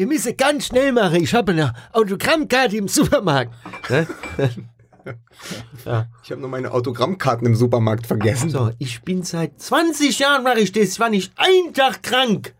wir 0.00 0.06
müssen 0.06 0.34
ganz 0.34 0.68
schnell 0.68 0.92
machen. 0.92 1.22
Ich 1.22 1.34
habe 1.34 1.52
eine 1.52 1.74
Autogrammkarte 1.92 2.74
im 2.74 2.88
Supermarkt. 2.88 3.52
Ne? 3.90 4.06
ja. 5.84 6.06
Ich 6.24 6.30
habe 6.30 6.40
nur 6.40 6.48
meine 6.48 6.72
Autogrammkarten 6.72 7.46
im 7.46 7.54
Supermarkt 7.54 8.06
vergessen. 8.06 8.48
So, 8.48 8.70
ich 8.78 9.02
bin 9.02 9.24
seit 9.24 9.60
20 9.60 10.18
Jahren 10.18 10.42
mache 10.42 10.60
ich 10.60 10.72
das. 10.72 10.84
Ich 10.84 11.00
war 11.00 11.10
nicht 11.10 11.34
ein 11.36 11.74
Tag 11.74 12.02
krank. 12.02 12.54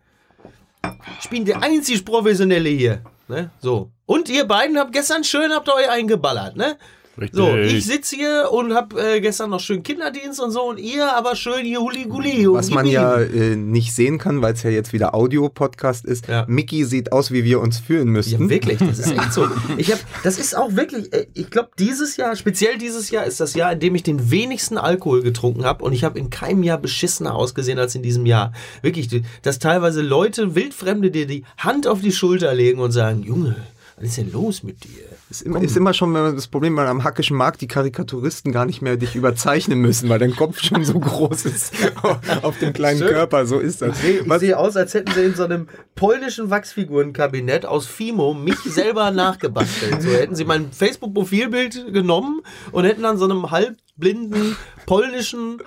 Ich 1.19 1.31
bin 1.31 1.45
der 1.45 1.63
einzig 1.63 2.05
Professionelle 2.05 2.69
hier. 2.69 3.01
Ne? 3.27 3.49
So. 3.59 3.89
Und 4.05 4.29
ihr 4.29 4.45
beiden 4.45 4.77
habt 4.77 4.93
gestern 4.93 5.23
schön 5.23 5.51
habt 5.51 5.67
ihr 5.67 5.73
euch 5.73 5.89
eingeballert, 5.89 6.55
ne? 6.55 6.77
Richtig. 7.19 7.37
So, 7.37 7.55
ich 7.57 7.85
sitze 7.85 8.15
hier 8.15 8.49
und 8.51 8.73
hab 8.73 8.97
äh, 8.97 9.19
gestern 9.19 9.49
noch 9.49 9.59
schön 9.59 9.83
Kinderdienst 9.83 10.39
und 10.39 10.51
so 10.51 10.61
und 10.69 10.79
ihr 10.79 11.13
aber 11.15 11.35
schön 11.35 11.65
hier 11.65 11.81
Huli-Guli. 11.81 12.47
Was 12.49 12.69
man 12.69 12.85
ja 12.85 13.19
äh, 13.19 13.55
nicht 13.57 13.93
sehen 13.93 14.17
kann, 14.17 14.41
weil 14.41 14.53
es 14.53 14.63
ja 14.63 14.69
jetzt 14.69 14.93
wieder 14.93 15.13
Audio-Podcast 15.13 16.05
ist. 16.05 16.27
Ja. 16.27 16.45
Mickey 16.47 16.85
sieht 16.85 17.11
aus, 17.11 17.31
wie 17.31 17.43
wir 17.43 17.59
uns 17.59 17.79
fühlen 17.79 18.07
Ja, 18.07 18.11
müssten. 18.13 18.49
wirklich, 18.49 18.77
das 18.79 18.99
ist 18.99 19.11
echt 19.11 19.33
so. 19.33 19.47
Ich 19.77 19.91
hab, 19.91 19.99
das 20.23 20.37
ist 20.39 20.55
auch 20.55 20.75
wirklich, 20.75 21.11
äh, 21.13 21.27
ich 21.33 21.49
glaube, 21.49 21.69
dieses 21.77 22.15
Jahr, 22.17 22.35
speziell 22.35 22.77
dieses 22.77 23.09
Jahr, 23.11 23.25
ist 23.25 23.39
das 23.39 23.55
Jahr, 23.55 23.73
in 23.73 23.79
dem 23.79 23.93
ich 23.95 24.03
den 24.03 24.31
wenigsten 24.31 24.77
Alkohol 24.77 25.21
getrunken 25.21 25.65
habe 25.65 25.83
und 25.83 25.91
ich 25.93 26.03
habe 26.05 26.17
in 26.17 26.29
keinem 26.29 26.63
Jahr 26.63 26.77
beschissener 26.77 27.35
ausgesehen 27.35 27.77
als 27.77 27.93
in 27.93 28.03
diesem 28.03 28.25
Jahr. 28.25 28.53
Wirklich, 28.81 29.09
dass 29.41 29.59
teilweise 29.59 30.01
Leute, 30.01 30.55
Wildfremde, 30.55 31.11
dir 31.11 31.27
die 31.27 31.43
Hand 31.57 31.87
auf 31.87 31.99
die 32.01 32.11
Schulter 32.13 32.53
legen 32.53 32.79
und 32.79 32.91
sagen, 32.91 33.21
Junge, 33.23 33.55
was 33.97 34.05
ist 34.05 34.17
denn 34.17 34.31
los 34.31 34.63
mit 34.63 34.83
dir? 34.85 35.03
Ist 35.31 35.43
immer, 35.43 35.61
ist 35.61 35.77
immer 35.77 35.93
schon 35.93 36.13
das 36.13 36.49
Problem, 36.49 36.75
wenn 36.75 36.83
man 36.83 36.87
am 36.87 37.03
Hackischen 37.05 37.37
Markt 37.37 37.61
die 37.61 37.67
Karikaturisten 37.69 38.51
gar 38.51 38.65
nicht 38.65 38.81
mehr 38.81 38.97
dich 38.97 39.15
überzeichnen 39.15 39.79
müssen, 39.79 40.09
weil 40.09 40.19
dein 40.19 40.35
Kopf 40.35 40.59
schon 40.59 40.83
so 40.83 40.99
groß 40.99 41.45
ist 41.45 41.73
auf 42.41 42.59
dem 42.59 42.73
kleinen 42.73 42.99
Schön. 42.99 43.07
Körper. 43.07 43.45
So 43.45 43.57
ist 43.59 43.81
das. 43.81 44.03
Ich 44.03 44.27
Was, 44.27 44.41
sehe 44.41 44.57
aus, 44.57 44.75
als 44.75 44.93
hätten 44.93 45.13
sie 45.13 45.23
in 45.23 45.33
so 45.33 45.45
einem 45.45 45.69
polnischen 45.95 46.49
Wachsfigurenkabinett 46.49 47.65
aus 47.65 47.87
Fimo 47.87 48.33
mich 48.33 48.59
selber 48.65 49.09
nachgebastelt. 49.11 50.01
So 50.01 50.09
hätten 50.09 50.35
sie 50.35 50.43
mein 50.43 50.73
Facebook-Profilbild 50.73 51.93
genommen 51.93 52.41
und 52.73 52.83
hätten 52.83 53.05
an 53.05 53.17
so 53.17 53.23
einem 53.23 53.51
halbblinden 53.51 54.57
polnischen 54.85 55.61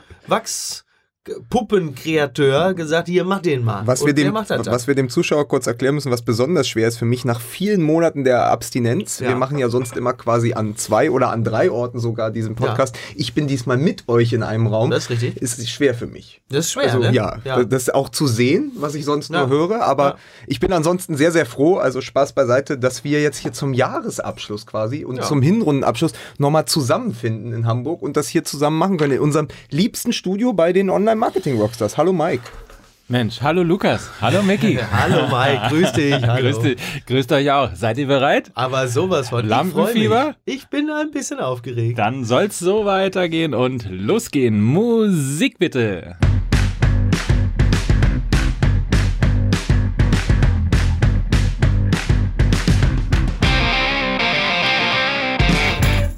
Wachspuppenkreateur 1.27 2.75
gesagt, 2.75 3.09
hier, 3.09 3.25
mach 3.25 3.41
den 3.41 3.65
mal. 3.65 3.87
was, 3.87 4.05
wir 4.05 4.13
dem, 4.13 4.35
was 4.35 4.87
wir 4.87 4.95
dem 4.95 5.09
Zuschauer 5.09 5.49
kurz 5.49 5.67
erklären 5.67 5.95
müssen, 5.95 6.11
was 6.13 6.23
besonders 6.23 6.69
schwer 6.69 6.89
ist 6.89 6.99
für 6.99 7.05
mich 7.05 7.25
nach 7.25 7.41
vielen 7.41 7.83
Monaten 7.83 8.25
der 8.25 8.47
Abstinenz. 8.51 9.21
Ja. 9.21 9.29
Wir 9.29 9.37
machen 9.37 9.59
ja 9.59 9.69
sonst 9.69 9.97
immer 9.97 10.13
quasi 10.13 10.53
an 10.53 10.77
zwei 10.77 11.11
oder 11.11 11.31
an 11.31 11.45
drei 11.45 11.71
Orten 11.71 11.99
sogar 11.99 12.31
diesen 12.31 12.55
Podcast. 12.55 12.97
Ich 13.15 13.35
bin 13.35 13.47
diesmal 13.47 13.77
mit 13.77 14.09
euch 14.09 14.33
in 14.33 14.43
einem 14.43 14.67
Raum. 14.67 14.91
Das 14.91 15.05
ist 15.05 15.11
richtig. 15.11 15.37
Ist 15.39 15.69
schwer 15.71 15.95
für 15.95 16.07
mich. 16.07 16.41
Das 16.51 16.67
ist 16.67 16.73
schwer, 16.73 16.85
Also 16.85 16.99
ne? 16.99 17.13
ja, 17.13 17.39
Ja. 17.45 17.65
das 17.65 17.89
auch 17.91 18.09
zu 18.09 18.27
sehen, 18.27 18.73
was 18.77 18.95
ich 18.95 19.05
sonst 19.05 19.31
Ja. 19.31 19.41
nur 19.47 19.49
höre. 19.49 19.83
Aber 19.83 20.05
Ja. 20.05 20.17
ich 20.47 20.61
bin 20.61 20.73
ansonsten 20.73 21.17
sehr, 21.17 21.33
sehr 21.33 21.47
froh, 21.47 21.77
also 21.77 22.01
Spaß 22.01 22.33
beiseite, 22.35 22.79
dass 22.79 23.05
wir 23.05 23.23
jetzt 23.23 23.39
hier 23.39 23.53
zum 23.53 23.73
Jahresabschluss 23.75 24.67
quasi 24.67 25.05
und 25.05 25.17
Ja. 25.17 25.23
zum 25.23 25.43
Hinrundenabschluss 25.43 26.13
nochmal 26.39 26.67
zusammenfinden 26.67 27.53
in 27.53 27.67
Hamburg 27.67 28.03
und 28.03 28.17
das 28.17 28.29
hier 28.29 28.45
zusammen 28.45 28.79
machen 28.79 28.99
können 28.99 29.13
in 29.15 29.21
unserem 29.21 29.49
liebsten 29.71 30.13
Studio 30.13 30.53
bei 30.53 30.73
den 30.73 30.91
Online-Marketing-Rockstars. 31.15 31.97
Hallo 31.97 32.13
Mike. 32.13 32.43
Mensch, 33.07 33.41
hallo 33.41 33.63
Lukas. 33.63 34.11
Hallo 34.21 34.43
Mickey. 34.43 34.79
Hallo 34.93 35.29
Mike, 35.29 35.69
grüß 35.69 35.93
dich. 35.93 36.15
Hallo. 36.27 36.51
Grüß, 36.51 36.59
dich, 36.61 36.77
grüßt 37.07 37.33
euch 37.33 37.51
auch. 37.53 37.71
Seid 37.75 37.99
ihr 37.99 38.07
bereit? 38.07 38.51
Aber 38.55 38.89
sowas 38.89 39.29
von. 39.29 39.45
Ich 39.45 39.51
Lampenfieber? 39.51 40.35
mich. 40.45 40.57
Ich 40.57 40.67
bin 40.69 40.91
ein 40.91 41.11
bisschen 41.13 41.39
aufgeregt. 41.39 41.99
Dann 41.99 42.25
soll's 42.25 42.59
so 42.59 42.85
weitergehen 42.87 43.55
und 43.55 43.89
losgehen. 43.91 44.61
Musik 44.61 45.59
bitte. 45.59 46.17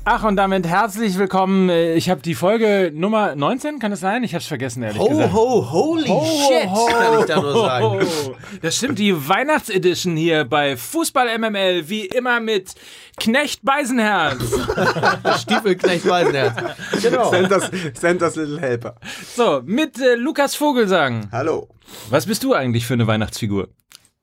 Ach, 0.08 0.22
und 0.22 0.36
damit 0.36 0.68
herzlich 0.68 1.18
willkommen. 1.18 1.68
Äh, 1.68 1.94
Ich 1.94 2.08
habe 2.10 2.20
die 2.22 2.36
Folge 2.36 2.92
Nummer 2.94 3.34
19, 3.34 3.80
kann 3.80 3.90
es 3.90 3.98
sein? 3.98 4.22
Ich 4.22 4.34
habe 4.34 4.40
es 4.40 4.46
vergessen, 4.46 4.84
ehrlich 4.84 5.00
Ho, 5.00 5.08
gesagt. 5.08 5.32
ho, 5.32 5.68
holy 5.72 6.06
Ho, 6.06 6.24
shit, 6.24 6.70
ho, 6.70 6.86
kann 6.86 7.18
ich 7.18 7.24
da 7.26 7.40
nur 7.40 7.52
sagen. 7.54 8.06
Das 8.62 8.76
stimmt, 8.76 9.00
die 9.00 9.28
Weihnachtsedition 9.28 10.16
hier 10.16 10.44
bei 10.44 10.76
Fußball 10.76 11.36
MML, 11.38 11.88
wie 11.88 12.06
immer 12.06 12.38
mit 12.38 12.74
Knecht 13.18 13.64
Beisenherz. 13.64 14.40
Stiefelknecht 15.40 16.06
Weisenherz. 16.08 16.54
Genau. 17.02 17.28
Santa's, 17.28 17.70
Santa's 18.00 18.36
Little 18.36 18.60
Helper. 18.60 18.94
So, 19.34 19.60
mit 19.64 19.98
äh, 20.00 20.14
Lukas 20.14 20.54
Vogelsang. 20.54 21.28
Hallo. 21.32 21.66
Was 22.10 22.26
bist 22.26 22.44
du 22.44 22.54
eigentlich 22.54 22.86
für 22.86 22.94
eine 22.94 23.08
Weihnachtsfigur? 23.08 23.70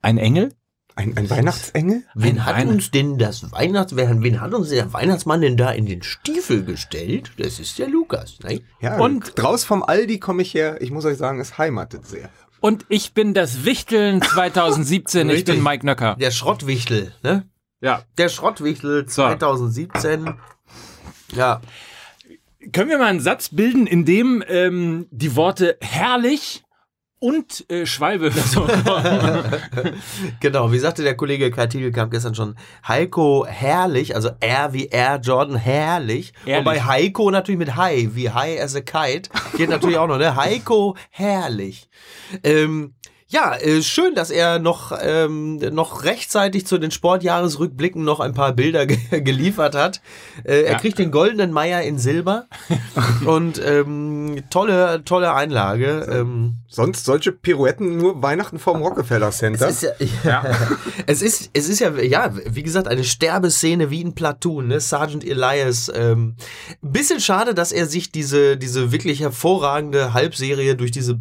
Ein 0.01 0.17
Engel? 0.17 0.53
Ein, 0.95 1.17
ein 1.17 1.29
Weihnachtsengel? 1.29 2.03
Wen 2.13 2.45
hat 2.45 2.55
Weihn- 2.55 2.69
uns 2.69 2.91
denn 2.91 3.17
das 3.17 3.51
Weihnachts... 3.51 3.95
Wen 3.95 4.21
wen 4.21 4.39
hat 4.41 4.53
uns 4.53 4.69
der 4.69 4.93
Weihnachtsmann 4.93 5.41
denn 5.41 5.57
da 5.57 5.71
in 5.71 5.85
den 5.87 6.03
Stiefel 6.03 6.63
gestellt? 6.63 7.31
Das 7.37 7.59
ist 7.59 7.79
der 7.79 7.87
Lukas, 7.87 8.37
ne? 8.43 8.61
Ja, 8.79 8.99
Und- 8.99 9.33
draus 9.35 9.63
vom 9.63 9.81
Aldi 9.81 10.19
komme 10.19 10.43
ich 10.43 10.53
her. 10.53 10.81
Ich 10.81 10.91
muss 10.91 11.05
euch 11.05 11.17
sagen, 11.17 11.39
es 11.39 11.57
heimatet 11.57 12.05
sehr. 12.05 12.29
Und 12.59 12.85
ich 12.89 13.13
bin 13.13 13.33
das 13.33 13.65
Wichteln 13.65 14.21
2017. 14.21 15.29
ich 15.31 15.45
bin 15.45 15.63
Mike 15.63 15.85
Nöcker. 15.85 16.15
Der 16.19 16.31
Schrottwichtel, 16.31 17.13
ne? 17.23 17.45
Ja. 17.81 18.03
Der 18.17 18.29
Schrottwichtel 18.29 19.05
2017. 19.05 20.35
Ja. 21.35 21.59
Können 22.71 22.89
wir 22.89 22.97
mal 22.99 23.07
einen 23.07 23.19
Satz 23.19 23.49
bilden, 23.49 23.87
in 23.87 24.05
dem 24.05 24.41
ähm, 24.47 25.07
die 25.11 25.35
Worte 25.35 25.77
herrlich 25.81 26.63
und 27.23 27.69
äh, 27.71 27.85
Schwalbe 27.85 28.31
vorkommen? 28.31 29.45
Genau, 30.41 30.71
wie 30.73 30.79
sagte 30.79 31.03
der 31.03 31.15
Kollege 31.15 31.51
Kai 31.51 31.67
Tiegelkamp 31.67 32.11
gestern 32.11 32.35
schon, 32.35 32.55
Heiko 32.85 33.45
herrlich, 33.47 34.13
also 34.15 34.31
R 34.41 34.73
wie 34.73 34.87
R, 34.89 35.19
Jordan 35.21 35.55
herrlich. 35.55 36.33
Ehrlich. 36.45 36.59
Wobei 36.59 36.81
Heiko 36.81 37.31
natürlich 37.31 37.59
mit 37.59 37.77
High, 37.77 38.15
wie 38.15 38.29
High 38.29 38.59
as 38.61 38.75
a 38.75 38.81
Kite, 38.81 39.29
geht 39.55 39.69
natürlich 39.69 39.97
auch 39.97 40.07
noch, 40.07 40.17
ne? 40.17 40.35
Heiko 40.35 40.97
herrlich. 41.11 41.89
Ähm, 42.43 42.93
ja, 43.33 43.55
äh, 43.55 43.81
schön, 43.81 44.13
dass 44.15 44.29
er 44.29 44.59
noch, 44.59 44.91
ähm, 45.01 45.57
noch 45.57 46.03
rechtzeitig 46.03 46.67
zu 46.67 46.77
den 46.77 46.91
Sportjahresrückblicken 46.91 48.03
noch 48.03 48.19
ein 48.19 48.33
paar 48.33 48.53
Bilder 48.53 48.85
ge 48.87 48.97
geliefert 49.21 49.75
hat. 49.75 50.01
Äh, 50.43 50.61
er 50.63 50.71
Ja. 50.73 50.77
kriegt 50.79 50.99
den 50.99 51.11
goldenen 51.11 51.51
Meier 51.51 51.81
in 51.81 51.97
Silber 51.97 52.45
und 53.25 53.59
ähm, 53.65 54.43
tolle, 54.49 55.03
tolle 55.03 55.33
Einlage. 55.33 56.07
Ähm, 56.11 56.57
Sonst 56.67 57.05
solche 57.05 57.31
Pirouetten 57.31 57.97
nur 57.97 58.21
Weihnachten 58.23 58.57
vorm 58.59 58.81
Rockefeller 58.81 59.31
Center. 59.31 59.67
es 59.67 59.83
ist 59.83 59.93
ja, 60.23 60.43
es 61.07 61.21
ist, 61.21 61.49
es 61.53 61.69
ist 61.69 61.79
ja, 61.79 61.89
ja, 62.01 62.31
wie 62.33 62.63
gesagt, 62.63 62.87
eine 62.87 63.03
Sterbeszene 63.03 63.89
wie 63.89 64.03
ein 64.03 64.15
Platoon, 64.15 64.67
ne? 64.67 64.79
Sergeant 64.79 65.23
Elias. 65.25 65.91
Ähm, 65.93 66.35
bisschen 66.81 67.19
schade, 67.19 67.53
dass 67.53 67.71
er 67.71 67.85
sich 67.87 68.11
diese, 68.11 68.57
diese 68.57 68.91
wirklich 68.91 69.19
hervorragende 69.21 70.13
Halbserie 70.13 70.75
durch 70.75 70.91
diese 70.91 71.19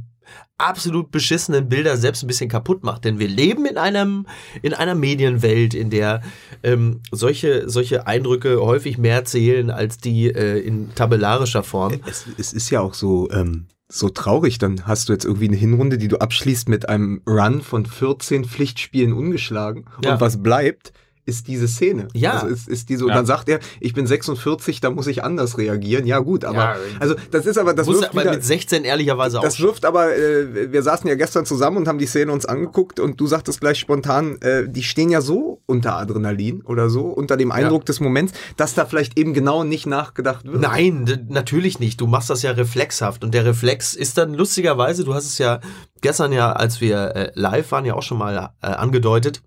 absolut 0.58 1.10
beschissenen 1.10 1.68
Bilder 1.68 1.96
selbst 1.96 2.22
ein 2.22 2.26
bisschen 2.26 2.48
kaputt 2.48 2.84
macht. 2.84 3.04
Denn 3.04 3.18
wir 3.18 3.28
leben 3.28 3.66
in 3.66 3.78
einem, 3.78 4.26
in 4.62 4.74
einer 4.74 4.94
Medienwelt, 4.94 5.74
in 5.74 5.90
der 5.90 6.22
ähm, 6.62 7.00
solche, 7.10 7.68
solche 7.68 8.06
Eindrücke 8.06 8.60
häufig 8.60 8.98
mehr 8.98 9.24
zählen 9.24 9.70
als 9.70 9.98
die 9.98 10.26
äh, 10.26 10.58
in 10.60 10.94
tabellarischer 10.94 11.62
Form. 11.62 12.00
es, 12.06 12.26
es 12.38 12.52
ist 12.52 12.70
ja 12.70 12.80
auch 12.80 12.94
so, 12.94 13.30
ähm, 13.30 13.66
so 13.88 14.08
traurig. 14.08 14.58
Dann 14.58 14.86
hast 14.86 15.08
du 15.08 15.12
jetzt 15.12 15.24
irgendwie 15.24 15.48
eine 15.48 15.56
Hinrunde, 15.56 15.98
die 15.98 16.08
du 16.08 16.18
abschließt 16.18 16.68
mit 16.68 16.88
einem 16.88 17.22
Run 17.26 17.60
von 17.60 17.84
14 17.86 18.44
Pflichtspielen 18.44 19.12
ungeschlagen. 19.12 19.86
Ja. 20.04 20.14
Und 20.14 20.20
was 20.20 20.42
bleibt, 20.42 20.92
ist 21.24 21.46
diese 21.46 21.68
Szene. 21.68 22.08
Ja. 22.14 22.32
Also 22.40 22.46
ist, 22.48 22.68
ist 22.68 22.88
diese, 22.88 23.04
und 23.04 23.10
Ja. 23.10 23.16
dann 23.16 23.26
sagt 23.26 23.48
er, 23.48 23.60
ich 23.80 23.94
bin 23.94 24.06
46, 24.06 24.80
da 24.80 24.90
muss 24.90 25.06
ich 25.06 25.22
anders 25.22 25.56
reagieren. 25.56 26.06
Ja, 26.06 26.18
gut, 26.18 26.44
aber, 26.44 26.56
Ja, 26.56 26.76
also 26.98 27.14
das 27.30 27.46
ist 27.46 27.58
aber, 27.58 27.74
das 27.74 27.86
Muss 27.86 28.00
wirft 28.00 28.10
aber 28.10 28.22
wieder, 28.22 28.32
mit 28.32 28.44
16 28.44 28.84
ehrlicherweise 28.84 29.38
auch 29.38 29.42
das 29.42 29.60
wirft 29.60 29.84
aber, 29.84 30.16
äh, 30.16 30.72
wir 30.72 30.82
saßen 30.82 31.08
ja 31.08 31.14
gestern 31.14 31.46
zusammen 31.46 31.76
und 31.76 31.88
haben 31.88 31.98
die 31.98 32.06
Szene 32.06 32.32
uns 32.32 32.44
angeguckt 32.44 32.98
und 32.98 33.20
du 33.20 33.26
sagtest 33.26 33.60
gleich 33.60 33.78
spontan, 33.78 34.40
äh, 34.40 34.68
die 34.68 34.82
stehen 34.82 35.10
ja 35.10 35.20
so 35.20 35.62
unter 35.66 35.96
Adrenalin 35.96 36.62
oder 36.62 36.90
so, 36.90 37.02
unter 37.06 37.36
dem 37.36 37.52
Eindruck 37.52 37.86
des 37.86 38.00
Moments, 38.00 38.32
dass 38.56 38.74
da 38.74 38.84
vielleicht 38.84 39.16
eben 39.18 39.32
genau 39.32 39.62
nicht 39.62 39.86
nachgedacht 39.86 40.44
wird. 40.44 40.60
Nein, 40.60 41.26
natürlich 41.28 41.78
nicht. 41.78 42.00
Du 42.00 42.06
machst 42.06 42.30
das 42.30 42.42
ja 42.42 42.50
reflexhaft. 42.50 43.22
Und 43.22 43.32
der 43.32 43.44
Reflex 43.44 43.94
ist 43.94 44.18
dann 44.18 44.34
lustigerweise, 44.34 45.04
du 45.04 45.14
hast 45.14 45.26
es 45.26 45.38
ja 45.38 45.60
gestern 46.00 46.32
ja, 46.32 46.52
als 46.52 46.80
wir 46.80 47.14
äh, 47.14 47.32
live 47.34 47.70
waren, 47.70 47.84
ja 47.84 47.94
auch 47.94 48.02
schon 48.02 48.18
mal 48.18 48.50
äh, 48.60 48.66
angedeutet, 48.66 49.42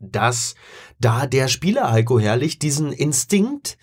dass 0.00 0.54
da 1.04 1.26
der 1.26 1.48
Spieler 1.48 1.92
Heiko 1.92 2.18
Herrlich 2.18 2.58
diesen 2.58 2.92
Instinkt 2.92 3.76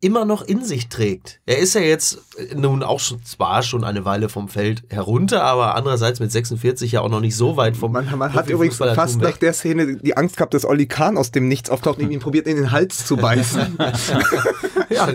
immer 0.00 0.24
noch 0.24 0.42
in 0.42 0.64
sich 0.64 0.88
trägt. 0.88 1.40
Er 1.46 1.58
ist 1.58 1.74
ja 1.74 1.80
jetzt 1.80 2.18
äh, 2.36 2.56
nun 2.56 2.82
auch 2.82 2.98
schon, 2.98 3.22
zwar 3.24 3.62
schon 3.62 3.84
eine 3.84 4.04
Weile 4.04 4.28
vom 4.28 4.48
Feld 4.48 4.82
herunter, 4.90 5.44
aber 5.44 5.76
andererseits 5.76 6.18
mit 6.18 6.32
46 6.32 6.90
ja 6.90 7.02
auch 7.02 7.08
noch 7.08 7.20
nicht 7.20 7.36
so 7.36 7.56
weit 7.56 7.76
vom 7.76 7.92
Man, 7.92 8.10
man 8.18 8.32
hat 8.32 8.50
übrigens 8.50 8.78
fast 8.78 9.20
weg. 9.20 9.28
nach 9.28 9.36
der 9.36 9.52
Szene 9.52 9.98
die 9.98 10.16
Angst 10.16 10.36
gehabt, 10.36 10.54
dass 10.54 10.64
Olli 10.64 10.86
Kahn 10.86 11.16
aus 11.16 11.30
dem 11.30 11.46
Nichts 11.46 11.70
auftaucht 11.70 12.00
und 12.00 12.10
ihn 12.10 12.18
probiert 12.18 12.48
in 12.48 12.56
den 12.56 12.72
Hals 12.72 13.06
zu 13.06 13.16
beißen. 13.16 13.78
ja, 14.90 15.08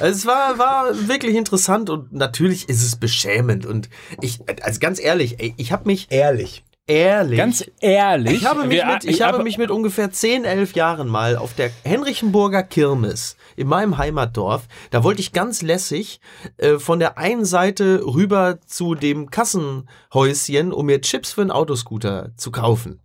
es 0.00 0.24
war, 0.24 0.58
war 0.58 0.86
wirklich 1.06 1.36
interessant 1.36 1.90
und 1.90 2.12
natürlich 2.14 2.70
ist 2.70 2.82
es 2.82 2.96
beschämend 2.96 3.66
und 3.66 3.90
ich, 4.22 4.40
also 4.62 4.80
ganz 4.80 4.98
ehrlich, 4.98 5.54
ich 5.58 5.70
habe 5.70 5.86
mich 5.86 6.06
Ehrlich. 6.08 6.63
Ehrlich. 6.86 7.38
Ganz 7.38 7.64
ehrlich. 7.80 8.34
Ich 8.34 8.46
habe 8.46 8.64
mich, 8.64 8.70
wir- 8.78 8.86
mit, 8.86 9.04
ich 9.04 9.22
habe 9.22 9.42
mich 9.42 9.58
mit 9.58 9.70
ungefähr 9.70 10.10
10, 10.10 10.44
11 10.44 10.74
Jahren 10.74 11.08
mal 11.08 11.36
auf 11.36 11.54
der 11.54 11.70
Henrichenburger 11.84 12.62
Kirmes 12.62 13.36
in 13.56 13.68
meinem 13.68 13.96
Heimatdorf, 13.98 14.62
da 14.90 15.04
wollte 15.04 15.20
ich 15.20 15.32
ganz 15.32 15.62
lässig 15.62 16.20
äh, 16.56 16.78
von 16.78 16.98
der 16.98 17.18
einen 17.18 17.44
Seite 17.44 18.02
rüber 18.04 18.58
zu 18.66 18.94
dem 18.94 19.30
Kassenhäuschen, 19.30 20.72
um 20.72 20.86
mir 20.86 21.00
Chips 21.00 21.32
für 21.32 21.40
einen 21.42 21.50
Autoscooter 21.50 22.30
zu 22.36 22.50
kaufen. 22.50 23.00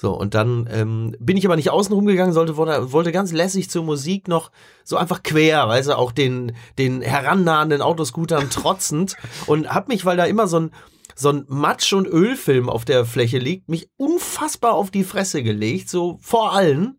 So, 0.00 0.16
und 0.16 0.34
dann 0.34 0.68
ähm, 0.72 1.16
bin 1.18 1.36
ich 1.36 1.44
aber 1.44 1.56
nicht 1.56 1.70
außen 1.70 1.92
rumgegangen, 1.92 2.32
sollte, 2.32 2.56
wollte, 2.56 2.92
wollte 2.92 3.10
ganz 3.10 3.32
lässig 3.32 3.68
zur 3.68 3.82
Musik 3.82 4.28
noch 4.28 4.52
so 4.84 4.96
einfach 4.96 5.24
quer, 5.24 5.66
weißt 5.66 5.88
du, 5.88 5.98
auch 5.98 6.12
den, 6.12 6.52
den 6.78 7.02
herannahenden 7.02 7.82
Autoscootern 7.82 8.48
trotzend 8.48 9.16
und 9.46 9.74
hab 9.74 9.88
mich, 9.88 10.04
weil 10.04 10.16
da 10.16 10.24
immer 10.24 10.46
so 10.46 10.60
ein, 10.60 10.70
so 11.18 11.30
ein 11.30 11.44
Matsch- 11.48 11.92
und 11.92 12.06
Ölfilm 12.06 12.68
auf 12.68 12.84
der 12.84 13.04
Fläche 13.04 13.38
liegt, 13.38 13.68
mich 13.68 13.90
unfassbar 13.96 14.74
auf 14.74 14.90
die 14.90 15.04
Fresse 15.04 15.42
gelegt, 15.42 15.90
so 15.90 16.18
vor 16.20 16.52
allen. 16.52 16.98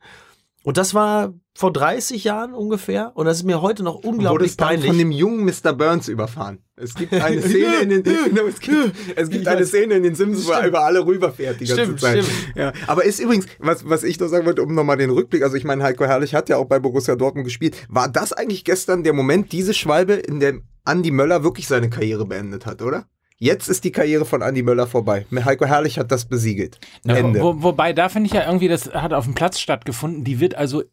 Und 0.64 0.76
das 0.78 0.94
war 0.94 1.34
vor 1.56 1.72
30 1.72 2.26
Jahren 2.26 2.54
ungefähr. 2.54 3.14
Und 3.16 3.26
das 3.26 3.38
ist 3.38 3.44
mir 3.44 3.62
heute 3.62 3.82
noch 3.82 3.96
unglaublich 3.96 4.58
peinlich. 4.58 4.88
von 4.88 4.98
dem 4.98 5.12
jungen 5.12 5.46
Mr. 5.46 5.72
Burns 5.74 6.10
überfahren. 6.10 6.60
Es 6.76 6.96
gibt 6.96 7.14
eine 7.14 7.42
Szene 7.50 7.78
in 7.82 7.90
den, 7.90 8.06
es 8.48 8.60
gibt, 8.60 8.94
es 9.16 9.30
gibt 9.30 9.48
eine. 9.48 9.66
Szene 9.66 9.96
in 9.96 10.04
den 10.04 10.16
Sims, 10.16 10.46
wo 10.46 10.52
er 10.52 10.68
über 10.68 10.84
alle 10.84 11.06
rüberfährt 11.06 11.62
die 11.62 11.66
ganze 11.66 11.84
Stimmt, 11.84 12.02
Zeit. 12.02 12.24
stimmt. 12.26 12.56
Ja. 12.58 12.74
Aber 12.88 13.06
ist 13.06 13.20
übrigens, 13.20 13.46
was, 13.58 13.88
was 13.88 14.04
ich 14.04 14.20
noch 14.20 14.28
sagen 14.28 14.46
wollte, 14.46 14.62
um 14.62 14.76
nochmal 14.76 14.98
den 14.98 15.10
Rückblick, 15.12 15.44
also 15.44 15.56
ich 15.56 15.64
meine, 15.64 15.82
Heiko 15.84 16.06
Herrlich 16.06 16.36
hat 16.36 16.50
ja 16.50 16.58
auch 16.58 16.66
bei 16.66 16.80
Borussia 16.80 17.16
Dortmund 17.16 17.46
gespielt. 17.46 17.76
War 17.88 18.10
das 18.10 18.34
eigentlich 18.34 18.66
gestern 18.66 19.04
der 19.04 19.14
Moment, 19.14 19.54
diese 19.54 19.74
Schwalbe, 19.74 20.14
in 20.14 20.40
dem 20.42 20.64
Andi 20.84 21.12
Möller 21.12 21.44
wirklich 21.44 21.68
seine 21.68 21.90
Karriere 21.90 22.26
beendet 22.26 22.66
hat, 22.66 22.82
oder? 22.82 23.06
Jetzt 23.42 23.70
ist 23.70 23.86
die 23.86 23.92
Karriere 23.92 24.26
von 24.26 24.44
Andi 24.44 24.62
Möller 24.64 24.86
vorbei. 24.86 25.26
Heiko 25.46 25.66
Herrlich 25.66 25.98
hat 25.98 26.12
das 26.12 26.26
besiegelt. 26.26 26.78
Ja, 27.06 27.16
Ende. 27.16 27.42
Wo, 27.42 27.64
wobei, 27.64 27.94
da 27.94 28.10
finde 28.10 28.28
ich 28.28 28.34
ja 28.34 28.46
irgendwie, 28.46 28.68
das 28.68 28.94
hat 28.94 29.14
auf 29.14 29.24
dem 29.24 29.34
Platz 29.34 29.60
stattgefunden. 29.60 30.26
Die 30.26 30.42
wird 30.42 30.56
also 30.56 30.84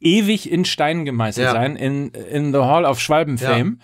ewig 0.00 0.50
in 0.50 0.64
Stein 0.64 1.04
gemeißelt 1.04 1.46
Ja. 1.46 1.52
sein, 1.52 1.74
in, 1.74 2.10
in 2.10 2.52
the 2.52 2.60
Hall 2.60 2.84
of 2.84 3.00
Schwalbenfame. 3.00 3.78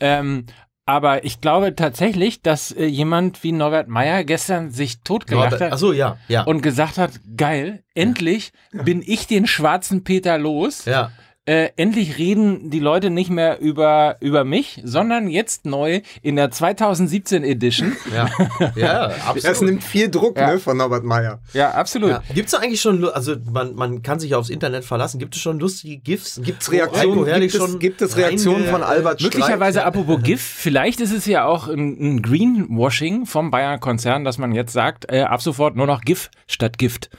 Ähm, 0.00 0.46
aber 0.86 1.24
ich 1.24 1.40
glaube 1.40 1.74
tatsächlich, 1.74 2.40
dass 2.42 2.70
äh, 2.70 2.86
jemand 2.86 3.42
wie 3.42 3.52
Norbert 3.52 3.88
Meyer 3.88 4.24
gestern 4.24 4.70
sich 4.70 5.00
totgelacht 5.02 5.60
hat 5.60 5.72
Achso, 5.72 5.92
ja, 5.92 6.16
ja. 6.28 6.44
und 6.44 6.62
gesagt 6.62 6.96
hat, 6.96 7.10
geil, 7.36 7.82
endlich 7.94 8.52
bin 8.72 9.02
ich 9.04 9.26
den 9.26 9.46
schwarzen 9.46 10.02
Peter 10.04 10.38
los. 10.38 10.84
ja. 10.86 11.10
Äh, 11.48 11.70
endlich 11.76 12.18
reden 12.18 12.70
die 12.70 12.80
Leute 12.80 13.08
nicht 13.08 13.30
mehr 13.30 13.60
über, 13.60 14.16
über 14.20 14.42
mich, 14.42 14.80
sondern 14.84 15.28
jetzt 15.28 15.64
neu 15.64 16.00
in 16.20 16.34
der 16.34 16.50
2017 16.50 17.44
Edition. 17.44 17.92
Ja, 18.12 18.28
ja, 18.74 19.08
Das 19.34 19.44
absolut. 19.44 19.74
nimmt 19.74 19.84
viel 19.84 20.08
Druck 20.10 20.36
Ja. 20.38 20.52
ne, 20.52 20.58
von 20.58 20.76
Norbert 20.76 21.04
Meyer. 21.04 21.38
Ja, 21.52 21.70
absolut. 21.72 22.10
Ja. 22.10 22.22
Gibt 22.34 22.48
es 22.48 22.54
eigentlich 22.54 22.80
schon, 22.80 23.04
also 23.08 23.36
man, 23.52 23.74
man 23.76 24.02
kann 24.02 24.18
sich 24.18 24.34
aufs 24.34 24.50
Internet 24.50 24.84
verlassen, 24.84 25.18
gibt 25.20 25.36
es 25.36 25.40
schon 25.40 25.58
lustige 25.60 25.98
GIFs? 25.98 26.40
Gibt 26.42 26.62
es 26.62 26.68
wo 26.68 26.72
Heiko 26.72 26.90
Reaktionen, 26.94 27.26
Herrlich 27.26 27.52
gibt 27.52 27.62
es, 27.62 27.70
schon 27.70 27.78
gibt 27.78 28.02
es 28.02 28.16
Reaktionen 28.16 28.64
von 28.66 28.82
Albert 28.82 29.20
Streit? 29.20 29.34
Möglicherweise 29.34 29.84
apropos 29.84 30.20
GIF, 30.22 30.40
vielleicht 30.56 31.00
ist 31.00 31.12
es 31.12 31.26
ja 31.26 31.44
auch 31.44 31.68
ein, 31.68 31.96
ein 32.00 32.22
Greenwashing 32.22 33.24
vom 33.26 33.50
Bayern-Konzern, 33.52 34.24
dass 34.24 34.38
man 34.38 34.52
jetzt 34.52 34.72
sagt, 34.72 35.06
äh, 35.12 35.20
ab 35.22 35.42
sofort 35.42 35.76
nur 35.76 35.86
noch 35.86 36.00
GIF 36.00 36.30
statt 36.48 36.78
Gift. 36.78 37.10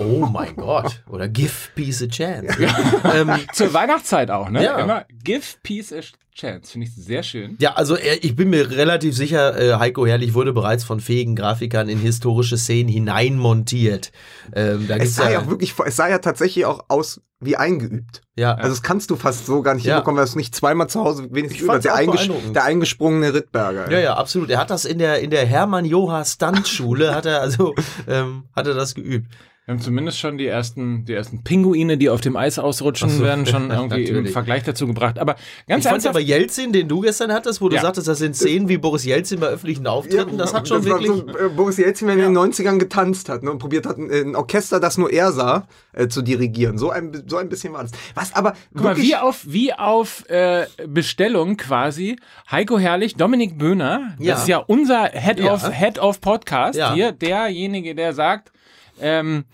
Oh 0.00 0.26
mein 0.26 0.56
Gott. 0.56 1.02
Oder 1.08 1.28
Give 1.28 1.52
Peace 1.74 2.02
a 2.02 2.06
Chance. 2.06 2.56
ähm, 3.14 3.30
Zur 3.52 3.72
Weihnachtszeit 3.74 4.30
auch, 4.30 4.48
ne? 4.48 4.64
Ja. 4.64 4.78
Immer 4.78 5.04
Give 5.22 5.44
Peace 5.62 5.92
a 5.92 6.00
Chance. 6.34 6.72
Finde 6.72 6.86
ich 6.86 6.94
sehr 6.94 7.22
schön. 7.22 7.56
ja, 7.60 7.74
also 7.74 7.96
er- 7.96 8.24
ich 8.24 8.34
bin 8.34 8.48
mir 8.50 8.70
relativ 8.70 9.14
sicher, 9.14 9.58
äh, 9.60 9.74
Heiko 9.78 10.06
Herrlich 10.06 10.32
wurde 10.32 10.52
bereits 10.52 10.84
von 10.84 11.00
fähigen 11.00 11.36
Grafikern 11.36 11.88
in 11.88 11.98
historische 11.98 12.56
Szenen 12.56 12.88
hineinmontiert. 12.88 14.10
Ähm, 14.54 14.86
da 14.88 14.96
Es 14.96 15.16
sah 15.16 15.24
ja, 15.24 15.40
ja 15.42 15.50
wirklich, 15.50 15.74
es 15.84 15.96
sah 15.96 16.08
ja 16.08 16.18
tatsächlich 16.18 16.64
auch 16.64 16.84
aus 16.88 17.20
wie 17.42 17.56
eingeübt. 17.56 18.20
ja, 18.36 18.54
Also 18.54 18.68
das 18.70 18.82
kannst 18.82 19.10
du 19.10 19.16
fast 19.16 19.46
so 19.46 19.62
gar 19.62 19.74
nicht 19.74 19.84
Ja. 19.86 19.94
hinbekommen, 19.94 20.18
weil 20.18 20.24
du 20.26 20.30
es 20.30 20.36
nicht 20.36 20.54
zweimal 20.54 20.88
zu 20.88 21.00
Hause 21.02 21.26
wenigstens 21.30 21.60
Ich 21.62 21.66
fand's 21.66 21.82
der, 21.84 21.94
einges 21.94 22.28
der 22.52 22.64
eingesprungene 22.64 23.32
Rittberger. 23.34 23.90
Ja, 23.90 23.98
ja, 23.98 24.14
absolut. 24.14 24.50
Er 24.50 24.58
hat 24.58 24.68
das 24.70 24.84
in 24.84 24.98
der, 24.98 25.20
in 25.20 25.30
der 25.30 25.46
Hermann-Joha-Stuntschule, 25.46 27.14
hat 27.14 27.26
er 27.26 27.40
also, 27.40 27.74
ähm, 28.08 28.44
hat 28.54 28.66
er 28.66 28.74
das 28.74 28.94
geübt. 28.94 29.32
Wir 29.66 29.74
haben 29.74 29.82
zumindest 29.82 30.18
schon 30.18 30.38
die 30.38 30.46
ersten, 30.46 31.04
die 31.04 31.12
ersten 31.12 31.44
Pinguine, 31.44 31.98
die 31.98 32.08
auf 32.08 32.22
dem 32.22 32.34
Eis 32.34 32.58
ausrutschen, 32.58 33.10
so, 33.10 33.22
werden 33.22 33.44
schon 33.46 33.70
irgendwie 33.70 34.04
im. 34.04 34.26
Vergleich 34.26 34.64
dazu 34.64 34.86
gebracht. 34.86 35.18
Aber 35.18 35.34
ganz 35.34 35.44
Ich 35.66 35.68
fand 35.68 35.84
ernsthaft, 35.86 36.16
aber 36.16 36.20
Jelzin, 36.20 36.72
den 36.72 36.88
du 36.88 37.00
gestern 37.02 37.30
hattest, 37.30 37.60
wo 37.60 37.68
du 37.68 37.76
Ja. 37.76 37.82
sagtest, 37.82 38.08
das 38.08 38.18
sind 38.18 38.34
Szenen 38.34 38.68
wie 38.70 38.78
Boris 38.78 39.04
Jelzin 39.04 39.38
bei 39.38 39.48
öffentlichen 39.48 39.86
Auftritten, 39.86 40.38
das 40.38 40.54
hat 40.54 40.66
schon 40.66 40.78
war 40.88 40.98
wirklich... 41.00 41.10
So, 41.10 41.28
äh, 41.28 41.50
Boris 41.50 41.76
Jelzin, 41.76 42.08
wenn 42.08 42.18
er 42.18 42.26
in 42.28 42.34
den 42.34 42.42
90ern 42.52 42.78
getanzt 42.78 43.28
hat 43.28 43.42
ne, 43.42 43.50
und 43.50 43.58
probiert 43.58 43.86
hat, 43.86 43.98
ein, 43.98 44.10
ein 44.10 44.34
Orchester, 44.34 44.80
das 44.80 44.96
nur 44.96 45.12
er 45.12 45.30
sah, 45.30 45.68
äh, 45.92 46.08
zu 46.08 46.22
dirigieren. 46.22 46.78
So 46.78 46.90
ein, 46.90 47.22
so 47.28 47.36
ein 47.36 47.48
bisschen 47.50 47.72
war 47.74 47.82
das. 47.82 47.92
Was 48.14 48.34
aber 48.34 48.54
Guck 48.72 48.82
mal, 48.82 48.96
wie 48.96 49.14
auf, 49.14 49.44
wie 49.46 49.74
auf 49.74 50.24
äh, 50.30 50.66
Bestellung 50.88 51.56
quasi 51.58 52.16
Heiko 52.50 52.78
Herrlich, 52.78 53.14
Dominik 53.14 53.58
Böhner, 53.58 54.14
Ja. 54.18 54.32
das 54.32 54.42
ist 54.42 54.48
ja 54.48 54.58
unser 54.58 55.04
Head, 55.12 55.38
Ja. 55.38 55.52
of, 55.52 55.70
Head 55.70 55.98
of 56.00 56.20
Podcast 56.20 56.78
Ja. 56.78 56.94
hier, 56.94 57.12
derjenige, 57.12 57.94
der 57.94 58.14
sagt, 58.14 58.50
ähm, 59.00 59.44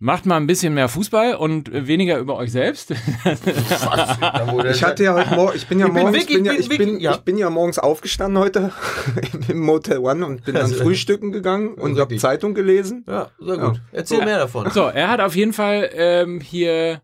macht 0.00 0.26
mal 0.26 0.36
ein 0.36 0.46
bisschen 0.46 0.74
mehr 0.74 0.88
Fußball 0.88 1.34
und 1.34 1.70
weniger 1.72 2.18
über 2.18 2.36
euch 2.36 2.52
selbst. 2.52 2.92
ich 4.70 4.84
hatte 4.84 5.04
ja 5.04 5.14
heute 5.14 5.34
Morgen, 5.34 5.56
ich 5.56 5.66
bin 5.66 5.80
ja 5.80 5.86
Ich 5.86 5.92
bin 5.92 6.02
morgens, 6.02 6.28
ja, 6.46 6.52
ich, 6.52 6.68
bin, 6.68 7.00
ja. 7.00 7.18
ja 7.36 7.50
morgens 7.50 7.78
aufgestanden 7.78 8.38
heute 8.42 8.72
im 9.48 9.60
Motel 9.60 9.98
One 9.98 10.24
und 10.24 10.44
bin 10.44 10.54
dann 10.54 10.64
Also- 10.64 10.82
frühstücken 10.82 11.32
gegangen 11.32 11.74
und 11.74 11.90
habe 11.90 11.96
wirklich. 11.98 12.20
Zeitung 12.20 12.54
gelesen. 12.54 13.04
Ja, 13.08 13.30
sehr 13.40 13.58
gut. 13.58 13.80
Erzähl 13.92 14.18
Ja. 14.20 14.24
mehr 14.24 14.38
davon. 14.38 14.70
so, 14.70 14.82
er 14.82 15.08
hat 15.08 15.20
auf 15.20 15.34
jeden 15.34 15.52
Fall 15.52 15.90
ähm, 15.94 16.40
hier 16.40 17.00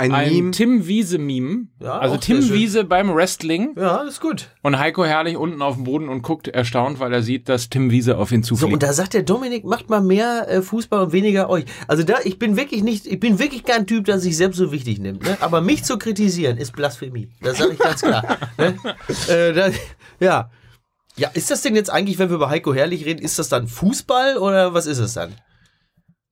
Ein, 0.00 0.12
ein 0.12 0.32
Meme. 0.32 0.50
Tim 0.52 0.86
Wiese-Meme. 0.86 1.66
Ja, 1.80 1.98
also 1.98 2.16
Tim. 2.16 2.48
Wiese 2.50 2.84
beim 2.84 3.14
Wrestling 3.14 3.74
Ja, 3.76 3.98
ist 4.02 4.20
gut. 4.20 4.48
und 4.62 4.78
Heiko 4.78 5.04
Herrlich 5.04 5.36
unten 5.36 5.60
auf 5.62 5.74
dem 5.74 5.84
Boden 5.84 6.08
und 6.08 6.22
guckt 6.22 6.48
erstaunt, 6.48 7.00
weil 7.00 7.12
er 7.12 7.22
sieht, 7.22 7.48
dass 7.48 7.68
Tim 7.68 7.90
Wiese 7.90 8.16
auf 8.16 8.32
ihn 8.32 8.42
So, 8.42 8.54
zufliegt. 8.54 8.72
und 8.72 8.82
da 8.82 8.92
sagt 8.92 9.14
der 9.14 9.22
Dominik, 9.22 9.64
macht 9.64 9.90
mal 9.90 10.00
mehr 10.00 10.46
äh, 10.48 10.62
Fußball 10.62 11.00
und 11.04 11.12
weniger 11.12 11.50
euch. 11.50 11.64
Also 11.86 12.02
da, 12.02 12.16
ich 12.24 12.38
bin 12.38 12.56
wirklich 12.56 12.82
nicht, 12.82 13.06
ich 13.06 13.20
bin 13.20 13.38
wirklich 13.38 13.62
kein 13.64 13.86
Typ, 13.86 14.06
der 14.06 14.18
sich 14.18 14.36
selbst 14.36 14.56
so 14.56 14.72
wichtig 14.72 14.98
nimmt. 15.00 15.22
Ne? 15.22 15.36
Aber 15.40 15.60
mich 15.60 15.84
zu 15.84 15.98
kritisieren 15.98 16.56
ist 16.56 16.72
Blasphemie. 16.72 17.28
Das 17.42 17.58
sage 17.58 17.72
ich 17.74 17.78
ganz 17.78 18.00
klar. 18.00 18.38
ne? 18.58 18.76
äh, 19.28 19.52
da, 19.52 19.70
ja. 20.18 20.50
Ja, 21.16 21.28
ist 21.34 21.50
das 21.50 21.60
denn 21.60 21.74
jetzt 21.74 21.90
eigentlich, 21.90 22.18
wenn 22.18 22.30
wir 22.30 22.36
über 22.36 22.48
Heiko 22.48 22.72
Herrlich 22.72 23.04
reden, 23.04 23.20
ist 23.20 23.38
das 23.38 23.48
dann 23.50 23.66
Fußball 23.66 24.38
oder 24.38 24.72
was 24.72 24.86
ist 24.86 24.98
es 24.98 25.12
dann? 25.14 25.34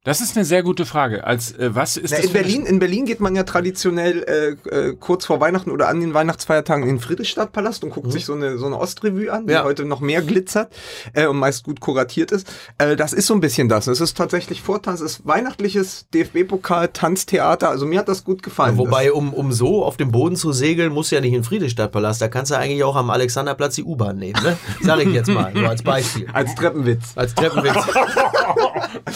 Das 0.09 0.21
ist 0.23 0.37
eine 0.37 0.45
sehr 0.45 0.63
gute 0.63 0.87
Frage. 0.87 1.25
Als 1.25 1.53
äh, 1.53 1.75
was 1.75 1.97
ist 1.97 2.11
Na, 2.11 2.17
das 2.17 2.27
in, 2.27 2.33
Berlin, 2.33 2.67
in 2.67 2.79
Berlin 2.79 3.05
geht 3.05 3.21
man 3.21 3.37
ja 3.37 3.43
traditionell 3.45 4.57
äh, 4.65 4.69
äh, 4.91 4.97
kurz 4.99 5.27
vor 5.27 5.41
Weihnachten 5.41 5.71
oder 5.71 5.88
an 5.88 6.00
den 6.00 6.15
Weihnachtsfeiertagen 6.15 6.83
in 6.85 6.97
den 6.97 7.00
Friedrichstadtpalast 7.00 7.85
und 7.85 7.91
guckt 7.91 8.11
sich 8.11 8.25
so 8.25 8.33
eine, 8.33 8.57
so 8.59 8.67
eine 8.67 8.79
Ostrevue 8.79 9.31
an, 9.33 9.43
die 9.47 9.53
Mhm. 9.53 9.59
Ja. 9.59 9.65
heute 9.65 9.85
noch 9.85 10.00
mehr 10.00 10.23
glitzert 10.23 10.73
äh, 11.12 11.27
und 11.27 11.37
meist 11.37 11.65
gut 11.65 11.81
kuratiert 11.81 12.33
ist. 12.33 12.47
Äh, 12.79 12.97
das 12.97 13.12
ist 13.12 13.27
so 13.27 13.35
ein 13.35 13.41
bisschen 13.41 13.69
das. 13.69 13.87
Es 13.87 14.00
ist 14.00 14.17
tatsächlich 14.17 14.62
Vortanz, 14.62 15.00
es 15.00 15.12
ist 15.19 15.27
weihnachtliches 15.27 16.07
DFB-Pokal, 16.15 16.88
Tanztheater. 16.88 17.69
Also 17.69 17.85
mir 17.87 17.99
hat 17.99 18.09
das 18.09 18.25
gut 18.25 18.43
gefallen. 18.43 18.79
Wobei, 18.79 19.12
um, 19.12 19.35
um 19.35 19.53
so 19.53 19.85
auf 19.85 19.97
dem 19.97 20.11
Boden 20.11 20.37
zu 20.37 20.53
segeln, 20.53 20.93
musst 20.93 21.11
du 21.11 21.17
ja 21.17 21.21
nicht 21.21 21.33
in 21.33 21.41
den 21.41 21.45
Friedrichstadtpalast. 21.45 22.21
Da 22.23 22.29
kannst 22.29 22.50
du 22.50 22.57
eigentlich 22.57 22.83
auch 22.85 22.97
am 22.97 23.11
Alexanderplatz 23.11 23.75
die 23.75 23.85
U-Bahn 23.85 24.17
nehmen. 24.17 24.43
Ne? 24.43 24.57
Sag 24.83 25.00
ich 25.00 25.12
jetzt 25.12 25.29
mal, 25.29 25.53
so 25.55 25.65
als 25.67 25.83
Beispiel. 25.83 26.27
als 26.33 26.55
Treppenwitz. 26.55 27.12
Als 27.15 27.35
Treppenwitz. 27.35 27.75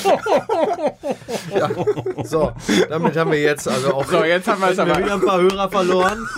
ja. 1.57 1.71
So, 2.25 2.53
damit 2.89 3.17
haben 3.17 3.31
wir 3.31 3.41
jetzt 3.41 3.69
also 3.69 3.95
auch 3.95 4.07
So, 4.11 4.25
jetzt 4.25 4.49
haben 4.49 4.61
wir 4.61 4.71
es 4.71 4.79
haben 4.79 4.89
wir 4.89 4.95
aber- 4.97 5.05
wieder 5.05 5.15
ein 5.15 5.21
paar 5.23 5.41
Hörer 5.41 5.71
verloren. 5.71 6.29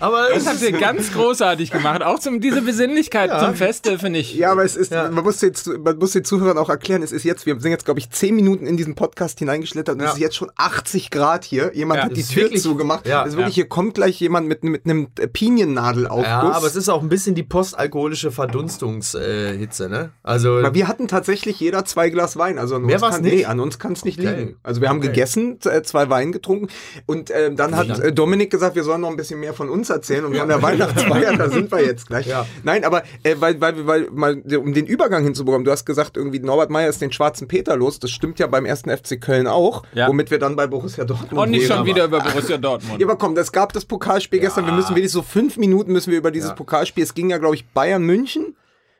Aber 0.00 0.30
Das 0.34 0.46
habt 0.48 0.60
ihr 0.62 0.72
ganz 0.72 1.12
großartig 1.12 1.70
gemacht. 1.70 2.02
Auch 2.02 2.18
zum, 2.18 2.40
diese 2.40 2.62
Besinnlichkeit 2.62 3.30
Ja. 3.30 3.38
zum 3.38 3.54
Feste, 3.54 4.00
finde 4.00 4.18
ich. 4.18 4.34
Ja, 4.34 4.50
aber 4.50 4.64
es 4.64 4.74
ist, 4.74 4.90
Ja. 4.90 5.08
man 5.10 5.22
muss 5.22 5.40
jetzt, 5.42 5.68
man 5.68 5.96
muss 5.96 6.10
den 6.10 6.24
Zuhörern 6.24 6.58
auch 6.58 6.68
erklären, 6.70 7.02
es 7.04 7.12
ist 7.12 7.22
jetzt, 7.22 7.46
wir 7.46 7.60
sind 7.60 7.70
jetzt, 7.70 7.84
glaube 7.84 8.00
ich, 8.00 8.10
zehn 8.10 8.34
Minuten 8.34 8.66
in 8.66 8.76
diesen 8.76 8.96
Podcast 8.96 9.38
hineingeschlittert 9.38 9.94
und 9.94 10.00
Ja. 10.00 10.08
es 10.08 10.14
ist 10.14 10.20
jetzt 10.20 10.34
schon 10.36 10.50
80 10.56 11.10
Grad 11.10 11.44
hier. 11.44 11.70
Jemand 11.74 11.98
Ja, 11.98 12.04
hat 12.06 12.16
die 12.16 12.24
Tür 12.24 12.42
wirklich- 12.44 12.62
zugemacht. 12.62 13.06
ja, 13.06 13.22
es 13.22 13.28
ist 13.30 13.36
wirklich, 13.36 13.54
ja. 13.54 13.62
hier 13.62 13.68
kommt 13.68 13.94
gleich 13.94 14.18
jemand 14.18 14.48
mit, 14.48 14.64
mit 14.64 14.84
einem 14.86 15.08
Piniennadelaufguss. 15.12 16.26
ja, 16.26 16.40
aber 16.50 16.66
es 16.66 16.74
ist 16.74 16.88
auch 16.88 17.02
ein 17.02 17.08
bisschen 17.08 17.36
die 17.36 17.44
postalkoholische 17.44 18.32
Verdunstungshitze, 18.32 19.84
äh, 19.84 19.88
ne? 19.88 20.10
Also 20.24 20.58
Aber 20.58 20.74
wir 20.74 20.88
hatten 20.88 21.06
tatsächlich 21.06 21.60
jeder 21.60 21.84
zwei 21.84 22.10
Glas 22.10 22.36
Wein. 22.36 22.58
Also 22.58 22.76
an 22.76 22.82
Mehr 22.82 23.00
uns 23.00 23.14
kann, 23.14 23.22
nicht? 23.22 23.34
Nee, 23.34 23.44
an 23.44 23.60
uns 23.60 23.71
kann 23.78 23.92
es 23.92 24.04
nicht 24.04 24.20
Geil. 24.20 24.36
liegen. 24.38 24.56
Also 24.62 24.80
wir 24.80 24.88
haben 24.88 24.98
Okay. 24.98 25.08
gegessen, 25.08 25.58
äh, 25.64 25.82
zwei 25.82 26.08
Wein 26.10 26.32
getrunken 26.32 26.68
und 27.06 27.30
ähm, 27.34 27.56
dann 27.56 27.76
hat 27.76 27.98
äh, 28.00 28.12
Dominik 28.12 28.50
gesagt, 28.50 28.74
wir 28.76 28.84
sollen 28.84 29.00
noch 29.00 29.10
ein 29.10 29.16
bisschen 29.16 29.40
mehr 29.40 29.54
von 29.54 29.68
uns 29.68 29.90
erzählen 29.90 30.24
und 30.24 30.36
von 30.36 30.48
der 30.48 30.62
Weihnachtsfeier, 30.62 31.36
da 31.36 31.48
sind 31.50 31.70
wir 31.72 31.84
jetzt 31.84 32.06
gleich. 32.08 32.26
Ja. 32.26 32.46
Nein, 32.62 32.84
aber 32.84 33.02
äh, 33.22 33.36
weil, 33.38 33.60
weil, 33.60 33.86
weil 33.86 34.10
mal 34.10 34.42
um 34.56 34.72
den 34.74 34.86
Übergang 34.86 35.24
hinzubekommen, 35.24 35.64
du 35.64 35.70
hast 35.70 35.84
gesagt, 35.84 36.16
irgendwie 36.16 36.38
Norbert 36.40 36.70
Meyer 36.70 36.88
ist 36.88 37.00
den 37.00 37.12
schwarzen 37.12 37.48
Peter 37.48 37.76
los. 37.76 37.98
Das 37.98 38.10
stimmt 38.10 38.38
ja 38.38 38.46
beim 38.46 38.64
ersten 38.64 38.90
FC 38.90 39.20
Köln 39.20 39.46
auch, 39.46 39.84
Ja. 39.94 40.08
womit 40.08 40.30
wir 40.30 40.38
dann 40.38 40.56
bei 40.56 40.66
Borussia 40.66 41.04
Dortmund 41.04 41.32
Und 41.32 41.50
nicht 41.50 41.66
schon 41.66 41.84
wieder 41.86 42.04
über 42.04 42.20
Borussia 42.20 42.56
Dortmund. 42.58 42.92
Ja, 43.00 43.06
aber 43.06 43.16
komm, 43.16 43.36
es 43.36 43.52
gab 43.52 43.72
das 43.72 43.84
Pokalspiel 43.84 44.40
gestern. 44.40 44.66
Wir 44.66 44.72
müssen 44.72 44.94
wenigstens 44.94 45.12
so 45.12 45.22
fünf 45.22 45.56
Minuten 45.56 45.92
müssen 45.92 46.10
wir 46.10 46.18
über 46.18 46.30
dieses 46.30 46.50
Ja. 46.50 46.54
Pokalspiel. 46.54 47.02
Es 47.04 47.14
ging 47.14 47.30
ja, 47.30 47.38
glaube 47.38 47.54
ich, 47.54 47.66
Bayern 47.68 48.02
München 48.04 48.56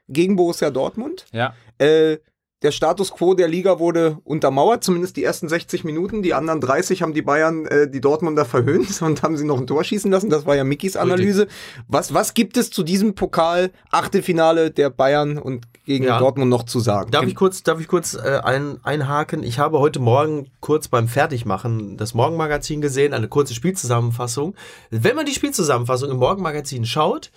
gegen 0.09 0.37
Borussia 0.37 0.71
Dortmund. 0.71 1.27
Ja. 1.33 1.55
Äh, 1.79 2.19
der 2.63 2.71
Status 2.71 3.13
quo 3.13 3.35
der 3.35 3.49
Liga 3.49 3.79
wurde 3.79 4.19
untermauert, 4.25 4.85
zumindest 4.85 5.17
die 5.17 5.25
ersten 5.25 5.49
60 5.49 5.85
Minuten. 5.85 6.23
Die 6.23 6.35
anderen 6.35 6.61
30 6.61 7.03
haben 7.03 7.13
die 7.13 7.23
Bayern, 7.23 7.67
äh, 7.67 7.91
die 7.91 8.01
Dortmunder 8.01 8.45
verhöhnt 8.45 9.03
und 9.03 9.23
haben 9.23 9.37
sie 9.37 9.45
noch 9.45 9.59
ein 9.59 9.67
Tor 9.67 9.83
schießen 9.83 10.11
lassen. 10.11 10.31
Das 10.31 10.47
war 10.47 10.55
ja 10.55 10.65
Mikis 10.65 10.97
Analyse. 10.97 11.49
Was, 11.89 12.15
was 12.15 12.35
gibt 12.35 12.57
es 12.57 12.71
zu 12.71 12.83
diesem 12.83 13.15
Pokal 13.15 13.71
Achtelfinale 13.91 14.71
der 14.71 14.91
Bayern 14.91 15.39
und 15.39 15.67
gegen 15.85 16.05
ja. 16.05 16.19
Dortmund 16.19 16.51
noch 16.51 16.63
zu 16.63 16.79
sagen? 16.79 17.11
Darf 17.11 17.27
ich 17.27 17.35
kurz, 17.35 17.63
darf 17.63 17.81
ich 17.81 17.89
kurz 17.89 18.15
äh, 18.15 18.41
ein, 18.43 18.79
einhaken? 18.85 19.43
Ich 19.43 19.59
habe 19.59 19.81
heute 19.81 19.99
Morgen 19.99 20.47
kurz 20.61 20.89
beim 20.89 21.09
Fertigmachen 21.09 21.97
das 21.97 22.15
Morgenmagazin 22.15 22.81
gesehen, 22.81 23.13
eine 23.13 23.29
kurze 23.29 23.55
Spielzusammenfassung. 23.55 24.55
Wenn 24.91 25.17
man 25.17 25.27
die 25.27 25.33
Spielzusammenfassung 25.33 26.11
im 26.11 26.19
Morgenmagazin 26.19 26.87
schaut, 26.87 27.33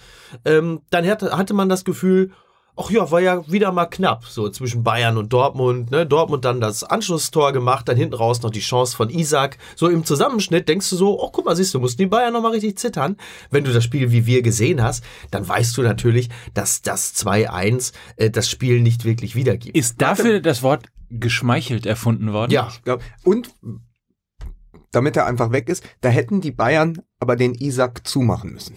ähm, 0.46 0.82
dann 0.92 1.08
hatte, 1.08 1.36
hatte 1.36 1.54
man 1.54 1.70
das 1.70 1.84
Gefühl, 1.84 2.32
ach 2.78 2.90
ja, 2.90 3.10
war 3.12 3.22
ja 3.22 3.50
wieder 3.50 3.72
mal 3.72 3.86
knapp, 3.86 4.26
so 4.26 4.50
zwischen 4.50 4.84
Bayern 4.84 5.18
und 5.18 5.32
Dortmund. 5.32 5.92
Ne? 5.92 6.06
Dortmund 6.06 6.46
dann 6.46 6.60
das 6.60 6.84
Anschlusstor 6.84 7.54
gemacht, 7.54 7.88
dann 7.88 7.98
hinten 7.98 8.16
raus 8.16 8.42
noch 8.42 8.50
die 8.50 8.60
Chance 8.60 8.96
von 8.96 9.10
Isaac. 9.10 9.58
So 9.76 9.88
im 9.88 10.04
Zusammenschnitt 10.04 10.68
denkst 10.68 10.90
du 10.90 10.96
so, 10.96 11.22
oh 11.22 11.30
guck 11.32 11.46
mal, 11.46 11.56
siehst 11.56 11.74
du, 11.74 11.80
mussten 11.80 12.02
die 12.02 12.08
Bayern 12.08 12.34
nochmal 12.34 12.52
richtig 12.52 12.78
zittern. 12.78 13.18
Wenn 13.50 13.64
du 13.64 13.72
das 13.72 13.84
Spiel 13.84 14.12
wie 14.12 14.26
wir 14.26 14.42
gesehen 14.42 14.84
hast, 14.84 15.04
dann 15.32 15.48
weißt 15.48 15.78
du 15.78 15.82
natürlich, 15.82 16.30
dass 16.54 16.82
das 16.82 17.16
2-1 17.16 17.94
äh, 18.18 18.30
das 18.30 18.50
Spiel 18.50 18.82
nicht 18.82 19.06
wirklich 19.06 19.36
wiedergibt. 19.36 19.76
Ist 19.76 20.02
dafür 20.02 20.42
das 20.42 20.64
Wort 20.64 20.88
geschmeichelt 21.10 21.86
erfunden 21.86 22.34
worden? 22.34 22.52
Ja, 22.52 22.68
ich 22.70 22.84
glaube. 22.84 23.04
Und 23.24 23.54
damit 24.92 25.18
er 25.18 25.26
einfach 25.26 25.52
weg 25.52 25.70
ist, 25.70 25.84
da 26.02 26.10
hätten 26.10 26.42
die 26.42 26.52
Bayern 26.52 27.02
aber 27.20 27.36
den 27.36 27.54
Isaac 27.54 28.08
zumachen 28.08 28.54
müssen 28.54 28.76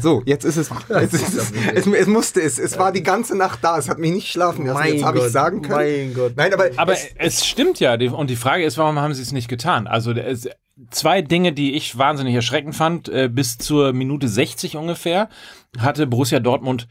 so, 0.00 0.22
jetzt 0.26 0.44
ist 0.44 0.56
es. 0.56 0.70
Jetzt 0.88 1.14
ist 1.14 1.34
es, 1.34 1.52
es, 1.74 1.86
es, 1.86 2.06
musste 2.06 2.40
es. 2.40 2.58
Es 2.58 2.78
war 2.78 2.92
die 2.92 3.02
ganze 3.02 3.36
Nacht 3.36 3.60
da. 3.62 3.78
Es 3.78 3.88
hat 3.88 3.98
mich 3.98 4.12
nicht 4.12 4.28
schlafen 4.28 4.66
lassen. 4.66 4.78
Mein 4.78 4.94
jetzt 4.94 5.04
habe 5.04 5.18
ich 5.18 5.24
sagen 5.24 5.62
können. 5.62 6.06
Mein 6.06 6.14
Gott. 6.14 6.32
Nein, 6.36 6.52
aber, 6.52 6.70
aber 6.76 6.92
es, 6.92 7.08
es 7.16 7.46
stimmt 7.46 7.80
ja. 7.80 7.94
Und 7.94 8.30
die 8.30 8.36
Frage 8.36 8.64
ist, 8.64 8.78
warum 8.78 8.98
haben 8.98 9.14
sie 9.14 9.22
es 9.22 9.32
nicht 9.32 9.48
getan? 9.48 9.86
Also 9.86 10.12
es, 10.12 10.48
zwei 10.90 11.22
Dinge, 11.22 11.52
die 11.52 11.74
ich 11.74 11.98
wahnsinnig 11.98 12.34
erschreckend 12.34 12.74
fand. 12.74 13.08
Äh, 13.08 13.28
bis 13.28 13.58
zur 13.58 13.92
Minute 13.92 14.28
60 14.28 14.76
ungefähr 14.76 15.28
hatte 15.78 16.06
Borussia 16.06 16.40
Dortmund 16.40 16.88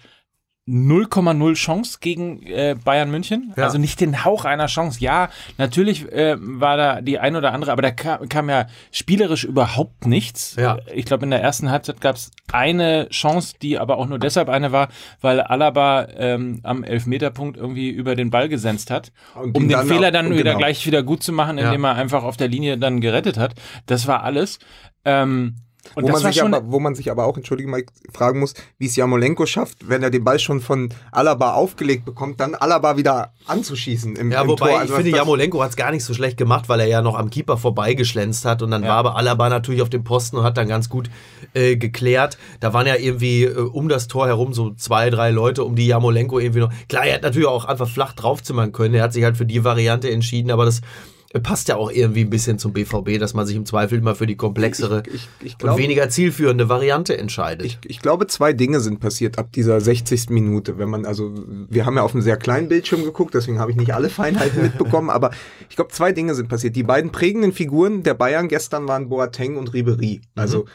0,0 0.68 1.56
Chance 1.56 1.98
gegen 2.01 2.44
äh, 2.44 2.75
Bayern 2.84 3.10
München. 3.10 3.51
Ja. 3.58 3.63
Also 3.63 3.80
nicht 3.80 4.00
den 4.00 4.24
Hauch 4.24 4.46
einer 4.46 4.68
Chance. 4.68 5.00
Ja, 5.00 5.30
natürlich 5.58 6.12
äh, 6.12 6.36
war 6.39 6.77
da 6.77 7.01
die 7.01 7.18
ein 7.18 7.36
oder 7.36 7.51
andere, 7.51 7.72
aber 7.72 7.82
da 7.82 7.89
kam, 7.89 8.30
kam 8.30 8.48
ja 8.48 8.68
spielerisch 8.91 9.44
überhaupt 9.44 10.06
nichts. 10.06 10.56
Ja. 10.60 10.77
Ich 10.94 11.06
glaube, 11.06 11.25
in 11.25 11.32
der 11.32 11.41
ersten 11.41 11.72
Halbzeit 11.72 12.00
gab 12.00 12.15
es 12.15 12.32
eine 12.51 13.10
Chance, 13.10 13.56
die 13.60 13.80
aber 13.80 13.98
auch 13.98 14.08
nur 14.08 14.20
deshalb 14.20 14.50
eine 14.50 14.72
war, 14.72 14.89
weil 15.20 15.41
Alaba 15.41 16.08
ähm, 16.15 16.60
am 16.62 16.84
Elfmeterpunkt 16.84 17.58
irgendwie 17.58 17.89
über 17.89 18.15
den 18.15 18.30
Ball 18.30 18.48
gesenzt 18.48 18.91
hat, 18.91 19.12
um 19.36 19.68
den 19.68 19.88
Fehler 19.88 20.12
dann 20.12 20.30
wieder 20.30 20.44
genau. 20.44 20.58
gleich 20.60 20.86
wieder 20.86 21.01
gut 21.01 21.24
zu 21.24 21.34
machen, 21.34 21.58
indem 21.58 21.84
ja. 21.84 21.91
er 21.91 21.96
einfach 21.96 22.24
auf 22.24 22.38
der 22.38 22.48
Linie 22.48 22.77
dann 22.77 23.01
gerettet 23.01 23.39
hat. 23.39 23.56
Das 23.88 24.06
war 24.06 24.24
alles. 24.24 24.60
Ähm, 25.06 25.56
und 25.96 26.04
wo, 26.04 26.10
man 26.10 26.22
sich 26.22 26.44
aber, 26.44 26.72
wo 26.72 26.80
man 26.80 26.96
sich 26.96 27.12
aber 27.12 27.26
auch, 27.26 27.38
entschuldige 27.38 27.70
mal, 27.70 27.84
fragen 28.14 28.40
muss, 28.40 28.54
wie 28.78 28.86
es 28.86 28.96
Jamolenko 28.96 29.46
schafft, 29.46 29.90
wenn 29.90 30.04
er 30.04 30.10
den 30.10 30.24
Ball 30.24 30.40
schon 30.40 30.62
von 30.62 30.94
Alaba 31.12 31.54
aufgelegt 31.54 32.06
bekommt, 32.06 32.40
dann 32.40 32.56
Alaba 32.56 32.98
wieder 32.98 33.34
anzuschießen 33.48 34.16
im, 34.16 34.32
ja, 34.32 34.42
im 34.42 34.48
wobei 34.48 34.70
Tor. 34.70 34.80
Also 34.80 34.94
ich 34.94 35.02
finde, 35.02 35.18
Jamolenko 35.18 35.62
hat 35.62 35.72
es 35.72 35.76
gar 35.76 35.92
nicht 35.92 36.04
so 36.04 36.14
schlecht 36.14 36.38
gemacht, 36.38 36.70
weil 36.70 36.80
er 36.80 36.88
ja 36.88 37.02
noch 37.02 37.16
am 37.16 37.30
Keeper 37.30 37.58
vorbeigeschlänzt 37.58 38.46
hat 38.46 38.62
und 38.62 38.72
dann 38.72 38.84
ja. 38.84 38.90
war 38.90 38.98
aber 38.98 39.16
Alaba 39.16 39.50
natürlich 39.50 39.82
auf 39.82 39.90
dem 39.90 40.04
Posten 40.04 40.38
und 40.38 40.44
hat 40.44 40.58
dann 40.58 40.68
ganz 40.68 40.90
gut 40.90 41.10
äh, 41.54 41.76
geklärt. 41.76 42.38
Da 42.60 42.74
waren 42.74 42.88
ja 42.88 42.96
irgendwie 42.96 43.44
äh, 43.44 43.58
um 43.58 43.90
das 43.90 44.08
Tor 44.08 44.28
herum 44.28 44.54
so 44.54 44.72
zwei, 44.72 45.10
drei 45.10 45.32
Leute, 45.32 45.64
um 45.64 45.76
die 45.76 45.88
Jamolenko 45.88 46.40
irgendwie 46.40 46.62
noch. 46.62 46.72
Klar, 46.88 47.06
er 47.06 47.16
hat 47.16 47.24
natürlich 47.24 47.48
auch 47.48 47.66
einfach 47.66 47.90
flach 47.90 48.14
draufzimmern 48.14 48.72
können. 48.72 48.94
Er 48.96 49.04
hat 49.04 49.14
sich 49.14 49.24
halt 49.24 49.38
für 49.38 49.46
die 49.46 49.64
Variante 49.64 50.10
entschieden, 50.10 50.52
aber 50.52 50.66
das 50.66 50.82
passt 51.40 51.70
ja 51.70 51.78
auch 51.78 51.90
irgendwie 51.90 52.22
ein 52.22 52.30
bisschen 52.30 52.60
zum 52.60 52.74
BVB, 52.74 53.18
dass 53.18 53.34
man 53.34 53.46
sich 53.46 53.56
im 53.56 53.66
Zweifel 53.66 54.02
mal 54.02 54.16
für 54.16 54.28
die 54.28 54.36
komplexere 54.36 55.04
ich, 55.08 55.14
ich, 55.14 55.46
ich 55.46 55.58
glaube, 55.58 55.76
und 55.76 55.82
weniger 55.82 56.10
zielführende 56.10 56.68
Variante 56.68 57.18
entscheidet. 57.18 57.80
Ich, 57.86 58.02
glaube, 58.02 58.28
zwei 58.28 58.52
Dinge 58.52 58.82
sind 58.82 59.00
passiert 59.00 59.40
ab 59.40 59.52
dieser 59.54 59.80
60. 59.80 60.30
Minute. 60.30 60.78
Wenn 60.78 60.90
man, 60.90 61.06
also, 61.06 61.34
wir 61.70 61.86
haben 61.86 61.96
ja 61.96 62.04
auf 62.04 62.14
einem 62.14 62.22
sehr 62.22 62.38
kleinen 62.38 62.68
Bildschirm 62.68 63.04
geguckt, 63.04 63.34
deswegen 63.34 63.60
habe 63.60 63.72
ich 63.72 63.78
nicht 63.78 63.94
alle 63.94 64.10
Feinheiten 64.10 64.62
mitbekommen, 64.64 65.10
aber 65.10 65.32
ich 65.70 65.76
glaube, 65.78 65.92
zwei 65.92 66.12
Dinge 66.12 66.36
sind 66.36 66.50
passiert. 66.50 66.76
Die 66.76 66.84
beiden 66.84 67.12
prägenden 67.12 67.54
Figuren 67.54 68.04
der 68.04 68.14
Bayern 68.14 68.50
gestern 68.50 68.88
waren 68.88 69.08
Boateng 69.08 69.56
und 69.56 69.74
Ribery. 69.74 70.22
Also, 70.36 70.64
mhm. 70.64 70.70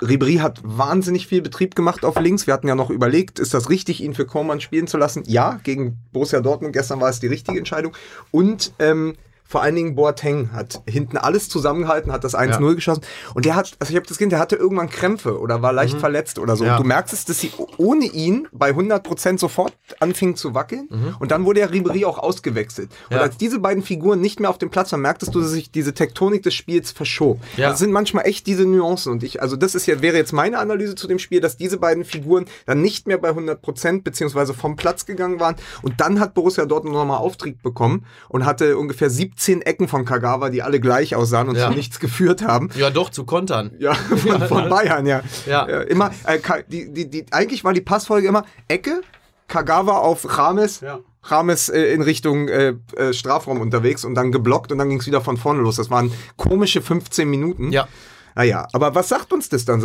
Ribéry 0.00 0.38
hat 0.38 0.60
wahnsinnig 0.64 1.26
viel 1.26 1.42
Betrieb 1.42 1.74
gemacht 1.74 2.04
auf 2.04 2.18
links. 2.20 2.46
Wir 2.46 2.54
hatten 2.54 2.68
ja 2.68 2.74
noch 2.74 2.90
überlegt, 2.90 3.38
ist 3.38 3.54
das 3.54 3.68
richtig, 3.68 4.02
ihn 4.02 4.14
für 4.14 4.26
Kormann 4.26 4.60
spielen 4.60 4.86
zu 4.86 4.96
lassen? 4.96 5.24
Ja, 5.26 5.60
gegen 5.62 5.98
Borussia 6.12 6.40
Dortmund 6.40 6.72
gestern 6.72 7.00
war 7.00 7.08
es 7.08 7.20
die 7.20 7.26
richtige 7.26 7.58
Entscheidung. 7.58 7.92
Und 8.30 8.72
ähm, 8.78 9.14
vor 9.52 9.62
allen 9.62 9.74
Dingen 9.74 9.94
Boateng 9.94 10.50
hat 10.54 10.80
hinten 10.88 11.18
alles 11.18 11.50
zusammengehalten, 11.50 12.10
hat 12.10 12.24
das 12.24 12.34
1-0 12.34 12.68
ja. 12.68 12.72
geschossen. 12.72 13.02
Und 13.34 13.44
der 13.44 13.54
hat, 13.54 13.72
also 13.80 13.90
ich 13.90 13.96
habe 13.96 14.06
das 14.06 14.16
Kind, 14.16 14.32
der 14.32 14.38
hatte 14.38 14.56
irgendwann 14.56 14.88
Krämpfe 14.88 15.38
oder 15.38 15.60
war 15.60 15.74
leicht 15.74 15.96
mhm. 15.96 16.00
verletzt 16.00 16.38
oder 16.38 16.56
so. 16.56 16.64
Ja. 16.64 16.76
Und 16.76 16.84
du 16.84 16.88
merkst 16.88 17.12
es, 17.12 17.26
dass 17.26 17.38
sie 17.38 17.52
ohne 17.76 18.06
ihn 18.06 18.48
bei 18.50 18.68
100 18.68 19.02
Prozent 19.02 19.40
sofort 19.40 19.74
anfing 20.00 20.36
zu 20.36 20.54
wackeln. 20.54 20.88
Mhm. 20.88 21.16
Und 21.20 21.32
dann 21.32 21.44
wurde 21.44 21.60
ja 21.60 21.66
Ribery 21.66 22.06
auch 22.06 22.18
ausgewechselt. 22.18 22.88
Und 23.10 23.18
als 23.18 23.36
diese 23.36 23.58
beiden 23.58 23.82
Figuren 23.82 24.22
nicht 24.22 24.40
mehr 24.40 24.48
auf 24.48 24.56
dem 24.56 24.70
Platz 24.70 24.90
waren, 24.92 25.02
merktest 25.02 25.34
du, 25.34 25.42
dass 25.42 25.50
sich 25.50 25.70
diese 25.70 25.92
Tektonik 25.92 26.42
des 26.42 26.54
Spiels 26.54 26.90
verschob. 26.90 27.38
Ja. 27.58 27.68
Das 27.68 27.78
sind 27.78 27.92
manchmal 27.92 28.26
echt 28.26 28.46
diese 28.46 28.64
Nuancen. 28.64 29.12
Und 29.12 29.22
ich, 29.22 29.42
also 29.42 29.56
das 29.56 29.74
ist 29.74 29.84
ja, 29.84 30.00
wäre 30.00 30.16
jetzt 30.16 30.32
meine 30.32 30.60
Analyse 30.60 30.94
zu 30.94 31.06
dem 31.08 31.18
Spiel, 31.18 31.42
dass 31.42 31.58
diese 31.58 31.76
beiden 31.76 32.06
Figuren 32.06 32.46
dann 32.64 32.80
nicht 32.80 33.06
mehr 33.06 33.18
bei 33.18 33.28
100 33.28 33.60
Prozent 33.60 34.02
beziehungsweise 34.02 34.54
vom 34.54 34.76
Platz 34.76 35.04
gegangen 35.04 35.40
waren. 35.40 35.56
Und 35.82 36.00
dann 36.00 36.20
hat 36.20 36.32
Borussia 36.32 36.64
Dortmund 36.64 36.96
nochmal 36.96 37.18
Auftrieb 37.18 37.62
bekommen 37.62 38.06
und 38.30 38.46
hatte 38.46 38.78
ungefähr 38.78 39.10
17 39.10 39.41
17 39.42 39.62
Ecken 39.62 39.88
von 39.88 40.04
Kagawa, 40.04 40.50
die 40.50 40.62
alle 40.62 40.80
gleich 40.80 41.14
aussahen 41.14 41.48
und 41.48 41.56
ja. 41.56 41.68
zu 41.68 41.74
nichts 41.74 41.98
geführt 41.98 42.42
haben. 42.42 42.70
Ja, 42.76 42.90
doch, 42.90 43.10
zu 43.10 43.24
kontern. 43.24 43.72
Ja, 43.78 43.94
von, 43.94 44.40
von 44.48 44.68
Bayern, 44.68 45.06
ja. 45.06 45.22
ja. 45.46 45.68
ja 45.68 45.80
immer, 45.82 46.10
äh, 46.24 46.38
die, 46.68 46.92
die, 46.92 47.10
die, 47.10 47.26
eigentlich 47.30 47.64
war 47.64 47.72
die 47.72 47.80
Passfolge 47.80 48.28
immer 48.28 48.44
Ecke, 48.68 49.02
Kagawa 49.48 49.98
auf 49.98 50.38
Rames, 50.38 50.80
ja. 50.80 51.00
Rames 51.24 51.68
äh, 51.68 51.92
in 51.92 52.02
Richtung 52.02 52.48
äh, 52.48 52.74
äh, 52.96 53.12
Strafraum 53.12 53.60
unterwegs 53.60 54.04
und 54.04 54.14
dann 54.14 54.32
geblockt 54.32 54.72
und 54.72 54.78
dann 54.78 54.88
ging 54.88 55.00
es 55.00 55.06
wieder 55.06 55.20
von 55.20 55.36
vorne 55.36 55.60
los. 55.60 55.76
Das 55.76 55.90
waren 55.90 56.12
komische 56.36 56.80
15 56.80 57.28
Minuten. 57.28 57.72
Ja. 57.72 57.88
Naja, 58.34 58.66
aber 58.72 58.94
was 58.94 59.08
sagt 59.08 59.32
uns 59.32 59.48
das 59.48 59.64
dann? 59.64 59.82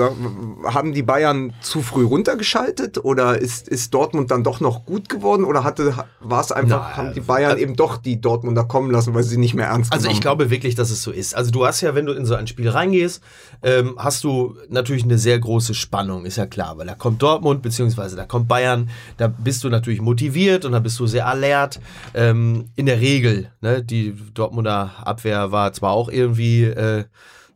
Haben 0.65 0.93
die 0.93 1.03
Bayern 1.03 1.53
zu 1.61 1.81
früh 1.81 2.05
runtergeschaltet 2.05 3.03
oder 3.03 3.39
ist, 3.39 3.67
ist 3.67 3.93
Dortmund 3.93 4.31
dann 4.31 4.43
doch 4.43 4.59
noch 4.59 4.85
gut 4.85 5.09
geworden 5.09 5.43
oder 5.43 5.63
hatte, 5.63 5.93
war 6.19 6.41
es 6.41 6.51
einfach, 6.51 6.89
Na, 6.91 6.97
haben 6.97 7.13
die 7.13 7.21
Bayern 7.21 7.57
äh, 7.57 7.61
eben 7.61 7.75
doch 7.75 7.97
die 7.97 8.21
Dortmunder 8.21 8.63
kommen 8.63 8.91
lassen, 8.91 9.13
weil 9.13 9.23
sie 9.23 9.37
nicht 9.37 9.53
mehr 9.53 9.67
ernst 9.67 9.91
Also 9.91 10.09
ich 10.09 10.21
glaube 10.21 10.49
wirklich, 10.49 10.75
dass 10.75 10.89
es 10.89 11.03
so 11.03 11.11
ist. 11.11 11.35
Also 11.35 11.51
du 11.51 11.65
hast 11.65 11.81
ja, 11.81 11.95
wenn 11.95 12.05
du 12.05 12.13
in 12.13 12.25
so 12.25 12.35
ein 12.35 12.47
Spiel 12.47 12.69
reingehst, 12.69 13.21
ähm, 13.63 13.95
hast 13.97 14.23
du 14.23 14.55
natürlich 14.69 15.03
eine 15.03 15.17
sehr 15.17 15.39
große 15.39 15.73
Spannung, 15.73 16.25
ist 16.25 16.37
ja 16.37 16.45
klar, 16.45 16.77
weil 16.77 16.87
da 16.87 16.95
kommt 16.95 17.21
Dortmund, 17.21 17.61
beziehungsweise 17.61 18.15
da 18.15 18.25
kommt 18.25 18.47
Bayern, 18.47 18.89
da 19.17 19.27
bist 19.27 19.63
du 19.63 19.69
natürlich 19.69 20.01
motiviert 20.01 20.65
und 20.65 20.71
da 20.71 20.79
bist 20.79 20.99
du 20.99 21.07
sehr 21.07 21.27
alert. 21.27 21.79
Ähm, 22.13 22.69
in 22.75 22.85
der 22.85 22.99
Regel, 23.01 23.51
ne, 23.61 23.83
die 23.83 24.15
Dortmunder 24.33 24.91
Abwehr 25.03 25.51
war 25.51 25.73
zwar 25.73 25.91
auch 25.91 26.09
irgendwie 26.09 26.63
äh, 26.63 27.05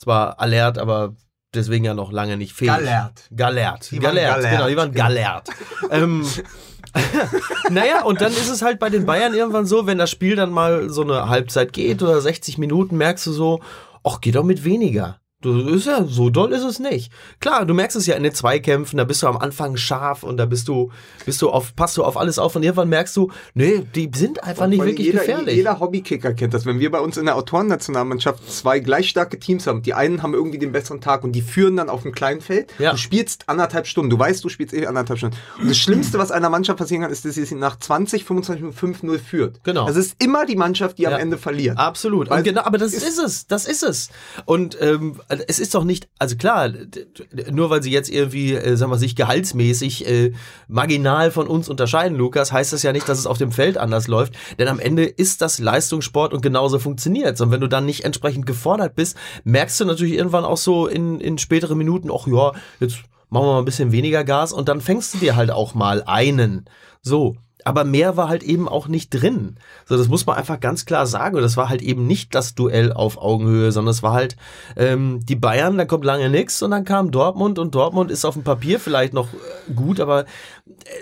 zwar 0.01 0.39
alert, 0.39 0.79
aber 0.79 1.15
deswegen 1.53 1.85
ja 1.85 1.93
noch 1.93 2.11
lange 2.11 2.35
nicht 2.35 2.53
fähig. 2.53 2.71
Galert. 2.71 3.29
Galert. 3.35 3.91
Die 3.91 3.99
Galert, 3.99 4.35
Galert. 4.37 4.51
genau, 4.51 4.67
die 4.67 4.77
waren 4.77 4.91
Galert. 4.91 5.49
ähm, 5.91 6.25
naja, 7.69 8.03
und 8.03 8.19
dann 8.19 8.31
ist 8.31 8.49
es 8.49 8.63
halt 8.63 8.79
bei 8.79 8.89
den 8.89 9.05
Bayern 9.05 9.33
irgendwann 9.33 9.65
so, 9.65 9.85
wenn 9.85 9.99
das 9.99 10.09
Spiel 10.09 10.35
dann 10.35 10.51
mal 10.51 10.89
so 10.89 11.03
eine 11.03 11.29
Halbzeit 11.29 11.71
geht 11.71 12.01
oder 12.01 12.19
60 12.19 12.57
Minuten, 12.57 12.97
merkst 12.97 13.27
du 13.27 13.31
so, 13.31 13.61
ach, 14.03 14.21
geht 14.21 14.35
doch 14.35 14.43
mit 14.43 14.63
weniger. 14.63 15.19
Das 15.41 15.73
ist 15.73 15.87
ja, 15.87 16.03
so 16.03 16.29
doll 16.29 16.53
ist 16.53 16.63
es 16.63 16.79
nicht. 16.79 17.11
Klar, 17.39 17.65
du 17.65 17.73
merkst 17.73 17.97
es 17.97 18.05
ja 18.05 18.15
in 18.15 18.23
den 18.23 18.33
Zweikämpfen, 18.33 18.97
da 18.97 19.03
bist 19.03 19.23
du 19.23 19.27
am 19.27 19.37
Anfang 19.37 19.75
scharf 19.75 20.23
und 20.23 20.37
da 20.37 20.45
bist 20.45 20.67
du, 20.67 20.91
bist 21.25 21.41
du 21.41 21.49
auf, 21.49 21.75
passt 21.75 21.97
du 21.97 22.03
auf 22.03 22.17
alles 22.17 22.37
auf 22.37 22.55
und 22.55 22.63
irgendwann 22.63 22.89
merkst 22.89 23.15
du, 23.17 23.31
nee, 23.53 23.83
die 23.95 24.09
sind 24.13 24.43
einfach 24.43 24.67
nicht 24.67 24.83
wirklich 24.83 25.07
jeder, 25.07 25.19
gefährlich. 25.19 25.55
Jeder 25.55 25.79
Hobbykicker 25.79 26.33
kennt 26.33 26.53
das. 26.53 26.65
Wenn 26.65 26.79
wir 26.79 26.91
bei 26.91 26.99
uns 26.99 27.17
in 27.17 27.25
der 27.25 27.35
Autorennationalmannschaft 27.35 28.51
zwei 28.51 28.79
gleich 28.79 29.09
starke 29.09 29.39
Teams 29.39 29.67
haben, 29.67 29.81
die 29.81 29.93
einen 29.93 30.21
haben 30.21 30.33
irgendwie 30.33 30.59
den 30.59 30.71
besseren 30.71 31.01
Tag 31.01 31.23
und 31.23 31.31
die 31.31 31.41
führen 31.41 31.77
dann 31.77 31.89
auf 31.89 32.03
dem 32.03 32.11
kleinen 32.11 32.41
Feld. 32.41 32.71
Ja. 32.77 32.91
Du 32.91 32.97
spielst 32.97 33.49
anderthalb 33.49 33.87
Stunden. 33.87 34.09
Du 34.09 34.19
weißt, 34.19 34.43
du 34.43 34.49
spielst 34.49 34.73
eh 34.73 34.85
anderthalb 34.85 35.17
Stunden. 35.17 35.35
Und 35.59 35.69
das 35.69 35.77
Schlimmste, 35.77 36.19
was 36.19 36.31
einer 36.31 36.49
Mannschaft 36.49 36.77
passieren 36.77 37.01
kann, 37.01 37.11
ist, 37.11 37.25
dass 37.25 37.35
sie 37.35 37.55
nach 37.55 37.77
20, 37.79 38.25
25 38.25 38.61
Minuten 38.61 39.07
5-0 39.07 39.19
führt. 39.19 39.63
Genau. 39.63 39.87
Das 39.87 39.95
ist 39.95 40.21
immer 40.21 40.45
die 40.45 40.55
Mannschaft, 40.55 40.97
die 40.97 41.03
ja. 41.03 41.11
am 41.11 41.19
Ende 41.19 41.37
verliert. 41.37 41.77
Absolut. 41.77 42.29
genau, 42.43 42.61
aber 42.61 42.77
das 42.77 42.93
ist, 42.93 43.07
ist 43.07 43.17
es. 43.17 43.47
Das 43.47 43.65
ist 43.65 43.83
es. 43.83 44.09
Und 44.45 44.77
ähm, 44.81 45.19
es 45.47 45.59
ist 45.59 45.73
doch 45.75 45.83
nicht 45.83 46.09
also 46.19 46.35
klar, 46.35 46.71
nur 47.51 47.69
weil 47.69 47.81
sie 47.81 47.91
jetzt 47.91 48.09
irgendwie, 48.09 48.53
äh, 48.53 48.75
sagen 48.75 48.91
wir, 48.91 48.97
sich 48.97 49.15
gehaltsmäßig 49.15 50.07
äh, 50.07 50.31
marginal 50.67 51.31
von 51.31 51.47
uns 51.47 51.69
unterscheiden, 51.69 52.17
Lukas, 52.17 52.51
heißt 52.51 52.73
das 52.73 52.83
ja 52.83 52.91
nicht, 52.91 53.07
dass 53.07 53.19
es 53.19 53.27
auf 53.27 53.37
dem 53.37 53.51
Feld 53.51 53.77
anders 53.77 54.07
läuft. 54.07 54.33
Denn 54.59 54.67
am 54.67 54.79
Ende 54.79 55.05
ist 55.05 55.41
das 55.41 55.59
Leistungssport 55.59 56.33
und 56.33 56.41
genauso 56.41 56.79
funktioniert. 56.79 57.39
Und 57.41 57.51
wenn 57.51 57.61
du 57.61 57.67
dann 57.67 57.85
nicht 57.85 58.03
entsprechend 58.03 58.45
gefordert 58.45 58.95
bist, 58.95 59.17
merkst 59.43 59.79
du 59.79 59.85
natürlich 59.85 60.13
irgendwann 60.13 60.45
auch 60.45 60.57
so 60.57 60.87
in, 60.87 61.19
in 61.19 61.37
späteren 61.37 61.77
Minuten, 61.77 62.09
ach 62.11 62.27
ja, 62.27 62.51
jetzt 62.79 62.99
machen 63.29 63.45
wir 63.45 63.53
mal 63.53 63.59
ein 63.59 63.65
bisschen 63.65 63.91
weniger 63.91 64.23
Gas 64.23 64.53
und 64.53 64.67
dann 64.69 64.81
fängst 64.81 65.13
du 65.13 65.17
dir 65.17 65.35
halt 65.35 65.51
auch 65.51 65.73
mal 65.73 66.03
einen. 66.05 66.65
So. 67.01 67.35
Aber 67.65 67.83
mehr 67.83 68.17
war 68.17 68.27
halt 68.29 68.43
eben 68.43 68.67
auch 68.67 68.87
nicht 68.87 69.09
drin. 69.09 69.57
So, 69.85 69.97
das 69.97 70.07
muss 70.07 70.25
man 70.25 70.37
einfach 70.37 70.59
ganz 70.59 70.85
klar 70.85 71.05
sagen. 71.05 71.35
Und 71.35 71.41
das 71.41 71.57
war 71.57 71.69
halt 71.69 71.81
eben 71.81 72.07
nicht 72.07 72.33
das 72.35 72.55
Duell 72.55 72.91
auf 72.93 73.17
Augenhöhe, 73.17 73.71
sondern 73.71 73.91
es 73.91 74.01
war 74.03 74.13
halt 74.13 74.35
ähm, 74.75 75.19
die 75.23 75.35
Bayern, 75.35 75.77
da 75.77 75.85
kommt 75.85 76.05
lange 76.05 76.29
nichts 76.29 76.61
und 76.61 76.71
dann 76.71 76.85
kam 76.85 77.11
Dortmund 77.11 77.59
und 77.59 77.75
Dortmund 77.75 78.11
ist 78.11 78.25
auf 78.25 78.33
dem 78.35 78.43
Papier 78.43 78.79
vielleicht 78.79 79.13
noch 79.13 79.27
äh, 79.33 79.73
gut, 79.73 79.99
aber 79.99 80.21
äh, 80.21 80.25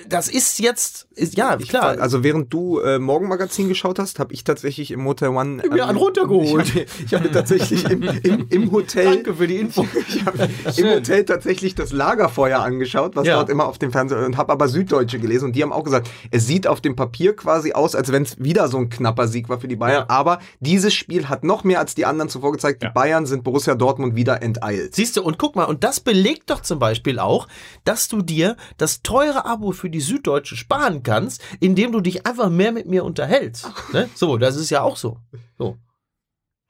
das 0.08 0.28
ist 0.28 0.60
jetzt, 0.60 1.08
ist, 1.16 1.38
ja, 1.38 1.58
Ich 1.60 1.70
klar. 1.70 1.84
fand- 1.84 2.01
Also 2.01 2.24
während 2.24 2.54
du 2.54 2.80
äh, 2.80 3.00
Morgenmagazin 3.00 3.68
geschaut 3.68 4.00
hast, 4.00 4.20
habe 4.20 4.34
ich 4.34 4.44
tatsächlich 4.44 4.92
im 4.92 5.01
Motel 5.01 5.30
One 5.30 5.62
mir 5.72 5.88
einen 5.88 5.98
runtergeholt. 5.98 6.66
Ich 6.75 6.75
habe 6.75 6.86
ich 7.06 7.13
hab 7.13 7.32
tatsächlich 7.32 7.86
im, 7.89 8.04
im, 8.04 8.48
im 8.50 8.72
Hotel 8.72 9.06
Danke 9.16 9.36
für 9.36 9.48
die 9.48 9.58
Info. 9.58 9.86
ich 10.08 10.25
hab 10.25 10.36
im 10.78 10.88
Hotel 10.89 11.25
tatsächlich 11.25 11.75
das 11.75 11.92
Lagerfeuer 11.92 12.60
angeschaut, 12.60 13.16
was 13.16 13.28
Ja. 13.28 13.36
dort 13.36 13.50
immer 13.50 13.68
auf 13.68 13.78
dem 13.78 13.92
Fernseher 13.92 14.25
und 14.25 14.38
habe 14.38 14.51
aber 14.51 14.68
Süddeutsche 14.68 15.20
gelesen 15.20 15.46
und 15.46 15.56
die 15.56 15.63
haben 15.63 15.72
auch 15.74 15.84
gesagt, 15.84 16.10
es 16.32 16.46
sieht 16.50 16.65
auf 16.65 16.82
dem 16.82 16.96
Papier 16.96 17.36
quasi 17.36 17.74
aus, 17.74 17.94
als 17.94 18.12
wenn 18.12 18.24
es 18.24 18.39
wieder 18.39 18.68
so 18.70 18.77
ein 18.79 18.89
knapper 18.89 19.27
Sieg 19.27 19.50
war 19.50 19.60
für 19.60 19.68
die 19.68 19.75
Bayern, 19.75 20.06
Ja. 20.10 20.15
aber 20.15 20.39
dieses 20.60 20.96
Spiel 20.96 21.29
hat 21.29 21.44
noch 21.44 21.63
mehr 21.63 21.79
als 21.79 21.94
die 21.94 22.06
anderen 22.08 22.27
zuvor 22.27 22.51
gezeigt, 22.51 22.82
Ja. 22.82 22.89
die 22.89 22.94
Bayern 22.96 23.27
sind 23.27 23.44
Borussia 23.44 23.75
Dortmund 23.75 24.15
wieder 24.15 24.41
enteilt. 24.41 24.96
Siehst 24.96 25.15
du, 25.15 25.22
und 25.22 25.38
guck 25.38 25.56
mal, 25.56 25.65
und 25.65 25.84
das 25.84 26.00
belegt 26.00 26.50
doch 26.50 26.62
zum 26.62 26.79
Beispiel 26.79 27.20
auch, 27.20 27.48
dass 27.84 28.08
du 28.08 28.24
dir 28.24 28.58
das 28.77 29.03
teure 29.03 29.46
Abo 29.46 29.72
für 29.74 29.91
die 29.91 30.01
Süddeutsche 30.01 30.56
sparen 30.56 31.03
kannst, 31.03 31.41
indem 31.60 31.91
du 31.91 32.01
dich 32.01 32.25
einfach 32.25 32.50
mehr 32.50 32.72
mit 32.72 32.88
mir 32.88 33.06
unterhältst. 33.06 33.70
Ne? 33.94 34.10
So, 34.15 34.38
das 34.38 34.56
ist 34.56 34.72
ja 34.72 34.82
auch 34.82 34.98
so. 34.98 35.18
so. 35.58 35.77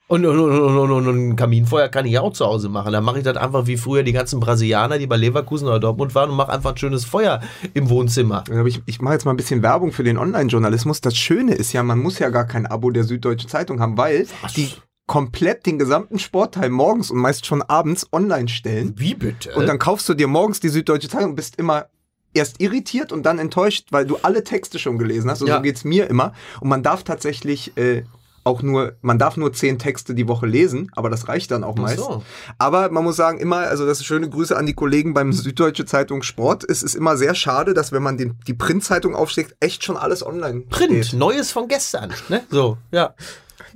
Und, 0.10 0.26
und, 0.26 0.40
und, 0.40 0.92
und, 0.92 1.08
ein 1.08 1.36
Kaminfeuer 1.36 1.88
kann 1.88 2.08
ich 2.08 2.18
auch 2.18 2.34
zu 2.34 2.44
Hause 2.44 2.68
machen. 2.68 2.92
Da 2.92 3.00
mache 3.00 3.20
ich 3.20 3.24
das 3.24 3.38
einfach 3.38 3.68
wie 3.68 3.78
früher 3.78 4.02
die 4.02 4.12
ganzen 4.12 4.40
Brasilianer, 4.40 4.98
die 4.98 5.06
bei 5.06 5.18
Leverkusen 5.18 5.68
oder 5.68 5.80
Dortmund 5.80 6.16
waren 6.16 6.32
und 6.32 6.36
mache 6.36 6.52
einfach 6.52 6.72
ein 6.72 6.78
schönes 6.78 7.06
Feuer 7.06 7.42
im 7.76 7.92
Wohnzimmer. 7.92 8.44
Ich, 8.66 8.82
ich 8.88 9.02
mache 9.02 9.14
jetzt 9.14 9.26
mal 9.26 9.32
ein 9.32 9.38
bisschen 9.38 9.62
Werbung 9.62 9.92
für 9.92 10.04
den 10.04 10.18
Online-Journalismus. 10.18 11.02
Das 11.02 11.16
Schöne 11.16 11.54
ist 11.54 11.74
ja, 11.74 11.84
man 11.84 12.00
muss 12.00 12.18
ja 12.18 12.30
gar 12.30 12.46
kein 12.46 12.66
Abo 12.66 12.90
der 12.90 13.04
Süddeutschen 13.04 13.52
Zeitung 13.52 13.80
haben, 13.82 14.00
weil 14.00 14.26
die 14.56 14.72
komplett 15.06 15.68
den 15.68 15.78
gesamten 15.78 16.18
Sportteil 16.18 16.72
morgens 16.72 17.12
und 17.12 17.20
meist 17.20 17.46
schon 17.46 17.62
abends 17.62 18.08
online 18.12 18.48
stellen. 18.48 18.96
Wie 18.98 19.14
bitte? 19.14 19.54
Und 19.54 19.68
dann 19.68 19.78
kaufst 19.78 20.10
du 20.10 20.16
dir 20.16 20.28
morgens 20.28 20.60
die 20.60 20.70
Süddeutsche 20.70 21.10
Zeitung 21.10 21.32
und 21.32 21.36
bist 21.36 21.56
immer 21.58 21.86
erst 22.34 22.60
irritiert 22.60 23.12
und 23.12 23.28
dann 23.28 23.38
enttäuscht, 23.38 23.90
weil 23.92 24.08
du 24.08 24.18
alle 24.24 24.44
Texte 24.44 24.80
schon 24.80 24.98
gelesen 24.98 25.30
hast. 25.30 25.44
Und 25.44 25.50
Ja. 25.50 25.58
so 25.58 25.62
geht's 25.62 25.84
mir 25.84 26.08
immer. 26.10 26.34
Und 26.62 26.70
man 26.70 26.82
darf 26.82 27.04
tatsächlich 27.04 27.78
äh, 27.78 28.06
auch 28.44 28.62
nur, 28.62 28.94
man 29.02 29.20
darf 29.20 29.38
nur 29.38 29.54
zehn 29.54 29.80
Texte 29.80 30.14
die 30.14 30.28
Woche 30.28 30.46
lesen, 30.46 30.92
aber 30.96 31.10
das 31.10 31.28
reicht 31.28 31.52
dann 31.52 31.64
auch 31.64 31.76
Ach 31.78 31.82
meist. 31.82 31.98
so. 31.98 32.24
Aber 32.58 32.90
man 32.90 33.04
muss 33.04 33.16
sagen, 33.16 33.40
immer, 33.40 33.58
also 33.58 33.86
das 33.86 34.00
ist 34.00 34.06
schöne 34.06 34.30
Grüße 34.30 34.56
an 34.58 34.66
die 34.66 34.74
Kollegen 34.74 35.14
beim 35.14 35.34
Süddeutsche 35.34 35.86
Zeitung 35.86 36.24
Sport. 36.24 36.64
Es 36.68 36.84
ist 36.84 36.96
immer 36.96 37.18
sehr 37.18 37.36
schade, 37.36 37.74
dass 37.74 37.92
wenn 37.92 38.04
man 38.04 38.18
den, 38.18 38.36
die 38.48 38.54
Printzeitung 38.54 39.16
aufschlägt, 39.16 39.56
echt 39.60 39.84
schon 39.84 39.98
alles 39.98 40.26
online 40.26 40.62
Print, 40.70 41.06
steht. 41.06 41.20
Neues 41.20 41.52
von 41.52 41.68
gestern. 41.68 42.14
Ne? 42.30 42.42
So, 42.50 42.78
ja. 42.92 43.14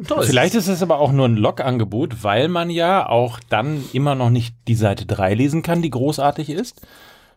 Toll. 0.08 0.26
Vielleicht 0.26 0.56
ist 0.56 0.68
es 0.68 0.82
aber 0.82 0.98
auch 0.98 1.12
nur 1.12 1.28
ein 1.28 1.36
Log-Angebot, 1.36 2.24
weil 2.24 2.48
man 2.48 2.70
ja 2.72 3.08
auch 3.08 3.40
dann 3.50 3.84
immer 3.94 4.16
noch 4.16 4.32
nicht 4.32 4.56
die 4.68 4.76
Seite 4.76 5.06
3 5.06 5.36
lesen 5.36 5.62
kann, 5.62 5.82
die 5.84 5.92
großartig 5.92 6.50
ist. 6.50 6.82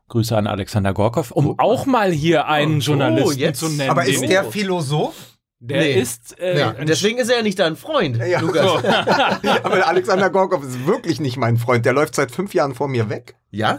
Grüße 0.08 0.36
an 0.36 0.46
Alexander 0.46 0.94
Gorkov, 0.94 1.32
um 1.32 1.58
auch 1.58 1.84
mal 1.84 2.12
hier 2.12 2.46
einen 2.46 2.76
Oh, 2.76 2.80
Journalisten 2.80 3.54
zu 3.54 3.68
nennen. 3.68 3.90
Aber 3.90 4.06
ist 4.06 4.22
der 4.22 4.44
Philosoph? 4.44 5.35
Der 5.66 5.80
Nee. 5.82 6.00
ist 6.00 6.38
äh, 6.40 6.58
ja, 6.58 6.72
deswegen 6.72 7.18
ist 7.18 7.28
er 7.30 7.38
ja 7.38 7.42
nicht 7.42 7.58
dein 7.58 7.76
Freund, 7.76 8.16
Ja, 8.18 8.40
Lukas. 8.40 8.62
so. 8.62 8.76
Aber 9.62 9.86
Alexander 9.86 10.30
Gorkov 10.30 10.62
ist 10.64 10.86
wirklich 10.86 11.20
nicht 11.20 11.36
mein 11.36 11.56
Freund. 11.56 11.84
Der 11.84 11.92
läuft 11.92 12.14
seit 12.14 12.30
fünf 12.30 12.54
Jahren 12.54 12.74
vor 12.74 12.88
mir 12.88 13.08
weg. 13.10 13.36
Ja? 13.50 13.78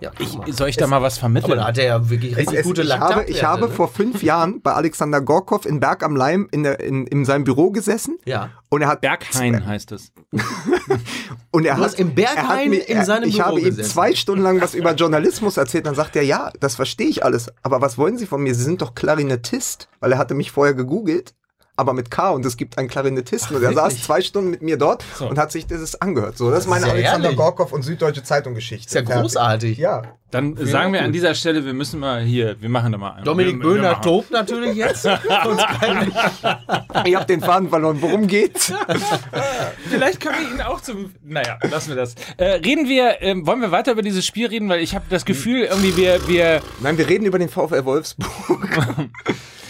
Ja, 0.00 0.10
mal. 0.36 0.52
Soll 0.52 0.68
ich 0.68 0.76
da 0.76 0.86
mal 0.86 1.02
was 1.02 1.14
aber 1.14 1.20
vermitteln? 1.20 1.58
da 1.58 1.66
hat 1.66 1.78
er 1.78 1.84
ja 1.86 2.10
wirklich 2.10 2.32
Es, 2.32 2.38
richtig 2.38 2.58
es, 2.58 2.64
gute 2.66 2.82
ich, 2.82 2.92
habe, 2.98 3.24
ich 3.24 3.44
habe 3.44 3.62
ne? 3.66 3.68
vor 3.72 3.88
fünf 3.88 4.22
Jahren 4.24 4.60
bei 4.60 4.72
Alexander 4.72 5.20
Gorkov 5.20 5.64
in 5.66 5.80
Berg 5.80 6.02
am 6.02 6.16
Leim 6.16 6.48
in, 6.52 6.62
der, 6.62 6.80
in, 6.80 7.06
in 7.06 7.24
seinem 7.24 7.44
Büro 7.44 7.70
gesessen 7.70 8.18
Ja. 8.24 8.50
und 8.68 8.82
er 8.82 8.88
hat 8.88 9.00
Berghain 9.00 9.64
heißt 9.66 9.92
es. 9.92 10.12
und 11.50 11.64
er 11.64 11.74
Du 11.74 11.80
hat 11.80 11.86
hast 11.90 12.00
im 12.00 12.14
Berghain 12.14 12.36
er 12.38 12.46
hat 12.48 12.68
mir- 12.68 12.88
in 12.88 13.04
seinem 13.04 13.28
ich 13.28 13.36
Büro 13.36 13.46
habe 13.46 13.60
ihm 13.60 13.66
gesessen. 13.66 13.90
zwei 13.90 14.14
Stunden 14.14 14.42
lang 14.42 14.60
was 14.60 14.74
über 14.74 14.94
Journalismus 14.94 15.56
erzählt. 15.56 15.86
Dann 15.86 15.94
sagt 15.94 16.16
er, 16.16 16.22
ja, 16.22 16.50
das 16.60 16.74
verstehe 16.76 17.08
ich 17.08 17.24
alles. 17.24 17.50
Aber 17.62 17.80
was 17.80 17.98
wollen 17.98 18.18
Sie 18.18 18.26
von 18.26 18.42
mir? 18.42 18.54
Sie 18.54 18.64
sind 18.64 18.82
doch 18.82 18.94
Klarinettist, 18.94 19.88
weil 20.00 20.12
er 20.12 20.18
hatte 20.18 20.34
mich 20.34 20.50
vorher 20.50 20.74
gegoogelt. 20.74 21.34
Aber 21.78 21.92
mit 21.92 22.10
K 22.10 22.30
und 22.30 22.44
es 22.46 22.56
gibt 22.56 22.78
einen 22.78 22.88
Klarinettisten. 22.88 23.54
und 23.56 23.62
er 23.62 23.74
saß 23.74 24.02
zwei 24.02 24.22
Stunden 24.22 24.50
mit 24.50 24.62
mir 24.62 24.78
dort 24.78 25.04
So. 25.18 25.28
und 25.28 25.38
hat 25.38 25.52
sich 25.52 25.66
das 25.66 26.00
angehört. 26.00 26.38
So, 26.38 26.50
das 26.50 26.60
ist 26.60 26.66
meine 26.70 26.82
ist 26.82 26.88
ja 26.88 26.92
Alexander 26.94 27.22
herrlich. 27.24 27.36
Gorkov 27.38 27.72
und 27.72 27.82
Süddeutsche 27.82 28.22
Zeitung 28.22 28.54
Geschichte. 28.54 28.86
Ist 28.86 28.94
ja 28.94 29.02
Fertig. 29.02 29.22
großartig. 29.22 29.78
Ja. 29.78 30.02
Dann 30.30 30.56
sagen 30.56 30.92
wir 30.92 31.02
an 31.02 31.12
dieser 31.12 31.34
Stelle, 31.34 31.64
wir 31.64 31.72
müssen 31.72 32.00
mal 32.00 32.20
hier, 32.22 32.60
wir 32.60 32.68
machen 32.68 32.92
da 32.92 32.98
mal 32.98 33.12
einen. 33.12 33.24
Dominik 33.24 33.58
wir, 33.58 33.62
wir 33.62 33.68
Böhner 33.74 34.00
tobt 34.00 34.30
natürlich 34.32 34.74
jetzt. 34.74 35.06
Ich 37.04 37.14
habe 37.14 37.26
den 37.26 37.40
Faden 37.40 37.68
verloren. 37.68 37.98
Worum 38.00 38.26
geht's? 38.26 38.72
Vielleicht 39.90 40.20
können 40.20 40.36
wir 40.40 40.54
ihn 40.56 40.60
auch 40.62 40.80
zum. 40.80 41.12
Naja, 41.24 41.58
lassen 41.70 41.90
wir 41.90 41.96
das. 41.96 42.14
Äh, 42.38 42.44
reden 42.64 42.88
wir, 42.88 43.22
ähm, 43.22 43.46
wollen 43.46 43.60
wir 43.60 43.70
weiter 43.70 43.92
über 43.92 44.02
dieses 44.02 44.24
Spiel 44.26 44.46
reden, 44.48 44.68
weil 44.68 44.80
ich 44.80 44.94
habe 44.94 45.04
das 45.10 45.24
Gefühl, 45.24 45.64
irgendwie 45.64 45.96
wir, 45.96 46.26
wir. 46.26 46.60
Nein, 46.80 46.98
wir 46.98 47.08
reden 47.08 47.26
über 47.26 47.38
den 47.38 47.48
VfL 47.48 47.84
Wolfsburg. 47.84 48.28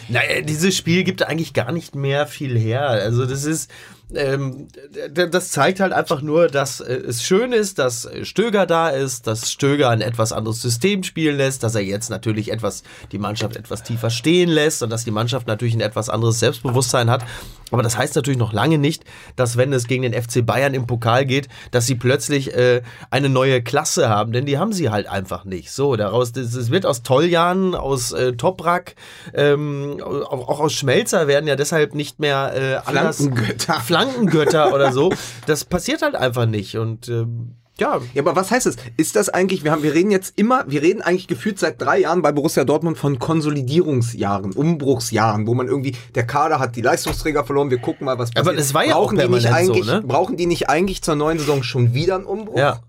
Naja, 0.08 0.40
dieses 0.40 0.76
Spiel 0.76 1.04
gibt 1.04 1.22
eigentlich 1.22 1.52
gar 1.52 1.72
nicht 1.72 1.94
mehr 1.94 2.26
viel 2.26 2.58
her. 2.58 2.88
Also 2.88 3.26
das 3.26 3.44
ist, 3.44 3.70
ähm, 4.14 4.68
das 5.12 5.50
zeigt 5.50 5.80
halt 5.80 5.92
einfach 5.92 6.22
nur, 6.22 6.46
dass 6.46 6.80
äh, 6.80 6.94
es 6.94 7.24
schön 7.24 7.52
ist, 7.52 7.80
dass 7.80 8.04
äh, 8.04 8.24
Stöger 8.24 8.64
da 8.66 8.88
ist, 8.88 9.26
dass 9.26 9.50
Stöger 9.50 9.90
ein 9.90 10.00
etwas 10.00 10.32
anderes 10.32 10.62
System 10.62 11.02
spielen 11.02 11.36
lässt, 11.36 11.64
dass 11.64 11.74
er 11.74 11.82
jetzt 11.82 12.08
natürlich 12.08 12.52
etwas, 12.52 12.84
die 13.10 13.18
Mannschaft 13.18 13.56
etwas 13.56 13.82
tiefer 13.82 14.10
stehen 14.10 14.48
lässt 14.48 14.82
und 14.82 14.90
dass 14.90 15.04
die 15.04 15.10
Mannschaft 15.10 15.48
natürlich 15.48 15.74
ein 15.74 15.80
etwas 15.80 16.08
anderes 16.08 16.38
Selbstbewusstsein 16.38 17.10
hat. 17.10 17.24
Aber 17.72 17.82
das 17.82 17.98
heißt 17.98 18.14
natürlich 18.14 18.38
noch 18.38 18.52
lange 18.52 18.78
nicht, 18.78 19.04
dass 19.34 19.56
wenn 19.56 19.72
es 19.72 19.88
gegen 19.88 20.02
den 20.02 20.14
FC 20.14 20.46
Bayern 20.46 20.72
im 20.72 20.86
Pokal 20.86 21.26
geht, 21.26 21.48
dass 21.72 21.86
sie 21.86 21.96
plötzlich 21.96 22.54
äh, 22.54 22.82
eine 23.10 23.28
neue 23.28 23.60
Klasse 23.62 24.08
haben, 24.08 24.32
denn 24.32 24.46
die 24.46 24.58
haben 24.58 24.72
sie 24.72 24.90
halt 24.90 25.08
einfach 25.08 25.44
nicht. 25.44 25.72
So, 25.72 25.96
daraus, 25.96 26.30
es 26.36 26.70
wird 26.70 26.86
aus 26.86 27.02
Toljan, 27.02 27.74
aus 27.74 28.12
äh, 28.12 28.34
Toprak, 28.34 28.94
ähm, 29.34 30.00
auch, 30.00 30.48
auch 30.48 30.60
aus 30.60 30.74
Schmelzer 30.74 31.26
werden 31.26 31.48
ja 31.48 31.56
deshalb 31.56 31.94
nicht 31.94 32.20
mehr 32.20 32.52
äh, 32.54 32.88
anders 32.88 33.16
Flankengötter. 33.16 33.80
Flankengötter 33.80 34.74
oder 34.74 34.92
so. 34.92 35.12
Das 35.46 35.64
passiert 35.64 36.02
halt 36.02 36.14
einfach 36.14 36.46
nicht 36.46 36.76
und 36.76 37.08
ähm, 37.08 37.56
ja, 37.78 38.00
Ja, 38.14 38.22
aber 38.22 38.36
was 38.36 38.50
heißt 38.50 38.66
es? 38.66 38.76
Ist 38.96 39.16
das 39.16 39.28
eigentlich, 39.28 39.64
wir 39.64 39.72
haben, 39.72 39.82
wir 39.82 39.94
reden 39.94 40.10
jetzt 40.10 40.38
immer, 40.38 40.64
wir 40.66 40.82
reden 40.82 41.02
eigentlich 41.02 41.28
gefühlt 41.28 41.58
seit 41.58 41.80
drei 41.80 42.00
Jahren 42.00 42.22
bei 42.22 42.32
Borussia 42.32 42.64
Dortmund 42.64 42.96
von 42.96 43.18
Konsolidierungsjahren, 43.18 44.52
Umbruchsjahren, 44.52 45.46
wo 45.46 45.54
man 45.54 45.68
irgendwie, 45.68 45.94
der 46.14 46.26
Kader 46.26 46.58
hat 46.58 46.76
die 46.76 46.82
Leistungsträger 46.82 47.44
verloren, 47.44 47.70
wir 47.70 47.78
gucken 47.78 48.06
mal, 48.06 48.18
was 48.18 48.30
passiert. 48.30 48.48
Aber 48.48 48.58
es 48.58 48.72
war 48.72 48.84
ja 48.84 48.96
auch 48.96 49.12
brauchen 49.12 49.18
die 49.18 49.28
nicht 49.28 49.42
permanent 49.44 49.66
so, 49.66 49.72
eigentlich, 49.72 49.86
ne? 49.86 50.02
brauchen 50.06 50.36
die 50.36 50.46
nicht 50.46 50.68
eigentlich 50.68 51.02
zur 51.02 51.16
neuen 51.16 51.38
Saison 51.38 51.62
schon 51.62 51.94
wieder 51.94 52.16
einen 52.16 52.24
Umbruch? 52.24 52.58
ja. 52.58 52.80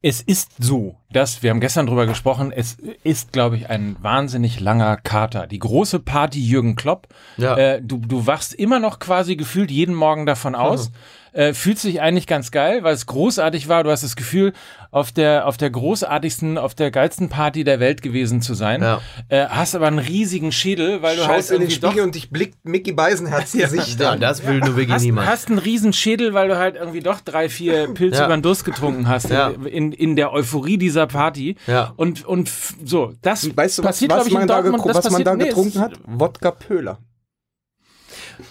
Es 0.00 0.20
ist 0.20 0.50
so, 0.60 0.96
dass, 1.16 1.42
wir 1.42 1.50
haben 1.50 1.60
gestern 1.60 1.86
drüber 1.86 2.06
gesprochen, 2.06 2.52
es 2.54 2.76
ist, 3.02 3.32
glaube 3.32 3.56
ich, 3.56 3.68
ein 3.70 3.96
wahnsinnig 4.00 4.60
langer 4.60 4.96
Kater. 4.96 5.46
Die 5.46 5.58
große 5.58 5.98
Party 6.00 6.40
Jürgen 6.40 6.76
Klopp. 6.76 7.08
Ja. 7.36 7.56
Äh, 7.56 7.82
du, 7.82 7.98
du 7.98 8.26
wachst 8.26 8.54
immer 8.54 8.78
noch 8.78 8.98
quasi 8.98 9.36
gefühlt 9.36 9.70
jeden 9.70 9.94
Morgen 9.94 10.26
davon 10.26 10.54
aus. 10.54 10.90
Äh, 11.32 11.52
fühlst 11.52 11.84
dich 11.84 12.00
eigentlich 12.00 12.26
ganz 12.26 12.50
geil, 12.50 12.82
weil 12.82 12.94
es 12.94 13.04
großartig 13.04 13.68
war. 13.68 13.84
Du 13.84 13.90
hast 13.90 14.02
das 14.02 14.16
Gefühl, 14.16 14.54
auf 14.90 15.12
der, 15.12 15.46
auf 15.46 15.58
der 15.58 15.68
großartigsten, 15.68 16.56
auf 16.56 16.74
der 16.74 16.90
geilsten 16.90 17.28
Party 17.28 17.62
der 17.62 17.78
Welt 17.78 18.00
gewesen 18.00 18.40
zu 18.40 18.54
sein. 18.54 18.80
Ja. 18.80 19.02
Äh, 19.28 19.44
hast 19.46 19.74
aber 19.74 19.86
einen 19.88 19.98
riesigen 19.98 20.50
Schädel, 20.50 21.02
weil 21.02 21.16
du 21.16 21.26
halt 21.26 21.34
Schaust 21.36 21.50
in 21.50 21.60
den 21.60 21.70
Spiegel 21.70 22.02
und 22.04 22.14
dich 22.14 22.30
blickt 22.30 22.64
Mickey 22.64 22.92
Beisenherz 22.92 23.52
Gesicht 23.52 24.00
ja, 24.00 24.12
an. 24.12 24.20
das 24.20 24.46
will 24.46 24.60
nur 24.60 24.76
wirklich 24.76 24.92
hast, 24.94 25.02
niemand. 25.02 25.26
hast 25.28 25.48
einen 25.50 25.58
riesen 25.58 25.92
Schädel, 25.92 26.32
weil 26.32 26.48
du 26.48 26.56
halt 26.56 26.76
irgendwie 26.76 27.00
doch 27.00 27.20
drei, 27.20 27.50
vier 27.50 27.88
Pilze 27.94 28.20
Ja. 28.20 28.24
über 28.26 28.36
den 28.38 28.42
Durst 28.42 28.64
getrunken 28.64 29.06
hast 29.06 29.28
Ja. 29.28 29.48
in, 29.50 29.92
in 29.92 30.16
der 30.16 30.32
Euphorie 30.32 30.78
dieser 30.78 31.05
Party. 31.06 31.56
Ja. 31.66 31.92
Und, 31.96 32.24
und 32.26 32.50
so, 32.84 33.12
das 33.22 33.56
Weißt 33.56 33.78
du, 33.78 33.82
was, 33.82 33.88
passiert, 33.88 34.10
was 34.10 34.26
glaube 34.26 34.28
ich, 34.28 34.34
in 34.34 34.38
man 34.40 34.48
da, 34.48 34.62
das 34.92 35.04
was 35.04 35.10
man 35.10 35.24
da 35.24 35.34
nee, 35.36 35.44
getrunken 35.48 35.76
es- 35.76 35.82
hat? 35.82 35.92
Wodka 36.06 36.50
Pöhler. 36.50 36.98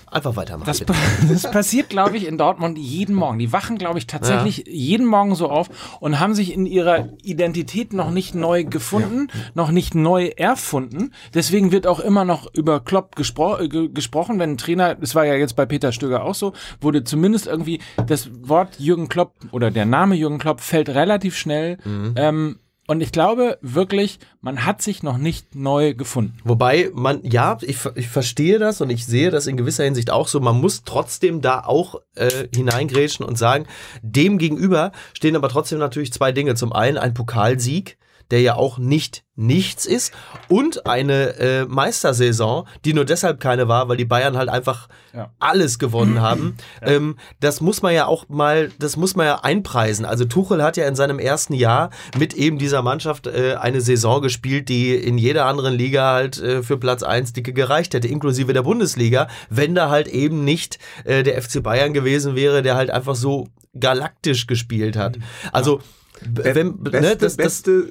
Einfach 0.10 0.36
weitermachen. 0.36 0.65
Das, 0.67 0.84
das 1.43 1.52
passiert, 1.52 1.89
glaube 1.89 2.17
ich, 2.17 2.28
in 2.28 2.38
Dortmund 2.38 2.78
jeden 2.78 3.15
Morgen. 3.15 3.39
Die 3.39 3.52
wachen, 3.52 3.78
glaube 3.78 4.00
ich, 4.00 4.08
tatsächlich 4.08 4.65
jeden 4.67 5.06
Morgen 5.06 5.36
so 5.36 5.50
auf 5.50 5.69
und 6.00 6.19
haben 6.19 6.34
sich 6.34 6.54
in 6.54 6.65
ihrer 6.65 7.10
Identität 7.24 7.93
noch 7.93 8.12
nicht 8.12 8.36
neu 8.36 8.63
gefunden, 8.63 9.28
noch 9.54 9.71
nicht 9.71 9.95
neu 9.95 10.28
erfunden. 10.36 11.12
Deswegen 11.34 11.71
wird 11.71 11.88
auch 11.88 12.00
immer 12.00 12.26
noch 12.26 12.54
über 12.54 12.80
Klopp 12.80 13.15
gespro 13.15 13.58
äh, 13.58 13.67
ge 13.67 13.89
gesprochen, 13.89 14.39
wenn 14.39 14.52
ein 14.52 14.58
Trainer, 14.58 14.95
das 14.95 15.15
war 15.15 15.26
ja 15.26 15.36
jetzt 15.36 15.56
bei 15.56 15.65
Peter 15.65 15.91
Stöger 15.91 16.24
auch 16.24 16.36
so, 16.36 16.54
wurde 16.82 17.04
zumindest 17.04 17.48
irgendwie 17.48 17.80
das 18.08 18.30
Wort 18.48 18.80
Jürgen 18.80 19.10
Klopp 19.10 19.34
oder 19.52 19.71
der 19.71 19.86
Name 19.86 20.15
Jürgen 20.15 20.38
Klopp 20.38 20.62
fällt 20.62 20.89
relativ 20.89 21.38
schnell. 21.38 21.78
Ähm, 22.15 22.60
und 22.88 23.02
ich 23.02 23.12
glaube 23.12 23.58
wirklich, 23.62 24.19
man 24.41 24.65
hat 24.65 24.82
sich 24.82 25.02
noch 25.02 25.17
nicht 25.17 25.56
neu 25.56 25.95
gefunden. 25.95 26.38
Wobei 26.43 26.91
man, 26.93 27.24
ja, 27.24 27.58
ich, 27.62 27.78
ich 27.95 28.08
verstehe 28.08 28.60
das 28.60 28.80
und 28.80 28.91
ich 28.91 29.06
sehe 29.08 29.32
das 29.32 29.48
in 29.48 29.58
gewisser 29.58 29.84
Hinsicht 29.84 30.12
auch 30.12 30.28
so. 30.28 30.39
Man 30.39 30.62
muss 30.62 30.84
trotzdem 30.84 31.41
da 31.41 31.62
auch 31.62 32.02
äh, 32.13 32.48
hineingrätschen 32.54 33.26
und 33.26 33.38
sagen, 33.38 33.65
dem 34.04 34.38
gegenüber 34.38 34.91
stehen 35.13 35.36
aber 35.36 35.50
trotzdem 35.50 35.80
natürlich 35.80 36.13
zwei 36.13 36.32
Dinge. 36.32 36.54
Zum 36.54 36.74
einen 36.74 36.98
ein 36.98 37.15
Pokalsieg. 37.15 37.98
Der 38.31 38.41
ja 38.41 38.55
auch 38.55 38.77
nicht 38.77 39.23
nichts 39.38 39.85
ist 39.85 40.13
und 40.47 40.85
eine 40.85 41.35
äh, 41.39 41.65
Meistersaison, 41.65 42.65
die 42.85 42.93
nur 42.93 43.03
deshalb 43.03 43.41
keine 43.41 43.67
war, 43.67 43.89
weil 43.89 43.97
die 43.97 44.05
Bayern 44.05 44.38
halt 44.38 44.47
einfach 44.47 44.88
Ja. 45.13 45.31
alles 45.39 45.77
gewonnen 45.79 46.21
haben. 46.21 46.55
Ähm, 46.81 47.17
das 47.39 47.61
muss 47.61 47.81
man 47.81 47.93
ja 47.93 48.05
auch 48.05 48.29
mal, 48.29 48.71
das 48.79 48.95
muss 48.95 49.15
man 49.15 49.25
ja 49.25 49.39
einpreisen. 49.43 50.05
Also 50.05 50.25
Tuchel 50.25 50.61
hat 50.63 50.77
ja 50.77 50.88
in 50.88 50.95
seinem 50.95 51.19
ersten 51.19 51.53
Jahr 51.53 51.89
mit 52.17 52.33
eben 52.33 52.57
dieser 52.59 52.81
Mannschaft 52.81 53.27
äh, 53.27 53.55
eine 53.59 53.81
Saison 53.81 54.21
gespielt, 54.21 54.69
die 54.69 54.93
in 54.95 55.17
jeder 55.17 55.45
anderen 55.47 55.73
Liga 55.73 56.13
halt 56.13 56.38
äh, 56.39 56.61
für 56.63 56.77
Platz 56.77 57.01
1 57.03 57.33
dicke 57.33 57.53
gereicht 57.53 57.93
hätte, 57.93 58.07
inklusive 58.07 58.53
der 58.53 58.61
Bundesliga, 58.63 59.27
wenn 59.49 59.73
da 59.75 59.89
halt 59.89 60.07
eben 60.07 60.43
nicht 60.43 60.79
äh, 61.05 61.23
der 61.23 61.41
FC 61.41 61.61
Bayern 61.63 61.93
gewesen 61.93 62.35
wäre, 62.35 62.61
der 62.61 62.75
halt 62.75 62.89
einfach 62.91 63.15
so 63.15 63.47
galaktisch 63.79 64.47
gespielt 64.47 64.95
hat. 64.95 65.17
Also 65.51 65.77
Be 65.77 65.83
wenn, 66.21 66.82
beste, 66.82 67.01
ne, 67.01 67.17
das, 67.17 67.36
beste, 67.36 67.89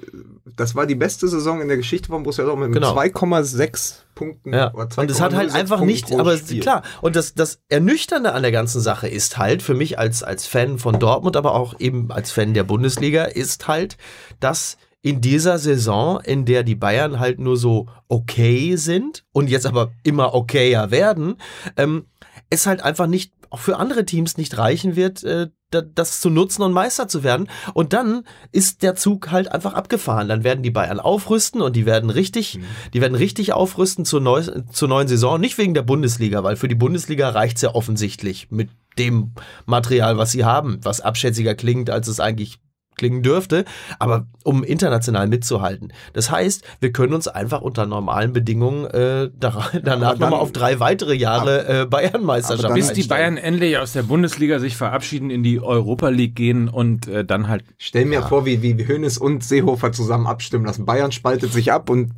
das 0.56 0.74
war 0.74 0.87
die 0.87 0.94
beste 0.94 1.28
Saison 1.28 1.60
in 1.60 1.68
der 1.68 1.76
Geschichte 1.76 2.08
von 2.08 2.22
Borussia 2.22 2.44
Dortmund 2.44 2.70
mit 2.70 2.82
Genau. 2.82 2.96
2,6 2.96 3.94
Punkten. 4.14 4.52
Ja, 4.52 4.68
und 4.68 5.10
es 5.10 5.20
hat 5.20 5.34
halt 5.34 5.50
2,06 5.50 5.54
einfach 5.54 5.78
Punkten 5.78 5.94
nicht, 5.94 6.12
aber 6.12 6.37
Spiel. 6.37 6.60
klar, 6.60 6.82
und 7.02 7.16
das, 7.16 7.34
das 7.34 7.60
Ernüchternde 7.68 8.32
an 8.32 8.42
der 8.42 8.52
ganzen 8.52 8.80
Sache 8.80 9.08
ist 9.08 9.37
halt, 9.38 9.62
für 9.62 9.74
mich 9.74 9.98
als, 9.98 10.22
als 10.22 10.46
Fan 10.46 10.78
von 10.78 10.98
Dortmund, 10.98 11.37
aber 11.37 11.54
auch 11.54 11.78
eben 11.80 12.10
als 12.10 12.30
Fan 12.30 12.54
der 12.54 12.64
Bundesliga, 12.64 13.24
ist 13.24 13.68
halt, 13.68 13.96
dass 14.40 14.76
in 15.02 15.20
dieser 15.20 15.58
Saison, 15.58 16.20
in 16.20 16.46
der 16.46 16.62
die 16.62 16.76
Bayern 16.76 17.20
halt 17.20 17.38
nur 17.38 17.58
so 17.58 17.88
okay 18.08 18.76
sind 18.76 19.24
und 19.32 19.50
jetzt 19.50 19.66
aber 19.66 19.92
immer 20.02 20.32
okayer 20.34 20.90
werden, 20.90 21.37
ähm, 21.76 22.06
es 22.48 22.66
halt 22.66 22.82
einfach 22.82 23.06
nicht, 23.06 23.32
auch 23.50 23.58
für 23.58 23.76
andere 23.76 24.06
Teams 24.06 24.38
nicht 24.38 24.56
reichen 24.56 24.96
wird, 24.96 25.22
äh, 25.22 25.48
das 25.82 26.20
zu 26.20 26.30
nutzen 26.30 26.62
und 26.62 26.72
Meister 26.72 27.08
zu 27.08 27.22
werden. 27.22 27.48
Und 27.72 27.92
dann 27.92 28.24
ist 28.52 28.82
der 28.82 28.94
Zug 28.94 29.30
halt 29.30 29.50
einfach 29.50 29.74
abgefahren. 29.74 30.28
Dann 30.28 30.44
werden 30.44 30.62
die 30.62 30.70
Bayern 30.70 31.00
aufrüsten 31.00 31.60
und 31.62 31.76
die 31.76 31.87
werden 31.87 32.10
richtig, 32.10 32.58
die 32.92 33.00
werden 33.00 33.14
richtig 33.14 33.52
aufrüsten 33.52 34.04
zur, 34.04 34.20
neu, 34.20 34.42
zur 34.70 34.88
neuen 34.88 35.08
Saison. 35.08 35.40
Nicht 35.40 35.58
wegen 35.58 35.74
der 35.74 35.82
Bundesliga, 35.82 36.42
weil 36.42 36.56
für 36.56 36.68
die 36.68 36.74
Bundesliga 36.74 37.30
reicht's 37.30 37.62
ja 37.62 37.74
offensichtlich 37.74 38.50
mit 38.50 38.70
dem 38.98 39.32
Material, 39.66 40.18
was 40.18 40.30
sie 40.30 40.44
haben, 40.44 40.78
was 40.82 41.00
abschätziger 41.00 41.54
klingt, 41.54 41.90
als 41.90 42.08
es 42.08 42.20
eigentlich 42.20 42.60
klingen 42.96 43.22
dürfte, 43.22 43.64
aber 43.98 44.26
um 44.44 44.62
international 44.62 45.28
mitzuhalten. 45.28 45.92
Das 46.12 46.30
heißt, 46.30 46.64
wir 46.80 46.92
können 46.92 47.14
uns 47.14 47.28
einfach 47.28 47.62
unter 47.62 47.87
normalen 47.87 48.33
Bedingungen 48.33 48.87
äh, 48.87 49.30
da, 49.38 49.70
danach 49.83 50.18
nochmal 50.18 50.40
auf 50.40 50.52
drei 50.52 50.80
weitere 50.80 51.14
Jahre 51.14 51.83
äh, 51.83 51.87
Bayernmeisterschaft 51.87 52.74
Bis 52.74 52.92
die 52.92 53.04
Bayern 53.04 53.37
endlich 53.37 53.78
aus 53.78 53.92
der 53.92 54.02
Bundesliga 54.02 54.59
sich 54.59 54.76
verabschieden, 54.76 55.30
in 55.30 55.42
die 55.42 55.61
Europa 55.61 56.09
League 56.09 56.37
gehen 56.37 56.68
und 56.68 57.09
äh, 57.09 57.24
dann 57.24 57.48
halt 57.48 57.64
Stell 57.78 58.04
mir 58.04 58.22
vor, 58.22 58.46
wie, 58.46 58.62
wie 58.62 58.87
Hönes 58.87 59.18
und 59.18 59.44
Seehofer 59.44 59.92
zusammen 59.92 60.26
abstimmen 60.26 60.64
lassen. 60.64 60.85
Bayern 60.85 61.12
spaltet 61.12 61.52
sich 61.52 61.72
ab 61.72 61.90
und 61.90 62.12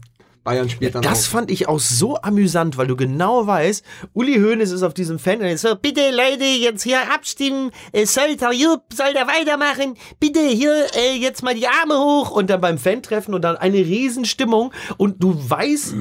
Bayern 0.46 0.70
spielt 0.70 0.94
dann 0.94 1.02
Das 1.02 1.26
auch. 1.26 1.32
fand 1.32 1.50
ich 1.50 1.68
auch 1.68 1.80
so 1.80 2.16
amüsant, 2.22 2.78
weil 2.78 2.86
du 2.86 2.96
genau 2.96 3.46
weißt, 3.46 3.84
Uli 4.14 4.36
Hoeneß 4.36 4.70
ist 4.70 4.82
auf 4.84 4.94
diesem 4.94 5.18
Fan 5.18 5.40
und 5.40 5.46
ist 5.46 5.62
so, 5.62 5.74
bitte 5.74 6.00
Leute, 6.12 6.44
jetzt 6.44 6.84
hier 6.84 7.12
abstimmen, 7.12 7.72
äh, 7.92 8.06
soll 8.06 8.36
der 8.36 8.52
Jupp, 8.52 8.84
soll 8.94 9.12
der 9.12 9.26
weitermachen, 9.26 9.96
bitte 10.20 10.40
hier 10.40 10.86
äh, 10.94 11.16
jetzt 11.18 11.42
mal 11.42 11.54
die 11.54 11.66
Arme 11.66 11.94
hoch. 11.98 12.30
Und 12.30 12.48
dann 12.48 12.60
beim 12.60 12.78
Fan-Treffen 12.78 13.34
und 13.34 13.42
dann 13.42 13.56
eine 13.56 13.78
Riesenstimmung. 13.78 14.72
Und 14.96 15.22
du 15.22 15.36
weißt, 15.50 15.94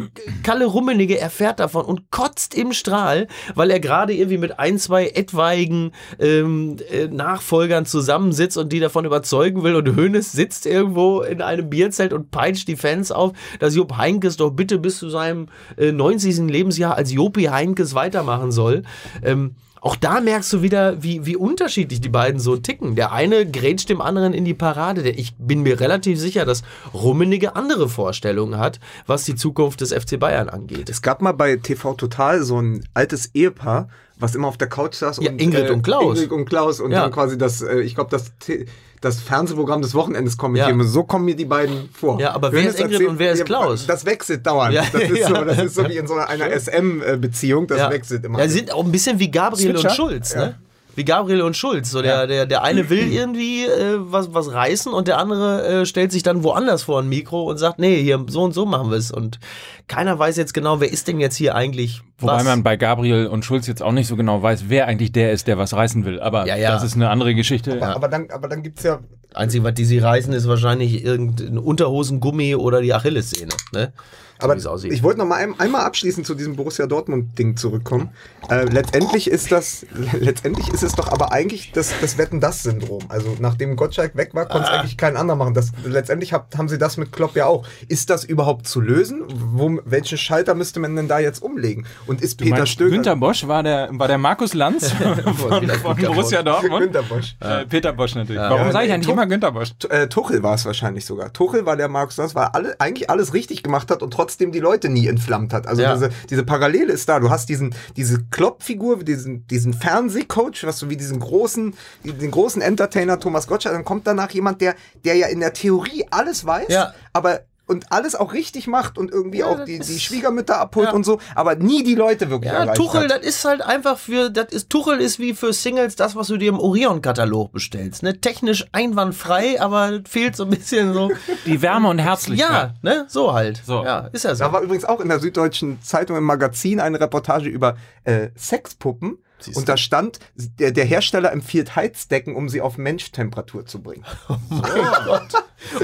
Kalle 0.43 0.65
Rummenigge 0.65 1.17
erfährt 1.17 1.59
davon 1.59 1.83
und 1.85 2.11
kotzt 2.11 2.53
im 2.53 2.71
Strahl, 2.71 3.27
weil 3.55 3.71
er 3.71 3.79
gerade 3.79 4.13
irgendwie 4.13 4.37
mit 4.37 4.59
ein, 4.59 4.77
zwei 4.77 5.07
etwaigen 5.07 5.91
ähm, 6.19 6.77
äh, 6.91 7.07
Nachfolgern 7.07 7.87
zusammensitzt 7.87 8.57
und 8.57 8.71
die 8.71 8.79
davon 8.79 9.05
überzeugen 9.05 9.63
will. 9.63 9.75
Und 9.75 9.95
Hoeneß 9.95 10.31
sitzt 10.31 10.67
irgendwo 10.67 11.21
in 11.21 11.41
einem 11.41 11.67
Bierzelt 11.69 12.13
und 12.13 12.29
peitscht 12.29 12.67
die 12.67 12.75
Fans 12.75 13.11
auf, 13.11 13.31
dass 13.59 13.75
Jupp 13.75 13.97
Heinkes 13.97 14.34
doch 14.37 14.51
bitte 14.51 14.77
bis 14.79 14.97
zu 14.99 15.09
seinem 15.09 15.47
äh, 15.77 15.91
90. 15.91 16.37
Lebensjahr 16.49 16.95
als 16.95 17.11
Jopi 17.11 17.43
Heinkes 17.45 17.93
weitermachen 17.95 18.51
soll. 18.51 18.83
Ähm, 19.23 19.55
auch 19.81 19.95
da 19.95 20.19
merkst 20.19 20.51
du 20.51 20.61
wieder, 20.63 21.03
wie, 21.03 21.27
wie 21.27 21.35
unterschiedlich 21.35 22.01
die 22.01 22.09
beiden 22.09 22.39
so 22.39 22.57
ticken. 22.57 22.95
Der 22.95 23.11
eine 23.11 23.45
grätscht 23.49 23.87
dem 23.89 24.01
anderen 24.01 24.33
in 24.33 24.43
die 24.43 24.55
Parade. 24.55 25.07
Ich 25.11 25.35
bin 25.37 25.61
mir 25.61 25.79
relativ 25.79 26.19
sicher, 26.19 26.43
dass 26.43 26.63
Rummenigge 26.91 27.55
andere 27.55 27.87
Vorstellungen 27.87 28.57
hat, 28.57 28.79
was 29.05 29.25
die 29.25 29.35
Zukunft 29.35 29.81
des 29.81 29.93
FC 29.93 30.19
Bayern 30.19 30.49
angeht. 30.49 30.89
Es 30.89 31.03
gab 31.03 31.21
mal 31.21 31.33
bei 31.33 31.57
TV 31.57 31.93
Total 31.93 32.41
so 32.41 32.59
ein 32.59 32.83
altes 32.95 33.29
Ehepaar, 33.35 33.87
was 34.17 34.33
immer 34.33 34.47
auf 34.47 34.57
der 34.57 34.69
Couch 34.69 34.95
saß 34.95 35.19
Ja, 35.21 35.29
und 35.29 35.39
Ingrid 35.39 35.69
und 35.69 35.83
Klaus. 35.83 36.17
Ingrid 36.17 36.31
und 36.31 36.45
Klaus 36.45 36.79
und 36.79 36.89
Ja. 36.91 37.01
dann 37.03 37.11
quasi 37.11 37.37
das, 37.37 37.61
äh, 37.61 37.81
ich 37.81 37.93
glaube, 37.93 38.09
das, 38.09 38.31
T- 38.39 38.65
das 39.05 39.21
Fernsehprogramm 39.21 39.81
des 39.81 39.93
Wochenendes 39.93 40.37
kommentieren. 40.37 40.79
Ja. 40.79 40.85
So 40.85 41.03
kommen 41.03 41.25
mir 41.25 41.35
die 41.35 41.45
beiden 41.45 41.89
vor. 41.93 42.19
Ja, 42.19 42.33
aber 42.33 42.51
wer 42.51 42.63
Hönes 42.63 42.75
ist 42.75 42.81
Ingrid 42.81 43.07
und 43.07 43.19
wer 43.19 43.33
ist 43.33 43.45
Klaus? 43.45 43.85
Das 43.85 44.05
wechselt 44.05 44.45
dauernd. 44.45 44.73
Ja, 44.73 44.83
das, 44.91 45.01
ist 45.03 45.17
ja. 45.17 45.27
so, 45.27 45.45
das 45.45 45.59
ist 45.59 45.75
so 45.75 45.87
wie 45.87 45.97
in 45.97 46.07
so 46.07 46.15
einer 46.15 46.59
SM-Beziehung, 46.59 47.67
das 47.67 47.77
ja. 47.77 47.89
wechselt 47.91 48.25
immer. 48.25 48.39
Ja, 48.39 48.47
sie 48.47 48.57
sind 48.57 48.73
auch 48.73 48.83
ein 48.83 48.91
bisschen 48.91 49.19
wie 49.19 49.29
Gabriel 49.29 49.77
Switcher? 49.77 49.89
und 49.89 49.95
Schulz, 49.95 50.35
ne? 50.35 50.55
Wie 50.95 51.05
Gabriel 51.05 51.41
und 51.41 51.55
Schulz. 51.55 51.91
So 51.91 52.01
der, 52.01 52.27
der, 52.27 52.45
der 52.45 52.63
eine 52.63 52.89
will 52.89 53.11
irgendwie 53.11 53.65
äh, 53.65 53.97
was, 53.99 54.33
was 54.33 54.51
reißen 54.51 54.93
und 54.93 55.07
der 55.07 55.17
andere 55.17 55.81
äh, 55.81 55.85
stellt 55.85 56.11
sich 56.11 56.23
dann 56.23 56.43
woanders 56.43 56.83
vor 56.83 57.01
ein 57.01 57.09
Mikro 57.09 57.43
und 57.43 57.57
sagt, 57.57 57.79
nee, 57.79 58.01
hier 58.01 58.23
so 58.27 58.43
und 58.43 58.53
so 58.53 58.65
machen 58.65 58.89
wir 58.89 58.97
es. 58.97 59.11
Und 59.11 59.39
keiner 59.87 60.17
weiß 60.17 60.37
jetzt 60.37 60.53
genau, 60.53 60.79
wer 60.79 60.91
ist 60.91 61.07
denn 61.07 61.19
jetzt 61.19 61.35
hier 61.35 61.55
eigentlich 61.55 62.01
Wobei 62.17 62.37
was. 62.37 62.43
man 62.45 62.63
bei 62.63 62.77
Gabriel 62.77 63.27
und 63.27 63.43
Schulz 63.43 63.67
jetzt 63.67 63.83
auch 63.83 63.91
nicht 63.91 64.07
so 64.07 64.15
genau 64.15 64.41
weiß, 64.41 64.65
wer 64.67 64.87
eigentlich 64.87 65.11
der 65.11 65.33
ist, 65.33 65.47
der 65.47 65.57
was 65.57 65.73
reißen 65.73 66.05
will. 66.05 66.19
Aber 66.19 66.47
Ja, 66.47 66.55
ja. 66.55 66.71
das 66.71 66.83
ist 66.83 66.95
eine 66.95 67.09
andere 67.09 67.35
Geschichte. 67.35 67.81
aber 67.81 68.07
dann, 68.07 68.29
aber 68.31 68.47
dann 68.47 68.63
gibt 68.63 68.77
es 68.77 68.85
ja 68.85 68.99
Einzige, 69.35 69.63
was 69.63 69.73
die 69.73 69.85
sie 69.85 69.99
reißen, 69.99 70.33
ist 70.33 70.47
wahrscheinlich 70.47 71.03
irgendein 71.03 71.57
Unterhosengummi 71.57 72.55
oder 72.55 72.81
die 72.81 72.93
Achillessehne. 72.93 73.51
Ne? 73.73 73.91
So 74.39 74.45
Aber 74.49 74.55
aussieht. 74.73 74.91
ich 74.91 75.01
wollte 75.01 75.19
noch 75.19 75.25
mal 75.27 75.35
ein, 75.35 75.57
einmal 75.59 75.81
abschließend 75.85 76.25
zu 76.27 76.35
diesem 76.35 76.57
Borussia 76.57 76.87
Dortmund-Ding 76.87 77.55
zurückkommen. 77.55 78.09
Äh, 78.49 78.65
letztendlich 78.65 79.29
ist 79.29 79.49
das, 79.51 79.85
letztendlich 80.19 80.67
ist 80.69 80.83
es 80.83 80.93
doch 80.93 81.07
aber 81.09 81.31
eigentlich 81.31 81.71
das, 81.71 81.93
das 82.01 82.17
Wetten-Das-Syndrom. 82.17 83.03
Also 83.07 83.37
nachdem 83.39 83.77
Gottschalk 83.77 84.15
weg 84.17 84.31
war, 84.33 84.45
konnte 84.45 84.67
es 84.67 84.73
eigentlich 84.73 84.97
kein 84.97 85.15
anderer 85.15 85.37
machen. 85.37 85.53
Das, 85.53 85.71
letztendlich 85.85 86.33
hab, 86.33 86.53
haben 86.57 86.67
sie 86.67 86.77
das 86.77 86.97
mit 86.97 87.13
Klopp 87.13 87.35
ja 87.37 87.45
auch. 87.45 87.65
Ist 87.87 88.09
das 88.09 88.25
überhaupt 88.25 88.67
zu 88.67 88.81
lösen? 88.81 89.23
Wo, 89.33 89.79
welchen 89.85 90.17
Schalter 90.17 90.53
müsste 90.53 90.81
man 90.81 90.95
denn 90.97 91.07
da 91.07 91.19
jetzt 91.19 91.41
umlegen? 91.41 91.85
Und 92.05 92.21
ist 92.21 92.41
Du 92.41 92.43
Peter 92.43 92.57
meinst, 92.57 92.73
Stöger... 92.73 92.91
Günter 92.91 93.15
Bosch 93.15 93.47
war 93.47 93.63
der, 93.63 93.87
war 93.93 94.09
der 94.09 94.17
Markus 94.17 94.53
Lanz 94.53 94.91
von, 95.33 95.33
von 95.33 95.59
Günter 95.61 96.09
Borussia 96.11 96.43
Dortmund. 96.43 96.81
Günter 96.83 97.03
Bosch. 97.03 97.37
Äh, 97.39 97.65
Peter 97.67 97.93
Bosch 97.93 98.15
natürlich. 98.15 98.41
Warum 98.41 98.67
Ja, 98.67 98.71
sage 98.73 98.87
ich 98.87 98.91
eigentlich 98.91 99.05
Tuch- 99.07 99.13
immer 99.13 99.27
Günter 99.27 99.53
Bosch? 99.53 99.71
Äh, 99.89 100.07
Tuchel 100.07 100.43
war 100.43 100.55
es 100.55 100.65
wahrscheinlich 100.65 101.05
sogar. 101.05 101.31
Tuchel 101.31 101.65
war 101.65 101.77
der 101.77 101.87
Markus 101.87 102.17
Lanz, 102.17 102.35
weil 102.35 102.43
er 102.43 102.55
alle, 102.55 102.75
eigentlich 102.81 103.09
alles 103.09 103.33
richtig 103.33 103.63
gemacht 103.63 103.89
hat 103.89 104.03
und 104.03 104.11
trotzdem 104.11 104.24
die 104.51 104.59
Leute 104.59 104.89
nie 104.89 105.07
entflammt 105.07 105.53
hat. 105.53 105.67
Also 105.67 105.81
Ja. 105.81 105.93
diese, 105.93 106.09
diese 106.29 106.43
Parallele 106.43 106.91
ist 106.93 107.07
da. 107.09 107.19
Du 107.19 107.29
hast 107.29 107.49
diesen, 107.49 107.73
diese 107.95 108.23
Klopp-Figur, 108.31 109.03
diesen, 109.03 109.45
diesen 109.47 109.73
Fernsehcoach, 109.73 110.63
was 110.63 110.79
du 110.79 110.89
wie 110.89 110.97
diesen 110.97 111.19
großen, 111.19 111.73
den 112.03 112.31
großen 112.31 112.61
Entertainer 112.61 113.19
Thomas 113.19 113.47
Gottschalk, 113.47 113.75
dann 113.75 113.85
kommt 113.85 114.05
danach 114.07 114.31
jemand, 114.31 114.61
der, 114.61 114.75
der 115.03 115.15
ja 115.15 115.27
in 115.27 115.39
der 115.39 115.53
Theorie 115.53 116.05
alles 116.11 116.45
weiß, 116.45 116.67
Ja. 116.69 116.93
aber 117.13 117.41
und 117.67 117.91
alles 117.91 118.15
auch 118.15 118.33
richtig 118.33 118.67
macht 118.67 118.97
und 118.97 119.11
irgendwie 119.11 119.39
Ja, 119.39 119.47
auch 119.47 119.65
die, 119.65 119.79
die 119.79 119.99
Schwiegermütter 119.99 120.59
abholt 120.59 120.87
Ja. 120.89 120.93
und 120.93 121.03
so, 121.03 121.19
aber 121.33 121.55
nie 121.55 121.83
die 121.83 121.95
Leute 121.95 122.29
wirklich 122.29 122.51
Ja, 122.51 122.59
erreicht 122.59 122.77
Tuchel, 122.77 123.03
hat. 123.03 123.11
das 123.11 123.19
ist 123.25 123.43
halt 123.45 123.61
einfach 123.61 123.97
für, 123.97 124.29
das 124.29 124.49
ist, 124.51 124.69
Tuchel 124.69 124.99
ist 125.01 125.19
wie 125.19 125.33
für 125.33 125.51
Singles 125.53 125.95
das, 125.95 126.15
was 126.15 126.27
du 126.27 126.37
dir 126.37 126.49
im 126.49 126.59
Orion-Katalog 126.59 127.51
bestellst. 127.51 128.03
Ne? 128.03 128.19
Technisch 128.21 128.65
einwandfrei, 128.71 129.59
aber 129.61 130.01
fehlt 130.07 130.35
so 130.35 130.43
ein 130.43 130.49
bisschen 130.51 130.93
so. 130.93 131.11
Die 131.45 131.61
Wärme 131.61 131.89
und 131.89 131.99
Herzlichkeit. 131.99 132.49
ja, 132.49 132.73
ne? 132.81 133.05
So 133.07 133.33
halt. 133.33 133.61
So. 133.65 133.83
Ja, 133.83 134.09
ist 134.11 134.25
ja 134.25 134.35
so. 134.35 134.43
Da 134.43 134.53
war 134.53 134.61
übrigens 134.61 134.85
auch 134.85 134.99
in 134.99 135.09
der 135.09 135.19
Süddeutschen 135.19 135.81
Zeitung 135.81 136.17
im 136.17 136.23
Magazin 136.23 136.79
eine 136.79 136.99
Reportage 136.99 137.49
über 137.49 137.75
äh, 138.03 138.29
Sexpuppen. 138.37 139.17
Siehst 139.39 139.57
Und 139.57 139.67
da 139.67 139.77
stand, 139.77 140.19
der, 140.35 140.71
der 140.71 140.85
Hersteller 140.85 141.31
empfiehlt 141.31 141.75
Heizdecken, 141.75 142.35
um 142.35 142.47
sie 142.49 142.61
auf 142.61 142.77
Mensch-Temperatur 142.77 143.65
zu 143.65 143.81
bringen. 143.81 144.05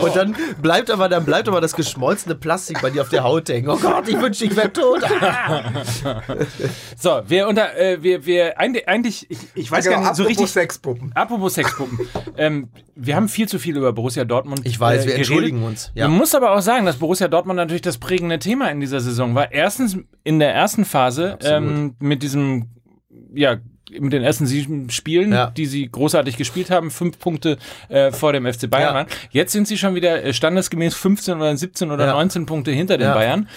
Und 0.01 0.15
dann 0.15 0.35
bleibt 0.61 0.91
aber, 0.91 1.09
dann 1.09 1.25
bleibt 1.25 1.47
aber 1.47 1.59
das 1.59 1.73
geschmolzene 1.73 2.35
Plastik 2.35 2.81
bei 2.81 2.89
dir 2.91 3.01
auf 3.01 3.09
der 3.09 3.23
Haut 3.23 3.49
hängen. 3.49 3.67
Oh 3.69 3.77
Gott, 3.77 4.07
ich 4.07 4.19
wünschte, 4.19 4.45
ich 4.45 4.55
wäre 4.55 4.71
tot. 4.71 5.01
So, 6.97 7.21
wir 7.27 7.47
unter, 7.47 7.75
äh, 7.77 8.01
wir, 8.01 8.25
wir, 8.25 8.59
eigentlich, 8.59 9.29
ich, 9.29 9.39
ich 9.55 9.71
weiß 9.71 9.85
Genau, 9.85 9.97
gar 9.97 10.01
nicht 10.01 10.15
so 10.15 10.23
apropos 10.23 10.39
richtig. 10.39 10.51
Sexpuppen. 10.51 11.11
Apropos 11.13 11.53
Sexpuppen. 11.55 11.99
ähm, 12.37 12.69
wir 12.95 13.15
haben 13.15 13.27
viel 13.27 13.47
zu 13.47 13.59
viel 13.59 13.75
über 13.77 13.91
Borussia 13.91 14.23
Dortmund. 14.23 14.61
Ich 14.65 14.79
weiß, 14.79 15.05
wir 15.05 15.13
geredet. 15.13 15.17
entschuldigen 15.17 15.63
uns. 15.63 15.91
Ja. 15.95 16.07
Man 16.07 16.17
muss 16.17 16.35
aber 16.35 16.51
auch 16.51 16.61
sagen, 16.61 16.85
dass 16.85 16.97
Borussia 16.97 17.27
Dortmund 17.27 17.57
natürlich 17.57 17.81
das 17.81 17.97
prägende 17.97 18.39
Thema 18.39 18.69
in 18.69 18.79
dieser 18.79 18.99
Saison 18.99 19.33
war. 19.33 19.51
Erstens 19.51 19.97
in 20.23 20.39
der 20.39 20.53
ersten 20.53 20.85
Phase 20.85 21.37
ähm, 21.43 21.95
mit 21.99 22.23
diesem 22.23 22.67
ja, 23.31 23.61
mit 23.99 24.13
den 24.13 24.23
ersten 24.23 24.45
sieben 24.45 24.89
Spielen, 24.89 25.31
Ja. 25.31 25.47
die 25.49 25.65
sie 25.65 25.89
großartig 25.91 26.37
gespielt 26.37 26.69
haben, 26.69 26.91
fünf 26.91 27.19
Punkte 27.19 27.57
äh, 27.89 28.11
vor 28.11 28.33
dem 28.33 28.45
FC 28.51 28.69
Bayern 28.69 28.89
Ja. 28.89 28.93
waren. 28.95 29.07
Jetzt 29.31 29.51
sind 29.51 29.67
sie 29.67 29.77
schon 29.77 29.95
wieder 29.95 30.23
äh, 30.23 30.33
standesgemäß 30.33 30.95
15 30.95 31.37
oder 31.37 31.55
17 31.55 31.91
oder 31.91 32.05
Ja. 32.07 32.13
19 32.13 32.45
Punkte 32.45 32.71
hinter 32.71 32.97
den 32.97 33.07
Ja. 33.07 33.13
Bayern. 33.13 33.47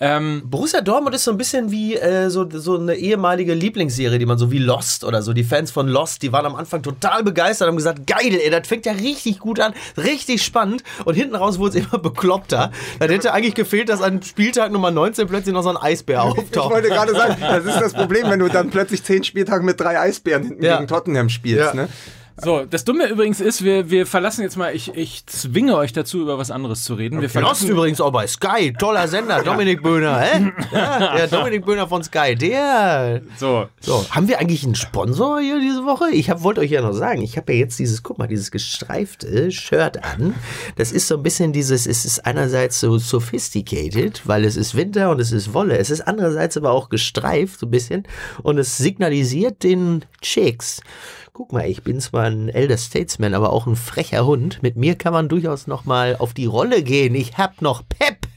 Ähm, 0.00 0.42
Borussia 0.44 0.80
Dortmund 0.80 1.14
ist 1.14 1.24
so 1.24 1.30
ein 1.30 1.38
bisschen 1.38 1.70
wie 1.70 1.94
äh, 1.96 2.28
so, 2.28 2.46
so 2.50 2.78
eine 2.78 2.94
ehemalige 2.96 3.54
Lieblingsserie, 3.54 4.18
die 4.18 4.26
man 4.26 4.36
so 4.38 4.50
wie 4.50 4.58
Lost 4.58 5.04
oder 5.04 5.22
so. 5.22 5.32
Die 5.32 5.44
Fans 5.44 5.70
von 5.70 5.88
Lost, 5.88 6.22
die 6.22 6.32
waren 6.32 6.44
am 6.46 6.56
Anfang 6.56 6.82
total 6.82 7.22
begeistert 7.22 7.66
und 7.68 7.72
haben 7.72 7.76
gesagt, 7.76 8.06
geil, 8.06 8.38
ey, 8.42 8.50
das 8.50 8.66
fängt 8.68 8.84
ja 8.86 8.92
richtig 8.92 9.38
gut 9.38 9.60
an, 9.60 9.72
richtig 9.96 10.42
spannend. 10.42 10.82
Und 11.04 11.14
hinten 11.14 11.36
raus 11.36 11.58
wurde 11.58 11.78
es 11.78 11.86
immer 11.86 11.98
bekloppter. 12.02 12.70
Dann 12.98 13.08
hätte 13.10 13.32
eigentlich 13.32 13.54
gefehlt, 13.54 13.88
dass 13.88 14.02
an 14.02 14.22
Spieltag 14.22 14.72
Nummer 14.72 14.90
19 14.90 15.26
plötzlich 15.28 15.54
noch 15.54 15.62
so 15.62 15.70
ein 15.70 15.76
Eisbär 15.76 16.24
Ich 16.34 16.38
auftaucht. 16.38 16.70
wollte 16.72 16.88
gerade 16.88 17.12
sagen, 17.12 17.36
das 17.40 17.64
ist 17.64 17.80
das 17.80 17.92
Problem, 17.94 18.28
wenn 18.28 18.40
du 18.40 18.48
dann 18.48 18.70
plötzlich 18.70 19.02
zehn 19.04 19.22
Spieltage 19.24 19.64
mit 19.64 19.80
drei 19.84 20.00
Eisbären 20.00 20.42
hinten 20.44 20.64
Ja. 20.64 20.76
gegen 20.76 20.88
Tottenham 20.88 21.28
spielst. 21.28 21.74
Ja. 21.74 21.74
Ne? 21.74 21.88
So, 22.36 22.64
das 22.64 22.84
Dumme 22.84 23.06
übrigens 23.06 23.40
ist, 23.40 23.62
wir, 23.62 23.90
wir 23.90 24.06
verlassen 24.06 24.42
jetzt 24.42 24.56
mal, 24.56 24.74
ich, 24.74 24.94
ich 24.96 25.24
zwinge 25.26 25.76
euch 25.76 25.92
dazu, 25.92 26.20
über 26.20 26.36
was 26.36 26.50
anderes 26.50 26.82
zu 26.82 26.94
reden. 26.94 27.16
Wir 27.16 27.22
Lost 27.22 27.32
verlassen 27.32 27.68
übrigens 27.68 28.00
auch 28.00 28.10
bei 28.10 28.26
Sky, 28.26 28.72
toller 28.76 29.06
Sender, 29.06 29.42
Dominik 29.42 29.82
Böhner, 29.82 30.20
hä? 30.20 30.52
Ja, 30.72 31.14
der 31.16 31.28
Dominik 31.28 31.64
Böhner 31.64 31.86
von 31.86 32.02
Sky, 32.02 32.34
der. 32.34 33.22
so, 33.38 33.68
So, 33.80 34.04
haben 34.10 34.26
wir 34.26 34.40
eigentlich 34.40 34.64
einen 34.64 34.74
Sponsor 34.74 35.40
hier 35.40 35.60
diese 35.60 35.84
Woche? 35.84 36.10
Ich 36.10 36.28
wollte 36.42 36.60
euch 36.60 36.70
ja 36.72 36.82
noch 36.82 36.92
sagen, 36.92 37.22
ich 37.22 37.36
habe 37.36 37.52
ja 37.52 37.60
jetzt 37.60 37.78
dieses, 37.78 38.02
guck 38.02 38.18
mal, 38.18 38.26
dieses 38.26 38.50
gestreifte 38.50 39.52
Shirt 39.52 40.02
an. 40.02 40.34
Das 40.76 40.90
ist 40.90 41.06
so 41.06 41.16
ein 41.16 41.22
bisschen 41.22 41.52
dieses, 41.52 41.86
es 41.86 42.04
ist 42.04 42.26
einerseits 42.26 42.80
so 42.80 42.98
sophisticated, 42.98 44.22
weil 44.24 44.44
es 44.44 44.56
ist 44.56 44.74
Winter 44.74 45.10
und 45.10 45.20
es 45.20 45.30
ist 45.30 45.54
Wolle. 45.54 45.78
Es 45.78 45.90
ist 45.90 46.00
andererseits 46.00 46.56
aber 46.56 46.72
auch 46.72 46.88
gestreift 46.88 47.60
so 47.60 47.66
ein 47.66 47.70
bisschen 47.70 48.04
und 48.42 48.58
es 48.58 48.76
signalisiert 48.76 49.62
den 49.62 50.04
Chicks. 50.20 50.80
Guck 51.36 51.52
mal, 51.52 51.68
ich 51.68 51.82
bin 51.82 52.00
zwar 52.00 52.26
ein 52.26 52.48
Elder 52.48 52.76
Statesman, 52.76 53.34
aber 53.34 53.52
auch 53.52 53.66
ein 53.66 53.74
frecher 53.74 54.24
Hund. 54.24 54.62
Mit 54.62 54.76
mir 54.76 54.94
kann 54.94 55.12
man 55.12 55.28
durchaus 55.28 55.66
noch 55.66 55.84
mal 55.84 56.14
auf 56.20 56.32
die 56.32 56.46
Rolle 56.46 56.84
gehen. 56.84 57.16
Ich 57.16 57.36
hab 57.36 57.60
noch 57.60 57.82
Pep. 57.88 58.28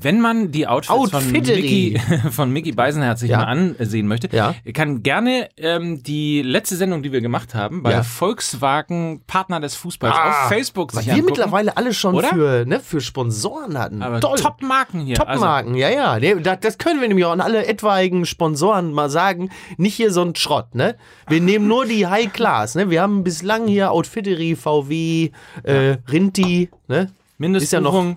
Wenn 0.00 0.20
man 0.20 0.50
die 0.50 0.66
Outfits 0.66 0.88
von 0.88 1.00
Outfittery. 1.00 1.98
Mickey, 1.98 2.30
von 2.30 2.50
Mickey 2.50 2.72
Beisenherz 2.72 3.20
sich 3.20 3.30
Ja. 3.30 3.38
mal 3.38 3.44
ansehen 3.46 4.06
möchte, 4.06 4.28
Ja. 4.34 4.54
kann 4.72 5.02
gerne 5.02 5.48
ähm, 5.56 6.02
die 6.02 6.42
letzte 6.42 6.76
Sendung, 6.76 7.02
die 7.02 7.12
wir 7.12 7.20
gemacht 7.20 7.54
haben, 7.54 7.82
bei 7.82 7.92
Ja. 7.92 8.02
Volkswagen 8.02 9.22
Partner 9.26 9.60
des 9.60 9.74
Fußballs 9.76 10.14
Ah, 10.16 10.28
auf 10.44 10.48
Facebook 10.48 10.92
Was 10.94 11.00
sich 11.00 11.06
wir 11.06 11.14
angucken. 11.14 11.30
mittlerweile 11.32 11.76
alle 11.76 11.94
schon 11.94 12.14
Oder? 12.14 12.28
für, 12.28 12.64
ne, 12.66 12.80
für 12.80 13.00
Sponsoren 13.00 13.78
hatten. 13.78 14.02
Aber 14.02 14.20
Toll. 14.20 14.38
Top-Marken 14.38 15.00
hier. 15.00 15.20
Also, 15.26 15.40
Top-Marken, 15.42 15.74
ja, 15.74 15.88
ja. 15.88 16.18
Nee, 16.18 16.36
das, 16.40 16.78
können 16.78 17.00
wir 17.00 17.08
nämlich 17.08 17.24
auch 17.24 17.32
an 17.32 17.40
alle 17.40 17.66
etwaigen 17.66 18.26
Sponsoren 18.26 18.92
mal 18.92 19.08
sagen. 19.10 19.50
Nicht 19.76 19.94
hier 19.94 20.10
so 20.12 20.22
ein 20.22 20.34
Schrott, 20.34 20.74
ne? 20.74 20.96
Wir 21.28 21.40
nehmen 21.40 21.66
nur 21.68 21.86
die 21.86 22.06
High 22.06 22.32
Class, 22.32 22.74
ne? 22.74 22.90
Wir 22.90 23.02
haben 23.02 23.24
bislang 23.24 23.66
hier 23.66 23.90
Outfittery, 23.92 24.56
VW, 24.56 25.30
äh, 25.62 25.96
Rinti, 26.10 26.68
ne? 26.88 27.10
Ist 27.38 27.72
ja 27.72 27.80
noch- 27.80 28.14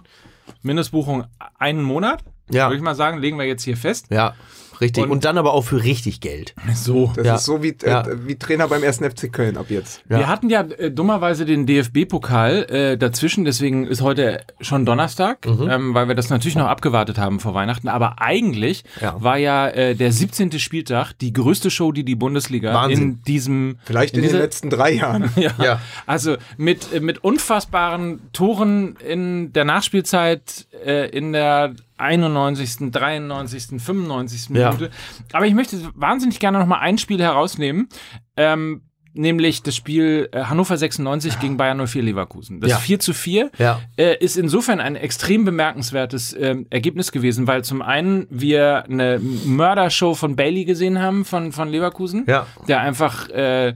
Mindestbuchung, 0.61 1.25
einen 1.57 1.83
Monat, 1.83 2.23
Ja. 2.49 2.67
würde 2.67 2.77
ich 2.77 2.81
mal 2.81 2.95
sagen, 2.95 3.19
legen 3.19 3.37
wir 3.37 3.45
jetzt 3.45 3.63
hier 3.63 3.77
fest. 3.77 4.07
Ja, 4.09 4.35
richtig. 4.81 5.03
Und- 5.03 5.11
Und, 5.11 5.25
dann 5.25 5.37
aber 5.37 5.53
auch 5.53 5.63
für 5.63 5.83
richtig 5.83 6.21
Geld. 6.21 6.53
So. 6.73 7.11
Das 7.15 7.25
Ja. 7.25 7.35
ist 7.35 7.45
so 7.45 7.63
wie, 7.63 7.69
äh, 7.69 7.89
Ja. 7.89 8.05
wie 8.25 8.35
Trainer 8.35 8.67
beim 8.67 8.83
1. 8.83 9.01
FC 9.03 9.27
Köln 9.31 9.57
ab 9.57 9.65
jetzt. 9.69 10.01
Ja. 10.09 10.19
Wir 10.19 10.27
hatten 10.27 10.49
ja 10.49 10.61
äh, 10.61 10.91
dummerweise 10.91 11.45
den 11.45 11.65
DFB-Pokal 11.65 12.63
äh, 12.69 12.97
dazwischen, 12.97 13.45
deswegen 13.45 13.87
ist 13.87 14.01
heute 14.01 14.41
schon 14.61 14.85
Donnerstag, 14.85 15.45
Mhm. 15.45 15.69
ähm, 15.69 15.93
weil 15.93 16.07
wir 16.07 16.15
das 16.15 16.29
natürlich 16.29 16.55
noch 16.55 16.67
abgewartet 16.67 17.17
haben 17.17 17.39
vor 17.39 17.53
Weihnachten. 17.53 17.87
Aber 17.87 18.21
eigentlich 18.21 18.83
Ja. 19.01 19.15
war 19.21 19.37
ja 19.37 19.67
äh, 19.67 19.95
der 19.95 20.11
17. 20.11 20.59
Spieltag 20.59 21.13
die 21.19 21.33
größte 21.33 21.69
Show, 21.71 21.91
die 21.91 22.03
die 22.03 22.15
Bundesliga 22.15 22.73
Wahnsinn. 22.73 23.01
in 23.03 23.23
diesem 23.23 23.77
Vielleicht 23.83 24.13
in, 24.15 24.21
den 24.21 24.29
dieser- 24.29 24.39
letzten 24.43 24.69
drei 24.69 24.91
Jahren. 24.93 25.29
Ja. 25.37 25.51
Ja. 25.63 25.81
Also 26.05 26.37
mit, 26.57 26.93
äh, 26.93 26.99
mit 26.99 27.23
unfassbaren 27.23 28.19
Toren 28.33 28.95
in 29.07 29.53
der 29.53 29.65
Nachspielzeit 29.65 30.67
äh, 30.85 31.09
in 31.09 31.33
der 31.33 31.73
91., 31.97 32.91
93., 32.91 33.81
95. 33.81 34.49
Ja. 34.55 34.71
Minute. 34.71 34.91
Aber 35.33 35.45
ich 35.45 35.53
möchte 35.53 35.77
wahnsinnig 35.95 36.39
gerne 36.39 36.59
noch 36.59 36.67
mal 36.67 36.79
ein 36.79 36.97
Spiel 36.97 37.19
herausnehmen. 37.21 37.89
Ähm, 38.35 38.81
Nämlich 39.13 39.63
das 39.63 39.75
Spiel 39.75 40.29
äh, 40.31 40.43
Hannover 40.43 40.77
96 40.77 41.39
gegen 41.39 41.57
Bayern 41.57 41.83
04 41.87 42.03
Leverkusen. 42.03 42.59
Das 42.61 42.69
Ja. 42.69 42.77
4 42.77 42.99
zu 42.99 43.13
4 43.15 43.49
Ja. 43.57 43.79
äh, 43.97 44.15
ist 44.23 44.37
insofern 44.37 44.79
ein 44.79 44.95
extrem 44.95 45.43
bemerkenswertes 45.43 46.35
ähm, 46.39 46.67
Ergebnis 46.69 47.11
gewesen, 47.11 47.47
weil 47.47 47.63
zum 47.63 47.81
einen 47.81 48.27
wir 48.29 48.83
eine 48.83 49.19
Mördershow 49.19 50.13
von 50.13 50.35
Bailey 50.35 50.65
gesehen 50.65 51.01
haben, 51.01 51.25
von, 51.25 51.51
von 51.51 51.67
Leverkusen, 51.69 52.25
Ja. 52.27 52.45
der 52.67 52.81
einfach 52.81 53.27
äh, 53.29 53.69
äh, 53.69 53.73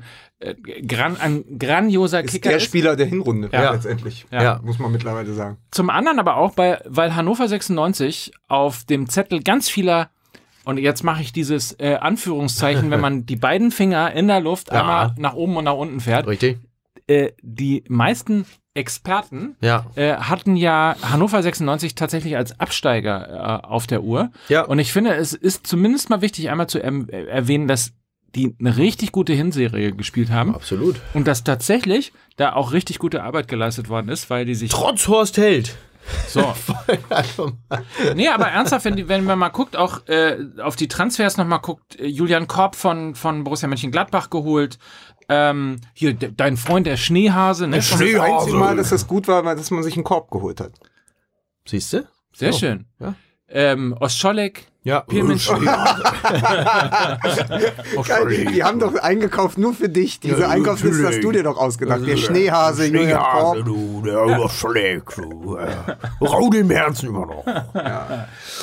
gran, 0.87 1.17
ein 1.17 1.59
grandioser 1.59 2.23
Ist 2.23 2.31
Kicker 2.31 2.49
der 2.49 2.57
ist. 2.57 2.63
Spieler 2.65 2.95
der 2.95 3.05
Hinrunde 3.05 3.49
Ja. 3.51 3.71
letztendlich. 3.71 4.25
Ja. 4.31 4.59
Muss 4.63 4.79
man 4.79 4.91
mittlerweile 4.91 5.31
sagen. 5.33 5.57
Zum 5.71 5.89
anderen 5.89 6.19
aber 6.19 6.37
auch, 6.37 6.53
bei, 6.53 6.79
weil 6.85 7.15
Hannover 7.15 7.47
96 7.47 8.31
auf 8.47 8.83
dem 8.85 9.07
Zettel 9.09 9.41
ganz 9.43 9.69
vieler 9.69 10.09
und 10.65 10.77
jetzt 10.77 11.03
mache 11.03 11.21
ich 11.21 11.33
dieses 11.33 11.73
äh, 11.79 11.95
Anführungszeichen, 11.99 12.91
wenn 12.91 12.99
man 12.99 13.25
die 13.25 13.35
beiden 13.35 13.71
Finger 13.71 14.11
in 14.13 14.27
der 14.27 14.39
Luft 14.41 14.71
Ja. 14.71 14.81
einmal 14.81 15.13
nach 15.17 15.33
oben 15.33 15.57
und 15.57 15.63
nach 15.65 15.73
unten 15.75 15.99
fährt. 15.99 16.27
Richtig. 16.27 16.59
Äh, 17.07 17.31
die 17.41 17.83
meisten 17.87 18.45
Experten 18.73 19.55
Ja. 19.59 19.85
äh, 19.95 20.13
hatten 20.15 20.55
ja 20.55 20.95
Hannover 21.01 21.41
96 21.43 21.93
tatsächlich 21.95 22.37
als 22.37 22.59
Absteiger 22.59 23.61
äh, 23.63 23.67
auf 23.67 23.85
der 23.85 24.01
Uhr. 24.03 24.31
Ja. 24.49 24.61
Und 24.63 24.79
ich 24.79 24.93
finde, 24.93 25.13
es 25.15 25.33
ist 25.33 25.67
zumindest 25.67 26.09
mal 26.09 26.21
wichtig, 26.21 26.49
einmal 26.49 26.67
zu 26.67 26.79
erm- 26.79 27.09
äh, 27.09 27.25
erwähnen, 27.25 27.67
dass 27.67 27.91
die 28.35 28.55
eine 28.59 28.77
richtig 28.77 29.11
gute 29.11 29.33
Hinserie 29.33 29.91
gespielt 29.93 30.29
haben 30.31 30.55
Absolut. 30.55 30.99
und 31.13 31.27
dass 31.27 31.43
tatsächlich 31.43 32.13
da 32.37 32.53
auch 32.53 32.71
richtig 32.71 32.99
gute 32.99 33.23
Arbeit 33.23 33.47
geleistet 33.47 33.89
worden 33.89 34.09
ist, 34.09 34.29
weil 34.29 34.45
die 34.45 34.55
sich 34.55 34.71
Trotz 34.71 35.07
Horst 35.07 35.37
Held. 35.37 35.75
so 36.27 36.41
Nee, 38.15 38.27
aber 38.29 38.47
ernsthaft, 38.47 38.85
wenn, 38.85 39.07
wenn 39.07 39.23
man 39.23 39.37
mal 39.37 39.49
guckt, 39.49 39.75
auch 39.75 40.07
äh, 40.07 40.37
auf 40.61 40.75
die 40.75 40.87
Transfers 40.87 41.37
nochmal 41.37 41.59
guckt, 41.59 41.99
äh, 41.99 42.07
Julian 42.07 42.47
Korb 42.47 42.75
von, 42.75 43.15
von 43.15 43.43
Borussia 43.43 43.67
Mönchengladbach 43.67 44.29
geholt, 44.29 44.79
ähm, 45.29 45.77
hier 45.93 46.13
de, 46.13 46.31
dein 46.35 46.57
Freund 46.57 46.87
der 46.87 46.97
Schneehase, 46.97 47.67
ne? 47.67 47.73
Der 47.77 47.83
Von- 47.83 47.97
Schnee- 47.99 48.13
Das 48.13 48.21
einzige 48.21 48.41
Schneehase. 48.51 48.57
Mal, 48.57 48.75
dass 48.77 48.89
das 48.89 49.07
gut 49.07 49.27
war, 49.27 49.45
war, 49.45 49.55
dass 49.55 49.71
man 49.71 49.83
sich 49.83 49.95
einen 49.95 50.03
Korb 50.03 50.31
geholt 50.31 50.59
hat. 50.59 50.71
Siehst 51.67 51.93
du? 51.93 52.07
Sehr 52.33 52.53
So. 52.53 52.59
schön. 52.59 52.85
Ja. 52.99 53.13
Ähm, 53.47 53.95
Ostscholek, 53.99 54.67
Ja. 54.83 55.01
Pirmin 55.01 55.37
Geil, 58.07 58.45
die 58.51 58.63
haben 58.63 58.79
doch 58.79 58.95
eingekauft 58.95 59.59
nur 59.59 59.75
für 59.75 59.89
dich. 59.89 60.19
Diese 60.19 60.41
Ja, 60.41 60.49
Einkaufsliste 60.49 61.07
hast 61.07 61.23
du 61.23 61.31
dir 61.31 61.43
doch 61.43 61.57
ausgedacht. 61.57 62.01
Der 62.05 62.17
Schneehase, 62.17 62.91
Korb. 62.91 63.63
du, 63.65 64.01
der 64.03 64.23
überschlägt, 64.23 65.17
du. 65.17 65.55
Äh, 65.55 65.69
Rau 66.19 66.49
im 66.51 66.71
Herzen 66.71 67.09
immer 67.09 67.27
noch. 67.27 67.45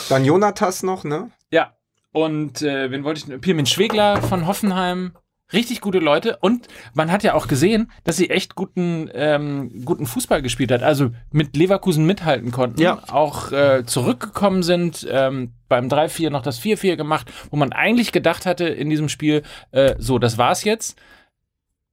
Dann 0.09 0.25
Jonatas 0.25 0.83
noch, 0.83 1.05
ne? 1.05 1.31
Ja. 1.51 1.73
Und 2.13 2.63
äh, 2.63 2.91
wen 2.91 3.05
wollte 3.05 3.33
ich? 3.35 3.41
Pirmin 3.41 3.67
Schwegler 3.67 4.21
von 4.23 4.47
Hoffenheim. 4.49 5.13
Richtig 5.53 5.81
gute 5.81 5.99
Leute. 5.99 6.37
Und 6.41 6.69
man 6.93 7.11
hat 7.11 7.23
ja 7.23 7.33
auch 7.33 7.49
gesehen, 7.49 7.91
dass 8.05 8.19
sie 8.19 8.29
echt 8.29 8.55
guten, 8.55 9.11
ähm, 9.15 9.85
guten 9.85 10.05
Fußball 10.05 10.43
gespielt 10.43 10.71
hat. 10.71 10.83
Also 10.83 11.11
mit 11.31 11.57
Leverkusen 11.57 12.05
mithalten 12.05 12.53
konnten. 12.53 12.81
Ja. 12.81 13.03
Auch 13.09 13.51
äh, 13.53 13.85
zurückgekommen 13.87 14.63
sind. 14.63 15.07
Ähm, 15.11 15.53
beim 15.69 15.89
3-4 15.89 16.31
noch 16.31 16.43
das 16.43 16.61
4-4 16.61 16.97
gemacht, 16.97 17.33
wo 17.51 17.57
man 17.57 17.73
eigentlich 17.73 18.13
gedacht 18.13 18.45
hatte 18.47 18.67
in 18.67 18.91
diesem 18.91 19.09
Spiel, 19.09 19.43
äh, 19.71 19.95
so, 19.99 20.19
das 20.19 20.37
war's 20.37 20.65
jetzt. 20.65 20.99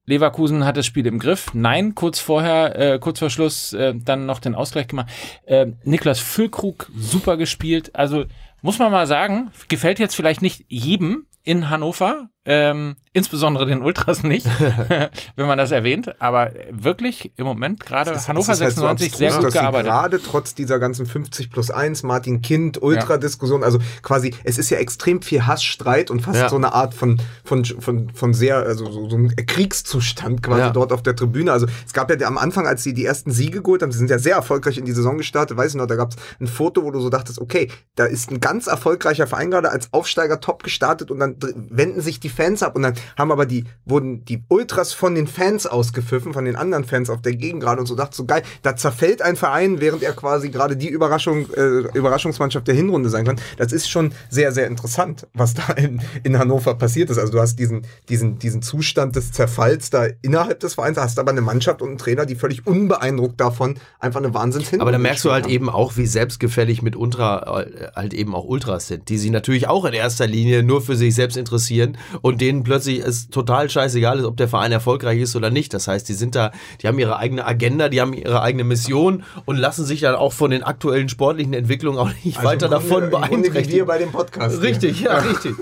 Leverkusen 0.06 0.66
hat 0.66 0.78
das 0.78 0.86
Spiel 0.86 1.06
im 1.08 1.20
Griff. 1.20 1.54
Nein, 1.54 1.96
kurz 1.96 2.20
vorher, 2.20 2.78
äh, 2.78 3.00
kurz 3.00 3.20
vor 3.20 3.30
Schluss, 3.30 3.74
äh, 3.74 3.94
dann 3.96 4.26
noch 4.26 4.40
den 4.40 4.54
Ausgleich 4.54 4.88
gemacht. 4.88 5.10
Äh, 5.46 5.68
Niklas 5.84 6.20
Füllkrug, 6.20 6.92
super 6.96 7.38
gespielt. 7.38 7.96
Also 7.96 8.26
muss 8.62 8.80
man 8.80 8.92
mal 8.92 9.08
sagen, 9.08 9.52
gefällt 9.68 10.00
jetzt 10.00 10.16
vielleicht 10.16 10.42
nicht 10.42 10.66
jedem 10.68 11.26
in 11.44 11.70
Hannover, 11.70 12.30
ähm, 12.46 12.96
insbesondere 13.14 13.66
den 13.66 13.82
Ultras 13.82 14.24
nicht, 14.24 14.46
wenn 15.36 15.48
man 15.48 15.58
das 15.58 15.72
erwähnt, 15.72 16.20
aber 16.22 16.52
wirklich 16.72 17.32
im 17.38 17.46
Moment 17.46 17.80
gerade 17.86 18.12
ist- 18.12 18.28
Hannover 18.28 18.52
es 18.54 18.60
ist 18.60 18.64
halt 18.64 18.76
so 18.76 18.82
96 18.82 19.16
sehr 19.18 19.28
abstrus, 19.30 19.46
gut 19.46 19.56
dass 19.56 19.62
gearbeitet. 19.62 19.88
Gerade 19.92 20.22
trotz 20.22 20.54
dieser 20.56 20.80
ganzen 20.80 21.06
50 21.06 21.50
plus 21.52 21.72
1, 21.72 22.04
Martin 22.04 22.42
Kind, 22.42 22.82
Ultra-Diskussion, 22.82 23.64
also 23.64 23.80
quasi, 24.02 24.34
es 24.44 24.58
ist 24.58 24.70
ja 24.70 24.78
extrem 24.78 25.22
viel 25.22 25.46
Hassstreit 25.46 26.12
und 26.12 26.22
fast 26.22 26.40
Ja. 26.40 26.50
so 26.50 26.56
eine 26.56 26.74
Art 26.74 26.94
von, 26.94 27.20
von, 27.44 27.66
von, 27.66 28.10
von 28.14 28.34
sehr, 28.34 28.58
also 28.58 28.92
so, 28.92 29.10
so 29.10 29.18
ein 29.18 29.36
Kriegszustand 29.36 30.44
quasi 30.44 30.62
Ja. 30.62 30.70
dort 30.70 30.92
auf 30.94 31.02
der 31.04 31.16
Tribüne. 31.16 31.52
Also 31.52 31.66
es 31.86 31.94
gab 31.94 32.10
ja 32.12 32.28
am 32.28 32.38
Anfang, 32.38 32.68
als 32.68 32.84
sie 32.84 32.94
die 32.94 33.06
ersten 33.06 33.32
Siege 33.32 33.62
geholt 33.62 33.82
haben, 33.82 33.92
sie 33.92 33.98
sind 33.98 34.10
ja 34.10 34.20
sehr 34.20 34.36
erfolgreich 34.36 34.78
in 34.78 34.86
die 34.86 34.92
Saison 34.92 35.18
gestartet, 35.18 35.58
weiß 35.58 35.72
ich 35.72 35.78
noch, 35.78 35.88
da 35.88 35.96
gab 35.96 36.12
es 36.12 36.18
ein 36.40 36.48
Foto, 36.48 36.84
wo 36.84 36.92
du 36.92 37.00
so 37.00 37.10
dachtest, 37.10 37.40
okay, 37.40 37.70
da 37.96 38.06
ist 38.06 38.30
ein 38.32 38.40
ganz 38.40 38.68
erfolgreicher 38.68 39.28
Verein 39.28 39.52
gerade 39.52 39.72
als 39.72 39.92
Aufsteiger 39.94 40.40
top 40.40 40.64
gestartet 40.64 41.12
und 41.12 41.20
dann 41.20 41.36
wenden 41.56 42.02
sich 42.02 42.20
die 42.20 42.30
Fans 42.36 42.64
ab 42.64 42.76
und 42.76 42.84
dann 42.84 42.94
haben 43.18 43.32
aber 43.32 43.46
die, 43.46 43.66
wurden 43.86 44.26
die 44.26 44.44
Ultras 44.50 44.94
von 44.94 45.16
den 45.16 45.28
Fans 45.28 45.66
ausgepfiffen, 45.66 46.34
von 46.34 46.46
den 46.46 46.56
anderen 46.56 46.84
Fans 46.84 47.10
auf 47.10 47.22
der 47.22 47.36
Gegend 47.36 47.62
gerade 47.62 47.80
und 47.80 47.88
so 47.88 47.96
dachte 47.96 48.16
so 48.16 48.26
geil, 48.26 48.44
da 48.62 48.76
zerfällt 48.76 49.22
ein 49.22 49.36
Verein, 49.36 49.80
während 49.82 50.04
er 50.04 50.14
quasi 50.14 50.50
gerade 50.50 50.78
die 50.78 50.90
Überraschung, 50.90 51.48
äh, 51.54 51.98
Überraschungsmannschaft 51.98 52.68
der 52.68 52.76
Hinrunde 52.76 53.10
sein 53.10 53.26
kann. 53.26 53.38
Das 53.58 53.72
ist 53.72 53.90
schon 53.90 54.12
sehr, 54.30 54.52
sehr 54.52 54.68
interessant, 54.68 55.28
was 55.34 55.54
da 55.54 55.74
in, 55.74 56.02
in 56.24 56.38
Hannover 56.38 56.76
passiert 56.76 57.10
ist. 57.10 57.18
Also 57.18 57.32
du 57.32 57.40
hast 57.40 57.58
diesen, 57.58 57.84
diesen, 58.10 58.40
diesen 58.40 58.62
Zustand 58.62 59.16
des 59.16 59.32
Zerfalls 59.32 59.90
da 59.90 60.08
innerhalb 60.22 60.60
des 60.60 60.76
Vereins, 60.76 60.98
hast 60.98 61.20
aber 61.20 61.32
eine 61.32 61.42
Mannschaft 61.42 61.82
und 61.82 61.90
einen 61.90 61.98
Trainer, 61.98 62.26
die 62.26 62.36
völlig 62.36 62.68
unbeeindruckt 62.68 63.40
davon 63.40 63.76
einfach 64.00 64.20
eine 64.20 64.34
Wahnsinns 64.34 64.74
Aber 64.80 64.92
da 64.92 64.98
merkst 64.98 65.24
du 65.26 65.32
halt 65.32 65.46
haben. 65.46 65.52
eben 65.52 65.70
auch, 65.70 65.98
wie 65.98 66.06
selbstgefällig 66.06 66.82
mit 66.82 66.96
Ultra, 66.96 67.62
äh, 67.62 67.88
halt 67.96 68.14
eben 68.14 68.36
auch 68.36 68.46
Ultras 68.46 68.88
sind, 68.88 69.10
die 69.10 69.18
sich 69.18 69.32
natürlich 69.32 69.68
auch 69.68 69.86
in 69.86 69.94
erster 69.94 70.28
Linie 70.28 70.64
nur 70.64 70.82
für 70.82 70.96
sich 70.96 71.16
selbst 71.16 71.38
interessieren 71.38 71.98
und 72.26 72.42
denen 72.42 72.64
plötzlich 72.64 73.06
es 73.06 73.30
total 73.30 73.70
scheißegal 73.70 74.18
ist, 74.18 74.26
ob 74.26 74.36
der 74.36 74.48
Verein 74.48 74.72
erfolgreich 74.72 75.20
ist 75.20 75.36
oder 75.36 75.52
nicht. 75.52 75.76
Das 75.76 75.88
heißt, 75.88 76.10
die 76.10 76.16
sind 76.16 76.34
da, 76.34 76.52
die 76.82 76.88
haben 76.88 76.98
ihre 76.98 77.18
eigene 77.18 77.46
Agenda, 77.46 77.88
die 77.88 78.02
haben 78.02 78.14
ihre 78.14 78.42
eigene 78.42 78.64
Mission 78.64 79.24
und 79.46 79.58
lassen 79.58 79.86
sich 79.86 80.02
dann 80.02 80.16
auch 80.16 80.34
von 80.34 80.50
den 80.50 80.64
aktuellen 80.64 81.08
sportlichen 81.08 81.54
Entwicklungen 81.54 82.00
auch 82.00 82.10
nicht 82.24 82.38
Also 82.38 82.50
weiter 82.50 82.68
davon 82.68 83.12
Grunde 83.12 83.12
wie 83.12 83.12
wir 83.12 83.30
beeinträchtigen. 83.30 83.86
bei 83.86 84.00
dem 84.00 84.12
Podcast. 84.12 84.60
Richtig, 84.64 85.02
ja, 85.02 85.20
richtig. 85.20 85.56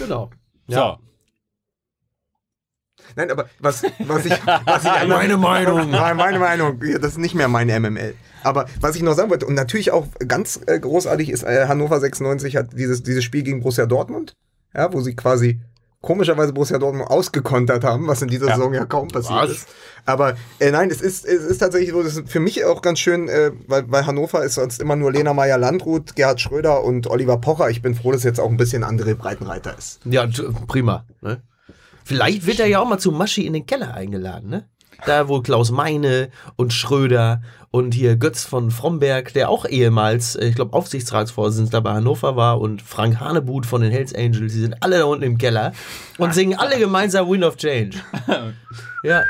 Genau. 0.00 0.30
Ja. 0.66 0.98
So. 0.98 1.04
Nein, 3.14 3.30
aber 3.30 3.48
was, 3.60 3.84
was 4.00 4.26
ich, 4.26 4.32
was 4.64 4.84
ich 4.84 5.08
Meine 5.08 5.36
Meinung. 5.36 5.90
Meine, 5.92 6.14
meine 6.16 6.38
Meinung. 6.40 6.80
Ja, 6.82 6.98
Das 6.98 7.12
ist 7.12 7.18
nicht 7.18 7.36
mehr 7.36 7.46
meine 7.46 7.78
MML. 7.78 8.14
Aber 8.42 8.66
was 8.80 8.96
ich 8.96 9.02
noch 9.02 9.14
sagen 9.14 9.30
wollte, 9.30 9.46
und 9.46 9.54
natürlich 9.54 9.92
auch 9.92 10.08
ganz 10.26 10.58
äh, 10.66 10.80
großartig 10.80 11.30
ist, 11.30 11.44
äh, 11.44 11.66
Hannover 11.68 12.00
96 12.00 12.56
hat 12.56 12.76
dieses, 12.76 13.04
dieses 13.04 13.22
Spiel 13.22 13.44
gegen 13.44 13.60
Borussia 13.60 13.86
Dortmund, 13.86 14.34
ja, 14.74 14.92
wo 14.92 15.00
sie 15.02 15.14
quasi 15.14 15.60
komischerweise 16.02 16.52
Borussia 16.52 16.78
Dortmund 16.78 17.10
ausgekontert 17.10 17.84
haben, 17.84 18.06
was 18.06 18.22
in 18.22 18.28
dieser 18.28 18.48
Ja. 18.48 18.56
Saison 18.56 18.72
ja 18.72 18.84
kaum 18.86 19.08
passiert 19.08 19.38
Was? 19.42 19.50
ist. 19.50 19.68
Aber 20.06 20.34
äh, 20.58 20.70
nein, 20.70 20.90
es 20.90 21.00
ist, 21.02 21.26
es 21.26 21.44
ist 21.44 21.58
tatsächlich 21.58 21.90
so, 21.90 22.02
das 22.02 22.16
ist 22.16 22.30
für 22.30 22.40
mich 22.40 22.64
auch 22.64 22.80
ganz 22.80 22.98
schön, 23.00 23.28
äh, 23.28 23.52
weil, 23.66 23.84
weil 23.90 24.06
Hannover 24.06 24.42
ist 24.44 24.54
sonst 24.54 24.80
immer 24.80 24.96
nur 24.96 25.12
Lena 25.12 25.34
Meyer-Landrut, 25.34 26.16
Gerhard 26.16 26.40
Schröder 26.40 26.82
und 26.84 27.06
Oliver 27.06 27.36
Pocher. 27.38 27.68
Ich 27.68 27.82
bin 27.82 27.94
froh, 27.94 28.12
dass 28.12 28.22
jetzt 28.24 28.40
auch 28.40 28.48
ein 28.50 28.56
bisschen 28.56 28.82
André 28.82 29.14
Breitenreiter 29.14 29.76
ist. 29.76 30.00
Ja, 30.06 30.26
prima. 30.66 31.04
Ne? 31.20 31.42
Vielleicht 32.04 32.46
wird 32.46 32.60
er 32.60 32.66
ja 32.66 32.80
auch 32.80 32.88
mal 32.88 32.98
zu 32.98 33.12
Maschi 33.12 33.46
in 33.46 33.52
den 33.52 33.66
Keller 33.66 33.92
eingeladen, 33.94 34.48
ne? 34.48 34.68
Da, 35.06 35.28
wo 35.28 35.40
Klaus 35.40 35.70
Meine 35.70 36.30
und 36.56 36.72
Schröder 36.72 37.42
und 37.70 37.94
hier 37.94 38.16
Götz 38.16 38.44
von 38.44 38.70
Fromberg, 38.70 39.32
der 39.32 39.48
auch 39.48 39.64
ehemals, 39.64 40.36
äh, 40.36 40.48
ich 40.48 40.54
glaube, 40.54 40.72
Aufsichtsratsvorsitzender 40.72 41.80
bei 41.80 41.92
Hannover 41.92 42.36
war 42.36 42.60
und 42.60 42.82
Frank 42.82 43.20
Hanebut 43.20 43.66
von 43.66 43.80
den 43.80 43.92
Hells 43.92 44.14
Angels, 44.14 44.52
die 44.52 44.60
sind 44.60 44.82
alle 44.82 44.98
da 44.98 45.04
unten 45.04 45.24
im 45.24 45.38
Keller 45.38 45.72
und 46.18 46.34
singen 46.34 46.58
alle 46.58 46.78
gemeinsam 46.78 47.28
Wind 47.30 47.44
of 47.44 47.56
Change. 47.56 47.96
Ja. 49.02 49.22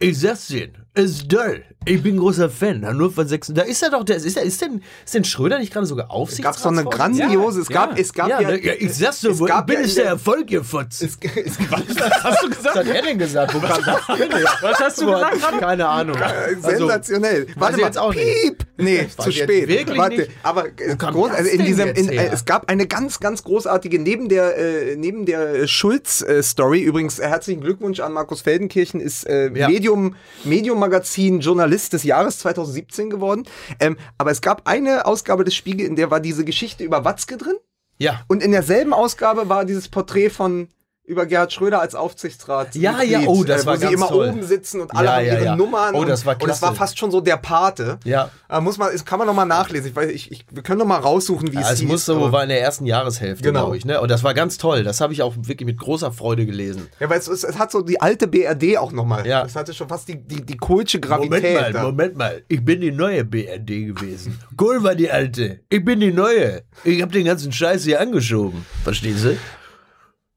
Ich 0.00 0.18
sag's 0.18 0.48
dir, 0.48 0.70
ist 0.94 1.32
doll. 1.32 1.62
Ich 1.84 2.02
bin 2.02 2.16
großer 2.16 2.48
Fan. 2.48 2.86
Hannover 2.86 3.24
6. 3.26 3.52
Da 3.54 3.62
ist 3.62 3.82
er 3.82 3.90
doch, 3.90 4.04
der, 4.04 4.16
ist, 4.16 4.36
der, 4.36 4.44
ist, 4.44 4.60
denn, 4.60 4.82
ist 5.04 5.14
denn 5.14 5.24
Schröder 5.24 5.58
nicht 5.58 5.72
gerade 5.72 5.84
sogar 5.86 6.04
Es 6.04 6.08
gab 6.08 6.16
so 6.16 6.22
Aufsichtsratsvorsitzender? 6.22 7.04
eine 7.04 7.16
grandiose, 7.18 7.60
es 7.62 7.68
gab, 7.68 7.90
ja. 7.92 7.96
es 8.00 8.12
gab 8.12 8.28
ja, 8.28 8.40
ja, 8.40 8.50
ja, 8.54 8.72
ich 8.78 8.94
sag's 8.94 9.20
dir, 9.20 9.30
es 9.30 9.40
wo- 9.40 9.46
ich 9.48 9.60
bin 9.62 9.74
ja 9.76 9.80
ist 9.82 9.96
der 9.98 10.04
Erfolg, 10.06 10.50
ihr 10.52 10.62
Fotz. 10.62 11.00
es, 11.02 11.18
es 11.34 11.58
gab, 11.58 11.80
hast 11.80 12.42
du 12.44 12.48
gesagt? 12.50 12.64
Was 12.64 12.76
hat 12.76 12.86
er 12.86 13.02
denn 13.02 13.18
gesagt? 13.18 13.54
Wo 13.54 13.58
kam 13.60 13.82
das 13.84 14.18
denn? 14.18 14.30
Was 14.62 14.78
hast 14.80 15.00
du 15.00 15.06
gesagt 15.06 15.40
gerade? 15.40 15.58
Keine 15.58 15.88
Ahnung. 15.88 16.16
Also, 16.16 16.68
Sensationell. 16.68 17.46
Warte 17.56 17.74
ich 17.76 17.80
mal. 17.80 17.86
jetzt 17.88 17.98
auch. 17.98 18.12
Piep. 18.12 18.64
Nee, 18.76 19.06
zu 19.18 19.30
spät. 19.32 19.68
wirklich 19.68 19.98
Warte, 19.98 20.16
nicht. 20.16 20.30
aber 20.42 20.68
groß, 20.70 21.30
also 21.30 21.50
in 21.50 21.64
diesem, 21.64 21.88
in, 21.88 22.08
äh, 22.08 22.30
es 22.32 22.44
gab 22.44 22.68
eine 22.70 22.86
ganz, 22.86 23.20
ganz 23.20 23.42
großartige 23.44 23.98
neben 23.98 24.28
der 24.28 24.56
äh, 24.56 24.96
neben 24.96 25.26
der 25.26 25.66
Schulz-Story. 25.68 26.80
Übrigens 26.82 27.18
äh, 27.18 27.28
herzlichen 27.28 27.60
Glückwunsch 27.60 28.00
an 28.00 28.12
Markus 28.12 28.40
Feldenkirchen, 28.40 29.00
ist 29.00 29.24
äh, 29.26 29.50
Ja. 29.52 29.68
Medium 29.68 30.16
Medium 30.44 30.78
Magazin 30.78 31.40
Journalist 31.72 31.92
des 31.94 32.02
Jahres 32.04 32.38
2017 32.38 33.08
geworden. 33.08 33.44
Ähm, 33.80 33.96
aber 34.18 34.30
es 34.30 34.42
gab 34.42 34.68
eine 34.68 35.06
Ausgabe 35.06 35.44
des 35.44 35.54
Spiegel, 35.54 35.86
in 35.86 35.96
der 35.96 36.10
war 36.10 36.20
diese 36.20 36.44
Geschichte 36.44 36.84
über 36.84 37.04
Watzke 37.04 37.36
drin. 37.38 37.56
ja. 37.98 38.22
Und 38.28 38.42
in 38.42 38.52
derselben 38.52 38.92
Ausgabe 38.92 39.48
war 39.48 39.64
dieses 39.64 39.88
Porträt 39.88 40.30
von 40.30 40.68
über 41.04 41.26
Gerhard 41.26 41.52
Schröder 41.52 41.80
als 41.80 41.96
Aufsichtsrat. 41.96 42.76
Ja, 42.76 43.02
ja, 43.02 43.20
oh, 43.26 43.42
das 43.42 43.64
äh, 43.64 43.66
war 43.66 43.74
wo 43.74 43.78
sie 43.78 43.82
ganz 43.86 43.94
immer 43.94 44.08
toll. 44.08 44.28
oben 44.28 44.42
sitzen 44.44 44.80
und 44.82 44.94
alle 44.94 45.06
Ja, 45.06 45.12
haben 45.16 45.26
ja, 45.26 45.32
ihre 45.34 45.44
ja. 45.46 45.56
Nummern. 45.56 45.94
Oh, 45.96 46.04
das 46.04 46.24
war 46.24 46.34
und, 46.36 46.44
und 46.44 46.50
es 46.50 46.62
war 46.62 46.68
klasse. 46.70 46.78
fast 46.78 46.98
schon 46.98 47.10
so 47.10 47.20
der 47.20 47.36
Pate. 47.38 47.98
Ja. 48.04 48.30
Äh, 48.48 48.60
muss 48.60 48.78
man, 48.78 48.92
das 48.92 49.04
kann 49.04 49.18
man 49.18 49.26
noch 49.26 49.34
mal 49.34 49.44
nachlesen. 49.44 49.88
Ich 49.90 49.96
weiß, 49.96 50.10
ich, 50.10 50.30
ich, 50.30 50.46
wir 50.50 50.62
können 50.62 50.78
noch 50.78 50.86
mal 50.86 51.00
raussuchen, 51.00 51.52
wie 51.52 51.56
es 51.56 51.70
es 51.70 51.80
hieß, 51.80 51.88
muss 51.88 52.04
so, 52.04 52.30
war 52.30 52.44
in 52.44 52.50
der 52.50 52.60
ersten 52.62 52.86
Jahreshälfte, 52.86 53.42
Genau. 53.42 53.62
glaube 53.64 53.76
ich. 53.78 53.84
Ne? 53.84 54.00
Und 54.00 54.10
das 54.12 54.22
war 54.22 54.32
ganz 54.32 54.58
toll. 54.58 54.84
Das 54.84 55.00
habe 55.00 55.12
ich 55.12 55.22
auch 55.22 55.34
wirklich 55.36 55.66
mit 55.66 55.78
großer 55.78 56.12
Freude 56.12 56.46
gelesen. 56.46 56.88
Ja, 57.00 57.10
weil 57.10 57.18
es, 57.18 57.26
es, 57.26 57.42
es 57.42 57.58
hat 57.58 57.72
so 57.72 57.82
die 57.82 58.00
alte 58.00 58.28
BRD 58.28 58.78
auch 58.78 58.92
noch 58.92 59.04
mal. 59.04 59.26
Ja. 59.26 59.44
Es 59.44 59.56
hatte 59.56 59.74
schon 59.74 59.88
fast 59.88 60.06
die, 60.06 60.16
die, 60.22 60.46
die 60.46 60.56
Kohlsche 60.56 61.00
Gravität. 61.00 61.30
Moment 61.42 61.60
mal, 61.60 61.72
da. 61.72 61.82
Moment 61.82 62.16
mal. 62.16 62.42
Ich 62.46 62.64
bin 62.64 62.80
die 62.80 62.92
neue 62.92 63.24
BRD 63.24 63.66
gewesen. 63.86 64.38
Kohl 64.56 64.82
war 64.84 64.94
die 64.94 65.10
alte. 65.10 65.60
Ich 65.68 65.84
bin 65.84 65.98
die 65.98 66.12
neue. 66.12 66.62
Ich 66.84 67.02
habe 67.02 67.10
den 67.12 67.24
ganzen 67.24 67.50
Scheiß 67.50 67.82
hier 67.82 68.00
angeschoben. 68.00 68.64
Verstehen 68.84 69.18
Sie? 69.18 69.36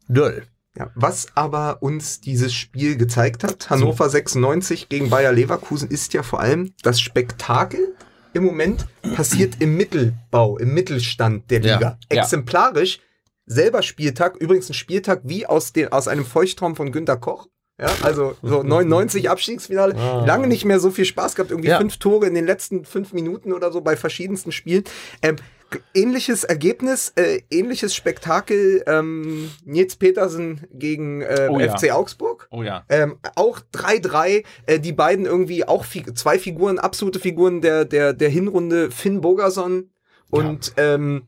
Doll. 0.07 0.43
Ja, 0.77 0.91
was 0.95 1.27
aber 1.35 1.77
uns 1.81 2.19
dieses 2.19 2.53
Spiel 2.53 2.97
gezeigt 2.97 3.43
hat, 3.45 3.69
Hannover 3.69 4.09
96 4.09 4.89
gegen 4.89 5.09
Bayer 5.09 5.31
Leverkusen, 5.31 5.89
ist 5.89 6.13
ja 6.13 6.21
vor 6.21 6.41
allem 6.41 6.73
das 6.83 6.99
Spektakel 6.99 7.95
im 8.33 8.43
Moment 8.43 8.85
passiert 9.15 9.61
im 9.61 9.77
Mittelbau, 9.77 10.57
im 10.57 10.73
Mittelstand 10.73 11.49
der 11.49 11.61
Ja. 11.61 11.75
Liga. 11.75 11.97
Ja. 12.11 12.21
Exemplarisch, 12.23 12.99
selber 13.45 13.81
Spieltag, 13.83 14.35
übrigens 14.35 14.69
ein 14.69 14.73
Spieltag 14.73 15.21
wie 15.23 15.45
aus, 15.45 15.71
den, 15.71 15.93
aus 15.93 16.09
einem 16.09 16.25
Feuchttraum 16.25 16.75
von 16.75 16.91
Günter 16.91 17.15
Koch. 17.15 17.47
Ja, 17.79 17.87
also 18.03 18.35
so 18.41 18.61
99 18.63 19.29
Abstiegsfinale. 19.29 19.93
Lange 20.25 20.47
nicht 20.47 20.65
mehr 20.65 20.79
so 20.81 20.91
viel 20.91 21.05
Spaß 21.05 21.35
gehabt. 21.35 21.51
Irgendwie 21.51 21.69
Ja. 21.69 21.77
fünf 21.77 21.97
Tore 21.97 22.25
in 22.25 22.33
den 22.33 22.45
letzten 22.45 22.83
fünf 22.85 23.13
Minuten 23.13 23.53
oder 23.53 23.71
so 23.71 23.79
bei 23.81 23.95
verschiedensten 23.95 24.51
Spielen. 24.51 24.83
Ähm, 25.21 25.37
ähnliches 25.93 26.43
Ergebnis, 26.43 27.13
äh, 27.15 27.41
ähnliches 27.49 27.95
Spektakel. 27.95 28.83
Ähm, 28.87 29.51
Nils 29.63 29.95
Petersen 29.95 30.67
gegen 30.71 31.21
äh, 31.21 31.49
Oh 31.49 31.59
ja. 31.59 31.75
FC 31.75 31.91
Augsburg. 31.91 32.47
Oh 32.51 32.63
ja. 32.63 32.83
Ähm, 32.89 33.17
auch 33.35 33.59
3-3, 33.73 34.43
äh, 34.65 34.79
die 34.79 34.93
beiden 34.93 35.25
irgendwie 35.25 35.67
auch 35.67 35.85
fi 35.85 36.03
zwei 36.13 36.39
Figuren, 36.39 36.79
absolute 36.79 37.19
Figuren 37.19 37.61
der, 37.61 37.85
der, 37.85 38.13
der 38.13 38.29
Hinrunde, 38.29 38.91
Finn 38.91 39.21
Bogerson 39.21 39.89
und, 40.29 40.73
ähm, 40.77 41.27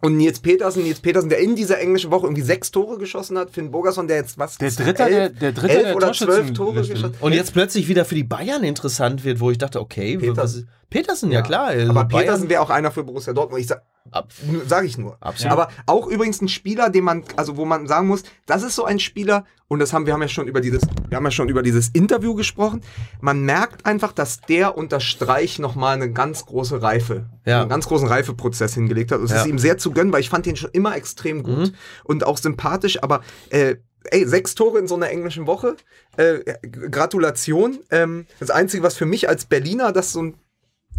und 0.00 0.16
Nils 0.16 0.40
Petersen, 0.40 0.82
Nils 0.82 1.00
Petersen, 1.00 1.28
der 1.30 1.38
in 1.38 1.56
dieser 1.56 1.78
englischen 1.80 2.10
Woche 2.10 2.26
irgendwie 2.26 2.42
sechs 2.42 2.70
Tore 2.70 2.98
geschossen 2.98 3.38
hat, 3.38 3.50
Finn 3.50 3.70
Bogerson, 3.70 4.06
der 4.06 4.18
jetzt 4.18 4.36
was? 4.38 4.58
Der 4.58 4.70
Dritte 4.70 5.04
der- 5.06 5.28
der 5.30 5.52
Dritte 5.52 5.72
elf 5.74 5.82
der 5.84 5.96
oder 5.96 6.12
zwölf 6.12 6.52
Tore 6.52 6.82
geschossen. 6.82 7.14
Und 7.20 7.32
jetzt 7.32 7.52
plötzlich 7.52 7.88
wieder 7.88 8.04
für 8.04 8.14
die 8.14 8.24
Bayern 8.24 8.64
interessant 8.64 9.24
wird, 9.24 9.40
wo 9.40 9.50
ich 9.50 9.58
dachte, 9.58 9.80
okay, 9.80 10.18
Petersen. 10.18 10.68
Petersen, 10.90 11.30
ja, 11.32 11.40
klar. 11.42 11.68
also 11.68 11.90
Aber 11.90 12.04
Bayern- 12.04 12.24
Petersen 12.26 12.48
wäre 12.50 12.60
auch 12.62 12.70
einer 12.70 12.90
für 12.90 13.02
Borussia 13.02 13.32
Dortmund. 13.32 13.60
Ich 13.62 13.66
sag, 13.68 13.82
Ab- 14.10 14.30
sage 14.66 14.86
ich 14.86 14.98
nur. 14.98 15.16
Absolut. 15.20 15.52
Aber 15.52 15.68
auch 15.86 16.06
übrigens 16.06 16.40
ein 16.42 16.48
Spieler, 16.48 16.90
den 16.90 17.04
man, 17.04 17.24
also 17.36 17.56
wo 17.56 17.64
man 17.64 17.86
sagen 17.86 18.06
muss, 18.06 18.22
das 18.46 18.62
ist 18.62 18.76
so 18.76 18.84
ein 18.84 18.98
Spieler, 18.98 19.44
und 19.66 19.78
das 19.78 19.92
haben 19.92 20.04
wir 20.06 20.12
haben 20.12 20.20
ja 20.22 20.28
schon 20.28 20.46
über 20.46 20.60
dieses, 20.60 20.82
wir 21.08 21.16
haben 21.16 21.24
ja 21.24 21.30
schon 21.30 21.48
über 21.48 21.62
dieses 21.62 21.88
Interview 21.88 22.34
gesprochen. 22.34 22.82
Man 23.20 23.40
merkt 23.44 23.86
einfach, 23.86 24.12
dass 24.12 24.40
der 24.42 24.76
unter 24.76 25.00
Streich 25.00 25.58
nochmal 25.58 25.94
eine 25.96 26.12
ganz 26.12 26.44
große 26.44 26.82
Reife, 26.82 27.30
Ja. 27.46 27.62
einen 27.62 27.70
ganz 27.70 27.86
großen 27.88 28.06
Reifeprozess 28.06 28.74
hingelegt 28.74 29.10
hat. 29.10 29.18
Und 29.20 29.24
es 29.24 29.30
Ja. 29.32 29.38
ist 29.40 29.46
ihm 29.46 29.58
sehr 29.58 29.78
zu 29.78 29.90
gönnen, 29.90 30.12
weil 30.12 30.20
ich 30.20 30.28
fand 30.28 30.44
den 30.46 30.56
schon 30.56 30.70
immer 30.72 30.94
extrem 30.96 31.42
gut 31.42 31.72
und 32.04 32.24
auch 32.24 32.36
sympathisch, 32.38 33.02
aber 33.02 33.22
äh, 33.50 33.76
Ey, 34.10 34.26
sechs 34.28 34.54
Tore 34.54 34.78
in 34.80 34.86
so 34.86 34.96
einer 34.96 35.08
englischen 35.08 35.46
Woche. 35.46 35.76
Äh, 36.18 36.40
Gratulation. 36.68 37.78
Ähm, 37.90 38.26
das 38.38 38.50
Einzige, 38.50 38.82
was 38.82 38.96
für 38.96 39.06
mich 39.06 39.30
als 39.30 39.46
Berliner 39.46 39.92
das 39.92 40.12
so 40.12 40.22
ein 40.22 40.34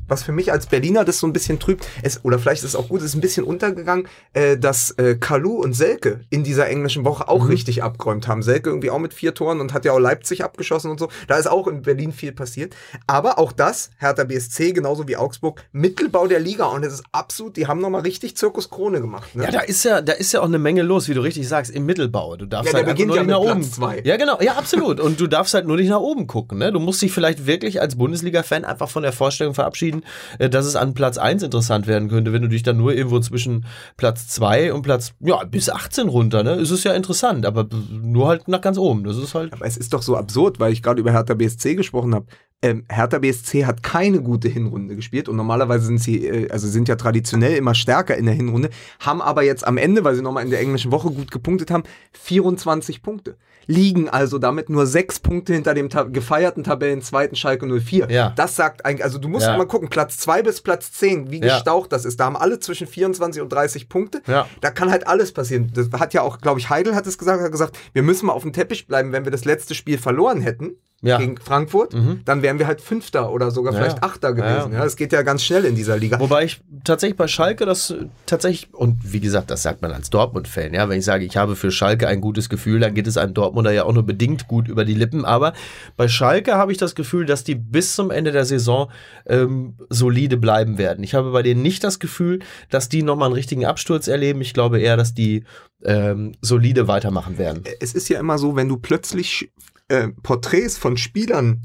was 0.08 0.24
für 0.24 0.32
mich 0.32 0.52
als 0.52 0.68
Berliner 0.68 1.06
das 1.06 1.20
so 1.20 1.28
ein 1.28 1.34
bisschen 1.34 1.60
trübt, 1.60 1.88
es, 2.04 2.24
oder 2.24 2.40
vielleicht 2.40 2.64
ist 2.64 2.70
es 2.70 2.76
auch 2.76 2.90
gut, 2.90 3.02
es 3.02 3.08
ist 3.08 3.16
ein 3.16 3.22
bisschen 3.22 3.44
untergegangen, 3.44 4.08
äh, 4.34 4.58
dass 4.58 4.92
äh, 4.92 5.16
Kalu 5.16 5.62
und 5.62 5.74
Selke 5.74 6.22
in 6.30 6.44
dieser 6.44 6.68
englischen 6.68 7.06
Woche 7.06 7.28
auch 7.28 7.50
richtig 7.50 7.84
abgeräumt 7.84 8.28
haben. 8.28 8.44
Selke 8.44 8.70
irgendwie 8.70 8.90
auch 8.90 9.00
mit 9.00 9.14
vier 9.14 9.34
Toren 9.34 9.62
und 9.62 9.74
hat 9.74 9.86
ja 9.86 9.92
auch 9.94 10.00
Leipzig 10.00 10.44
abgeschossen 10.44 10.92
und 10.92 11.00
so. 11.00 11.10
Da 11.28 11.38
ist 11.38 11.48
auch 11.48 11.68
in 11.68 11.82
Berlin 11.82 12.12
viel 12.12 12.32
passiert. 12.32 12.76
Aber 13.08 13.40
auch 13.40 13.52
das, 13.52 13.92
Hertha 13.98 14.24
BSC, 14.24 14.74
genauso 14.74 15.08
wie 15.08 15.18
Augsburg, 15.18 15.64
Mittelbau 15.72 16.28
der 16.28 16.40
Liga. 16.40 16.66
Und 16.66 16.84
es 16.86 16.94
ist 16.94 17.04
absolut, 17.12 17.58
die 17.58 17.68
haben 17.68 17.80
nochmal 17.82 18.02
richtig 18.02 18.38
Zirkus 18.38 18.70
Krone 18.70 19.02
gemacht. 19.02 19.36
Ne? 19.36 19.44
Ja, 19.46 19.52
da 19.52 19.60
ist 19.62 19.84
ja, 19.84 20.02
da 20.02 20.14
ist 20.14 20.32
ja 20.34 20.42
auch 20.42 20.46
eine 20.46 20.60
Menge 20.60 20.82
los, 20.82 21.08
wie 21.08 21.14
du 21.14 21.22
richtig 21.22 21.48
sagst, 21.48 21.72
im 21.72 21.86
Mittelbau. 21.86 22.36
Du 22.36 22.46
darfst 22.46 22.72
Ja, 22.72 22.78
halt 22.78 22.84
einfach 22.86 22.94
beginnt 22.94 23.08
nur 23.10 23.18
ja 23.18 23.24
nicht 23.24 23.32
nach 23.32 23.40
mit 23.40 23.50
oben. 23.50 23.60
Platz 23.62 23.76
zwei. 23.76 24.02
Ja, 24.04 24.18
genau, 24.18 24.40
ja, 24.42 24.54
absolut. 24.54 25.00
Und 25.00 25.20
du 25.20 25.28
darfst 25.28 25.54
halt 25.54 25.68
nur 25.68 25.78
nicht 25.78 25.90
nach 25.90 26.00
oben 26.00 26.28
gucken. 26.28 26.58
Ne? 26.60 26.72
Du 26.72 26.80
musst 26.80 27.02
dich 27.02 27.12
vielleicht 27.12 27.46
wirklich 27.46 27.82
als 27.82 27.96
Bundesliga-Fan 27.98 28.66
einfach 28.66 28.90
von 28.90 29.04
der 29.04 29.12
Vorstellung 29.12 29.54
verabschieden, 29.54 29.95
äh, 30.40 30.50
dass 30.50 30.66
es 30.66 30.76
an 30.76 30.94
Platz 30.94 31.18
1 31.18 31.44
interessant 31.44 31.88
werden 31.88 32.10
könnte, 32.10 32.34
wenn 32.34 32.42
du 32.42 32.50
dich 32.50 32.64
dann 32.64 32.78
nur 32.78 32.94
irgendwo 32.94 33.20
zwischen 33.20 33.66
Platz 33.98 34.28
2 34.30 34.74
und 34.74 34.82
Platz, 34.82 35.14
ja, 35.20 35.44
bis 35.44 35.70
18 35.70 36.08
runter, 36.10 36.44
ne? 36.44 36.54
Ist 36.54 36.72
es 36.72 36.84
ja 36.84 36.94
interessant, 36.94 37.46
aber 37.46 37.68
nur 37.92 38.28
halt 38.28 38.48
nach 38.48 38.62
ganz 38.62 38.78
oben. 38.78 39.04
Das 39.04 39.18
ist 39.18 39.36
halt. 39.36 39.54
Aber 39.54 39.66
es 39.66 39.78
ist 39.78 39.94
doch 39.94 40.02
so 40.02 40.16
absurd, 40.16 40.60
weil 40.60 40.74
ich 40.74 40.82
gerade 40.82 41.00
über 41.00 41.12
Hertha 41.12 41.34
BSC 41.34 41.76
gesprochen 41.76 42.16
habe. 42.16 42.26
Ähm, 42.66 42.86
Hertha 42.90 43.20
BSC 43.20 43.66
hat 43.66 43.84
keine 43.84 44.22
gute 44.22 44.48
Hinrunde 44.48 44.96
gespielt 44.96 45.30
und 45.30 45.36
normalerweise 45.36 45.86
sind 45.86 46.00
sie, 46.00 46.26
äh, 46.26 46.50
also 46.52 46.68
sind 46.68 46.88
ja 46.88 46.96
traditionell 46.96 47.56
immer 47.56 47.76
stärker 47.76 48.18
in 48.18 48.26
der 48.26 48.36
Hinrunde, 48.36 48.70
haben 49.00 49.22
aber 49.22 49.44
jetzt 49.44 49.66
am 49.68 49.78
Ende, 49.78 50.04
weil 50.04 50.16
sie 50.16 50.22
nochmal 50.22 50.44
in 50.44 50.50
der 50.50 50.60
englischen 50.60 50.92
Woche 50.92 51.10
gut 51.12 51.32
gepunktet 51.32 51.72
haben, 51.72 51.84
24 52.14 53.02
Punkte 53.02 53.38
liegen 53.68 54.10
also 54.10 54.38
damit 54.38 54.70
nur 54.70 54.86
sechs 54.86 55.20
Punkte 55.20 55.54
hinter 55.54 55.74
dem 55.74 55.90
ta 55.90 56.04
gefeierten 56.04 56.64
Tabellenzweiten 56.64 57.36
Schalke 57.36 57.66
04. 57.66 58.12
Ja. 58.12 58.32
Das 58.36 58.56
sagt 58.56 58.86
eigentlich, 58.86 59.04
also 59.04 59.18
du 59.18 59.28
musst 59.28 59.48
Ja. 59.48 59.58
mal 59.58 59.66
gucken, 59.66 59.90
Platz 59.90 60.18
zwei 60.20 60.44
bis 60.44 60.62
Platz 60.62 60.92
zehn, 60.92 61.32
wie 61.32 61.40
Ja. 61.42 61.56
gestaucht 61.56 61.92
das 61.92 62.06
ist. 62.06 62.20
Da 62.20 62.26
haben 62.26 62.36
alle 62.38 62.60
zwischen 62.60 62.86
24 62.86 63.42
und 63.42 63.50
30 63.52 63.90
Punkte. 63.90 64.22
Ja. 64.28 64.48
Da 64.62 64.70
kann 64.70 64.92
halt 64.92 65.08
alles 65.08 65.32
passieren. 65.32 65.72
Das 65.74 65.90
hat 66.00 66.14
ja 66.14 66.22
auch, 66.22 66.42
glaube 66.42 66.60
ich, 66.60 66.70
Heidel 66.70 66.94
hat 66.94 67.08
es 67.08 67.18
gesagt, 67.18 67.42
hat 67.42 67.52
gesagt, 67.52 67.76
wir 67.94 68.04
müssen 68.04 68.28
mal 68.28 68.34
auf 68.34 68.44
dem 68.44 68.54
Teppich 68.54 68.86
bleiben, 68.88 69.12
wenn 69.12 69.24
wir 69.24 69.32
das 69.32 69.46
letzte 69.46 69.74
Spiel 69.74 69.98
verloren 69.98 70.42
hätten. 70.42 70.76
Ja. 71.02 71.18
Gegen 71.20 71.38
Frankfurt, 71.38 71.94
dann 72.26 72.42
wären 72.42 72.58
wir 72.58 72.66
halt 72.66 72.82
Fünfter 72.82 73.32
oder 73.32 73.52
sogar 73.52 73.74
vielleicht 73.74 73.98
ja. 73.98 74.04
Achter 74.04 74.34
gewesen. 74.34 74.74
Ja, 74.74 74.86
es 74.86 74.96
geht 74.96 75.12
ja 75.12 75.22
ganz 75.22 75.44
schnell 75.44 75.66
in 75.66 75.76
dieser 75.76 75.98
Liga. 75.98 76.20
Wobei 76.20 76.46
ich 76.46 76.62
tatsächlich 76.84 77.16
bei 77.18 77.28
Schalke 77.28 77.66
das 77.66 77.92
äh, 77.92 78.06
tatsächlich, 78.26 78.74
und 78.74 78.98
wie 79.04 79.20
gesagt, 79.20 79.52
das 79.52 79.62
sagt 79.62 79.84
man 79.84 79.92
als 79.92 80.10
Dortmund-Fan, 80.10 80.74
ja, 80.74 80.90
wenn 80.90 80.98
ich 80.98 81.06
sage, 81.06 81.26
ich 81.26 81.38
habe 81.38 81.56
für 81.56 81.70
Schalke 81.70 82.08
ein 82.08 82.22
gutes 82.22 82.50
Gefühl, 82.50 82.80
dann 82.80 82.96
geht 82.96 83.06
es 83.06 83.18
einem 83.18 83.36
Dortmunder 83.36 83.72
ja 83.72 83.84
auch 83.84 83.94
nur 83.94 84.04
bedingt 84.04 84.48
gut 84.48 84.68
über 84.68 84.84
die 84.84 84.96
Lippen. 84.96 85.26
Aber 85.26 85.54
bei 85.96 86.08
Schalke 86.08 86.56
habe 86.56 86.72
ich 86.72 86.80
das 86.80 86.96
Gefühl, 86.96 87.26
dass 87.26 87.44
die 87.44 87.56
bis 87.56 87.94
zum 87.94 88.10
Ende 88.10 88.32
der 88.32 88.46
Saison 88.46 88.90
ähm, 89.28 89.76
solide 89.90 90.38
bleiben 90.38 90.78
werden. 90.80 91.04
Ich 91.04 91.14
habe 91.14 91.32
bei 91.32 91.44
denen 91.44 91.62
nicht 91.62 91.84
das 91.84 92.00
Gefühl, 92.00 92.40
dass 92.72 92.90
die 92.90 93.04
nochmal 93.04 93.28
einen 93.28 93.36
richtigen 93.36 93.66
Absturz 93.66 94.08
erleben. 94.08 94.42
Ich 94.42 94.54
glaube 94.54 94.80
eher, 94.80 94.98
dass 94.98 95.14
die 95.14 95.44
ähm, 95.84 96.32
solide 96.42 96.88
weitermachen 96.88 97.38
werden. 97.38 97.64
es 97.80 97.94
ist 97.94 98.10
ja 98.10 98.20
immer 98.20 98.40
so, 98.40 98.56
wenn 98.56 98.70
du 98.70 98.78
plötzlich 98.78 99.52
äh, 99.88 100.10
Porträts 100.24 100.78
von 100.78 100.98
Spielern 100.98 101.62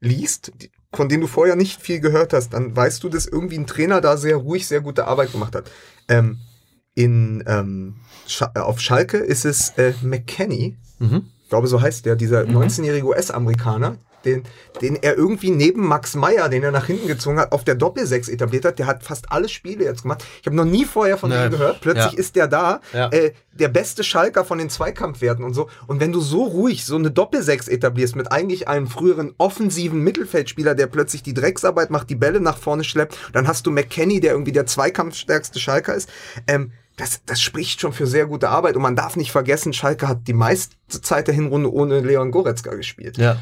liest, 0.00 0.52
die, 0.60 0.70
von 0.92 1.08
denen 1.08 1.22
du 1.22 1.26
vorher 1.26 1.56
nicht 1.56 1.80
viel 1.80 2.00
gehört 2.00 2.32
hast, 2.32 2.52
dann 2.52 2.74
weißt 2.76 3.02
du, 3.02 3.08
dass 3.08 3.26
irgendwie 3.26 3.58
ein 3.58 3.66
Trainer 3.66 4.00
da 4.00 4.16
sehr 4.16 4.36
ruhig, 4.36 4.66
sehr 4.68 4.80
gute 4.80 5.06
Arbeit 5.06 5.32
gemacht 5.32 5.54
hat. 5.54 5.70
Ähm, 6.08 6.38
in, 6.94 7.42
ähm, 7.46 7.96
Scha 8.26 8.52
äh, 8.54 8.60
auf 8.60 8.80
Schalke 8.80 9.18
ist 9.18 9.44
es 9.44 9.70
äh, 9.70 9.92
McKenny, 10.02 10.76
Mhm. 11.00 11.26
ich 11.42 11.48
glaube, 11.48 11.66
so 11.66 11.80
heißt 11.82 12.06
der, 12.06 12.14
dieser 12.14 12.42
19-jährige 12.42 13.04
US-Amerikaner, 13.06 13.98
den, 14.24 14.42
den 14.80 14.96
er 14.96 15.16
irgendwie 15.16 15.50
neben 15.50 15.86
Max 15.86 16.14
Meyer, 16.14 16.48
den 16.48 16.62
er 16.62 16.70
nach 16.70 16.86
hinten 16.86 17.06
gezogen 17.08 17.38
hat, 17.38 17.52
auf 17.52 17.64
der 17.64 17.74
Doppelsechs 17.74 18.28
etabliert 18.28 18.64
hat. 18.64 18.78
Der 18.78 18.86
hat 18.86 19.02
fast 19.04 19.30
alle 19.32 19.48
Spiele 19.48 19.84
jetzt 19.84 20.02
gemacht. 20.02 20.24
Ich 20.40 20.46
habe 20.46 20.56
noch 20.56 20.64
nie 20.64 20.84
vorher 20.84 21.16
von 21.18 21.30
Nee. 21.30 21.44
ihm 21.46 21.50
gehört. 21.50 21.80
Plötzlich 21.80 22.12
Ja. 22.12 22.18
ist 22.18 22.36
der 22.36 22.48
da, 22.48 22.80
Ja. 22.92 23.08
äh, 23.10 23.32
der 23.52 23.68
beste 23.68 24.02
Schalker 24.04 24.44
von 24.44 24.58
den 24.58 24.68
Zweikampfwerten 24.70 25.44
und 25.44 25.54
so. 25.54 25.68
Und 25.86 26.00
wenn 26.00 26.12
du 26.12 26.20
so 26.20 26.42
ruhig 26.44 26.84
so 26.84 26.96
eine 26.96 27.10
Doppelsechs 27.10 27.68
etablierst 27.68 28.16
mit 28.16 28.32
eigentlich 28.32 28.66
einem 28.68 28.88
früheren 28.88 29.34
offensiven 29.38 30.00
Mittelfeldspieler, 30.00 30.74
der 30.74 30.86
plötzlich 30.88 31.22
die 31.22 31.34
Drecksarbeit 31.34 31.90
macht, 31.90 32.10
die 32.10 32.16
Bälle 32.16 32.40
nach 32.40 32.58
vorne 32.58 32.84
schleppt, 32.84 33.16
dann 33.32 33.46
hast 33.46 33.66
du 33.66 33.70
McKenny, 33.70 34.20
der 34.20 34.32
irgendwie 34.32 34.52
der 34.52 34.66
zweikampfstärkste 34.66 35.60
Schalker 35.60 35.94
ist. 35.94 36.08
Ähm, 36.48 36.72
das, 36.96 37.22
das 37.26 37.40
spricht 37.40 37.80
schon 37.80 37.92
für 37.92 38.06
sehr 38.06 38.26
gute 38.26 38.48
Arbeit. 38.50 38.76
Und 38.76 38.82
man 38.82 38.94
darf 38.94 39.16
nicht 39.16 39.32
vergessen, 39.32 39.72
Schalke 39.72 40.06
hat 40.08 40.28
die 40.28 40.32
meiste 40.32 40.76
Zeit 40.88 41.26
der 41.26 41.34
Hinrunde 41.34 41.72
ohne 41.72 42.00
Leon 42.00 42.30
Goretzka 42.30 42.74
gespielt. 42.74 43.18
Ja. 43.18 43.36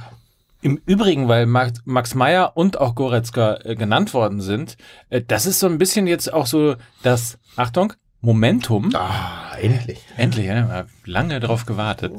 Im 0.63 0.81
Übrigen, 0.87 1.27
weil 1.27 1.47
Max, 1.47 2.15
Meyer 2.15 2.57
und 2.57 2.81
auch 2.81 2.95
Goretzka 2.95 3.59
äh, 3.65 3.75
genannt 3.75 4.15
worden 4.15 4.41
sind, 4.41 4.77
äh, 5.11 5.21
das 5.21 5.45
ist 5.45 5.59
so 5.59 5.67
ein 5.67 5.77
bisschen 5.77 6.07
jetzt 6.07 6.33
auch 6.33 6.47
so 6.47 6.77
das, 7.03 7.39
Achtung, 7.57 7.95
Momentum. 8.25 8.91
Ah, 8.95 9.57
endlich. 9.61 9.99
Endlich, 10.17 10.47
ja, 10.47 10.87
lange 11.05 11.41
drauf 11.41 11.67
gewartet. 11.67 12.13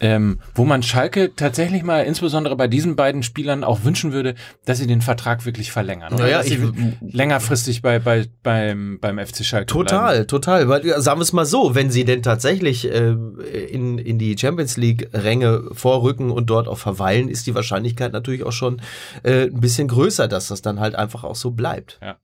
Ähm, 0.00 0.40
wo 0.56 0.64
man 0.64 0.82
Schalke 0.82 1.34
tatsächlich 1.36 1.84
mal, 1.84 2.00
insbesondere 2.02 2.56
bei 2.56 2.66
diesen 2.66 2.96
beiden 2.96 3.22
Spielern, 3.22 3.62
auch 3.62 3.84
wünschen 3.84 4.12
würde, 4.12 4.34
dass 4.64 4.78
sie 4.78 4.88
den 4.88 5.00
Vertrag 5.02 5.46
wirklich 5.46 5.70
verlängern. 5.70 6.12
Oder 6.12 6.24
Naja, 6.24 6.38
dass 6.38 6.46
sie 6.48 6.54
ich- 6.54 7.12
längerfristig 7.14 7.80
bei, 7.80 8.00
bei, 8.00 8.26
beim, 8.42 8.98
beim 9.00 9.18
FC 9.24 9.44
Schalke 9.44 9.72
bleiben. 9.72 9.88
Total, 9.88 10.26
total. 10.26 10.68
Weil, 10.68 11.00
sagen 11.00 11.20
wir 11.20 11.22
es 11.22 11.32
mal 11.32 11.46
so, 11.46 11.76
wenn 11.76 11.90
sie 11.90 12.04
denn 12.04 12.24
tatsächlich 12.24 12.92
ähm, 12.92 13.38
in, 13.70 13.98
in 13.98 14.18
die 14.18 14.36
Champions 14.36 14.76
League-Ränge 14.76 15.70
vorrücken 15.72 16.32
und 16.32 16.50
dort 16.50 16.66
auch 16.66 16.78
verweilen, 16.78 17.28
ist 17.28 17.46
die 17.46 17.54
Wahrscheinlichkeit 17.54 18.12
natürlich 18.12 18.42
auch 18.42 18.52
schon 18.52 18.82
äh, 19.22 19.44
ein 19.44 19.60
bisschen 19.60 19.86
größer, 19.86 20.26
dass 20.26 20.48
das 20.48 20.60
dann 20.60 20.80
halt 20.80 20.96
einfach 20.96 21.22
auch 21.22 21.36
so 21.36 21.52
bleibt. 21.52 22.00
Ja. 22.02 22.16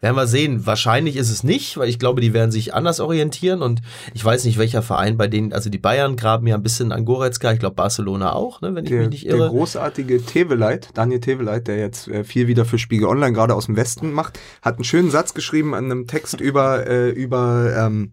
Werden 0.00 0.16
wir 0.16 0.26
sehen. 0.26 0.66
Wahrscheinlich 0.66 1.16
ist 1.16 1.30
es 1.30 1.42
nicht, 1.44 1.76
weil 1.76 1.88
ich 1.88 1.98
glaube, 1.98 2.20
die 2.20 2.32
werden 2.32 2.50
sich 2.50 2.74
anders 2.74 3.00
orientieren 3.00 3.62
und 3.62 3.80
ich 4.12 4.24
weiß 4.24 4.44
nicht, 4.44 4.58
welcher 4.58 4.82
Verein 4.82 5.16
bei 5.16 5.26
denen, 5.26 5.52
also 5.52 5.70
die 5.70 5.78
Bayern 5.78 6.16
graben 6.16 6.46
ja 6.46 6.54
ein 6.54 6.62
bisschen 6.62 6.92
an 6.92 7.04
Goretzka, 7.04 7.52
ich 7.52 7.58
glaube 7.60 7.76
Barcelona 7.76 8.32
auch, 8.34 8.60
ne, 8.60 8.74
wenn 8.74 8.84
ich 8.84 8.90
Der, 8.90 9.00
mich 9.00 9.10
nicht 9.10 9.24
der 9.26 9.36
irre. 9.36 9.48
großartige 9.48 10.22
Teveleit, 10.24 10.90
Daniel 10.94 11.20
Teveleit, 11.20 11.66
der 11.68 11.78
jetzt 11.78 12.08
äh, 12.08 12.24
viel 12.24 12.46
wieder 12.46 12.64
für 12.64 12.78
Spiegel 12.78 13.06
Online 13.08 13.32
gerade 13.32 13.54
aus 13.54 13.66
dem 13.66 13.76
Westen 13.76 14.12
macht, 14.12 14.38
hat 14.62 14.76
einen 14.76 14.84
schönen 14.84 15.10
Satz 15.10 15.34
geschrieben 15.34 15.74
an 15.74 15.84
einem 15.86 16.06
Text 16.06 16.40
über, 16.40 16.86
äh, 16.86 17.10
über, 17.10 17.74
ähm, 17.76 18.12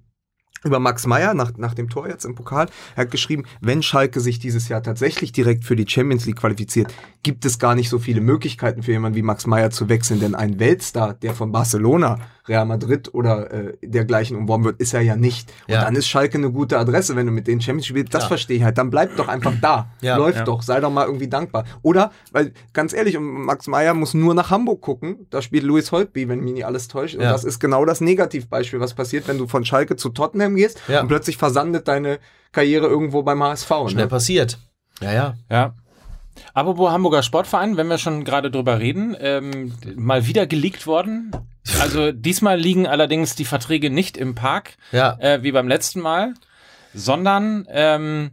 über 0.64 0.80
Max 0.80 1.06
Meyer 1.08 1.34
nach, 1.34 1.52
nach 1.58 1.74
dem 1.74 1.90
Tor 1.90 2.08
jetzt 2.08 2.26
im 2.26 2.36
Pokal. 2.36 2.68
Er 2.96 3.04
hat 3.04 3.12
geschrieben, 3.12 3.44
wenn 3.62 3.82
Schalke 3.84 4.20
sich 4.20 4.40
dieses 4.40 4.70
Jahr 4.70 4.84
tatsächlich 4.84 5.32
direkt 5.32 5.66
für 5.66 5.76
die 5.76 5.88
Champions 5.88 6.26
League 6.26 6.38
qualifiziert, 6.38 6.94
gibt 7.24 7.46
es 7.46 7.60
gar 7.60 7.76
nicht 7.76 7.90
so 7.90 8.00
viele 8.00 8.22
Möglichkeiten 8.22 8.84
für 8.84 8.92
jemanden 8.92 9.16
wie 9.16 9.22
Max 9.22 9.46
Meyer 9.48 9.72
zu 9.72 9.90
wechseln, 9.90 10.20
denn 10.20 10.36
ein 10.36 10.60
Weltstar, 10.60 11.14
der 11.14 11.34
von 11.34 11.52
Barcelona, 11.52 12.20
Real 12.48 12.66
Madrid 12.66 13.14
oder 13.14 13.52
äh, 13.52 13.78
dergleichen 13.84 14.36
umworben 14.36 14.64
wird, 14.64 14.82
ist 14.82 14.94
er 14.96 15.02
ja 15.02 15.16
nicht. 15.16 15.52
Und 15.68 15.76
Ja. 15.76 15.84
dann 15.86 15.96
ist 15.96 16.08
Schalke 16.08 16.38
eine 16.40 16.52
gute 16.52 16.80
Adresse, 16.80 17.16
wenn 17.16 17.28
du 17.28 17.32
mit 17.32 17.48
denen 17.48 17.62
Champions 17.62 17.88
League 17.90 17.98
spielst. 18.00 18.14
Das 18.16 18.24
Ja. 18.24 18.28
verstehe 18.30 18.58
ich 18.58 18.64
halt. 18.64 18.78
Dann 18.80 18.90
bleib 18.90 19.16
doch 19.16 19.28
einfach 19.28 19.54
da. 19.62 19.92
Ja. 20.02 20.18
Läuft 20.18 20.48
doch. 20.48 20.64
Sei 20.64 20.80
doch 20.80 20.92
mal 20.92 21.06
irgendwie 21.06 21.28
dankbar. 21.28 21.66
Oder, 21.84 22.12
weil 22.32 22.54
ganz 22.74 22.94
ehrlich, 22.94 23.16
und 23.18 23.24
Max 23.46 23.68
Meyer 23.68 23.94
muss 23.94 24.16
nur 24.16 24.34
nach 24.34 24.50
Hamburg 24.50 24.82
gucken. 24.82 25.28
Da 25.30 25.42
spielt 25.44 25.64
Louis 25.64 25.92
Holtby, 25.92 26.28
wenn 26.30 26.40
mich 26.40 26.54
nicht 26.54 26.66
alles 26.66 26.88
täuscht. 26.88 27.16
Und 27.16 27.22
das 27.22 27.44
ist 27.44 27.60
genau 27.60 27.86
das 27.86 28.02
Negativbeispiel, 28.02 28.80
was 28.80 28.96
passiert, 28.96 29.28
wenn 29.28 29.38
du 29.38 29.48
von 29.48 29.64
Schalke 29.64 29.96
zu 29.96 30.10
Tottenham 30.10 30.51
gehst 30.56 30.80
Ja. 30.88 31.02
und 31.02 31.08
plötzlich 31.08 31.38
versandet 31.38 31.88
deine 31.88 32.20
Karriere 32.52 32.88
irgendwo 32.88 33.24
beim 33.24 33.42
HSV. 33.44 33.70
Schnell 33.90 34.06
Ne? 34.06 34.08
passiert. 34.08 34.58
Ja, 35.02 35.12
ja. 35.14 35.34
Ja. 35.50 35.74
Apropos 36.54 36.92
Hamburger 36.92 37.24
Sportverein, 37.24 37.78
wenn 37.78 37.88
wir 37.88 37.98
schon 37.98 38.24
gerade 38.24 38.50
drüber 38.52 38.80
reden, 38.80 39.16
ähm, 39.20 39.74
mal 39.96 40.26
wieder 40.28 40.48
geleakt 40.48 40.88
worden. 40.88 41.32
Also 41.80 42.12
diesmal 42.12 42.60
liegen 42.60 42.88
allerdings 42.88 43.36
die 43.36 43.46
Verträge 43.46 43.90
nicht 43.90 44.18
im 44.18 44.34
Park, 44.34 44.78
Ja. 44.92 45.18
äh, 45.20 45.44
wie 45.44 45.52
beim 45.52 45.68
letzten 45.68 46.00
Mal, 46.00 46.34
sondern 46.94 47.68
ähm, 47.70 48.32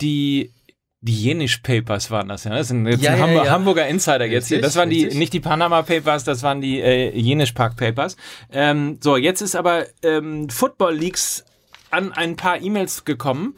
die 0.00 0.53
die 1.04 1.12
Jenisch 1.12 1.58
Papers 1.58 2.10
waren 2.10 2.28
das 2.28 2.44
ja. 2.44 2.50
ne? 2.50 2.56
Das 2.56 2.68
sind 2.68 2.86
jetzt 2.86 3.02
Ja, 3.02 3.12
ein 3.12 3.18
ja, 3.18 3.24
Hamburg, 3.24 3.44
ja. 3.44 3.50
Hamburger 3.50 3.86
Insider 3.88 4.24
jetzt 4.24 4.48
hier. 4.48 4.62
Das 4.62 4.74
waren 4.74 4.88
die, 4.88 5.04
richtig. 5.04 5.18
nicht 5.18 5.32
die 5.34 5.40
Panama 5.40 5.82
Papers, 5.82 6.24
das 6.24 6.42
waren 6.42 6.62
die 6.62 6.80
äh, 6.80 7.14
Jenisch 7.14 7.52
Park 7.52 7.76
Papers. 7.76 8.16
Ähm, 8.50 8.98
so, 9.02 9.18
jetzt 9.18 9.42
ist 9.42 9.54
aber 9.54 9.84
ähm, 10.02 10.48
Football 10.48 10.94
Leaks 10.94 11.44
an 11.90 12.12
ein 12.12 12.36
paar 12.36 12.60
E-Mails 12.62 13.04
gekommen. 13.04 13.54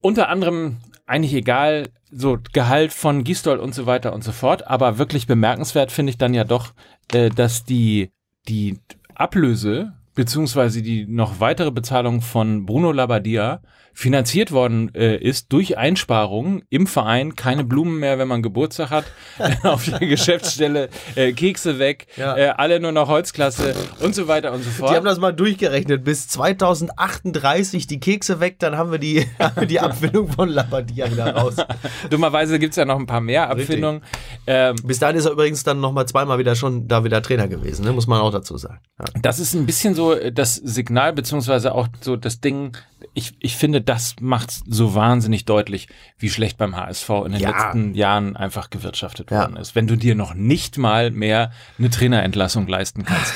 Unter 0.00 0.30
anderem 0.30 0.78
eigentlich 1.04 1.34
egal, 1.34 1.88
so 2.10 2.38
Gehalt 2.54 2.94
von 2.94 3.22
Gistol 3.22 3.58
und 3.58 3.74
so 3.74 3.84
weiter 3.84 4.14
und 4.14 4.24
so 4.24 4.32
fort. 4.32 4.66
Aber 4.66 4.96
wirklich 4.96 5.26
bemerkenswert 5.26 5.92
finde 5.92 6.08
ich 6.08 6.16
dann 6.16 6.32
ja 6.32 6.44
doch, 6.44 6.72
äh, 7.12 7.28
dass 7.28 7.66
die, 7.66 8.12
die 8.48 8.78
Ablöse 9.14 9.92
beziehungsweise 10.16 10.82
die 10.82 11.06
noch 11.06 11.38
weitere 11.38 11.70
Bezahlung 11.70 12.22
von 12.22 12.66
Bruno 12.66 12.90
Labbadia 12.90 13.60
finanziert 13.96 14.52
worden 14.52 14.94
äh, 14.94 15.16
ist 15.16 15.54
durch 15.54 15.78
Einsparungen 15.78 16.62
im 16.68 16.86
Verein. 16.86 17.34
Keine 17.34 17.64
Blumen 17.64 17.98
mehr, 17.98 18.18
wenn 18.18 18.28
man 18.28 18.42
Geburtstag 18.42 18.90
hat. 18.90 19.06
Auf 19.62 19.86
der 19.86 20.00
Geschäftsstelle 20.00 20.90
äh, 21.14 21.32
Kekse 21.32 21.78
weg. 21.78 22.06
Ja. 22.16 22.36
Äh, 22.36 22.48
alle 22.58 22.78
nur 22.78 22.92
noch 22.92 23.08
Holzklasse 23.08 23.74
und 24.00 24.14
so 24.14 24.28
weiter 24.28 24.52
und 24.52 24.62
so 24.62 24.68
fort. 24.68 24.90
Die 24.90 24.96
haben 24.96 25.06
das 25.06 25.18
mal 25.18 25.32
durchgerechnet. 25.32 26.04
Bis 26.04 26.28
2038 26.28 27.86
die 27.86 27.98
Kekse 27.98 28.38
weg, 28.38 28.58
dann 28.58 28.76
haben 28.76 28.92
wir 28.92 28.98
die, 28.98 29.26
die 29.66 29.80
Abfindung 29.80 30.28
von 30.28 30.50
Labadia 30.50 31.10
wieder 31.10 31.34
raus. 31.34 31.56
Dummerweise 32.10 32.58
gibt's 32.58 32.76
ja 32.76 32.84
noch 32.84 32.98
ein 32.98 33.06
paar 33.06 33.22
mehr. 33.22 33.48
Abfindungen. 33.48 34.02
Ähm, 34.46 34.76
Bis 34.84 34.98
dahin 34.98 35.16
ist 35.16 35.24
er 35.24 35.32
übrigens 35.32 35.64
dann 35.64 35.80
nochmal 35.80 36.06
zweimal 36.06 36.38
wieder 36.38 36.54
schon 36.54 36.86
da 36.86 37.02
wieder 37.04 37.22
Trainer 37.22 37.48
gewesen, 37.48 37.86
ne? 37.86 37.92
muss 37.92 38.06
man 38.06 38.20
auch 38.20 38.30
dazu 38.30 38.58
sagen. 38.58 38.80
Ja. 38.98 39.06
Das 39.22 39.38
ist 39.38 39.54
ein 39.54 39.64
bisschen 39.64 39.94
so 39.94 40.05
äh, 40.14 40.32
das 40.32 40.54
Signal, 40.56 41.12
beziehungsweise 41.12 41.74
auch 41.74 41.88
so 42.00 42.16
das 42.16 42.40
Ding. 42.40 42.76
Ich, 43.14 43.34
ich 43.40 43.56
finde, 43.56 43.80
das 43.80 44.16
macht 44.20 44.50
so 44.66 44.94
wahnsinnig 44.94 45.44
deutlich, 45.44 45.88
wie 46.18 46.30
schlecht 46.30 46.58
beim 46.58 46.76
HSV 46.76 47.08
in 47.26 47.32
den 47.32 47.40
Ja. 47.40 47.50
letzten 47.50 47.94
Jahren 47.94 48.36
einfach 48.36 48.70
gewirtschaftet 48.70 49.30
Ja. 49.30 49.40
worden 49.42 49.56
ist. 49.56 49.74
Wenn 49.74 49.86
du 49.86 49.96
dir 49.96 50.14
noch 50.14 50.34
nicht 50.34 50.78
mal 50.78 51.10
mehr 51.10 51.50
eine 51.78 51.90
Trainerentlassung 51.90 52.66
leisten 52.66 53.04
kannst. 53.04 53.32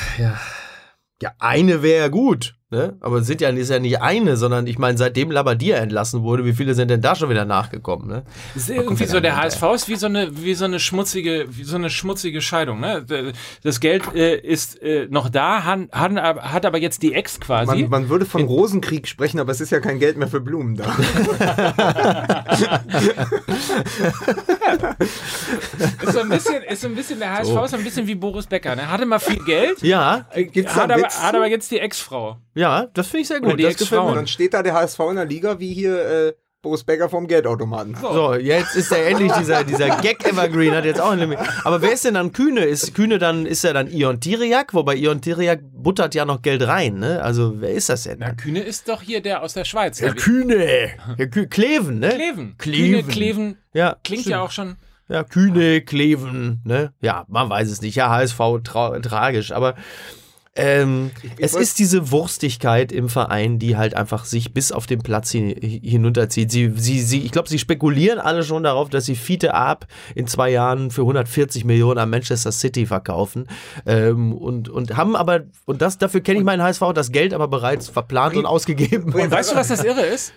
Ja, 1.21 1.33
eine 1.39 1.83
wäre 1.83 1.99
ja 2.03 2.07
gut, 2.07 2.55
ne? 2.71 2.95
aber 3.01 3.17
es 3.17 3.27
sind 3.27 3.41
ja, 3.41 3.49
ist 3.49 3.69
ja 3.69 3.79
nicht 3.79 4.01
eine, 4.01 4.37
sondern 4.37 4.67
ich 4.67 4.79
meine, 4.79 4.97
seitdem 4.97 5.31
Labadia 5.31 5.77
entlassen 5.77 6.23
wurde, 6.23 6.45
wie 6.45 6.53
viele 6.53 6.73
sind 6.73 6.89
denn 6.89 7.01
da 7.01 7.15
schon 7.15 7.29
wieder 7.29 7.45
nachgekommen? 7.45 8.07
Ne? 8.07 8.23
Ist 8.55 8.69
irgendwie 8.69 9.05
so, 9.05 9.19
der 9.19 9.37
HSV 9.37 9.61
ist 9.75 9.89
wie 9.89 9.95
so 9.95 10.07
eine, 10.07 10.29
wie 10.43 10.53
so 10.53 10.65
eine 10.65 10.79
schmutzige, 10.79 11.45
wie 11.49 11.63
so 11.63 11.75
eine 11.75 11.89
schmutzige 11.89 12.41
Scheidung. 12.41 12.79
Ne? 12.79 13.05
Das 13.63 13.79
Geld 13.79 14.03
äh, 14.15 14.37
ist 14.37 14.81
äh, 14.81 15.07
noch 15.09 15.29
da, 15.29 15.63
hat, 15.63 15.91
hat, 15.91 16.11
hat 16.15 16.65
aber 16.65 16.79
jetzt 16.79 17.03
die 17.03 17.13
Ex 17.13 17.39
quasi. 17.39 17.83
Man, 17.83 17.89
man 17.89 18.09
würde 18.09 18.25
von 18.25 18.43
Rosenkrieg 18.43 19.07
sprechen, 19.07 19.39
aber 19.39 19.51
es 19.51 19.61
ist 19.61 19.71
ja 19.71 19.79
kein 19.79 19.99
Geld 19.99 20.17
mehr 20.17 20.27
für 20.27 20.41
Blumen 20.41 20.75
da. 20.75 20.95
Ist 25.81 26.13
so 26.13 26.19
ein 26.19 26.29
bisschen, 26.29 26.63
ist 26.63 26.81
so 26.81 26.87
ein 26.87 26.95
bisschen 26.95 27.19
der 27.19 27.33
HSV, 27.33 27.51
so. 27.67 27.77
ein 27.77 27.83
bisschen 27.83 28.07
wie 28.07 28.15
Boris 28.15 28.47
Becker. 28.47 28.71
Er 28.71 28.91
hatte 28.91 29.05
mal 29.05 29.19
viel 29.19 29.43
Geld. 29.43 29.81
Ja. 29.81 30.25
Gibt's 30.35 30.75
hat, 30.75 30.91
aber, 30.91 31.03
hat 31.03 31.35
aber 31.35 31.47
jetzt 31.47 31.71
die 31.71 31.79
Ex-Frau. 31.79 32.37
Ja, 32.55 32.87
das 32.93 33.07
finde 33.07 33.21
ich 33.21 33.27
sehr 33.27 33.41
gut. 33.41 33.59
die 33.59 33.63
das 33.63 33.73
Ex-Frau. 33.73 34.07
Und 34.07 34.15
dann 34.15 34.27
steht 34.27 34.53
da 34.53 34.63
der 34.63 34.73
HSV 34.73 34.99
in 35.09 35.15
der 35.15 35.25
Liga 35.25 35.59
wie 35.59 35.73
hier 35.73 36.05
äh, 36.05 36.33
Boris 36.61 36.83
Becker 36.83 37.09
vom 37.09 37.25
Geldautomaten. 37.25 37.95
So, 37.99 38.35
jetzt 38.35 38.75
ist 38.75 38.91
er 38.91 39.07
endlich 39.07 39.31
dieser, 39.31 39.63
dieser 39.63 39.89
Gag-Evergreen, 40.01 40.75
hat 40.75 40.85
jetzt 40.85 41.01
auch 41.01 41.09
ein 41.09 41.17
Limit. 41.17 41.39
Aber 41.63 41.81
wer 41.81 41.91
ist 41.91 42.05
denn 42.05 42.13
dann 42.13 42.31
Kühne? 42.33 42.65
Ist 42.65 42.93
Kühne 42.93 43.17
dann, 43.17 43.47
ist 43.47 43.63
er 43.63 43.73
dann 43.73 43.87
Ion 43.91 44.19
Tiriak? 44.19 44.75
Wobei 44.75 44.95
Ion 44.95 45.21
Tiriak 45.21 45.61
buttert 45.73 46.13
ja 46.13 46.23
noch 46.23 46.43
Geld 46.43 46.61
rein, 46.67 46.99
ne? 46.99 47.19
Also, 47.23 47.59
wer 47.59 47.71
ist 47.71 47.89
das 47.89 48.03
denn? 48.03 48.17
Na, 48.19 48.33
Kühne 48.33 48.59
ist 48.59 48.87
doch 48.87 49.01
hier 49.01 49.21
der 49.21 49.41
aus 49.41 49.53
der 49.55 49.65
Schweiz. 49.65 49.99
Herr 50.01 50.13
Kühne! 50.13 50.91
Herr 51.17 51.27
Kü 51.27 51.47
Kleven, 51.47 51.97
ne? 51.97 52.09
Kleven. 52.09 52.55
Kleven. 52.59 52.91
Kühne, 52.91 53.03
Kleven. 53.11 53.57
Ja, 53.73 53.95
Klingt 54.03 54.21
stimmt. 54.21 54.31
ja 54.31 54.41
auch 54.41 54.51
schon. 54.51 54.77
Ja, 55.07 55.23
Kühne, 55.23 55.81
Kleven, 55.81 56.61
ne? 56.63 56.93
Ja, 57.01 57.25
man 57.27 57.49
weiß 57.49 57.69
es 57.69 57.81
nicht. 57.81 57.95
Ja, 57.95 58.09
HSV 58.09 58.39
tra 58.63 58.99
tragisch, 58.99 59.51
aber 59.51 59.75
ähm, 60.53 61.11
es 61.37 61.55
ist 61.55 61.79
diese 61.79 62.11
Wurstigkeit 62.11 62.91
im 62.91 63.07
Verein, 63.07 63.57
die 63.57 63.77
halt 63.77 63.95
einfach 63.95 64.25
sich 64.25 64.53
bis 64.53 64.73
auf 64.73 64.85
den 64.85 65.01
Platz 65.01 65.31
hin 65.31 65.55
hinunterzieht. 65.55 66.51
Sie, 66.51 66.73
sie, 66.75 66.99
sie, 66.99 67.21
ich 67.21 67.31
glaube, 67.31 67.47
sie 67.47 67.57
spekulieren 67.57 68.19
alle 68.19 68.43
schon 68.43 68.63
darauf, 68.63 68.89
dass 68.89 69.05
sie 69.05 69.15
Fiete 69.15 69.53
Ab 69.53 69.87
in 70.13 70.27
zwei 70.27 70.49
Jahren 70.49 70.91
für 70.91 71.01
140 71.01 71.63
Millionen 71.63 71.99
an 71.99 72.09
Manchester 72.09 72.51
City 72.51 72.85
verkaufen. 72.85 73.47
Ähm, 73.85 74.33
und, 74.33 74.67
und 74.67 74.97
haben 74.97 75.15
aber, 75.15 75.43
und 75.65 75.81
das, 75.81 75.97
dafür 75.97 76.19
kenne 76.19 76.39
ich 76.39 76.45
meinen 76.45 76.61
HSV, 76.61 76.83
das 76.93 77.13
Geld 77.13 77.33
aber 77.33 77.47
bereits 77.47 77.87
verplant 77.87 78.35
und 78.35 78.45
ausgegeben. 78.45 79.13
Und 79.13 79.31
weißt 79.31 79.53
du, 79.53 79.55
was 79.55 79.69
das 79.69 79.85
Irre 79.85 80.01
ist? 80.01 80.33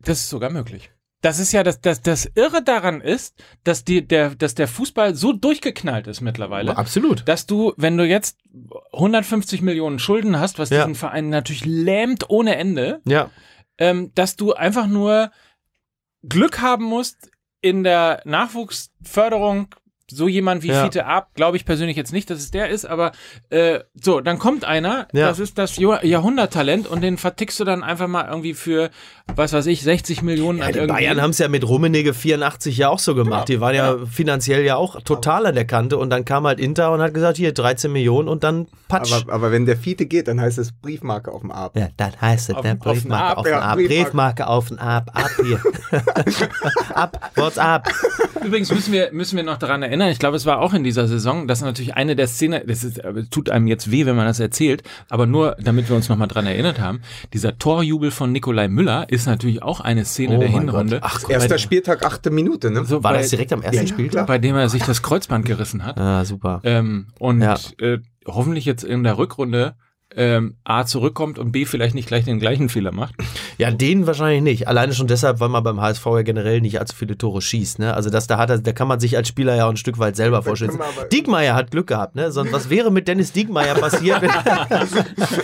Das 0.00 0.18
ist 0.18 0.28
sogar 0.28 0.50
möglich. 0.50 0.90
Das 1.22 1.38
ist 1.38 1.52
ja 1.52 1.62
das, 1.62 1.80
das, 1.80 2.02
das 2.02 2.26
Irre 2.34 2.62
daran 2.62 3.00
ist, 3.00 3.42
dass, 3.64 3.84
die, 3.84 4.06
der, 4.06 4.34
dass 4.34 4.54
der 4.54 4.68
Fußball 4.68 5.14
so 5.14 5.32
durchgeknallt 5.32 6.06
ist 6.08 6.20
mittlerweile, 6.20 6.76
Absolut. 6.76 7.26
dass 7.26 7.46
du, 7.46 7.72
wenn 7.76 7.96
du 7.96 8.04
jetzt 8.04 8.38
150 8.92 9.62
Millionen 9.62 9.98
Schulden 10.00 10.38
hast, 10.38 10.58
was 10.58 10.70
Ja. 10.70 10.78
diesen 10.84 10.96
Verein 10.96 11.30
natürlich 11.30 11.64
lähmt 11.64 12.28
ohne 12.28 12.56
Ende, 12.56 13.00
Ja. 13.04 13.30
ähm, 13.78 14.10
dass 14.14 14.36
du 14.36 14.52
einfach 14.52 14.86
nur 14.88 15.30
Glück 16.28 16.60
haben 16.60 16.84
musst 16.84 17.30
in 17.60 17.84
der 17.84 18.20
Nachwuchsförderung. 18.24 19.68
So 20.16 20.28
jemand 20.28 20.62
wie 20.62 20.68
Ja. 20.68 20.84
Fiete 20.84 21.06
Ab, 21.06 21.30
glaube 21.34 21.56
ich 21.56 21.64
persönlich 21.64 21.96
jetzt 21.96 22.12
nicht, 22.12 22.30
dass 22.30 22.38
es 22.38 22.50
der 22.50 22.68
ist, 22.68 22.84
aber 22.84 23.12
äh, 23.50 23.80
so, 23.94 24.20
dann 24.20 24.38
kommt 24.38 24.64
einer, 24.64 25.08
Ja. 25.12 25.26
das 25.28 25.38
ist 25.38 25.58
das 25.58 25.76
Jahrhunderttalent 25.76 26.86
und 26.86 27.00
den 27.02 27.18
vertickst 27.18 27.58
du 27.60 27.64
dann 27.64 27.82
einfach 27.82 28.08
mal 28.08 28.26
irgendwie 28.28 28.54
für, 28.54 28.90
was 29.34 29.52
weiß 29.52 29.66
ich, 29.66 29.82
60 29.82 30.22
Millionen 30.22 30.58
Ja, 30.58 30.66
an 30.66 30.72
die 30.72 30.78
irgendwie. 30.80 30.94
Bayern 31.02 31.20
haben 31.22 31.30
es 31.30 31.38
ja 31.38 31.48
mit 31.48 31.66
Rummenigge 31.66 32.14
84 32.14 32.76
ja 32.76 32.88
auch 32.88 32.98
so 32.98 33.14
gemacht. 33.14 33.46
Genau, 33.46 33.56
Die 33.56 33.60
waren 33.60 33.74
ja 33.74 33.96
finanziell 34.10 34.64
ja 34.64 34.76
auch 34.76 35.00
total 35.02 35.46
an 35.46 35.54
der 35.54 35.64
Kante 35.66 35.96
und 35.98 36.10
dann 36.10 36.24
kam 36.24 36.46
halt 36.46 36.60
Inter 36.60 36.92
und 36.92 37.00
hat 37.00 37.14
gesagt, 37.14 37.36
hier 37.36 37.52
13 37.52 37.90
Millionen 37.92 38.28
und 38.28 38.44
dann 38.44 38.66
patsch. 38.88 39.12
Aber, 39.12 39.32
aber 39.32 39.52
wenn 39.52 39.66
der 39.66 39.76
Fiete 39.76 40.06
geht, 40.06 40.28
dann 40.28 40.40
heißt 40.40 40.58
es 40.58 40.72
Briefmarke 40.72 41.32
auf 41.32 41.40
dem 41.40 41.50
Ab. 41.50 41.72
ja, 41.76 41.88
dann 41.96 42.12
heißt 42.20 42.50
es, 42.50 42.54
Auf- 42.56 42.62
ne? 42.64 42.70
den 42.70 42.78
Briefmarke 42.78 43.38
auf 43.38 43.44
den 43.44 43.52
ja, 43.52 43.60
Ab, 43.60 43.76
Briefmarke. 43.78 44.46
Auf 44.46 44.68
den 44.68 44.78
Ab, 44.78 45.10
ab 45.14 45.30
hier. 45.42 45.60
ab, 46.94 47.30
what's 47.36 47.58
up? 47.58 47.88
Übrigens 48.44 48.72
müssen 48.72 48.92
wir, 48.92 49.10
müssen 49.12 49.36
wir 49.36 49.44
noch 49.44 49.58
daran 49.58 49.82
erinnern, 49.82 50.01
ich 50.10 50.18
glaube, 50.18 50.36
es 50.36 50.46
war 50.46 50.58
auch 50.60 50.74
in 50.74 50.84
dieser 50.84 51.06
Saison, 51.08 51.46
das 51.48 51.58
ist 51.58 51.64
natürlich 51.64 51.94
eine 51.94 52.16
der 52.16 52.26
Szenen, 52.26 52.62
das 52.66 52.84
ist, 52.84 52.98
äh, 52.98 53.24
tut 53.30 53.50
einem 53.50 53.66
jetzt 53.66 53.90
weh, 53.90 54.06
wenn 54.06 54.16
man 54.16 54.26
das 54.26 54.40
erzählt, 54.40 54.82
aber 55.08 55.26
nur, 55.26 55.56
damit 55.62 55.88
wir 55.88 55.96
uns 55.96 56.08
nochmal 56.08 56.28
dran 56.28 56.46
erinnert 56.46 56.80
haben, 56.80 57.00
dieser 57.32 57.58
Torjubel 57.58 58.10
von 58.10 58.32
Nikolai 58.32 58.68
Müller 58.68 59.06
ist 59.08 59.26
natürlich 59.26 59.62
auch 59.62 59.80
eine 59.80 60.04
Szene 60.04 60.36
Oh 60.36 60.40
der 60.40 60.48
Hinrunde. 60.48 61.00
Gott. 61.00 61.10
Ach, 61.24 61.30
Erster 61.30 61.58
Spieltag, 61.58 62.04
achte 62.04 62.30
Minute, 62.30 62.70
ne? 62.70 62.84
So 62.84 63.02
War 63.04 63.12
bei, 63.12 63.18
das 63.18 63.30
direkt 63.30 63.52
am 63.52 63.62
ersten 63.62 63.82
ja, 63.82 63.86
Spieltag? 63.86 64.26
bei 64.26 64.38
dem 64.38 64.56
er 64.56 64.68
sich 64.68 64.82
das 64.82 65.02
Kreuzband 65.02 65.44
gerissen 65.46 65.84
hat. 65.84 65.98
Ah, 65.98 66.24
super. 66.24 66.60
Ähm, 66.64 67.08
und 67.18 67.40
Ja. 67.40 67.56
äh, 67.78 67.98
hoffentlich 68.26 68.64
jetzt 68.64 68.84
in 68.84 69.04
der 69.04 69.18
Rückrunde 69.18 69.74
ähm, 70.14 70.56
A 70.64 70.84
zurückkommt 70.84 71.38
und 71.38 71.52
B 71.52 71.64
vielleicht 71.64 71.94
nicht 71.94 72.06
gleich 72.06 72.24
den 72.26 72.38
gleichen 72.38 72.68
Fehler 72.68 72.92
macht. 72.92 73.14
Ja, 73.58 73.70
den 73.70 74.06
wahrscheinlich 74.06 74.42
nicht. 74.42 74.68
Alleine 74.68 74.94
schon 74.94 75.06
deshalb, 75.06 75.40
weil 75.40 75.48
man 75.48 75.62
beim 75.62 75.80
HSV 75.80 76.04
ja 76.06 76.22
generell 76.22 76.60
nicht 76.60 76.78
allzu 76.80 76.96
viele 76.96 77.16
Tore 77.18 77.40
schießt. 77.42 77.78
Ne? 77.78 77.94
Also 77.94 78.10
das, 78.10 78.26
da, 78.26 78.38
hat 78.38 78.50
er, 78.50 78.58
da 78.58 78.72
kann 78.72 78.88
man 78.88 79.00
sich 79.00 79.16
als 79.16 79.28
Spieler 79.28 79.54
ja 79.54 79.66
auch 79.66 79.70
ein 79.70 79.76
Stück 79.76 79.98
weit 79.98 80.16
selber 80.16 80.42
vorstellen. 80.42 80.78
Diekmeyer 81.12 81.54
hat 81.54 81.70
Glück 81.70 81.86
gehabt. 81.86 82.14
Ne? 82.14 82.32
Sonst, 82.32 82.52
was 82.52 82.70
wäre 82.70 82.90
mit 82.90 83.08
Dennis 83.08 83.32
Diekmeyer 83.32 83.74
passiert? 83.74 84.22
wenn- 84.22 84.30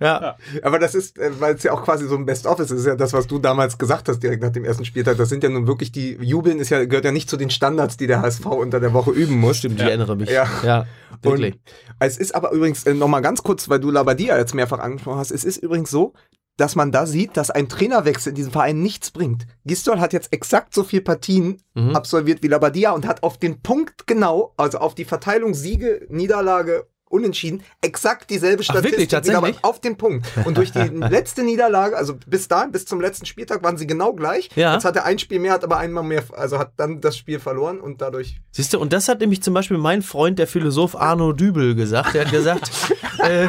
ja. 0.00 0.36
Aber 0.62 0.78
das 0.78 0.94
ist, 0.94 1.18
äh, 1.18 1.30
weil 1.38 1.54
es 1.54 1.62
ja 1.62 1.72
auch 1.72 1.82
quasi 1.84 2.06
so 2.06 2.16
ein 2.16 2.26
Best-of 2.26 2.58
ist, 2.60 2.70
das 2.70 2.80
ist 2.80 2.86
ja 2.86 2.96
das, 2.96 3.12
was 3.12 3.26
du 3.26 3.38
damals 3.38 3.78
gesagt 3.78 4.08
hast, 4.08 4.20
direkt 4.22 4.42
nach 4.42 4.50
dem 4.52 4.64
ersten 4.64 4.84
Spieltag. 4.84 5.16
Das 5.16 5.28
sind 5.28 5.42
ja 5.42 5.48
nun 5.48 5.66
wirklich 5.66 5.92
die, 5.92 6.16
Jubeln 6.20 6.58
ist 6.58 6.70
ja, 6.70 6.84
gehört 6.84 7.04
ja 7.04 7.12
nicht 7.12 7.28
zu 7.30 7.36
den 7.36 7.50
Standards, 7.50 7.96
die 7.96 8.06
der 8.06 8.22
HSV 8.22 8.46
unter 8.46 8.80
der 8.80 8.92
Woche 8.92 9.10
üben 9.10 9.38
muss. 9.38 9.58
Stimmt, 9.58 9.80
ich 9.80 9.86
erinnere 9.86 10.16
mich. 10.16 10.30
Ja. 10.30 10.46
ja 10.64 10.86
wirklich. 11.22 11.54
Und 11.54 11.60
es 11.98 12.18
ist 12.18 12.34
aber 12.34 12.50
übrigens 12.52 12.84
äh, 12.84 12.94
nochmal 12.94 13.22
ganz 13.22 13.42
kurz, 13.42 13.68
weil 13.68 13.80
du 13.80 13.90
Labadia 13.90 14.36
jetzt 14.38 14.54
mehrfach 14.54 14.78
angesprochen 14.78 15.18
hast, 15.18 15.30
es 15.30 15.44
ist 15.44 15.58
übrigens 15.58 15.90
so, 15.90 16.12
dass 16.56 16.74
man 16.74 16.90
da 16.92 17.06
sieht, 17.06 17.36
dass 17.36 17.50
ein 17.50 17.68
Trainerwechsel 17.68 18.30
in 18.30 18.34
diesem 18.36 18.52
Verein 18.52 18.80
nichts 18.82 19.10
bringt. 19.10 19.46
Gistol 19.64 20.00
hat 20.00 20.12
jetzt 20.12 20.32
exakt 20.32 20.74
so 20.74 20.84
viele 20.84 21.02
Partien 21.02 21.62
Mhm. 21.74 21.94
absolviert 21.94 22.42
wie 22.42 22.48
Labadia 22.48 22.92
und 22.92 23.06
hat 23.06 23.22
auf 23.22 23.38
den 23.38 23.60
Punkt 23.60 24.06
genau, 24.06 24.54
also 24.56 24.78
auf 24.78 24.94
die 24.94 25.04
Verteilung 25.04 25.52
Siege, 25.54 26.06
Niederlage, 26.08 26.86
Unentschieden, 27.08 27.62
exakt 27.82 28.30
dieselbe 28.30 28.64
Ach, 28.68 28.74
wirklich? 28.82 28.94
Statistik. 29.04 29.08
Tatsächlich? 29.10 29.58
Auf 29.62 29.80
den 29.80 29.96
Punkt. 29.96 30.26
Und 30.44 30.56
durch 30.56 30.72
die 30.72 30.80
letzte 31.08 31.44
Niederlage, 31.44 31.96
also 31.96 32.16
bis 32.26 32.48
dahin, 32.48 32.72
bis 32.72 32.84
zum 32.84 33.00
letzten 33.00 33.26
Spieltag 33.26 33.62
waren 33.62 33.76
sie 33.76 33.86
genau 33.86 34.12
gleich. 34.12 34.48
Ja. 34.56 34.74
Jetzt 34.74 34.84
hat 34.84 34.96
er 34.96 35.04
ein 35.04 35.20
Spiel 35.20 35.38
mehr, 35.38 35.52
hat 35.52 35.62
aber 35.62 35.76
einmal 35.78 36.02
mehr, 36.02 36.24
also 36.32 36.58
hat 36.58 36.72
dann 36.78 37.00
das 37.00 37.16
Spiel 37.16 37.38
verloren 37.38 37.80
und 37.80 38.02
dadurch 38.02 38.40
Siehst 38.50 38.72
du, 38.74 38.80
und 38.80 38.92
das 38.92 39.08
hat 39.08 39.20
nämlich 39.20 39.40
zum 39.40 39.54
Beispiel 39.54 39.78
mein 39.78 40.02
Freund, 40.02 40.40
der 40.40 40.48
Philosoph 40.48 40.96
Arno 40.96 41.32
Dübel, 41.32 41.76
gesagt. 41.76 42.12
Der 42.12 42.24
hat 42.24 42.32
gesagt, 42.32 42.70
äh, 43.20 43.46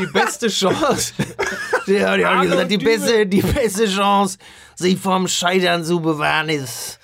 die 0.00 0.06
beste 0.06 0.48
Chance, 0.48 1.12
der 1.86 2.10
hat 2.10 2.24
Arno 2.24 2.50
gesagt, 2.50 2.70
die 2.70 2.78
beste, 2.78 3.26
die 3.26 3.42
beste 3.42 3.86
Chance, 3.86 4.38
sich 4.74 4.98
vom 4.98 5.28
Scheitern 5.28 5.84
zu 5.84 6.00
bewahren, 6.00 6.48
ist 6.48 6.98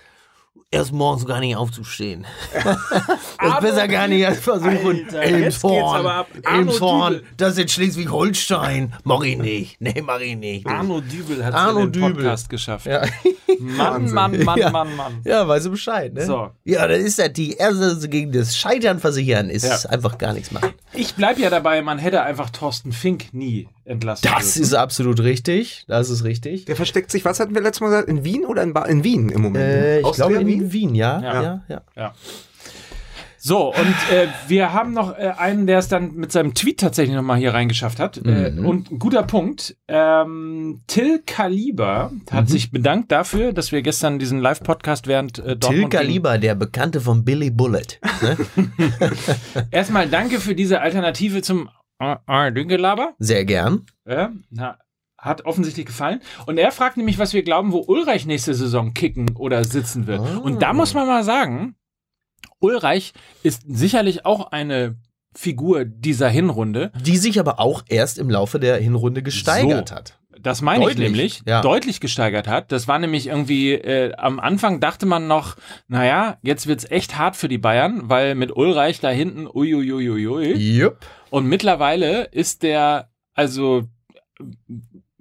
erst 0.75 0.93
morgens 0.93 1.25
gar 1.25 1.41
nicht 1.41 1.57
aufzustehen. 1.57 2.27
das 2.55 3.55
ist 3.55 3.61
besser 3.61 3.89
gar 3.89 4.09
nicht 4.09 4.27
als 4.27 4.41
versuchen, 4.41 5.05
Alter. 5.07 5.23
Elmshorn, 5.23 6.25
Elmshorn, 6.45 7.23
das 7.37 7.53
ist 7.53 7.59
in 7.59 7.69
Schleswig-Holstein. 7.69 8.93
Mach 9.05 9.23
ich 9.23 9.39
nicht. 9.39 9.81
Nee, 9.81 10.03
mach 10.05 10.21
ich 10.21 10.37
nicht. 10.37 10.67
Arno 10.67 11.01
Dübel 11.01 11.45
hat 11.45 11.55
Arno 11.55 11.81
in 11.81 11.93
den 11.93 11.93
Dübel. 11.93 12.15
Podcast 12.15 12.51
geschafft. 12.51 12.87
Ja. 12.87 13.03
Mann, 13.61 14.11
Mann, 14.13 14.43
Mann, 14.45 14.59
Ja. 14.59 14.71
Mann, 14.71 14.97
Mann. 14.97 15.21
Ja, 15.25 15.47
weißt 15.47 15.67
du 15.67 15.71
Bescheid, 15.71 16.13
ne? 16.15 16.25
So. 16.27 16.51
Ja, 16.65 16.87
das 16.87 16.99
ist 17.01 17.19
ja 17.19 17.29
die 17.29 17.53
erste 17.55 18.09
gegen 18.09 18.33
das 18.33 18.57
Scheitern 18.57 18.99
versichern, 18.99 19.51
ist 19.51 19.65
Ja. 19.65 19.91
einfach 19.91 20.19
gar 20.19 20.33
nichts 20.33 20.51
machen. 20.51 20.73
Ich 20.93 21.15
bleib 21.15 21.39
ja 21.39 21.51
dabei, 21.51 21.83
man 21.83 21.99
hätte 21.99 22.23
einfach 22.23 22.51
Thorsten 22.51 22.93
Fink 22.93 23.33
nie 23.35 23.69
entlassen 23.85 24.29
Das 24.33 24.55
dürfen. 24.55 24.63
ist 24.63 24.75
absolut 24.75 25.21
richtig. 25.21 25.85
Das 25.89 26.11
ist 26.11 26.25
richtig. 26.25 26.65
Der 26.67 26.77
versteckt 26.77 27.11
sich, 27.11 27.25
was 27.25 27.41
hatten 27.41 27.55
wir 27.55 27.63
letztes 27.63 27.81
Mal 27.81 27.89
gesagt? 27.89 28.09
In 28.09 28.25
Wien 28.25 28.45
oder 28.47 28.63
in, 28.63 28.73
ba 28.73 28.85
in 28.85 29.05
Wien 29.05 29.29
im 29.29 29.43
Moment? 29.43 29.65
Äh, 29.65 30.01
ich 30.01 30.05
Austria, 30.05 30.29
glaube 30.29 30.51
in 30.53 30.73
Wien, 30.73 30.95
ja. 30.95 31.21
Ja. 31.21 31.43
Ja, 31.43 31.63
ja. 31.69 31.83
Ja. 31.97 32.15
So, 33.47 33.75
und 33.75 33.95
äh, 34.11 34.29
wir 34.49 34.73
haben 34.73 34.95
noch 34.95 35.19
äh, 35.19 35.33
einen, 35.37 35.67
der 35.67 35.77
es 35.77 35.89
dann 35.89 36.15
mit 36.15 36.33
seinem 36.33 36.55
Tweet 36.55 36.81
tatsächlich 36.81 37.15
nochmal 37.15 37.37
hier 37.37 37.53
reingeschafft 37.53 38.01
hat. 38.01 38.17
Äh, 38.25 38.53
Mhm. 38.53 38.65
und 38.65 38.91
ein 38.91 38.99
guter 38.99 39.23
Punkt. 39.23 39.77
Ähm, 39.87 40.81
Till 40.87 41.23
Kaliber 41.27 42.11
hat 42.31 42.45
Mhm. 42.45 42.49
sich 42.49 42.71
bedankt 42.71 43.13
dafür, 43.13 43.53
dass 43.53 43.71
wir 43.71 43.83
gestern 43.83 44.19
diesen 44.19 44.39
Live-Podcast 44.39 45.07
während 45.09 45.41
äh, 45.41 45.43
Till 45.43 45.57
Dortmund 45.57 45.91
gegen- 45.91 45.91
Kaliber, 45.91 46.39
der 46.39 46.55
Bekannte 46.55 47.03
von 47.03 47.23
Billy 47.23 47.51
Bullet. 47.51 48.01
Ne? 48.23 48.37
Erstmal 49.71 50.09
danke 50.09 50.41
für 50.41 50.55
diese 50.55 50.81
Alternative 50.81 51.43
zum 51.43 51.69
äh, 52.01 52.17
äh, 52.27 52.51
Düngelaber. 52.51 53.13
Sehr 53.19 53.45
gern. 53.45 53.85
Ja, 54.09 54.33
na, 54.51 54.79
hat 55.19 55.45
offensichtlich 55.45 55.85
gefallen. 55.85 56.21
Und 56.47 56.57
er 56.59 56.71
fragt 56.73 56.97
nämlich, 56.97 57.19
was 57.19 57.35
wir 57.35 57.43
glauben, 57.43 57.73
wo 57.73 57.81
Ulreich 57.87 58.25
nächste 58.27 58.55
Saison 58.55 58.95
kicken 58.95 59.37
oder 59.37 59.65
sitzen 59.65 60.07
wird. 60.07 60.21
Ah. 60.21 60.39
Und 60.39 60.63
da 60.63 60.73
muss 60.73 60.95
man 60.95 61.07
mal 61.07 61.25
sagen, 61.25 61.77
Ulreich 62.65 63.13
ist 63.43 63.63
sicherlich 63.69 64.25
auch 64.25 64.51
eine 64.53 64.97
Figur 65.37 65.85
dieser 65.85 66.29
Hinrunde. 66.29 66.93
Die 67.01 67.17
sich 67.17 67.39
aber 67.41 67.61
auch 67.61 67.83
erst 67.89 68.19
im 68.19 68.31
Laufe 68.31 68.59
der 68.59 68.77
Hinrunde 68.79 69.23
gesteigert 69.23 69.91
So. 69.91 69.95
hat. 69.97 70.19
Das 70.41 70.61
meine 70.61 70.85
ich 70.85 70.91
Deutlich, 70.91 71.09
nämlich, 71.09 71.43
ja. 71.47 71.63
deutlich 71.63 72.01
gesteigert 72.01 72.47
hat. 72.47 72.71
Das 72.71 72.87
war 72.87 72.99
nämlich 72.99 73.29
irgendwie, 73.29 73.73
äh, 73.73 74.15
am 74.17 74.39
Anfang 74.39 74.79
dachte 74.79 75.07
man 75.07 75.27
noch, 75.27 75.57
naja, 75.89 76.37
jetzt 76.43 76.67
wird's 76.67 76.85
echt 76.91 77.17
hart 77.17 77.37
für 77.37 77.49
die 77.49 77.57
Bayern, 77.59 78.11
weil 78.11 78.35
mit 78.35 78.55
Ulreich 78.55 79.01
da 79.01 79.09
hinten, 79.09 79.47
uiuiuiui. 79.47 80.53
Jupp. 80.55 80.99
Und 81.31 81.47
mittlerweile 81.47 82.25
ist 82.25 82.63
der 82.63 83.09
also 83.33 83.85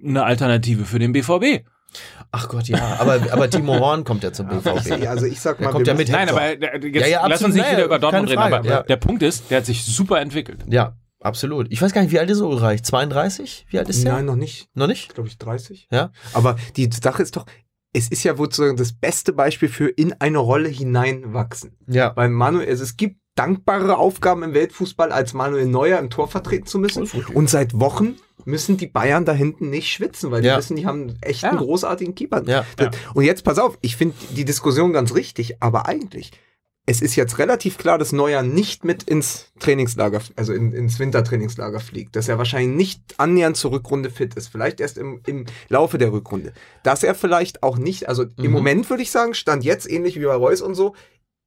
eine 0.02 0.24
Alternative 0.24 0.84
für 0.84 0.98
den 0.98 1.12
BVB. 1.12 1.64
Ach 2.32 2.48
Gott, 2.48 2.68
ja. 2.68 2.96
Aber, 2.98 3.20
aber 3.32 3.48
Timo 3.50 3.74
Horn 3.80 4.04
kommt 4.04 4.22
ja 4.24 4.32
zum 4.32 4.48
BVB. 4.48 5.06
Also 5.06 5.26
ich 5.26 5.40
sag 5.40 5.58
Der 5.58 5.66
mal, 5.66 5.72
kommt 5.72 5.86
wir 5.86 5.92
ja 5.92 5.96
mit 5.98 6.08
Nein, 6.08 6.28
Hector. 6.28 6.40
aber 6.40 6.74
äh, 6.74 6.86
jetzt 6.88 7.00
Ja, 7.00 7.06
ja, 7.06 7.26
lass 7.26 7.42
uns 7.42 7.54
nicht 7.54 7.70
wieder 7.70 7.84
über 7.84 7.98
Dortmund 7.98 8.28
reden, 8.30 8.38
aber 8.38 8.64
ja. 8.64 8.82
der 8.82 8.96
Punkt 8.96 9.22
ist, 9.22 9.50
der 9.50 9.58
hat 9.58 9.66
sich 9.66 9.84
super 9.84 10.20
entwickelt. 10.20 10.64
Ja, 10.68 10.96
absolut. 11.20 11.66
Ich 11.70 11.80
weiß 11.80 11.92
gar 11.92 12.02
nicht, 12.02 12.10
wie 12.12 12.18
alt 12.18 12.30
ist 12.30 12.40
Ulreich? 12.40 12.82
32? 12.82 13.66
Wie 13.68 13.78
alt 13.78 13.88
ist 13.88 14.04
der? 14.04 14.14
Nein, 14.14 14.26
noch 14.26 14.36
nicht. 14.36 14.68
Noch 14.74 14.86
nicht? 14.86 15.14
Glaube 15.14 15.28
ich 15.28 15.38
30. 15.38 15.88
Ja. 15.90 16.10
Aber 16.32 16.56
die 16.76 16.90
Sache 16.92 17.22
ist 17.22 17.36
doch, 17.36 17.46
es 17.92 18.08
ist 18.08 18.24
ja 18.24 18.36
sozusagen 18.36 18.76
das 18.76 18.92
beste 18.92 19.32
Beispiel 19.32 19.68
für 19.68 19.88
in 19.88 20.14
eine 20.20 20.38
Rolle 20.38 20.68
hineinwachsen. 20.68 21.76
Ja. 21.86 22.12
Weil 22.16 22.28
Manuel, 22.28 22.68
also 22.68 22.82
es 22.82 22.96
gibt 22.96 23.20
dankbare 23.36 23.96
Aufgaben 23.98 24.42
im 24.42 24.54
Weltfußball, 24.54 25.12
als 25.12 25.32
Manuel 25.34 25.66
Neuer 25.66 25.98
im 25.98 26.10
Tor 26.10 26.28
vertreten 26.28 26.66
zu 26.66 26.78
müssen. 26.78 27.08
Und 27.34 27.50
seit 27.50 27.78
Wochen 27.80 28.14
müssen 28.44 28.76
die 28.76 28.86
Bayern 28.86 29.24
da 29.24 29.32
hinten 29.32 29.70
nicht 29.70 29.90
schwitzen, 29.92 30.30
weil 30.30 30.42
die 30.42 30.48
Ja. 30.48 30.58
wissen, 30.58 30.76
die 30.76 30.86
haben 30.86 31.14
echt 31.20 31.42
Ja. 31.42 31.50
einen 31.50 31.58
großartigen 31.58 32.14
Keeper. 32.14 32.42
Ja. 32.46 32.64
Ja. 32.78 32.90
Und 33.14 33.24
jetzt 33.24 33.44
pass 33.44 33.58
auf, 33.58 33.78
ich 33.80 33.96
finde 33.96 34.14
die 34.36 34.44
Diskussion 34.44 34.92
ganz 34.92 35.14
richtig, 35.14 35.60
aber 35.62 35.86
eigentlich, 35.86 36.32
es 36.86 37.00
ist 37.00 37.16
jetzt 37.16 37.38
relativ 37.38 37.78
klar, 37.78 37.96
dass 37.96 38.12
Neuer 38.12 38.42
nicht 38.42 38.84
mit 38.84 39.04
ins 39.04 39.50
Trainingslager, 39.58 40.20
also 40.36 40.52
in, 40.52 40.72
ins 40.72 40.98
Wintertrainingslager 40.98 41.80
fliegt, 41.80 42.14
dass 42.14 42.28
er 42.28 42.36
wahrscheinlich 42.36 42.76
nicht 42.76 43.14
annähernd 43.16 43.56
zur 43.56 43.72
Rückrunde 43.72 44.10
fit 44.10 44.34
ist, 44.34 44.48
vielleicht 44.48 44.80
erst 44.80 44.98
im, 44.98 45.20
im 45.26 45.46
Laufe 45.70 45.96
der 45.96 46.12
Rückrunde. 46.12 46.52
Dass 46.82 47.02
er 47.02 47.14
vielleicht 47.14 47.62
auch 47.62 47.78
nicht, 47.78 48.06
also 48.08 48.24
im 48.24 48.32
Mhm. 48.48 48.50
Moment 48.52 48.90
würde 48.90 49.02
ich 49.02 49.10
sagen, 49.10 49.32
stand 49.32 49.64
jetzt 49.64 49.90
ähnlich 49.90 50.16
wie 50.20 50.24
bei 50.26 50.34
Reus 50.34 50.60
und 50.60 50.74
so, 50.74 50.94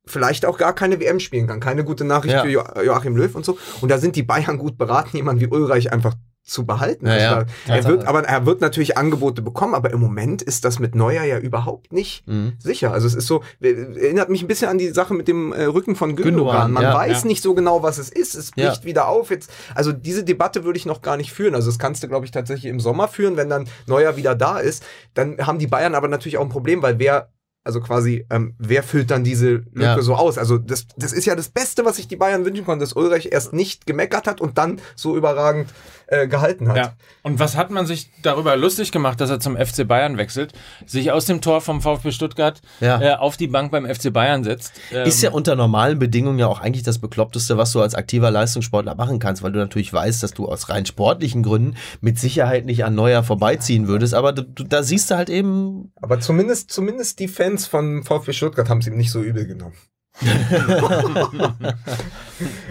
vielleicht 0.08 0.46
auch 0.46 0.58
gar 0.58 0.74
keine 0.74 1.00
WM 1.02 1.20
spielen 1.20 1.48
kann. 1.48 1.60
Keine 1.60 1.84
gute 1.84 2.06
Nachricht 2.06 2.34
Ja. 2.34 2.42
für 2.44 2.50
jo 2.50 2.64
Joachim 2.84 3.16
Löw 3.18 3.36
und 3.36 3.46
so. 3.46 3.58
Und 3.82 3.90
da 3.92 3.98
sind 3.98 4.16
die 4.16 4.24
Bayern 4.24 4.58
gut 4.58 4.78
beraten, 4.78 5.18
jemanden 5.18 5.42
wie 5.42 5.48
Ulreich 5.48 5.92
einfach 5.92 6.16
zu 6.48 6.66
behalten. 6.66 7.06
Ja, 7.08 7.14
Also 7.14 7.26
ja. 7.26 7.46
da, 7.68 7.76
er 7.76 7.84
wird, 7.86 8.08
aber 8.08 8.24
er 8.24 8.46
wird 8.46 8.62
natürlich 8.62 8.98
Angebote 8.98 9.42
bekommen, 9.42 9.76
aber 9.76 9.92
im 9.92 10.00
Moment 10.00 10.42
ist 10.42 10.64
das 10.66 10.80
mit 10.80 10.96
Neuer 10.96 11.24
ja 11.24 11.38
überhaupt 11.40 11.92
nicht 11.92 12.26
Mhm. 12.28 12.54
sicher. 12.58 12.94
Also 12.94 13.06
es 13.06 13.16
ist 13.16 13.28
so, 13.28 13.44
äh, 13.60 13.70
erinnert 13.72 14.30
mich 14.30 14.42
ein 14.42 14.48
bisschen 14.48 14.70
an 14.70 14.78
die 14.78 14.90
Sache 14.90 15.14
mit 15.14 15.28
dem 15.28 15.52
äh, 15.52 15.66
Rücken 15.66 15.96
von 15.96 16.16
Gündogan. 16.16 16.72
Man 16.72 16.84
ja, 16.84 16.94
weiß 16.96 17.24
ja. 17.24 17.28
nicht 17.28 17.44
so 17.44 17.54
genau, 17.54 17.84
was 17.84 17.98
es 17.98 18.10
ist. 18.10 18.34
Es 18.36 18.52
Ja. 18.56 18.70
bricht 18.70 18.86
wieder 18.86 19.08
auf. 19.10 19.30
Jetzt, 19.30 19.52
also 19.76 19.92
diese 19.92 20.24
Debatte 20.24 20.64
würde 20.64 20.78
ich 20.80 20.86
noch 20.86 21.02
gar 21.02 21.18
nicht 21.18 21.34
führen. 21.34 21.54
Also 21.54 21.68
das 21.70 21.80
kannst 21.80 22.02
du, 22.04 22.08
glaube 22.08 22.26
ich, 22.26 22.32
tatsächlich 22.32 22.72
im 22.72 22.80
Sommer 22.80 23.08
führen, 23.10 23.36
wenn 23.36 23.50
dann 23.50 23.68
Neuer 23.86 24.16
wieder 24.16 24.34
da 24.34 24.60
ist. 24.60 24.84
Dann 25.14 25.38
haben 25.46 25.60
die 25.60 25.68
Bayern 25.68 25.96
aber 25.96 26.08
natürlich 26.08 26.38
auch 26.38 26.44
ein 26.44 26.50
Problem, 26.50 26.82
weil 26.82 26.98
wer 26.98 27.30
also 27.64 27.82
quasi, 27.82 28.26
ähm, 28.30 28.56
wer 28.60 28.82
füllt 28.82 29.12
dann 29.12 29.26
diese 29.26 29.50
Lücke 29.50 29.82
Ja. 29.82 30.02
so 30.02 30.16
aus? 30.16 30.38
Also 30.38 30.58
das, 30.58 30.88
das 30.96 31.12
ist 31.12 31.26
ja 31.26 31.36
das 31.36 31.50
Beste, 31.50 31.84
was 31.84 31.98
sich 31.98 32.08
die 32.08 32.16
Bayern 32.16 32.46
wünschen 32.46 32.64
konnten, 32.64 32.80
dass 32.80 32.94
Ulreich 32.94 33.28
erst 33.30 33.52
nicht 33.52 33.86
gemeckert 33.86 34.26
hat 34.26 34.40
und 34.40 34.58
dann 34.58 34.80
so 34.96 35.18
überragend 35.18 35.68
äh, 36.08 36.28
gehalten 36.28 36.70
hat. 36.70 36.78
Ja. 36.78 36.94
Und 37.24 37.40
was 37.40 37.56
hat 37.56 37.70
man 37.70 37.86
sich 37.86 38.10
darüber 38.22 38.56
lustig 38.56 38.92
gemacht, 38.92 39.20
dass 39.22 39.30
er 39.30 39.40
zum 39.40 39.58
FC 39.58 39.88
Bayern 39.88 40.18
wechselt, 40.18 40.54
sich 40.86 41.12
aus 41.12 41.26
dem 41.26 41.42
Tor 41.42 41.62
vom 41.62 41.82
VfB 41.82 42.12
Stuttgart 42.12 42.62
Ja. 42.80 43.02
äh, 43.02 43.14
auf 43.16 43.38
die 43.38 43.48
Bank 43.48 43.72
beim 43.72 43.86
FC 43.86 44.12
Bayern 44.12 44.44
setzt? 44.44 44.74
Ähm, 44.92 45.06
Ist 45.08 45.22
ja 45.22 45.32
unter 45.32 45.56
normalen 45.56 46.00
Bedingungen 46.00 46.40
ja 46.40 46.48
auch 46.48 46.60
eigentlich 46.62 46.84
das 46.84 47.00
Bekloppteste, 47.00 47.58
was 47.58 47.72
du 47.72 47.82
als 47.82 47.96
aktiver 47.96 48.32
Leistungssportler 48.32 48.96
machen 48.96 49.20
kannst, 49.20 49.44
weil 49.44 49.52
du 49.52 49.60
natürlich 49.60 49.92
weißt, 49.94 50.24
dass 50.24 50.34
du 50.34 50.46
aus 50.48 50.70
rein 50.70 50.86
sportlichen 50.86 51.44
Gründen 51.44 51.76
mit 52.02 52.18
Sicherheit 52.20 52.66
nicht 52.66 52.86
an 52.86 52.96
Neuer 52.96 53.24
vorbeiziehen 53.24 53.88
würdest. 53.88 54.14
Aber 54.14 54.32
du, 54.34 54.44
du, 54.44 54.64
da 54.64 54.84
siehst 54.84 55.12
du 55.12 55.16
halt 55.16 55.30
eben, 55.30 55.92
Aber 56.02 56.20
zumindest, 56.20 56.72
zumindest 56.72 57.20
die 57.20 57.28
Fans 57.28 57.68
von 57.68 58.04
VfB 58.04 58.34
Stuttgart 58.34 58.70
haben 58.70 58.80
es 58.80 58.88
ihm 58.88 58.96
nicht 58.98 59.12
so 59.12 59.22
übel 59.22 59.46
genommen. 59.46 59.74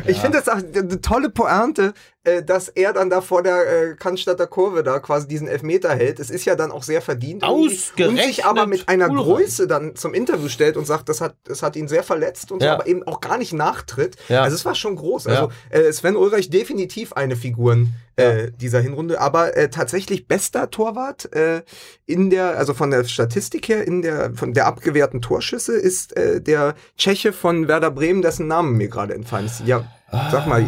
Ich 0.07 0.21
finde 0.21 0.39
das 0.39 0.49
auch 0.49 0.57
eine 0.63 1.01
tolle 1.01 1.29
Pointe, 1.31 1.93
äh, 2.23 2.43
dass 2.43 2.69
er 2.69 2.93
dann 2.93 3.11
da 3.11 3.21
vor 3.21 3.43
der 3.43 3.67
äh, 3.91 3.95
Cannstatter 3.97 4.47
Kurve 4.47 4.83
da 4.85 5.01
quasi 5.01 5.27
diesen 5.27 5.49
Elfmeter 5.49 5.95
hält. 5.95 6.21
Es 6.21 6.31
ist 6.31 6.45
ja 6.45 6.55
dann 6.55 6.71
auch 6.71 6.85
sehr 6.85 7.03
verdient. 7.03 7.43
Ausgerechnet 7.43 8.21
Und 8.21 8.27
sich 8.27 8.45
aber 8.45 8.67
mit 8.67 8.89
einer. 8.89 9.09
Größe 9.09 9.67
dann 9.67 9.97
zum 9.97 10.15
Interview 10.15 10.49
stellt 10.49 10.77
und 10.77 10.87
sagt, 10.87 11.09
das 11.09 11.21
hat, 11.21 11.35
das 11.45 11.63
hat 11.63 11.75
ihn 11.77 11.89
sehr 11.89 12.03
verletzt 12.03 12.53
und 12.53 12.61
so, 12.61 12.67
Ja. 12.67 12.75
aber 12.75 12.87
eben 12.87 13.03
auch 13.05 13.21
gar 13.21 13.39
nicht 13.39 13.53
nachtritt. 13.53 14.17
Ja. 14.29 14.43
Also 14.43 14.55
es 14.55 14.65
war 14.65 14.75
schon 14.75 14.95
groß. 14.97 15.25
Ja. 15.25 15.31
Also 15.33 15.51
äh, 15.71 15.93
Sven 15.93 16.17
Ulreich 16.17 16.51
definitiv 16.51 17.13
eine 17.15 17.35
Figuren 17.37 17.93
äh, 18.17 18.51
dieser 18.61 18.81
Hinrunde, 18.81 19.21
aber 19.21 19.57
äh, 19.57 19.69
tatsächlich 19.69 20.27
bester 20.27 20.71
Torwart 20.71 21.33
äh, 21.35 21.62
in 22.07 22.31
der, 22.31 22.57
also 22.59 22.73
von 22.75 22.91
der 22.91 23.05
Statistik 23.05 23.69
her, 23.69 23.87
in 23.87 24.03
der, 24.03 24.33
von 24.35 24.53
der 24.55 24.67
abgewehrten 24.67 25.21
Torschüsse 25.21 25.77
ist 25.77 26.17
äh, 26.17 26.41
der 26.41 26.75
Tscheche 26.97 27.33
von 27.33 27.69
Werder 27.69 27.91
Bremen, 27.91 28.23
dessen 28.23 28.47
Namen 28.47 28.77
mir 28.77 28.89
gerade 28.89 29.14
entfallen 29.14 29.47
ist. 29.47 29.62
Ja, 29.67 29.85
sag 30.31 30.47
mal, 30.47 30.62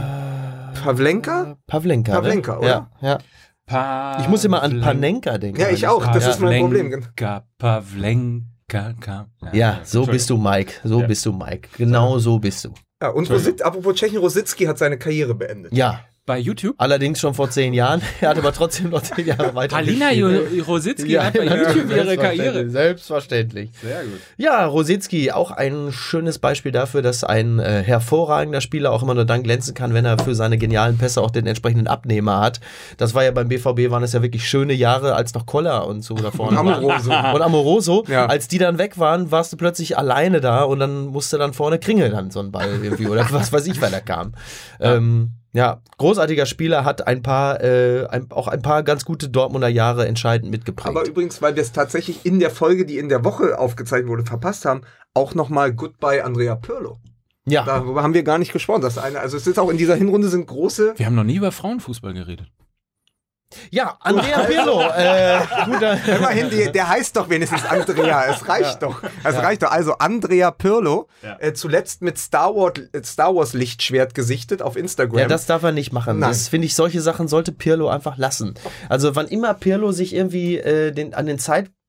Pavlenka? 0.85 1.57
Pavlenka. 1.67 2.13
Pavlenka, 2.13 2.53
ne? 2.53 2.59
oder? 2.59 2.91
Ja, 3.01 3.19
ja. 3.71 4.21
Ich 4.21 4.29
muss 4.29 4.45
immer 4.45 4.63
an 4.63 4.81
Panenka 4.81 5.37
denken. 5.39 5.61
Ja, 5.61 5.69
ich 5.71 5.87
auch. 5.87 6.07
Das 6.13 6.27
ist 6.27 6.41
mein 6.41 6.61
Problem. 6.63 6.91
Pavlenka, 7.17 7.45
Pavlenka. 7.59 8.95
ka- 9.01 9.27
Ja, 9.53 9.81
so 9.85 10.07
bist 10.07 10.31
du, 10.31 10.37
Mike. 10.37 10.75
So 10.85 11.01
Ja. 11.01 11.07
bist 11.07 11.25
du, 11.27 11.33
Mike. 11.33 11.69
Genau 11.77 12.19
so 12.19 12.39
bist 12.39 12.65
du. 12.65 12.75
Ja, 13.03 13.11
und 13.11 13.31
Rosit, 13.31 13.63
apropos 13.63 13.95
Tschechen, 13.95 14.19
Rositzky 14.19 14.65
hat 14.65 14.79
seine 14.79 14.99
Karriere 14.99 15.35
beendet. 15.35 15.73
Ja, 15.73 16.01
Bei 16.29 16.39
YouTube? 16.39 16.75
allerdings 16.79 17.19
schon 17.19 17.35
vor 17.35 17.51
zehn 17.51 17.75
Jahren. 17.75 18.01
Er 18.21 18.29
hat 18.29 18.39
aber 18.39 18.53
trotzdem 18.53 18.91
noch 18.91 19.03
zehn 19.03 19.27
Jahre 19.27 19.55
weiter. 19.55 19.77
Alina. 19.77 20.13
Jo- 20.13 20.29
Rositzky 20.67 21.13
hat 21.15 21.33
bei 21.35 21.45
YouTube 21.47 21.91
ihre 21.91 22.17
Karriere. 22.17 22.69
Selbstverständlich. 22.69 23.71
Sehr 23.83 24.03
gut. 24.05 24.21
Ja, 24.37 24.65
Rositzky, 24.67 25.33
auch 25.33 25.51
ein 25.51 25.91
schönes 25.93 26.39
Beispiel 26.39 26.71
dafür, 26.73 27.01
dass 27.03 27.25
ein 27.25 27.59
äh, 27.59 27.83
hervorragender 27.83 28.61
Spieler 28.61 28.93
auch 28.93 29.03
immer 29.03 29.15
nur 29.15 29.25
dann 29.25 29.43
glänzen 29.43 29.73
kann, 29.75 29.95
wenn 29.95 30.05
er 30.05 30.19
für 30.19 30.35
seine 30.35 30.59
genialen 30.59 30.99
Pässe 30.99 31.23
auch 31.23 31.31
den 31.31 31.47
entsprechenden 31.47 31.87
Abnehmer 31.87 32.41
hat. 32.41 32.61
Das 32.99 33.15
war 33.15 33.25
ja 33.25 33.31
beim 33.31 33.49
BVB, 33.49 33.91
waren 33.91 34.03
es 34.03 34.13
ja 34.13 34.23
wirklich 34.23 34.49
schöne 34.49 34.75
Jahre, 34.75 35.15
als 35.15 35.33
noch 35.35 35.47
Koller 35.47 35.87
und 35.87 36.03
so 36.03 36.15
da 36.15 36.31
vorne 36.31 36.57
waren. 36.59 36.69
Amoroso. 36.69 37.11
Und 37.11 37.43
Amoroso, 37.43 38.05
Ja. 38.09 38.27
als 38.27 38.49
die 38.49 38.59
dann 38.59 38.77
weg 38.79 38.99
waren, 38.99 39.31
warst 39.31 39.53
du 39.53 39.57
plötzlich 39.57 39.97
alleine 39.97 40.41
da 40.43 40.63
und 40.65 40.79
dann 40.81 41.07
musste 41.07 41.39
dann 41.39 41.55
vorne 41.55 41.79
Kringel 41.79 42.11
dann 42.11 42.31
so 42.31 42.41
ein 42.41 42.53
Ball 42.53 42.69
irgendwie 42.83 43.07
oder 43.07 43.27
was 43.31 43.53
weiß 43.53 43.67
ich, 43.67 43.81
wer 43.81 43.91
da 43.91 44.01
kam. 44.01 44.35
Ja. 44.81 44.97
Ähm, 44.97 45.31
ja, 45.53 45.81
großartiger 45.97 46.47
Spieler, 46.47 46.85
hat 46.85 47.07
ein 47.07 47.23
paar, 47.23 47.63
äh, 47.63 48.07
ein, 48.09 48.31
auch 48.31 48.49
ein 48.49 48.63
paar 48.63 48.83
ganz 48.83 49.05
gute 49.05 49.29
Dortmunder 49.29 49.69
Jahre 49.69 50.07
entscheidend 50.07 50.51
mitgeprägt. 50.51 50.89
Aber 50.89 51.07
übrigens, 51.07 51.41
weil 51.41 51.57
wir 51.57 51.63
es 51.63 51.73
tatsächlich 51.73 52.27
in 52.27 52.39
der 52.39 52.51
Folge, 52.51 52.85
die 52.85 52.99
in 52.99 53.09
der 53.09 53.25
Woche 53.25 53.59
aufgezeichnet 53.59 54.09
wurde, 54.09 54.25
verpasst 54.25 54.65
haben, 54.65 54.83
auch 55.15 55.35
nochmal 55.35 55.73
Goodbye 55.73 56.23
Andrea 56.25 56.55
Pirlo. 56.55 56.99
ja, 57.47 57.65
Darüber 57.65 58.03
haben 58.03 58.15
wir 58.15 58.23
gar 58.23 58.39
nicht 58.39 58.53
gesprochen. 58.53 58.83
Das 58.83 58.99
eine, 58.99 59.21
also 59.21 59.37
es 59.37 59.47
ist 59.47 59.59
auch 59.59 59.71
in 59.71 59.79
dieser 59.79 59.97
Hinrunde 59.97 60.29
sind 60.29 60.47
große. 60.47 60.95
Wir 60.97 61.07
haben 61.07 61.15
noch 61.15 61.25
nie 61.25 61.37
über 61.37 61.51
Frauenfußball 61.51 62.13
geredet. 62.13 62.49
Ja, 63.71 63.97
Andrea 64.01 64.41
Pirlo, 64.41 64.81
äh, 64.97 65.41
guter, 65.65 65.99
Immerhin, 66.17 66.51
die, 66.51 66.71
der 66.71 66.89
heißt 66.89 67.17
doch 67.17 67.29
wenigstens 67.29 67.65
Andrea. 67.65 68.25
Es 68.29 68.49
reicht 68.49 68.83
doch. 68.83 69.03
Es 69.25 69.37
reicht 69.37 69.63
doch. 69.63 69.71
Also 69.71 69.95
Andrea 69.99 70.51
Pirlo, 70.51 71.09
Ja. 71.23 71.37
äh, 71.41 71.53
zuletzt 71.55 72.03
mit 72.03 72.19
Star 72.19 72.55
Wars, 72.55 72.75
Star 73.05 73.35
Wars 73.35 73.53
Lichtschwert 73.55 74.15
gesichtet 74.15 74.63
auf 74.63 74.77
Instagram. 74.77 75.19
Ja, 75.21 75.27
das 75.27 75.47
darf 75.47 75.63
er 75.63 75.73
nicht 75.73 75.93
machen. 75.93 76.19
Nein. 76.19 76.31
Das 76.31 76.49
finde 76.49 76.67
ich, 76.67 76.75
solche 76.75 77.01
Sachen 77.01 77.29
sollte 77.29 77.53
Pirlo 77.53 77.89
einfach 77.89 78.17
lassen. 78.19 78.55
Also 78.89 79.17
wann 79.17 79.27
immer 79.29 79.55
Pirlo 79.55 79.93
sich 79.93 80.15
irgendwie 80.15 80.59
äh, 80.59 80.93
den, 80.93 81.15
an 81.15 81.27
den 81.27 81.39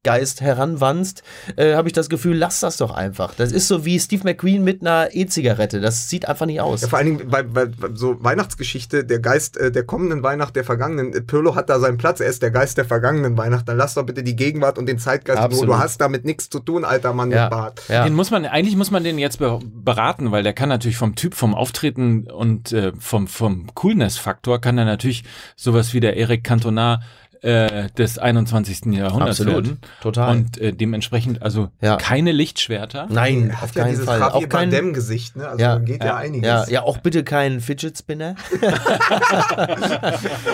Zeitgeist 0.05 0.39
heranwanzt, 0.39 1.23
äh, 1.57 1.75
habe 1.75 1.89
ich 1.89 1.93
das 1.93 2.07
Gefühl, 2.07 2.37
lass 2.37 2.61
das 2.61 2.77
doch 2.77 2.91
einfach. 2.91 3.33
Das 3.35 3.51
ist 3.51 3.67
so 3.67 3.83
wie 3.83 3.99
Steve 3.99 4.23
McQueen 4.23 4.63
mit 4.63 4.79
einer 4.81 5.09
E-Zigarette. 5.11 5.81
Das 5.81 6.07
sieht 6.07 6.25
einfach 6.25 6.45
nicht 6.45 6.61
aus. 6.61 6.81
Ja, 6.81 6.87
vor 6.87 6.99
allen 6.99 7.17
Dingen 7.17 7.29
bei, 7.29 7.43
bei, 7.43 7.65
bei 7.65 7.89
so 7.93 8.15
Weihnachtsgeschichte, 8.23 9.03
der 9.03 9.19
Geist 9.19 9.57
äh, 9.57 9.73
der 9.73 9.83
kommenden 9.83 10.23
Weihnacht, 10.23 10.55
der 10.55 10.63
vergangenen, 10.63 11.13
äh, 11.13 11.21
Pirlo 11.21 11.55
hat 11.55 11.69
da 11.69 11.81
seinen 11.81 11.97
Platz, 11.97 12.21
er 12.21 12.27
ist 12.27 12.41
der 12.41 12.51
Geist 12.51 12.77
der 12.77 12.85
vergangenen 12.85 13.37
Weihnacht, 13.37 13.67
dann 13.67 13.75
lass 13.75 13.95
doch 13.95 14.05
bitte 14.05 14.23
die 14.23 14.37
Gegenwart 14.37 14.77
und 14.77 14.85
den 14.85 14.99
Zeitgeist, 14.99 15.39
wo 15.39 15.45
Absolut. 15.45 15.67
du 15.67 15.77
hast 15.77 15.99
damit 15.99 16.23
nichts 16.23 16.49
zu 16.49 16.59
tun, 16.59 16.85
alter 16.85 17.13
Mann 17.13 17.29
ja, 17.31 17.43
mit 17.43 17.51
Bart. 17.51 17.81
ja. 17.89 18.05
Den 18.05 18.13
muss 18.13 18.31
man, 18.31 18.45
eigentlich 18.45 18.77
muss 18.77 18.91
man 18.91 19.03
den 19.03 19.19
jetzt 19.19 19.39
be 19.39 19.59
beraten, 19.61 20.31
weil 20.31 20.43
der 20.43 20.53
kann 20.53 20.69
natürlich 20.69 20.97
vom 20.97 21.15
Typ, 21.15 21.33
vom 21.33 21.53
Auftreten 21.53 22.29
und 22.31 22.71
äh, 22.71 22.93
vom, 22.97 23.27
vom 23.27 23.67
Coolness-Faktor 23.73 24.61
kann 24.61 24.77
er 24.77 24.85
natürlich 24.85 25.25
sowas 25.57 25.93
wie 25.93 25.99
der 25.99 26.15
Eric 26.15 26.45
Cantona 26.45 27.01
äh, 27.41 27.87
des 27.97 28.17
21. 28.17 28.87
Jahrhunderts 28.87 29.39
Absolut. 29.39 29.65
werden. 29.67 29.79
Total. 30.01 30.31
Und 30.35 30.57
äh, 30.57 30.73
dementsprechend, 30.73 31.41
also 31.41 31.69
Ja. 31.81 31.95
keine 31.97 32.31
Lichtschwerter. 32.33 33.07
Nein, 33.09 33.51
auf 33.53 33.61
hat 33.61 33.75
ja 33.75 33.81
keinen 33.83 33.91
dieses 33.91 34.05
Fall. 34.05 34.21
Auch 34.23 34.39
kein, 34.49 34.69
Bardem-Gesicht, 34.69 35.37
ne? 35.37 35.47
Also 35.47 35.61
Ja, 35.63 35.77
geht 35.77 36.01
ja, 36.01 36.07
ja, 36.09 36.15
einiges. 36.17 36.45
ja, 36.47 36.67
ja, 36.67 36.81
auch 36.83 36.97
bitte 36.97 37.23
kein 37.23 37.61
Fidget 37.61 37.97
Spinner. 37.97 38.35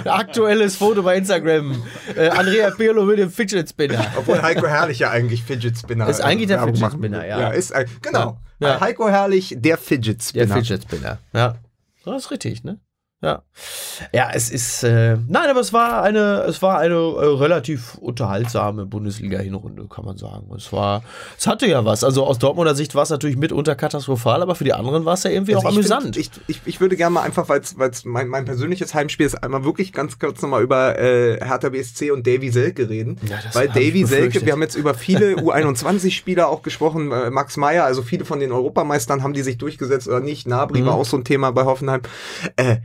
Aktuelles 0.05 0.75
Foto 0.75 1.03
bei 1.03 1.17
Instagram. 1.17 1.81
Äh, 2.15 2.29
Andrea 2.29 2.71
Pirlo 2.71 3.03
mit 3.05 3.19
dem 3.19 3.29
Fidget 3.31 3.69
Spinner. 3.69 4.05
Obwohl 4.17 4.41
Heiko 4.41 4.67
Herrlich 4.67 4.99
ja 4.99 5.09
eigentlich 5.11 5.43
Fidget 5.43 5.77
Spinner 5.77 6.07
Ist 6.07 6.21
eigentlich 6.21 6.47
der 6.47 6.63
Fidget 6.63 6.91
Spinner, 6.91 7.25
ja. 7.25 7.39
Ja, 7.39 7.49
ist, 7.49 7.73
ein- 7.73 7.85
genau. 8.01 8.37
Heiko 8.61 9.09
Herrlich, 9.09 9.55
der 9.57 9.77
Fidget 9.77 10.33
Der 10.35 10.43
Spinner. 10.43 10.55
Fidget 10.55 10.83
Spinner. 10.83 11.17
Ja. 11.33 11.55
Das 12.05 12.25
ist 12.25 12.31
richtig, 12.31 12.63
ne? 12.63 12.77
Ja. 13.21 13.41
Ja, 14.13 14.29
es 14.33 14.51
ist, 14.51 14.83
äh, 14.83 15.15
nein, 15.27 15.49
aber 15.49 15.61
es 15.61 15.71
war 15.71 16.03
eine, 16.03 16.43
es 16.47 16.61
war 16.61 16.77
eine 16.79 16.95
äh, 16.95 17.25
relativ 17.37 17.95
unterhaltsame 17.95 18.85
Bundesliga-Hinrunde, 18.85 19.87
kann 19.87 20.03
man 20.05 20.17
sagen. 20.17 20.51
Es 20.55 20.71
war, 20.73 21.01
es 21.37 21.47
hatte 21.47 21.65
ja 21.65 21.85
was. 21.85 22.03
Also 22.03 22.25
aus 22.25 22.37
Dortmunder 22.39 22.75
Sicht 22.75 22.93
war 22.93 23.03
es 23.03 23.09
natürlich 23.09 23.37
mitunter 23.37 23.75
katastrophal, 23.75 24.41
aber 24.41 24.53
für 24.53 24.65
die 24.65 24.73
anderen 24.73 25.05
war 25.05 25.13
es 25.13 25.23
ja 25.23 25.31
irgendwie 25.31 25.55
Also 25.55 25.65
auch 25.67 25.71
ich 25.71 25.77
amüsant. 25.77 26.03
Find, 26.03 26.17
ich, 26.17 26.29
ich, 26.47 26.61
ich 26.65 26.81
würde 26.81 26.97
gerne 26.97 27.13
mal 27.13 27.21
einfach, 27.21 27.47
weil 27.47 27.61
es 27.61 28.03
mein, 28.03 28.27
mein 28.27 28.43
persönliches 28.45 28.93
Heimspiel 28.93 29.25
ist, 29.25 29.35
einmal 29.41 29.63
wirklich 29.63 29.93
ganz 29.93 30.19
kurz 30.19 30.41
nochmal 30.41 30.61
über 30.61 30.99
äh, 30.99 31.39
Hertha 31.43 31.69
BSC 31.69 32.11
und 32.11 32.27
Davy 32.27 32.51
Selke 32.51 32.89
reden. 32.89 33.17
Ja, 33.29 33.37
das 33.41 33.55
weil 33.55 33.69
Davy 33.69 34.03
Selke, 34.05 34.45
wir 34.45 34.51
haben 34.51 34.61
jetzt 34.61 34.75
über 34.75 34.93
viele 34.93 35.35
U21-Spieler 35.35 36.49
auch 36.49 36.61
gesprochen, 36.61 37.11
äh, 37.11 37.29
Max 37.31 37.57
Meyer, 37.57 37.85
also 37.85 38.01
viele 38.01 38.25
von 38.25 38.39
den 38.39 38.51
Europameistern 38.51 39.23
haben 39.23 39.33
die 39.33 39.41
sich 39.41 39.57
durchgesetzt 39.57 40.07
oder 40.07 40.19
nicht. 40.19 40.47
Nabri 40.47 40.81
Mhm. 40.81 40.85
war 40.87 40.95
auch 40.95 41.05
so 41.05 41.17
ein 41.17 41.23
Thema 41.23 41.51
bei 41.51 41.63
Hoffenheim. 41.63 42.01
Äh, 42.57 42.77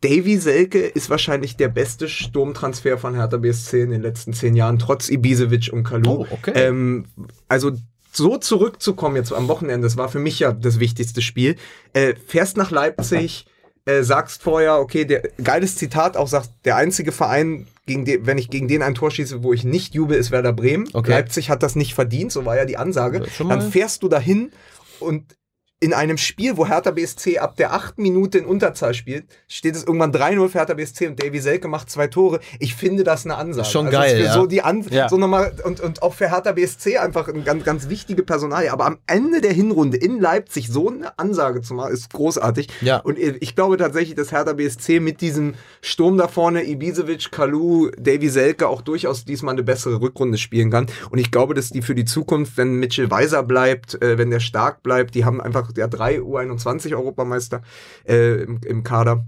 Davy 0.00 0.36
Selke 0.36 0.80
ist 0.80 1.10
wahrscheinlich 1.10 1.56
der 1.56 1.68
beste 1.68 2.08
Sturmtransfer 2.08 2.98
von 2.98 3.14
Hertha 3.14 3.36
BSC 3.36 3.82
in 3.82 3.90
den 3.90 4.02
letzten 4.02 4.32
zehn 4.32 4.54
Jahren, 4.54 4.78
trotz 4.78 5.08
Ibisevic 5.08 5.72
und 5.72 5.82
Kalu. 5.82 6.10
Oh, 6.10 6.26
okay. 6.30 6.52
Ähm, 6.54 7.06
also 7.48 7.72
so 8.12 8.36
zurückzukommen 8.36 9.16
jetzt 9.16 9.32
am 9.32 9.48
Wochenende, 9.48 9.86
das 9.86 9.96
war 9.96 10.08
für 10.08 10.20
mich 10.20 10.38
ja 10.38 10.52
das 10.52 10.78
wichtigste 10.78 11.20
Spiel. 11.20 11.56
Äh, 11.92 12.14
fährst 12.14 12.56
nach 12.56 12.70
Leipzig, 12.70 13.46
äh, 13.86 14.02
sagst 14.02 14.42
vorher, 14.42 14.78
okay, 14.78 15.04
der 15.04 15.30
geiles 15.42 15.76
Zitat, 15.76 16.16
auch 16.16 16.28
sagst, 16.28 16.52
der 16.64 16.76
einzige 16.76 17.10
Verein, 17.10 17.66
gegen 17.86 18.04
den, 18.04 18.26
wenn 18.26 18.38
ich 18.38 18.50
gegen 18.50 18.68
den 18.68 18.82
ein 18.82 18.94
Tor 18.94 19.10
schieße, 19.10 19.42
wo 19.42 19.52
ich 19.52 19.64
nicht 19.64 19.94
jubel, 19.94 20.16
ist 20.16 20.30
Werder 20.30 20.52
Bremen. 20.52 20.88
Okay. 20.92 21.10
Leipzig 21.10 21.50
hat 21.50 21.62
das 21.62 21.74
nicht 21.74 21.94
verdient, 21.94 22.30
so 22.30 22.44
war 22.44 22.56
ja 22.56 22.66
die 22.66 22.76
Ansage. 22.76 23.22
Dann 23.38 23.70
fährst 23.70 24.02
du 24.02 24.08
dahin 24.08 24.52
und 25.00 25.36
in 25.80 25.94
einem 25.94 26.18
Spiel, 26.18 26.56
wo 26.56 26.66
Hertha 26.66 26.90
BSC 26.90 27.38
ab 27.38 27.56
der 27.56 27.72
achten 27.72 28.02
Minute 28.02 28.38
in 28.38 28.46
Unterzahl 28.46 28.94
spielt, 28.94 29.26
steht 29.46 29.76
es 29.76 29.84
irgendwann 29.84 30.10
3-0 30.12 30.48
für 30.48 30.58
Hertha 30.58 30.74
BSC 30.74 31.06
und 31.06 31.22
Davy 31.22 31.38
Selke 31.38 31.68
macht 31.68 31.88
zwei 31.88 32.08
Tore. 32.08 32.40
Ich 32.58 32.74
finde 32.74 33.04
das 33.04 33.24
eine 33.24 33.36
Ansage. 33.36 33.68
Schon 33.68 33.86
Also 33.86 33.98
geil, 33.98 34.16
Für 34.16 34.24
ja. 34.24 34.32
so 34.34 34.46
die 34.46 34.62
An 34.62 34.84
Ja. 34.90 35.08
so 35.08 35.16
nochmal 35.16 35.52
und, 35.64 35.80
und 35.80 36.02
auch 36.02 36.14
für 36.14 36.30
Hertha 36.30 36.50
BSC 36.52 36.98
einfach 36.98 37.28
eine 37.28 37.42
ganz, 37.42 37.62
ganz 37.64 37.88
wichtige 37.88 38.24
Personalie. 38.24 38.72
Aber 38.72 38.86
am 38.86 38.98
Ende 39.06 39.40
der 39.40 39.52
Hinrunde 39.52 39.96
in 39.98 40.20
Leipzig 40.20 40.68
so 40.68 40.88
eine 40.90 41.16
Ansage 41.18 41.60
zu 41.60 41.74
machen, 41.74 41.92
ist 41.92 42.12
großartig. 42.12 42.68
Ja. 42.80 42.98
Und 42.98 43.16
ich 43.18 43.54
glaube 43.54 43.76
tatsächlich, 43.76 44.16
dass 44.16 44.32
Hertha 44.32 44.54
BSC 44.54 44.98
mit 44.98 45.20
diesem 45.20 45.54
Sturm 45.80 46.16
da 46.18 46.26
vorne, 46.26 46.68
Ibisevic, 46.68 47.30
Kalu, 47.30 47.90
Davy 47.96 48.28
Selke 48.28 48.66
auch 48.68 48.82
durchaus 48.82 49.24
diesmal 49.24 49.52
eine 49.54 49.62
bessere 49.62 50.00
Rückrunde 50.00 50.38
spielen 50.38 50.72
kann. 50.72 50.86
Und 51.10 51.18
ich 51.18 51.30
glaube, 51.30 51.54
dass 51.54 51.70
die 51.70 51.82
für 51.82 51.94
die 51.94 52.04
Zukunft, 52.04 52.56
wenn 52.56 52.74
Mitchell 52.80 53.10
Weiser 53.12 53.44
bleibt, 53.44 54.02
äh, 54.02 54.18
wenn 54.18 54.30
der 54.30 54.40
stark 54.40 54.82
bleibt, 54.82 55.14
die 55.14 55.24
haben 55.24 55.40
einfach 55.40 55.67
der 55.72 55.88
drei 55.88 56.18
U21 56.18 56.94
Europameister 56.96 57.62
äh, 58.06 58.42
im, 58.42 58.60
im 58.64 58.82
Kader. 58.82 59.24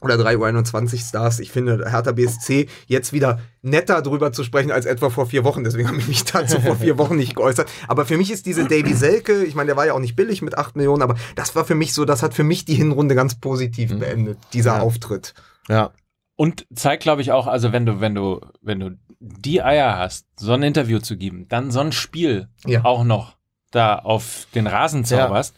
Oder 0.00 0.16
drei 0.16 0.34
U21 0.34 0.98
Stars. 1.08 1.38
Ich 1.38 1.52
finde 1.52 1.88
Hertha 1.88 2.10
BSC 2.10 2.66
jetzt 2.88 3.12
wieder 3.12 3.38
netter 3.62 4.02
drüber 4.02 4.32
zu 4.32 4.42
sprechen 4.42 4.72
als 4.72 4.84
etwa 4.84 5.10
vor 5.10 5.26
vier 5.26 5.44
Wochen. 5.44 5.62
Deswegen 5.62 5.86
habe 5.86 5.98
ich 5.98 6.08
mich 6.08 6.24
dazu 6.24 6.60
vor 6.60 6.74
vier 6.74 6.98
Wochen 6.98 7.14
nicht 7.14 7.36
geäußert. 7.36 7.70
Aber 7.86 8.04
für 8.04 8.16
mich 8.16 8.32
ist 8.32 8.46
diese 8.46 8.64
Davy 8.64 8.94
Selke, 8.94 9.44
ich 9.44 9.54
meine, 9.54 9.68
der 9.68 9.76
war 9.76 9.86
ja 9.86 9.92
auch 9.92 10.00
nicht 10.00 10.16
billig 10.16 10.42
mit 10.42 10.58
acht 10.58 10.74
Millionen, 10.74 11.02
aber 11.02 11.14
das 11.36 11.54
war 11.54 11.64
für 11.64 11.76
mich 11.76 11.94
so, 11.94 12.04
das 12.04 12.24
hat 12.24 12.34
für 12.34 12.42
mich 12.42 12.64
die 12.64 12.74
Hinrunde 12.74 13.14
ganz 13.14 13.36
positiv 13.38 13.96
beendet, 13.96 14.38
dieser 14.52 14.78
Ja. 14.78 14.80
Auftritt. 14.80 15.34
Ja. 15.68 15.92
Und 16.34 16.66
zeigt, 16.74 17.04
glaube 17.04 17.22
ich, 17.22 17.30
auch, 17.30 17.46
also 17.46 17.70
wenn 17.70 17.86
du, 17.86 18.00
wenn 18.00 18.16
du, 18.16 18.40
wenn 18.60 18.80
du 18.80 18.98
die 19.20 19.62
Eier 19.62 19.98
hast, 19.98 20.26
so 20.36 20.52
ein 20.52 20.64
Interview 20.64 20.98
zu 20.98 21.16
geben, 21.16 21.46
dann 21.48 21.70
so 21.70 21.78
ein 21.78 21.92
Spiel 21.92 22.48
Ja. 22.66 22.84
auch 22.84 23.04
noch 23.04 23.36
da 23.72 23.96
auf 23.96 24.46
den 24.54 24.66
Rasen 24.66 25.04
zauberst, 25.04 25.56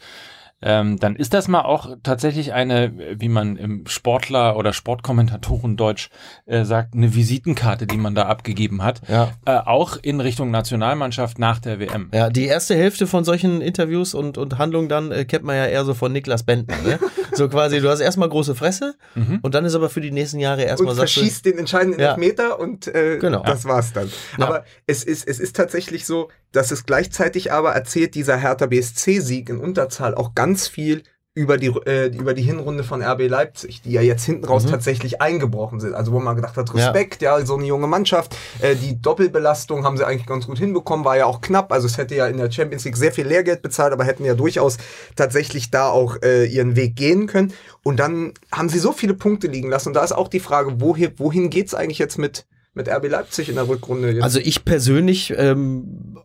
ähm, 0.64 0.98
dann 0.98 1.14
ist 1.14 1.34
das 1.34 1.46
mal 1.46 1.60
auch 1.62 1.94
tatsächlich 2.02 2.52
eine, 2.54 2.92
wie 3.20 3.28
man 3.28 3.56
im 3.56 3.86
Sportler- 3.86 4.56
oder 4.56 4.72
Sportkommentatoren-Deutsch 4.72 6.08
äh, 6.46 6.64
sagt, 6.64 6.94
eine 6.94 7.14
Visitenkarte, 7.14 7.86
die 7.86 7.96
man 7.98 8.14
da 8.14 8.22
abgegeben 8.26 8.82
hat. 8.82 9.02
Ja. 9.08 9.32
Äh, 9.44 9.58
auch 9.58 9.98
in 10.00 10.20
Richtung 10.20 10.50
Nationalmannschaft 10.50 11.38
nach 11.38 11.58
der 11.58 11.78
WM. 11.80 12.08
Ja, 12.12 12.30
die 12.30 12.46
erste 12.46 12.74
Hälfte 12.74 13.06
von 13.06 13.24
solchen 13.24 13.60
Interviews 13.60 14.14
und, 14.14 14.38
und 14.38 14.58
Handlungen 14.58 14.88
dann 14.88 15.12
äh, 15.12 15.24
kennt 15.24 15.44
man 15.44 15.56
ja 15.56 15.66
eher 15.66 15.84
so 15.84 15.94
von 15.94 16.12
Niklas 16.12 16.42
Benten. 16.44 16.74
Ne? 16.84 16.98
so 17.32 17.48
quasi, 17.48 17.80
du 17.80 17.88
hast 17.90 18.00
erstmal 18.00 18.28
große 18.28 18.54
Fresse 18.54 18.94
Mhm. 19.14 19.40
und 19.42 19.54
dann 19.54 19.64
ist 19.64 19.74
aber 19.74 19.90
für 19.90 20.00
die 20.00 20.10
nächsten 20.10 20.40
Jahre 20.40 20.62
erstmal 20.62 20.90
und 20.90 20.96
sagst 20.96 21.16
du, 21.16 21.20
verschießt 21.20 21.44
den 21.46 21.58
entscheidenden 21.58 22.00
Ja. 22.00 22.08
Elfmeter 22.10 22.58
und 22.58 22.88
äh, 22.88 23.18
Genau. 23.18 23.42
das 23.44 23.64
war's 23.64 23.92
dann. 23.92 24.10
Ja. 24.38 24.46
Aber 24.46 24.64
es 24.86 25.04
ist, 25.04 25.26
es 25.28 25.38
ist 25.38 25.54
tatsächlich 25.54 26.04
so, 26.06 26.30
dass 26.52 26.70
es 26.70 26.84
gleichzeitig 26.86 27.52
aber 27.52 27.72
erzählt 27.72 28.14
dieser 28.14 28.36
Hertha 28.36 28.66
BSC-Sieg 28.66 29.48
in 29.50 29.58
Unterzahl 29.58 30.14
auch 30.14 30.34
ganz 30.34 30.53
viel 30.62 31.02
über 31.36 31.56
die, 31.56 31.66
äh, 31.66 32.16
über 32.16 32.32
die 32.32 32.42
Hinrunde 32.42 32.84
von 32.84 33.02
RB 33.02 33.26
Leipzig, 33.26 33.82
die 33.82 33.90
ja 33.90 34.00
jetzt 34.00 34.24
hinten 34.24 34.44
raus 34.44 34.66
tatsächlich 34.66 35.20
eingebrochen 35.20 35.80
sind. 35.80 35.92
Also 35.92 36.12
wo 36.12 36.20
man 36.20 36.36
gedacht 36.36 36.56
hat, 36.56 36.72
Mhm. 36.72 36.78
Ja. 36.78 36.90
Respekt, 36.90 37.22
ja, 37.22 37.44
so 37.44 37.56
eine 37.56 37.64
junge 37.66 37.88
Mannschaft. 37.88 38.36
Äh, 38.60 38.76
die 38.76 39.02
Doppelbelastung 39.02 39.84
haben 39.84 39.96
sie 39.96 40.06
eigentlich 40.06 40.26
ganz 40.26 40.46
gut 40.46 40.58
hinbekommen, 40.58 41.04
war 41.04 41.16
ja 41.16 41.26
auch 41.26 41.40
knapp. 41.40 41.72
Also 41.72 41.88
es 41.88 41.98
hätte 41.98 42.14
ja 42.14 42.28
in 42.28 42.36
der 42.36 42.52
Champions 42.52 42.84
League 42.84 42.96
sehr 42.96 43.10
viel 43.10 43.26
Lehrgeld 43.26 43.62
bezahlt, 43.62 43.92
aber 43.92 44.04
hätten 44.04 44.24
ja 44.24 44.34
durchaus 44.34 44.78
tatsächlich 45.16 45.72
da 45.72 45.88
auch 45.88 46.22
äh, 46.22 46.46
ihren 46.46 46.76
Weg 46.76 46.94
gehen 46.94 47.26
können. 47.26 47.52
Und 47.82 47.98
dann 47.98 48.34
haben 48.52 48.68
sie 48.68 48.78
so 48.78 48.92
viele 48.92 49.14
Punkte 49.14 49.48
liegen 49.48 49.68
lassen. 49.68 49.88
Und 49.88 49.94
da 49.94 50.04
ist 50.04 50.12
auch 50.12 50.28
die 50.28 50.40
Frage, 50.40 50.80
wohin, 50.80 51.14
wohin 51.16 51.50
geht's 51.50 51.74
eigentlich 51.74 51.98
jetzt 51.98 52.16
mit, 52.16 52.46
mit 52.74 52.88
RB 52.88 53.08
Leipzig 53.08 53.48
in 53.48 53.56
der 53.56 53.66
Rückrunde? 53.66 54.12
Jetzt? 54.12 54.22
Also 54.22 54.38
ich 54.38 54.64
persönlich 54.64 55.34
ähm, 55.36 56.20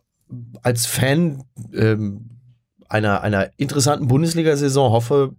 als 0.62 0.86
Fan 0.86 1.42
ähm, 1.74 2.39
einer, 2.90 3.22
einer 3.22 3.50
interessanten 3.56 4.08
Bundesliga-Saison 4.08 4.92
hoffe, 4.92 5.34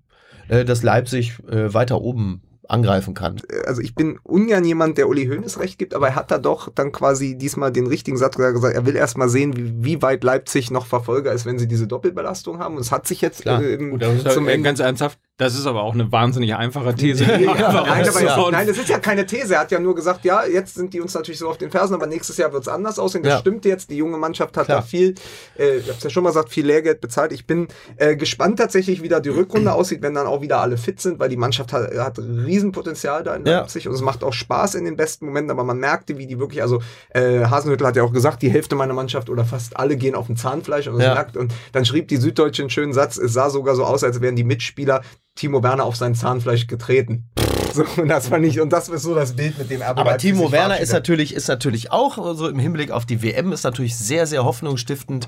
äh, 0.48 0.66
dass 0.66 0.84
Leipzig 0.84 1.38
äh, 1.50 1.74
weiter 1.74 2.02
oben 2.02 2.42
angreifen 2.68 3.14
kann. 3.14 3.42
also 3.66 3.82
ich 3.82 3.96
bin 3.96 4.18
ungern 4.24 4.64
jemand, 4.64 4.98
der 4.98 5.10
Uli 5.10 5.28
Hoeneß 5.28 5.60
recht 5.60 5.78
gibt, 5.78 5.94
aber 5.94 6.08
er 6.08 6.16
hat 6.16 6.32
da 6.32 6.38
doch 6.38 6.70
dann 6.74 6.94
quasi 6.94 7.38
diesmal 7.38 7.72
den 7.72 7.86
richtigen 7.86 8.18
Satz 8.18 8.38
gesagt. 8.38 8.76
Er 8.76 8.86
will 8.86 8.96
erst 8.96 9.18
mal 9.18 9.28
sehen, 9.28 9.58
wie, 9.58 9.74
wie 9.84 10.02
weit 10.02 10.24
Leipzig 10.24 10.72
noch 10.72 10.86
Verfolger 10.86 11.34
ist, 11.34 11.46
wenn 11.46 11.60
sie 11.60 11.68
diese 11.68 11.88
Doppelbelastung 11.88 12.60
haben. 12.60 12.76
Und 12.76 12.82
es 12.82 12.92
hat 12.92 13.08
sich 13.08 13.20
jetzt 13.20 13.42
Klar. 13.42 13.62
äh, 13.62 13.74
im, 13.74 13.92
Gut, 13.92 14.04
zum 14.32 14.46
ja, 14.46 14.52
Ende. 14.52 14.64
ganz 14.64 14.80
ernsthaft, 14.80 15.20
das 15.42 15.56
ist 15.56 15.66
aber 15.66 15.82
auch 15.84 15.94
eine 15.96 16.12
wahnsinnig 16.12 16.54
einfache 16.56 16.94
These. 16.96 17.26
Ja, 17.42 17.84
nein, 17.84 18.08
aber 18.08 18.24
ja, 18.24 18.52
nein, 18.52 18.68
das 18.68 18.78
ist 18.78 18.90
ja 18.90 19.00
keine 19.00 19.26
These. 19.26 19.56
Er 19.56 19.62
hat 19.62 19.72
ja 19.72 19.80
nur 19.80 19.96
gesagt, 19.96 20.24
ja, 20.24 20.46
jetzt 20.46 20.76
sind 20.76 20.94
die 20.94 21.02
uns 21.02 21.14
natürlich 21.16 21.40
so 21.40 21.50
auf 21.50 21.58
den 21.58 21.72
Fersen, 21.72 21.94
aber 21.96 22.06
nächstes 22.06 22.38
Jahr 22.38 22.54
wird 22.54 22.62
es 22.64 22.68
anders 22.68 23.00
aussehen. 23.00 23.24
Das 23.24 23.34
Ja. 23.34 23.40
stimmt 23.40 23.66
jetzt. 23.66 23.90
Die 23.90 23.98
junge 23.98 24.18
Mannschaft 24.18 24.56
hat 24.56 24.66
Klar. 24.66 24.78
da 24.80 24.84
viel, 24.84 25.16
äh, 25.58 25.78
ich 25.78 25.90
hab's 25.90 26.04
ja 26.04 26.10
schon 26.10 26.24
mal 26.24 26.30
gesagt, 26.30 26.50
viel 26.50 26.66
Lehrgeld 26.66 27.02
bezahlt. 27.02 27.32
Ich 27.32 27.48
bin 27.48 27.68
äh, 27.98 28.16
gespannt 28.16 28.60
tatsächlich, 28.60 29.02
wie 29.02 29.10
da 29.10 29.20
die 29.20 29.30
Rückrunde 29.30 29.74
aussieht, 29.74 30.02
wenn 30.02 30.14
dann 30.14 30.28
auch 30.28 30.42
wieder 30.42 30.60
alle 30.60 30.78
fit 30.78 31.02
sind, 31.02 31.20
weil 31.20 31.30
die 31.30 31.38
Mannschaft 31.38 31.74
hat, 31.74 31.92
hat 31.98 32.20
Riesenpotenzial 32.20 33.24
da 33.24 33.36
in 33.36 33.46
Ja. 33.46 33.60
Leipzig 33.60 33.88
und 33.88 33.94
es 33.96 34.02
macht 34.02 34.24
auch 34.24 34.34
Spaß 34.34 34.76
in 34.76 34.86
den 34.86 34.96
besten 34.96 35.26
Momenten, 35.26 35.52
aber 35.52 35.64
man 35.64 35.78
merkte, 35.80 36.18
wie 36.18 36.28
die 36.28 36.38
wirklich, 36.40 36.62
also 36.62 36.82
äh, 37.10 37.46
Hasenhüttl 37.46 37.86
hat 37.86 37.96
ja 37.96 38.04
auch 38.04 38.14
gesagt, 38.14 38.42
die 38.42 38.50
Hälfte 38.52 38.76
meiner 38.76 38.94
Mannschaft 38.94 39.30
oder 39.30 39.46
fast 39.46 39.78
alle 39.78 39.98
gehen 39.98 40.16
auf 40.16 40.28
dem 40.28 40.36
Zahnfleisch 40.36 40.88
und, 40.88 40.96
es 40.96 41.04
Ja. 41.04 41.14
merkt, 41.14 41.38
und 41.38 41.54
dann 41.72 41.86
schrieb 41.86 42.08
die 42.10 42.18
Süddeutsche 42.18 42.62
einen 42.64 42.70
schönen 42.70 42.94
Satz, 42.94 43.18
es 43.18 43.34
sah 43.34 43.50
sogar 43.50 43.76
so 43.76 43.84
aus, 43.86 44.04
als 44.04 44.22
wären 44.22 44.36
die 44.36 44.44
Mitspieler 44.44 45.02
Timo 45.36 45.64
Werner 45.64 45.86
auf 45.86 45.96
sein 45.96 46.16
Zahnfleisch 46.16 46.68
getreten. 46.68 47.30
So, 47.74 47.84
und 48.02 48.08
das 48.10 48.30
war 48.32 48.40
nicht, 48.40 48.60
und 48.60 48.72
das 48.74 48.90
ist 48.90 49.04
so 49.04 49.16
das 49.16 49.34
Bild, 49.34 49.58
mit 49.58 49.70
dem 49.70 49.82
RB 49.82 49.98
Aber 50.00 50.18
Timo 50.18 50.52
Werner 50.52 50.80
ist 50.80 50.92
natürlich, 50.92 51.34
ist 51.34 51.48
natürlich 51.48 51.92
auch 51.92 52.36
so 52.36 52.48
im 52.48 52.60
Hinblick 52.60 52.92
auf 52.92 53.06
die 53.06 53.22
WM 53.24 53.52
ist 53.52 53.64
natürlich 53.64 53.96
sehr, 53.96 54.28
sehr 54.28 54.44
hoffnungsstiftend. 54.44 55.28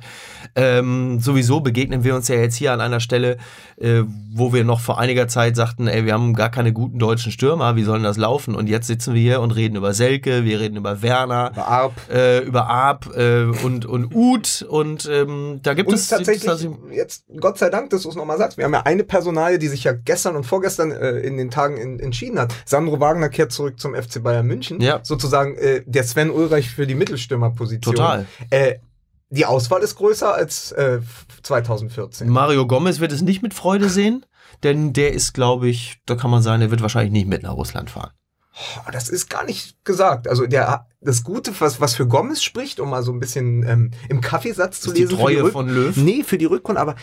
Ähm, 0.56 1.20
sowieso 1.20 1.62
begegnen 1.62 2.04
wir 2.04 2.16
uns 2.16 2.28
ja 2.28 2.36
jetzt 2.36 2.56
hier 2.56 2.74
an 2.74 2.82
einer 2.82 3.00
Stelle, 3.00 3.38
äh, 3.78 4.02
wo 4.34 4.54
wir 4.54 4.64
noch 4.64 4.80
vor 4.80 5.00
einiger 5.00 5.28
Zeit 5.28 5.56
sagten, 5.56 5.88
ey, 5.88 6.06
wir 6.06 6.14
haben 6.14 6.34
gar 6.34 6.50
keine 6.50 6.74
guten 6.74 7.00
deutschen 7.00 7.32
Stürmer, 7.32 7.76
wie 7.76 7.84
sollen 7.84 8.04
das 8.04 8.18
laufen? 8.18 8.56
Und 8.56 8.68
jetzt 8.68 8.88
sitzen 8.88 9.14
wir 9.14 9.22
hier 9.22 9.42
und 9.42 9.52
reden 9.52 9.76
über 9.76 9.94
Selke, 9.94 10.44
wir 10.46 10.60
reden 10.60 10.78
über 10.78 11.02
Werner, 11.02 11.52
Über 11.54 11.68
Arp. 11.68 11.94
äh, 12.12 12.40
über 12.40 12.68
Arp 12.68 13.10
äh, 13.16 13.44
und, 13.64 13.86
und 13.86 14.14
Uth 14.14 14.64
und 14.68 15.10
ähm, 15.12 15.60
da 15.64 15.74
gibt 15.74 15.90
Und 15.90 15.96
es 15.96 16.08
tatsächlich, 16.08 16.46
das- 16.46 16.68
jetzt, 16.92 17.26
Gott 17.40 17.58
sei 17.58 17.70
Dank, 17.70 17.90
dass 17.92 18.04
du 18.04 18.10
es 18.10 18.16
nochmal 18.16 18.38
sagst, 18.38 18.58
wir 18.58 18.66
haben 18.66 18.74
ja 18.74 18.82
eine 18.84 19.04
Personalie, 19.04 19.60
die 19.60 19.68
sich 19.68 19.84
ja 19.84 19.94
gestern 19.94 20.36
und 20.36 20.44
vorgestern 20.46 20.92
äh, 20.92 21.20
in 21.20 21.38
den 21.38 21.50
Tagen 21.50 21.78
in, 21.78 22.00
entschieden 22.00 22.33
hat. 22.40 22.54
Sandro 22.66 23.00
Wagner 23.00 23.30
kehrt 23.30 23.52
zurück 23.52 23.80
zum 23.80 23.96
FC 23.96 24.22
Bayern 24.24 24.46
München. 24.48 24.82
Ja. 24.82 25.00
Sozusagen 25.04 25.56
äh, 25.58 25.84
der 25.86 26.04
Sven 26.04 26.30
Ulreich 26.30 26.70
für 26.70 26.88
die 26.88 26.96
Mittelstürmerposition. 26.96 27.96
Total. 27.96 28.26
Äh, 28.50 28.76
die 29.30 29.46
Auswahl 29.46 29.82
ist 29.82 29.96
größer 29.96 30.34
als 30.34 30.72
äh, 30.74 31.00
2014. 31.44 32.30
Mario 32.30 32.68
Gomez 32.68 33.00
wird 33.00 33.12
es 33.12 33.22
nicht 33.22 33.42
mit 33.42 33.54
Freude 33.54 33.90
sehen, 33.90 34.26
denn 34.64 34.94
der 34.94 35.14
ist, 35.14 35.34
glaube 35.34 35.68
ich, 35.70 35.98
da 36.06 36.16
kann 36.16 36.30
man 36.32 36.42
sagen, 36.42 36.60
der 36.62 36.72
wird 36.72 36.82
wahrscheinlich 36.82 37.12
nicht 37.12 37.28
mit 37.28 37.44
nach 37.44 37.54
Russland 37.54 37.90
fahren. 37.90 38.12
Oh, 38.56 38.92
Das 38.92 39.10
ist 39.10 39.30
gar 39.32 39.44
nicht 39.46 39.84
gesagt. 39.84 40.28
Also 40.28 40.46
der 40.46 40.86
das 41.02 41.24
Gute, 41.24 41.52
was, 41.60 41.82
was 41.82 41.96
für 41.96 42.08
Gomez 42.08 42.44
spricht, 42.44 42.80
um 42.80 42.92
mal 42.92 43.02
so 43.02 43.12
ein 43.12 43.20
bisschen 43.20 43.64
ähm, 43.68 43.92
im 44.10 44.22
Kaffeesatz 44.22 44.80
zu 44.80 44.94
die 44.94 45.02
lesen. 45.02 45.16
für 45.18 45.22
Treue 45.24 45.44
Rück- 45.44 45.52
von 45.52 45.68
Löw. 45.70 45.98
Nee, 45.98 46.24
für 46.24 46.38
die 46.38 46.46
Rückrunde, 46.46 46.80
aber 46.80 46.96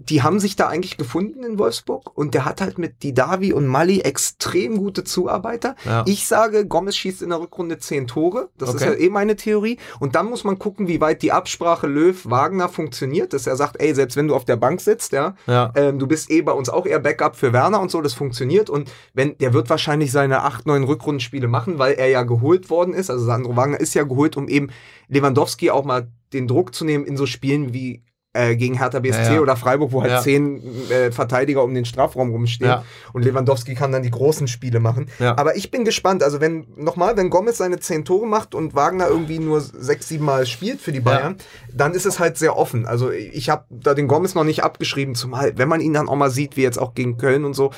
die 0.00 0.22
haben 0.22 0.38
sich 0.38 0.54
da 0.54 0.68
eigentlich 0.68 0.96
gefunden 0.96 1.42
in 1.42 1.58
Wolfsburg 1.58 2.16
und 2.16 2.32
der 2.32 2.44
hat 2.44 2.60
halt 2.60 2.78
mit 2.78 3.02
Didavi 3.02 3.52
und 3.52 3.66
Mali 3.66 4.00
extrem 4.02 4.76
gute 4.78 5.02
Zuarbeiter. 5.02 5.74
Ja. 5.84 6.04
Ich 6.06 6.28
sage, 6.28 6.66
Gomez 6.66 6.94
schießt 6.94 7.20
in 7.20 7.30
der 7.30 7.40
Rückrunde 7.40 7.78
zehn 7.78 8.06
Tore. 8.06 8.48
Das 8.58 8.72
ist 8.74 8.80
ja 8.82 8.92
Okay. 8.92 9.06
eh 9.06 9.10
meine 9.10 9.34
Theorie. 9.34 9.76
Und 9.98 10.14
dann 10.14 10.26
muss 10.30 10.44
man 10.44 10.56
gucken, 10.58 10.86
wie 10.86 11.00
weit 11.00 11.20
die 11.22 11.32
Absprache 11.32 11.88
Löw-Wagner 11.88 12.68
funktioniert, 12.68 13.32
dass 13.32 13.48
er 13.48 13.56
sagt, 13.56 13.80
ey, 13.80 13.92
selbst 13.92 14.16
wenn 14.16 14.28
du 14.28 14.36
auf 14.36 14.44
der 14.44 14.54
Bank 14.56 14.80
sitzt, 14.80 15.10
ja, 15.12 15.34
Ja. 15.48 15.72
ähm, 15.74 15.98
du 15.98 16.06
bist 16.06 16.30
eh 16.30 16.42
bei 16.42 16.52
uns 16.52 16.68
auch 16.68 16.86
eher 16.86 17.00
Backup 17.00 17.34
für 17.34 17.52
Werner 17.52 17.80
und 17.80 17.90
so, 17.90 18.00
das 18.00 18.14
funktioniert. 18.14 18.70
Und 18.70 18.88
wenn, 19.14 19.36
der 19.38 19.52
wird 19.52 19.68
wahrscheinlich 19.68 20.12
seine 20.12 20.42
acht, 20.44 20.64
neun 20.64 20.84
Rückrundenspiele 20.84 21.48
machen, 21.48 21.80
weil 21.80 21.94
er 21.94 22.06
ja 22.08 22.22
geholt 22.22 22.70
worden 22.70 22.94
ist. 22.94 23.10
Also 23.10 23.24
Sandro 23.24 23.56
Wagner 23.56 23.80
ist 23.80 23.94
ja 23.94 24.04
geholt, 24.04 24.36
um 24.36 24.46
eben 24.46 24.68
Lewandowski 25.08 25.70
auch 25.70 25.84
mal 25.84 26.08
den 26.32 26.46
Druck 26.46 26.74
zu 26.74 26.84
nehmen 26.84 27.04
in 27.04 27.16
so 27.16 27.26
Spielen 27.26 27.72
wie 27.72 28.02
äh, 28.38 28.56
gegen 28.56 28.78
Hertha 28.78 29.00
BSC 29.00 29.22
Ja, 29.24 29.34
ja. 29.34 29.40
oder 29.40 29.56
Freiburg, 29.56 29.92
wo 29.92 30.02
halt 30.02 30.12
Ja. 30.12 30.20
zehn 30.20 30.62
äh, 30.90 31.10
Verteidiger 31.10 31.64
um 31.64 31.74
den 31.74 31.84
Strafraum 31.84 32.30
rumstehen. 32.30 32.68
Ja. 32.70 32.84
Und 33.12 33.24
Lewandowski 33.24 33.74
kann 33.74 33.92
dann 33.92 34.02
die 34.02 34.10
großen 34.10 34.46
Spiele 34.48 34.80
machen. 34.80 35.08
Ja. 35.18 35.36
Aber 35.36 35.56
ich 35.56 35.70
bin 35.70 35.84
gespannt. 35.84 36.22
Also 36.22 36.40
wenn, 36.40 36.66
nochmal, 36.76 37.16
wenn 37.16 37.30
Gomez 37.30 37.58
seine 37.58 37.78
zehn 37.80 38.04
Tore 38.04 38.26
macht 38.26 38.54
und 38.54 38.74
Wagner 38.74 39.08
irgendwie 39.08 39.38
nur 39.38 39.60
sechs, 39.60 40.08
sieben 40.08 40.24
Mal 40.24 40.46
spielt 40.46 40.80
für 40.80 40.92
die 40.92 41.00
Bayern, 41.00 41.36
dann 41.74 41.92
ist 41.94 42.06
es 42.06 42.18
halt 42.18 42.36
sehr 42.38 42.56
offen. 42.56 42.86
Also 42.86 43.10
ich 43.10 43.50
habe 43.50 43.64
da 43.70 43.94
den 43.94 44.08
Gomez 44.08 44.34
noch 44.34 44.44
nicht 44.44 44.62
abgeschrieben, 44.62 45.14
zumal, 45.14 45.52
wenn 45.56 45.68
man 45.68 45.80
ihn 45.80 45.92
dann 45.92 46.08
auch 46.08 46.16
mal 46.16 46.30
sieht, 46.30 46.56
wie 46.56 46.62
jetzt 46.62 46.78
auch 46.78 46.94
gegen 46.94 47.16
Köln 47.16 47.44
und 47.44 47.54
so, 47.54 47.70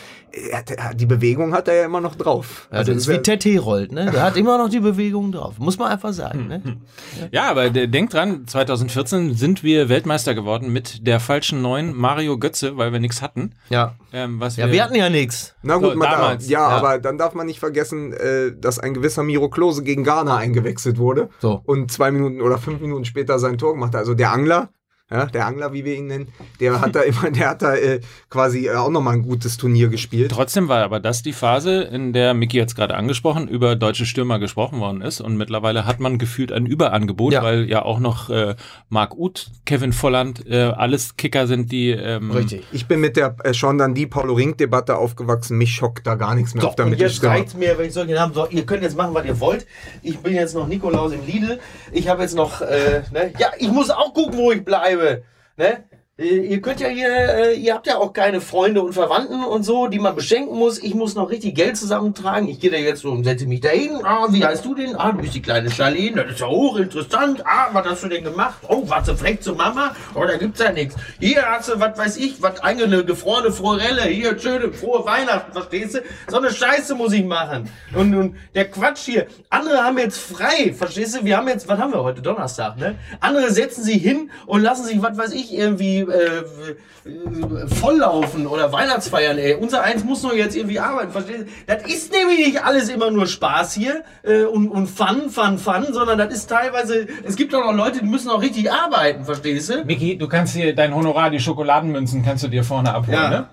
die 0.95 1.07
Bewegung 1.07 1.53
hat 1.55 1.67
er 1.69 1.75
ja 1.75 1.85
immer 1.85 2.01
noch 2.01 2.15
drauf. 2.15 2.69
Ja, 2.73 2.85
das 2.85 2.97
ist 2.97 3.09
wie 3.09 3.19
Tete 3.19 3.59
rollt, 3.59 3.93
ne? 3.93 4.11
Der 4.13 4.23
hat 4.23 4.37
immer 4.37 4.59
noch 4.59 4.69
die 4.69 4.81
Bewegung 4.81 5.33
drauf. 5.33 5.59
Muss 5.59 5.79
man 5.79 5.91
einfach 5.91 6.13
sagen, 6.13 6.47
ne? 6.49 6.63
Ja, 7.33 7.51
aber 7.51 7.71
de- 7.71 7.87
denkt 7.87 8.15
dran, 8.15 8.47
2014 8.47 9.35
sind 9.35 9.63
wir 9.63 9.89
Weltmeister 9.89 10.35
geworden 10.35 10.50
mit 10.59 11.07
der 11.07 11.21
falschen 11.21 11.63
neuen 11.63 11.97
Mario 11.97 12.39
Götze, 12.39 12.77
weil 12.77 12.93
wir 12.93 13.01
nichts 13.01 13.23
hatten. 13.23 13.55
Ja. 13.69 13.95
Ähm, 14.13 14.41
was 14.41 14.57
Ja, 14.57 14.71
wir 14.71 14.83
hatten 14.83 14.95
ja 14.97 15.09
nichts. 15.09 15.55
Na 15.63 15.77
gut, 15.77 15.93
So, 15.93 15.97
man 15.99 16.11
damals. 16.11 16.43
darf, 16.45 16.51
ja, 16.51 16.61
Ja. 16.71 16.77
aber 16.77 16.99
dann 16.99 17.17
darf 17.19 17.35
man 17.35 17.47
nicht 17.47 17.61
vergessen, 17.61 18.13
äh, 18.13 18.53
dass 18.59 18.79
ein 18.79 18.95
gewisser 18.95 19.23
Miro 19.23 19.49
Klose 19.49 19.83
gegen 19.83 20.05
Ghana 20.05 20.37
eingewechselt 20.37 20.99
wurde 20.99 21.29
So. 21.41 21.63
und 21.65 21.91
zwei 21.93 22.11
Minuten 22.11 22.41
oder 22.41 22.59
fünf 22.59 22.81
Minuten 22.81 23.05
später 23.05 23.39
sein 23.39 23.57
Tor 23.59 23.75
gemacht 23.75 23.93
hat. 23.95 24.01
Also 24.01 24.15
der 24.15 24.33
Angler, 24.33 24.71
ja, 25.11 25.27
der 25.27 25.47
Angler, 25.47 25.73
wie 25.73 25.85
wir 25.85 25.95
ihn 25.97 26.07
nennen, 26.07 26.29
der 26.61 26.81
hat 26.81 26.95
da 26.95 27.01
immer, 27.03 27.31
der 27.31 27.51
hat 27.51 27.63
da 27.63 27.75
äh, 27.75 28.01
quasi 28.29 28.67
äh, 28.67 28.75
auch 28.75 28.91
nochmal 28.91 29.15
ein 29.15 29.23
gutes 29.23 29.57
Turnier 29.57 29.89
gespielt. 29.89 30.31
Trotzdem 30.31 30.69
war 30.69 30.83
aber 30.85 31.01
das 31.01 31.23
die 31.23 31.33
Phase, 31.33 31.83
in 31.83 32.13
der 32.13 32.35
Micky 32.35 32.57
jetzt 32.57 32.77
gerade 32.77 32.95
angesprochen, 32.95 33.49
über 33.49 33.77
deutsche 33.77 34.07
Stürmer 34.07 34.39
gesprochen 34.39 34.81
worden 34.81 35.03
ist. 35.03 35.21
Und 35.21 35.37
mittlerweile 35.37 35.85
hat 35.87 36.01
man 36.01 36.19
gefühlt 36.19 36.53
ein 36.53 36.67
Überangebot, 36.67 37.33
Ja. 37.33 37.43
weil 37.43 37.69
ja 37.69 37.83
auch 37.83 37.99
noch 37.99 38.31
äh, 38.31 38.55
Marc 38.89 39.17
Uth, 39.17 39.51
Kevin 39.65 39.93
Volland, 39.93 40.47
äh, 40.49 40.63
alles 40.63 41.17
Kicker 41.17 41.47
sind, 41.47 41.73
die 41.73 41.91
ähm, 41.91 42.31
Richtig. 42.31 42.63
Ich 42.73 42.87
bin 42.87 43.01
mit 43.01 43.17
der 43.17 43.35
äh, 43.43 43.53
Sean 43.53 43.79
Dundee, 43.79 44.07
Paulo 44.07 44.35
Rink-Debatte 44.35 44.97
aufgewachsen. 44.97 45.59
Mich 45.59 45.73
schockt 45.75 46.07
da 46.07 46.15
gar 46.15 46.35
nichts 46.35 46.55
mehr 46.55 46.65
auf 46.65 46.77
der 46.77 46.87
und 46.87 46.99
jetzt 46.99 47.23
reicht's 47.25 47.55
mir, 47.55 47.77
wenn 47.79 47.87
ich 47.87 47.93
solche 47.95 48.15
Namen 48.15 48.33
so, 48.35 48.47
ihr 48.49 48.65
könnt 48.65 48.83
jetzt 48.83 48.97
machen, 48.97 49.15
was 49.15 49.25
ihr 49.27 49.41
wollt. 49.41 49.67
Ich 50.03 50.19
bin 50.19 50.35
jetzt 50.35 50.55
noch 50.55 50.69
Nikolaus 50.69 51.13
im 51.13 51.27
Lidl. 51.27 51.59
Ich 51.93 52.09
habe 52.09 52.23
jetzt 52.23 52.37
noch, 52.37 52.61
äh, 52.61 53.03
ne? 53.13 53.33
Ja, 53.39 53.49
ich 53.59 53.69
muss 53.71 53.91
auch 53.91 54.15
gucken, 54.15 54.39
wo 54.39 54.53
ich 54.53 54.65
bleibe. 54.65 55.00
Ne? 55.01 55.19
Äh, 55.59 55.77
Ihr 56.21 56.61
könnt 56.61 56.81
ja 56.81 56.89
hier, 56.89 57.09
äh, 57.09 57.55
ihr 57.55 57.73
habt 57.73 57.87
ja 57.87 57.97
auch 57.97 58.13
keine 58.13 58.43
Freunde 58.43 58.83
und 58.83 58.93
Verwandten 58.93 59.43
und 59.43 59.63
so, 59.63 59.87
die 59.87 59.99
man 59.99 60.15
beschenken 60.15 60.59
muss. 60.59 60.79
Ich 60.79 60.95
muss 60.95 61.15
noch 61.15 61.31
richtig 61.31 61.55
Geld 61.55 61.79
zusammentragen. 61.79 62.47
Ich 62.47 62.61
gehe 62.61 62.71
da 62.71 62.77
jetzt 62.77 63.01
so 63.01 63.11
und 63.11 63.25
setze 63.25 63.47
mich 63.47 63.63
da 63.63 63.71
hin. 63.71 64.01
Ah, 64.03 64.27
wie 64.29 64.45
heißt 64.45 64.63
du 64.67 64.75
denn? 64.75 64.95
Ah, 64.97 65.13
du 65.13 65.23
bist 65.23 65.35
die 65.35 65.41
kleine 65.41 65.71
Charlene. 65.71 66.25
Das 66.25 66.33
ist 66.33 66.41
ja 66.41 66.49
hochinteressant. 66.49 67.43
Ah, 67.47 67.71
was 67.73 67.87
hast 67.87 68.05
du 68.05 68.09
denn 68.09 68.23
gemacht? 68.23 68.59
Oh, 68.69 68.87
warst 68.87 69.09
du 69.09 69.17
frech 69.17 69.41
zu 69.41 69.55
Mama? 69.55 69.95
Oh, 70.15 70.23
da 70.27 70.37
gibt's 70.37 70.61
ja 70.61 70.71
nichts. 70.71 70.95
Hier 71.21 71.43
hast 71.43 71.71
du, 71.71 71.81
was 71.81 71.97
weiß 71.97 72.19
ich, 72.19 72.43
was 72.43 72.61
eine 72.61 73.03
gefrorene 73.03 73.51
Forelle. 73.51 74.03
Hier, 74.03 74.39
schöne, 74.39 74.75
frohe 74.75 75.07
Weihnachten, 75.07 75.55
verstehst 75.55 75.95
du? 75.95 76.01
So 76.29 76.37
eine 76.37 76.53
Scheiße 76.53 76.97
muss 76.97 77.15
ich 77.15 77.25
machen. 77.25 77.71
Und, 77.95 78.15
und 78.15 78.37
der 78.55 78.71
Quatsch 78.71 79.07
hier. 79.07 79.27
Andere 79.49 79.79
haben 79.79 79.97
jetzt 79.97 80.19
frei, 80.19 80.75
verstehst 80.75 81.19
du? 81.19 81.25
Wir 81.25 81.39
haben 81.39 81.49
jetzt, 81.49 81.67
was 81.67 81.79
haben 81.79 81.95
wir 81.95 82.03
heute? 82.03 82.21
Donnerstag, 82.21 82.77
ne? 82.77 82.97
Andere 83.21 83.51
setzen 83.51 83.85
sich 83.85 84.03
hin 84.03 84.31
und 84.45 84.61
lassen 84.61 84.85
sich, 84.85 85.01
was 85.01 85.17
weiß 85.17 85.33
ich, 85.33 85.55
irgendwie 85.55 86.10
äh, 86.11 87.09
äh, 87.09 87.67
volllaufen 87.69 88.47
oder 88.47 88.73
Weihnachtsfeiern, 88.73 89.39
ey. 89.39 89.55
Unser 89.55 89.83
eins 89.83 90.05
muss 90.05 90.23
noch 90.23 90.35
jetzt 90.35 90.57
irgendwie 90.57 90.79
arbeiten, 90.79 91.13
verstehst 91.13 91.41
du? 91.41 91.47
Das 91.67 91.83
ist 91.85 92.13
nämlich 92.13 92.47
nicht 92.47 92.65
alles 92.65 92.89
immer 92.89 93.11
nur 93.11 93.27
Spaß 93.27 93.75
hier 93.75 94.03
äh, 94.23 94.43
und, 94.45 94.69
und 94.69 94.87
Fun, 94.87 95.31
Fun, 95.31 95.59
Fun, 95.59 95.87
sondern 95.93 96.19
das 96.19 96.33
ist 96.35 96.49
teilweise, 96.49 97.07
es 97.25 97.37
gibt 97.37 97.55
auch 97.55 97.65
noch 97.65 97.75
Leute, 97.75 98.01
die 98.01 98.07
müssen 98.07 98.31
auch 98.31 98.43
richtig 98.43 98.71
arbeiten, 98.71 99.25
verstehst 99.25 99.71
du? 99.71 99.85
Micky, 99.85 100.19
du 100.19 100.29
kannst 100.29 100.55
hier 100.55 100.75
dein 100.75 100.95
Honorar, 100.95 101.31
die 101.31 101.41
Schokoladenmünzen, 101.41 102.25
kannst 102.25 102.45
du 102.45 102.49
dir 102.49 102.65
vorne 102.65 102.93
abholen, 102.95 103.19
Ja. 103.19 103.31
ne? 103.31 103.49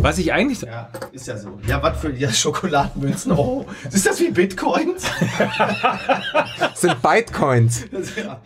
Was 0.00 0.18
ich 0.18 0.32
eigentlich. 0.32 0.60
Ja, 0.60 0.88
ist 1.10 1.26
ja 1.26 1.36
so. 1.36 1.58
Ja, 1.66 1.82
was 1.82 2.00
für 2.00 2.12
ja, 2.12 2.30
Schokoladenmünzen? 2.32 3.32
Oh, 3.32 3.66
ist 3.90 4.06
das 4.06 4.20
wie 4.20 4.30
Bitcoins? 4.30 5.04
Das 6.60 6.80
sind 6.80 7.02
Bytecoins. 7.02 7.84
ja. 8.16 8.40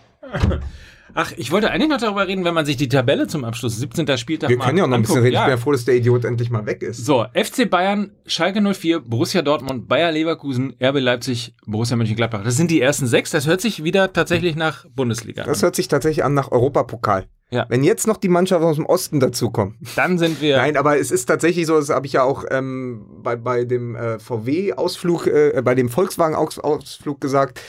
Ach, 1.14 1.32
ich 1.36 1.52
wollte 1.52 1.70
eigentlich 1.70 1.88
noch 1.90 1.98
darüber 1.98 2.26
reden, 2.26 2.44
wenn 2.44 2.54
man 2.54 2.64
sich 2.64 2.76
die 2.76 2.88
Tabelle 2.88 3.26
zum 3.26 3.44
Abschluss 3.44 3.78
17. 3.78 4.16
Spieltag 4.16 4.48
Wir 4.50 4.58
können 4.58 4.78
ja 4.78 4.84
auch 4.84 4.88
noch 4.88 4.96
ein 4.96 5.02
bisschen 5.02 5.16
reden. 5.18 5.28
Ich 5.28 5.34
Ja. 5.34 5.44
bin 5.44 5.50
ja 5.50 5.56
froh, 5.58 5.72
dass 5.72 5.84
der 5.84 5.96
Idiot 5.96 6.24
endlich 6.24 6.50
mal 6.50 6.64
weg 6.66 6.82
ist. 6.82 7.04
So, 7.04 7.26
FC 7.34 7.68
Bayern, 7.68 8.12
Schalke 8.26 8.60
04, 8.62 9.00
Borussia 9.00 9.42
Dortmund, 9.42 9.88
Bayer 9.88 10.10
Leverkusen, 10.12 10.74
RB 10.82 10.98
Leipzig, 11.00 11.54
Borussia 11.66 11.96
Mönchengladbach. 11.96 12.42
Das 12.44 12.56
sind 12.56 12.70
die 12.70 12.80
ersten 12.80 13.06
sechs. 13.06 13.30
Das 13.30 13.46
hört 13.46 13.60
sich 13.60 13.84
wieder 13.84 14.12
tatsächlich 14.12 14.56
nach 14.56 14.86
Bundesliga 14.94 15.44
Das 15.44 15.58
an. 15.58 15.66
hört 15.66 15.76
sich 15.76 15.88
tatsächlich 15.88 16.24
an 16.24 16.34
nach 16.34 16.50
Europapokal. 16.50 17.26
Ja. 17.50 17.66
Wenn 17.68 17.84
jetzt 17.84 18.06
noch 18.06 18.16
die 18.16 18.28
Mannschaft 18.30 18.62
aus 18.64 18.76
dem 18.76 18.86
Osten 18.86 19.20
dazukommt. 19.20 19.76
Dann 19.96 20.16
sind 20.16 20.40
wir. 20.40 20.56
Nein, 20.56 20.78
aber 20.78 20.98
es 20.98 21.10
ist 21.10 21.26
tatsächlich 21.26 21.66
so, 21.66 21.76
das 21.78 21.90
habe 21.90 22.06
ich 22.06 22.14
ja 22.14 22.22
auch 22.22 22.44
ähm, 22.50 23.04
bei, 23.22 23.36
bei 23.36 23.64
dem 23.66 23.94
äh, 23.94 24.18
VW-Ausflug, 24.18 25.26
äh, 25.26 25.60
bei 25.62 25.74
dem 25.74 25.90
Volkswagen-Ausflug 25.90 27.20
gesagt. 27.20 27.60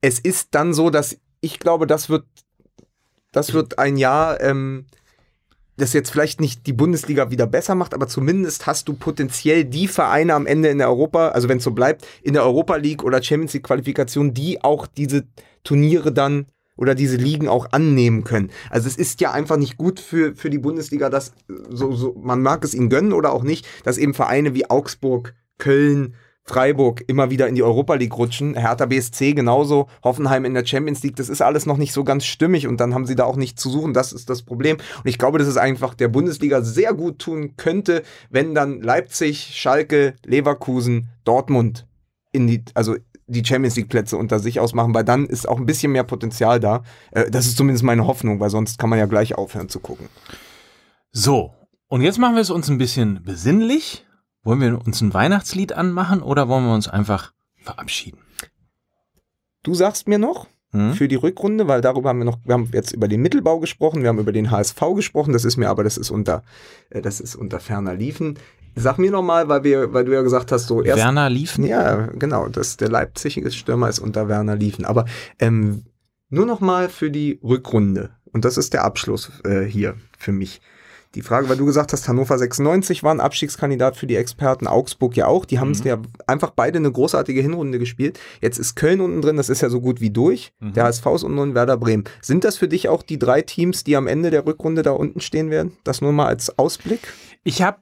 Es 0.00 0.20
ist 0.20 0.54
dann 0.54 0.72
so, 0.72 0.90
dass 0.90 1.18
ich 1.40 1.58
glaube, 1.58 1.88
das 1.88 2.08
wird, 2.08 2.24
das 3.32 3.52
wird 3.52 3.78
ein 3.78 3.96
Jahr, 3.96 4.40
ähm, 4.40 4.86
das 5.76 5.92
jetzt 5.94 6.10
vielleicht 6.10 6.40
nicht 6.40 6.66
die 6.66 6.72
Bundesliga 6.72 7.30
wieder 7.30 7.46
besser 7.46 7.74
macht, 7.74 7.94
aber 7.94 8.06
zumindest 8.06 8.66
hast 8.66 8.88
du 8.88 8.94
potenziell 8.94 9.64
die 9.64 9.88
Vereine 9.88 10.34
am 10.34 10.46
Ende 10.46 10.68
in 10.68 10.78
der 10.78 10.88
Europa, 10.88 11.28
also 11.28 11.48
wenn 11.48 11.58
es 11.58 11.64
so 11.64 11.72
bleibt, 11.72 12.06
in 12.22 12.34
der 12.34 12.44
Europa 12.44 12.76
League 12.76 13.02
oder 13.02 13.22
Champions 13.22 13.54
League 13.54 13.64
Qualifikation, 13.64 14.34
die 14.34 14.62
auch 14.62 14.86
diese 14.86 15.24
Turniere 15.64 16.12
dann 16.12 16.46
oder 16.76 16.94
diese 16.94 17.16
Ligen 17.16 17.48
auch 17.48 17.72
annehmen 17.72 18.24
können. 18.24 18.50
Also 18.70 18.88
es 18.88 18.96
ist 18.96 19.20
ja 19.20 19.32
einfach 19.32 19.56
nicht 19.56 19.76
gut 19.76 20.00
für, 20.00 20.34
für 20.34 20.50
die 20.50 20.58
Bundesliga, 20.58 21.10
dass 21.10 21.32
so, 21.68 21.92
so, 21.92 22.14
man 22.20 22.42
mag 22.42 22.64
es 22.64 22.74
ihnen 22.74 22.90
gönnen 22.90 23.12
oder 23.12 23.32
auch 23.32 23.42
nicht, 23.42 23.66
dass 23.84 23.98
eben 23.98 24.14
Vereine 24.14 24.54
wie 24.54 24.68
Augsburg, 24.68 25.34
Köln, 25.58 26.14
Freiburg 26.44 27.04
immer 27.06 27.30
wieder 27.30 27.48
in 27.48 27.54
die 27.54 27.62
Europa 27.62 27.94
League 27.94 28.16
rutschen, 28.16 28.54
Hertha 28.56 28.86
BSC 28.86 29.32
genauso, 29.32 29.88
Hoffenheim 30.02 30.44
in 30.44 30.54
der 30.54 30.66
Champions 30.66 31.02
League, 31.02 31.16
das 31.16 31.28
ist 31.28 31.40
alles 31.40 31.66
noch 31.66 31.76
nicht 31.76 31.92
so 31.92 32.02
ganz 32.04 32.24
stimmig 32.24 32.66
und 32.66 32.80
dann 32.80 32.94
haben 32.94 33.06
sie 33.06 33.14
da 33.14 33.24
auch 33.24 33.36
nichts 33.36 33.62
zu 33.62 33.70
suchen, 33.70 33.94
das 33.94 34.12
ist 34.12 34.28
das 34.28 34.42
Problem. 34.42 34.76
Und 34.76 35.08
ich 35.08 35.18
glaube, 35.18 35.38
dass 35.38 35.46
es 35.46 35.56
einfach 35.56 35.94
der 35.94 36.08
Bundesliga 36.08 36.62
sehr 36.62 36.94
gut 36.94 37.20
tun 37.20 37.56
könnte, 37.56 38.02
wenn 38.30 38.54
dann 38.54 38.80
Leipzig, 38.80 39.52
Schalke, 39.54 40.14
Leverkusen, 40.24 41.08
Dortmund 41.24 41.86
in 42.32 42.46
die, 42.46 42.64
also 42.74 42.96
die 43.26 43.44
Champions 43.44 43.76
League 43.76 43.88
Plätze 43.88 44.16
unter 44.16 44.38
sich 44.38 44.60
ausmachen, 44.60 44.94
weil 44.94 45.04
dann 45.04 45.26
ist 45.26 45.48
auch 45.48 45.58
ein 45.58 45.66
bisschen 45.66 45.92
mehr 45.92 46.04
Potenzial 46.04 46.60
da. 46.60 46.82
Äh, 47.12 47.30
Das 47.30 47.46
ist 47.46 47.56
zumindest 47.56 47.84
meine 47.84 48.06
Hoffnung, 48.06 48.40
weil 48.40 48.50
sonst 48.50 48.78
kann 48.78 48.90
man 48.90 48.98
ja 48.98 49.06
gleich 49.06 49.36
aufhören 49.36 49.68
zu 49.68 49.80
gucken. 49.80 50.08
So, 51.12 51.52
und 51.88 52.00
jetzt 52.00 52.18
machen 52.18 52.34
wir 52.34 52.42
es 52.42 52.50
uns 52.50 52.68
ein 52.68 52.78
bisschen 52.78 53.22
besinnlich. 53.22 54.04
Wollen 54.44 54.60
wir 54.60 54.80
uns 54.84 55.00
ein 55.00 55.14
Weihnachtslied 55.14 55.72
anmachen 55.72 56.22
oder 56.22 56.48
wollen 56.48 56.64
wir 56.66 56.74
uns 56.74 56.88
einfach 56.88 57.32
verabschieden? 57.62 58.18
Du 59.62 59.74
sagst 59.74 60.08
mir 60.08 60.18
noch 60.18 60.48
Hm? 60.74 60.94
für 60.94 61.06
die 61.06 61.16
Rückrunde, 61.16 61.68
weil 61.68 61.82
darüber 61.82 62.08
haben 62.08 62.18
wir 62.20 62.24
noch, 62.24 62.38
wir 62.44 62.54
haben 62.54 62.70
jetzt 62.72 62.92
über 62.92 63.06
den 63.06 63.20
Mittelbau 63.20 63.60
gesprochen, 63.60 64.00
wir 64.00 64.08
haben 64.08 64.18
über 64.18 64.32
den 64.32 64.50
HSV 64.50 64.80
gesprochen, 64.96 65.34
das 65.34 65.44
ist 65.44 65.58
mir 65.58 65.68
aber, 65.68 65.84
das 65.84 65.98
ist 65.98 66.10
unter, 66.10 66.42
äh, 66.88 67.02
das 67.02 67.20
ist 67.20 67.36
unter 67.36 67.60
ferner 67.60 67.94
Liefen. 67.94 68.38
Sag 68.74 68.96
mir 68.96 69.10
noch 69.10 69.20
mal, 69.22 69.48
weil 69.48 69.64
wir, 69.64 69.92
weil 69.92 70.06
du 70.06 70.14
ja 70.14 70.22
gesagt 70.22 70.50
hast, 70.50 70.66
so 70.68 70.82
erst 70.82 70.96
Werner 70.98 71.28
Liefen? 71.28 71.64
Ja, 71.66 72.06
genau. 72.18 72.48
Das, 72.48 72.78
der 72.78 72.88
Leipzige 72.88 73.50
Stürmer 73.50 73.90
ist 73.90 73.98
unter 73.98 74.28
Werner 74.28 74.56
Liefen. 74.56 74.86
Aber 74.86 75.04
ähm, 75.38 75.84
nur 76.30 76.46
noch 76.46 76.60
mal 76.60 76.88
für 76.88 77.10
die 77.10 77.38
Rückrunde. 77.44 78.08
Und 78.24 78.46
das 78.46 78.56
ist 78.56 78.72
der 78.72 78.84
Abschluss 78.84 79.30
äh, 79.44 79.64
hier 79.64 79.96
für 80.18 80.32
mich. 80.32 80.62
Die 81.14 81.22
Frage, 81.22 81.48
weil 81.48 81.56
du 81.56 81.66
gesagt 81.66 81.92
hast, 81.92 82.08
Hannover 82.08 82.38
96 82.38 83.02
war 83.02 83.14
ein 83.14 83.20
Abstiegskandidat 83.20 83.96
für 83.96 84.06
die 84.06 84.16
Experten, 84.16 84.66
Augsburg 84.66 85.16
ja 85.16 85.26
auch. 85.26 85.44
Die 85.44 85.58
haben 85.58 85.72
es 85.72 85.84
ja 85.84 85.98
einfach 86.26 86.50
beide 86.50 86.78
eine 86.78 86.90
großartige 86.90 87.42
Hinrunde 87.42 87.78
gespielt. 87.78 88.18
Jetzt 88.40 88.58
ist 88.58 88.76
Köln 88.76 89.00
unten 89.00 89.20
drin, 89.20 89.36
das 89.36 89.50
ist 89.50 89.60
ja 89.60 89.68
so 89.68 89.80
gut 89.80 90.00
wie 90.00 90.10
durch. 90.10 90.52
Der 90.60 90.84
HSV 90.84 91.06
ist 91.06 91.22
unten 91.24 91.38
und 91.38 91.54
Werder 91.54 91.76
Bremen. 91.76 92.04
Sind 92.22 92.44
das 92.44 92.56
für 92.56 92.68
dich 92.68 92.88
auch 92.88 93.02
die 93.02 93.18
drei 93.18 93.42
Teams, 93.42 93.84
die 93.84 93.96
am 93.96 94.06
Ende 94.06 94.30
der 94.30 94.46
Rückrunde 94.46 94.82
da 94.82 94.92
unten 94.92 95.20
stehen 95.20 95.50
werden? 95.50 95.76
Das 95.84 96.00
nur 96.00 96.12
mal 96.12 96.26
als 96.26 96.58
Ausblick? 96.58 97.00
Ich 97.44 97.60
habe 97.60 97.78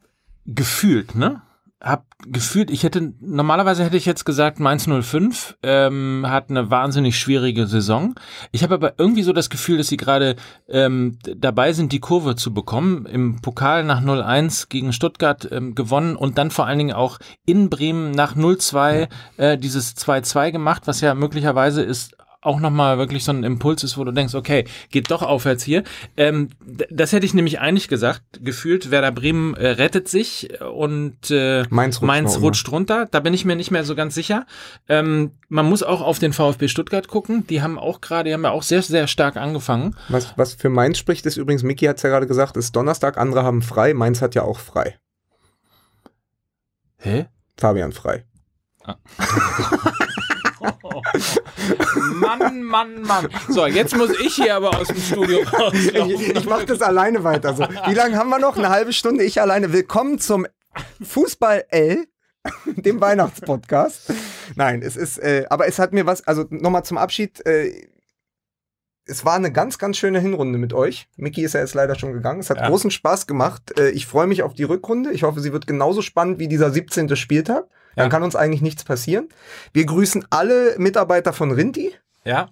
gefühlt, 0.46 1.14
ne? 1.14 1.42
Hab 1.82 2.04
gefühlt, 2.26 2.70
ich 2.70 2.82
hätte, 2.82 3.14
normalerweise 3.20 3.82
hätte 3.82 3.96
ich 3.96 4.04
jetzt 4.04 4.26
gesagt, 4.26 4.60
Mainz 4.60 4.86
05 4.86 5.56
ähm, 5.62 6.26
hat 6.28 6.50
eine 6.50 6.70
wahnsinnig 6.70 7.18
schwierige 7.18 7.66
Saison. 7.66 8.14
Ich 8.52 8.62
habe 8.62 8.74
aber 8.74 8.94
irgendwie 8.98 9.22
so 9.22 9.32
das 9.32 9.48
Gefühl, 9.48 9.78
dass 9.78 9.88
sie 9.88 9.96
gerade 9.96 10.36
ähm, 10.68 11.18
dabei 11.22 11.72
sind, 11.72 11.92
die 11.92 12.00
Kurve 12.00 12.36
zu 12.36 12.52
bekommen. 12.52 13.06
Im 13.06 13.40
Pokal 13.40 13.84
nach 13.84 14.02
0-1 14.02 14.68
gegen 14.68 14.92
Stuttgart 14.92 15.48
ähm, 15.50 15.74
gewonnen 15.74 16.16
und 16.16 16.36
dann 16.36 16.50
vor 16.50 16.66
allen 16.66 16.78
Dingen 16.78 16.94
auch 16.94 17.18
in 17.46 17.70
Bremen 17.70 18.10
nach 18.10 18.36
0-2 18.36 19.08
äh, 19.38 19.56
dieses 19.56 19.96
2-2 19.96 20.52
gemacht, 20.52 20.82
was 20.84 21.00
ja 21.00 21.14
möglicherweise 21.14 21.82
ist 21.82 22.14
auch 22.43 22.59
nochmal 22.59 22.97
wirklich 22.97 23.24
so 23.24 23.32
ein 23.32 23.45
Impuls 23.45 23.84
ist, 23.84 23.99
wo 23.99 24.05
du 24.05 24.12
denkst, 24.12 24.34
okay, 24.34 24.64
geht 24.91 25.11
doch 25.11 25.22
aufwärts 25.22 25.62
hier. 25.62 25.84
Ähm, 26.16 26.49
das 26.91 27.12
hätte 27.12 27.26
ich 27.26 27.34
nämlich 27.34 27.61
eigentlich 27.61 27.88
gesagt, 27.88 28.22
gefühlt, 28.43 28.91
Werder 28.91 29.12
Bremen 29.12 29.55
äh, 29.55 29.68
rettet 29.68 30.09
sich 30.09 30.49
und 30.61 31.30
äh, 31.30 31.64
Mainz 31.68 31.97
rutscht, 31.97 32.07
Mainz 32.07 32.41
rutscht 32.41 32.72
runter. 32.72 33.07
Da 33.11 33.20
bin 33.20 33.34
ich 33.34 33.45
mir 33.45 33.57
nicht 33.57 33.70
mehr 33.70 33.84
so 33.84 33.95
ganz 33.95 34.14
sicher. 34.14 34.47
Ähm, 34.88 35.32
man 35.49 35.66
muss 35.66 35.82
auch 35.82 36.01
auf 36.01 36.18
den 36.18 36.32
VfB 36.32 36.68
Stuttgart 36.68 37.09
gucken. 37.09 37.47
Die 37.47 37.61
haben 37.61 37.78
auch 37.78 38.01
gerade, 38.01 38.30
die 38.30 38.34
haben 38.34 38.45
ja 38.45 38.51
auch 38.51 38.62
sehr, 38.62 38.82
sehr 38.82 39.07
stark 39.07 39.36
angefangen. 39.36 39.97
Was, 40.09 40.32
was 40.36 40.55
für 40.55 40.70
Mainz 40.70 40.99
spricht, 40.99 41.26
ist 41.26 41.36
übrigens, 41.36 41.62
Miki 41.62 41.84
hat 41.86 41.99
es 41.99 42.03
ja 42.03 42.09
gerade 42.09 42.26
gesagt, 42.26 42.57
ist 42.57 42.74
Donnerstag, 42.74 43.18
andere 43.18 43.43
haben 43.45 43.61
frei, 43.61 43.93
Mainz 43.93 44.22
hat 44.22 44.34
ja 44.34 44.43
auch 44.43 44.59
frei. 44.59 44.99
Hä? 46.97 47.26
Fabian 47.59 47.93
frei. 47.93 48.24
Ah. 48.84 48.97
Mann, 52.38 52.62
Mann, 52.62 53.02
Mann. 53.02 53.28
So, 53.48 53.66
jetzt 53.66 53.96
muss 53.96 54.10
ich 54.20 54.34
hier 54.36 54.54
aber 54.56 54.78
aus 54.78 54.88
dem 54.88 54.96
Studio 55.00 55.40
raus. 55.42 55.72
Ich, 55.74 56.28
ich 56.36 56.44
mache 56.46 56.66
das 56.66 56.80
alleine 56.82 57.24
weiter. 57.24 57.54
So. 57.54 57.64
Wie 57.86 57.94
lange 57.94 58.16
haben 58.16 58.30
wir 58.30 58.38
noch? 58.38 58.56
Eine 58.56 58.68
halbe 58.70 58.92
Stunde, 58.92 59.24
ich 59.24 59.40
alleine. 59.40 59.72
Willkommen 59.72 60.18
zum 60.18 60.46
Fußball 61.02 61.64
L, 61.70 62.06
dem 62.76 63.00
Weihnachtspodcast. 63.00 64.12
Nein, 64.54 64.82
es 64.82 64.96
ist, 64.96 65.18
äh, 65.18 65.46
aber 65.50 65.66
es 65.66 65.78
hat 65.78 65.92
mir 65.92 66.06
was, 66.06 66.26
also 66.26 66.44
nochmal 66.50 66.84
zum 66.84 66.98
Abschied. 66.98 67.44
Äh, 67.46 67.88
es 69.06 69.24
war 69.24 69.34
eine 69.34 69.50
ganz, 69.50 69.78
ganz 69.78 69.96
schöne 69.96 70.20
Hinrunde 70.20 70.56
mit 70.58 70.72
euch. 70.72 71.08
Miki 71.16 71.42
ist 71.42 71.54
ja 71.54 71.60
jetzt 71.60 71.74
leider 71.74 71.98
schon 71.98 72.12
gegangen. 72.12 72.38
Es 72.40 72.48
hat 72.50 72.58
Ja. 72.58 72.68
großen 72.68 72.92
Spaß 72.92 73.26
gemacht. 73.26 73.76
Äh, 73.78 73.90
ich 73.90 74.06
freue 74.06 74.28
mich 74.28 74.44
auf 74.44 74.54
die 74.54 74.62
Rückrunde. 74.64 75.10
Ich 75.10 75.24
hoffe, 75.24 75.40
sie 75.40 75.52
wird 75.52 75.66
genauso 75.66 76.00
spannend 76.00 76.38
wie 76.38 76.46
dieser 76.46 76.70
17. 76.70 77.16
Spieltag. 77.16 77.64
Dann 77.96 78.04
Ja. 78.06 78.08
kann 78.08 78.22
uns 78.22 78.36
eigentlich 78.36 78.62
nichts 78.62 78.84
passieren. 78.84 79.28
Wir 79.72 79.84
grüßen 79.84 80.26
alle 80.30 80.76
Mitarbeiter 80.78 81.32
von 81.32 81.50
Rinti 81.50 81.92
Ja. 82.24 82.50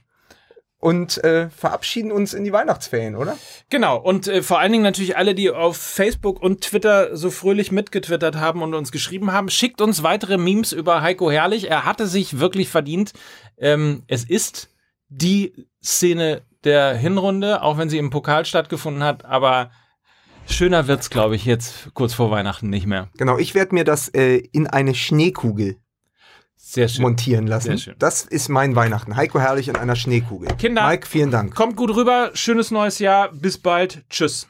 und 0.80 1.22
äh, 1.24 1.50
verabschieden 1.50 2.12
uns 2.12 2.34
in 2.34 2.44
die 2.44 2.52
Weihnachtsferien, 2.52 3.16
oder? 3.16 3.36
Genau, 3.68 3.96
und 3.98 4.28
äh, 4.28 4.42
vor 4.42 4.60
allen 4.60 4.70
Dingen 4.70 4.84
natürlich 4.84 5.16
alle, 5.16 5.34
die 5.34 5.50
auf 5.50 5.76
Facebook 5.76 6.40
und 6.40 6.60
Twitter 6.60 7.16
so 7.16 7.30
fröhlich 7.30 7.72
mitgetwittert 7.72 8.36
haben 8.36 8.62
und 8.62 8.74
uns 8.74 8.92
geschrieben 8.92 9.32
haben, 9.32 9.50
schickt 9.50 9.80
uns 9.80 10.02
weitere 10.04 10.38
Memes 10.38 10.72
über 10.72 11.02
Heiko 11.02 11.30
Herrlich. 11.30 11.68
Er 11.68 11.84
hatte 11.84 12.06
sich 12.06 12.38
wirklich 12.38 12.68
verdient. 12.68 13.12
Ähm, 13.58 14.04
es 14.06 14.24
ist 14.24 14.70
die 15.08 15.66
Szene 15.82 16.42
der 16.64 16.94
Hinrunde, 16.94 17.62
auch 17.62 17.76
wenn 17.78 17.88
sie 17.88 17.98
im 17.98 18.10
Pokal 18.10 18.44
stattgefunden 18.44 19.02
hat, 19.02 19.24
aber 19.24 19.70
schöner 20.46 20.86
wird's, 20.86 21.10
glaube 21.10 21.34
ich, 21.36 21.44
jetzt 21.44 21.92
kurz 21.94 22.14
vor 22.14 22.30
Weihnachten 22.30 22.68
nicht 22.70 22.86
mehr. 22.86 23.08
Genau, 23.16 23.38
ich 23.38 23.54
werde 23.54 23.74
mir 23.74 23.84
das 23.84 24.08
äh, 24.08 24.36
in 24.36 24.66
eine 24.66 24.94
Schneekugel 24.94 25.76
Sehr 26.70 26.86
schön. 26.88 27.00
montieren 27.02 27.46
lassen. 27.46 27.68
Sehr 27.68 27.78
schön. 27.78 27.94
Das 27.98 28.24
ist 28.24 28.50
mein 28.50 28.76
Weihnachten. 28.76 29.16
Heiko 29.16 29.40
Herrlich 29.40 29.68
in 29.68 29.76
einer 29.76 29.96
Schneekugel. 29.96 30.48
Kinder. 30.58 30.86
Mike, 30.86 31.06
vielen 31.06 31.30
Dank. 31.30 31.54
Kommt 31.54 31.76
gut 31.76 31.94
rüber, 31.96 32.30
schönes 32.34 32.70
neues 32.70 32.98
Jahr, 32.98 33.32
bis 33.32 33.56
bald, 33.56 34.02
tschüss. 34.10 34.48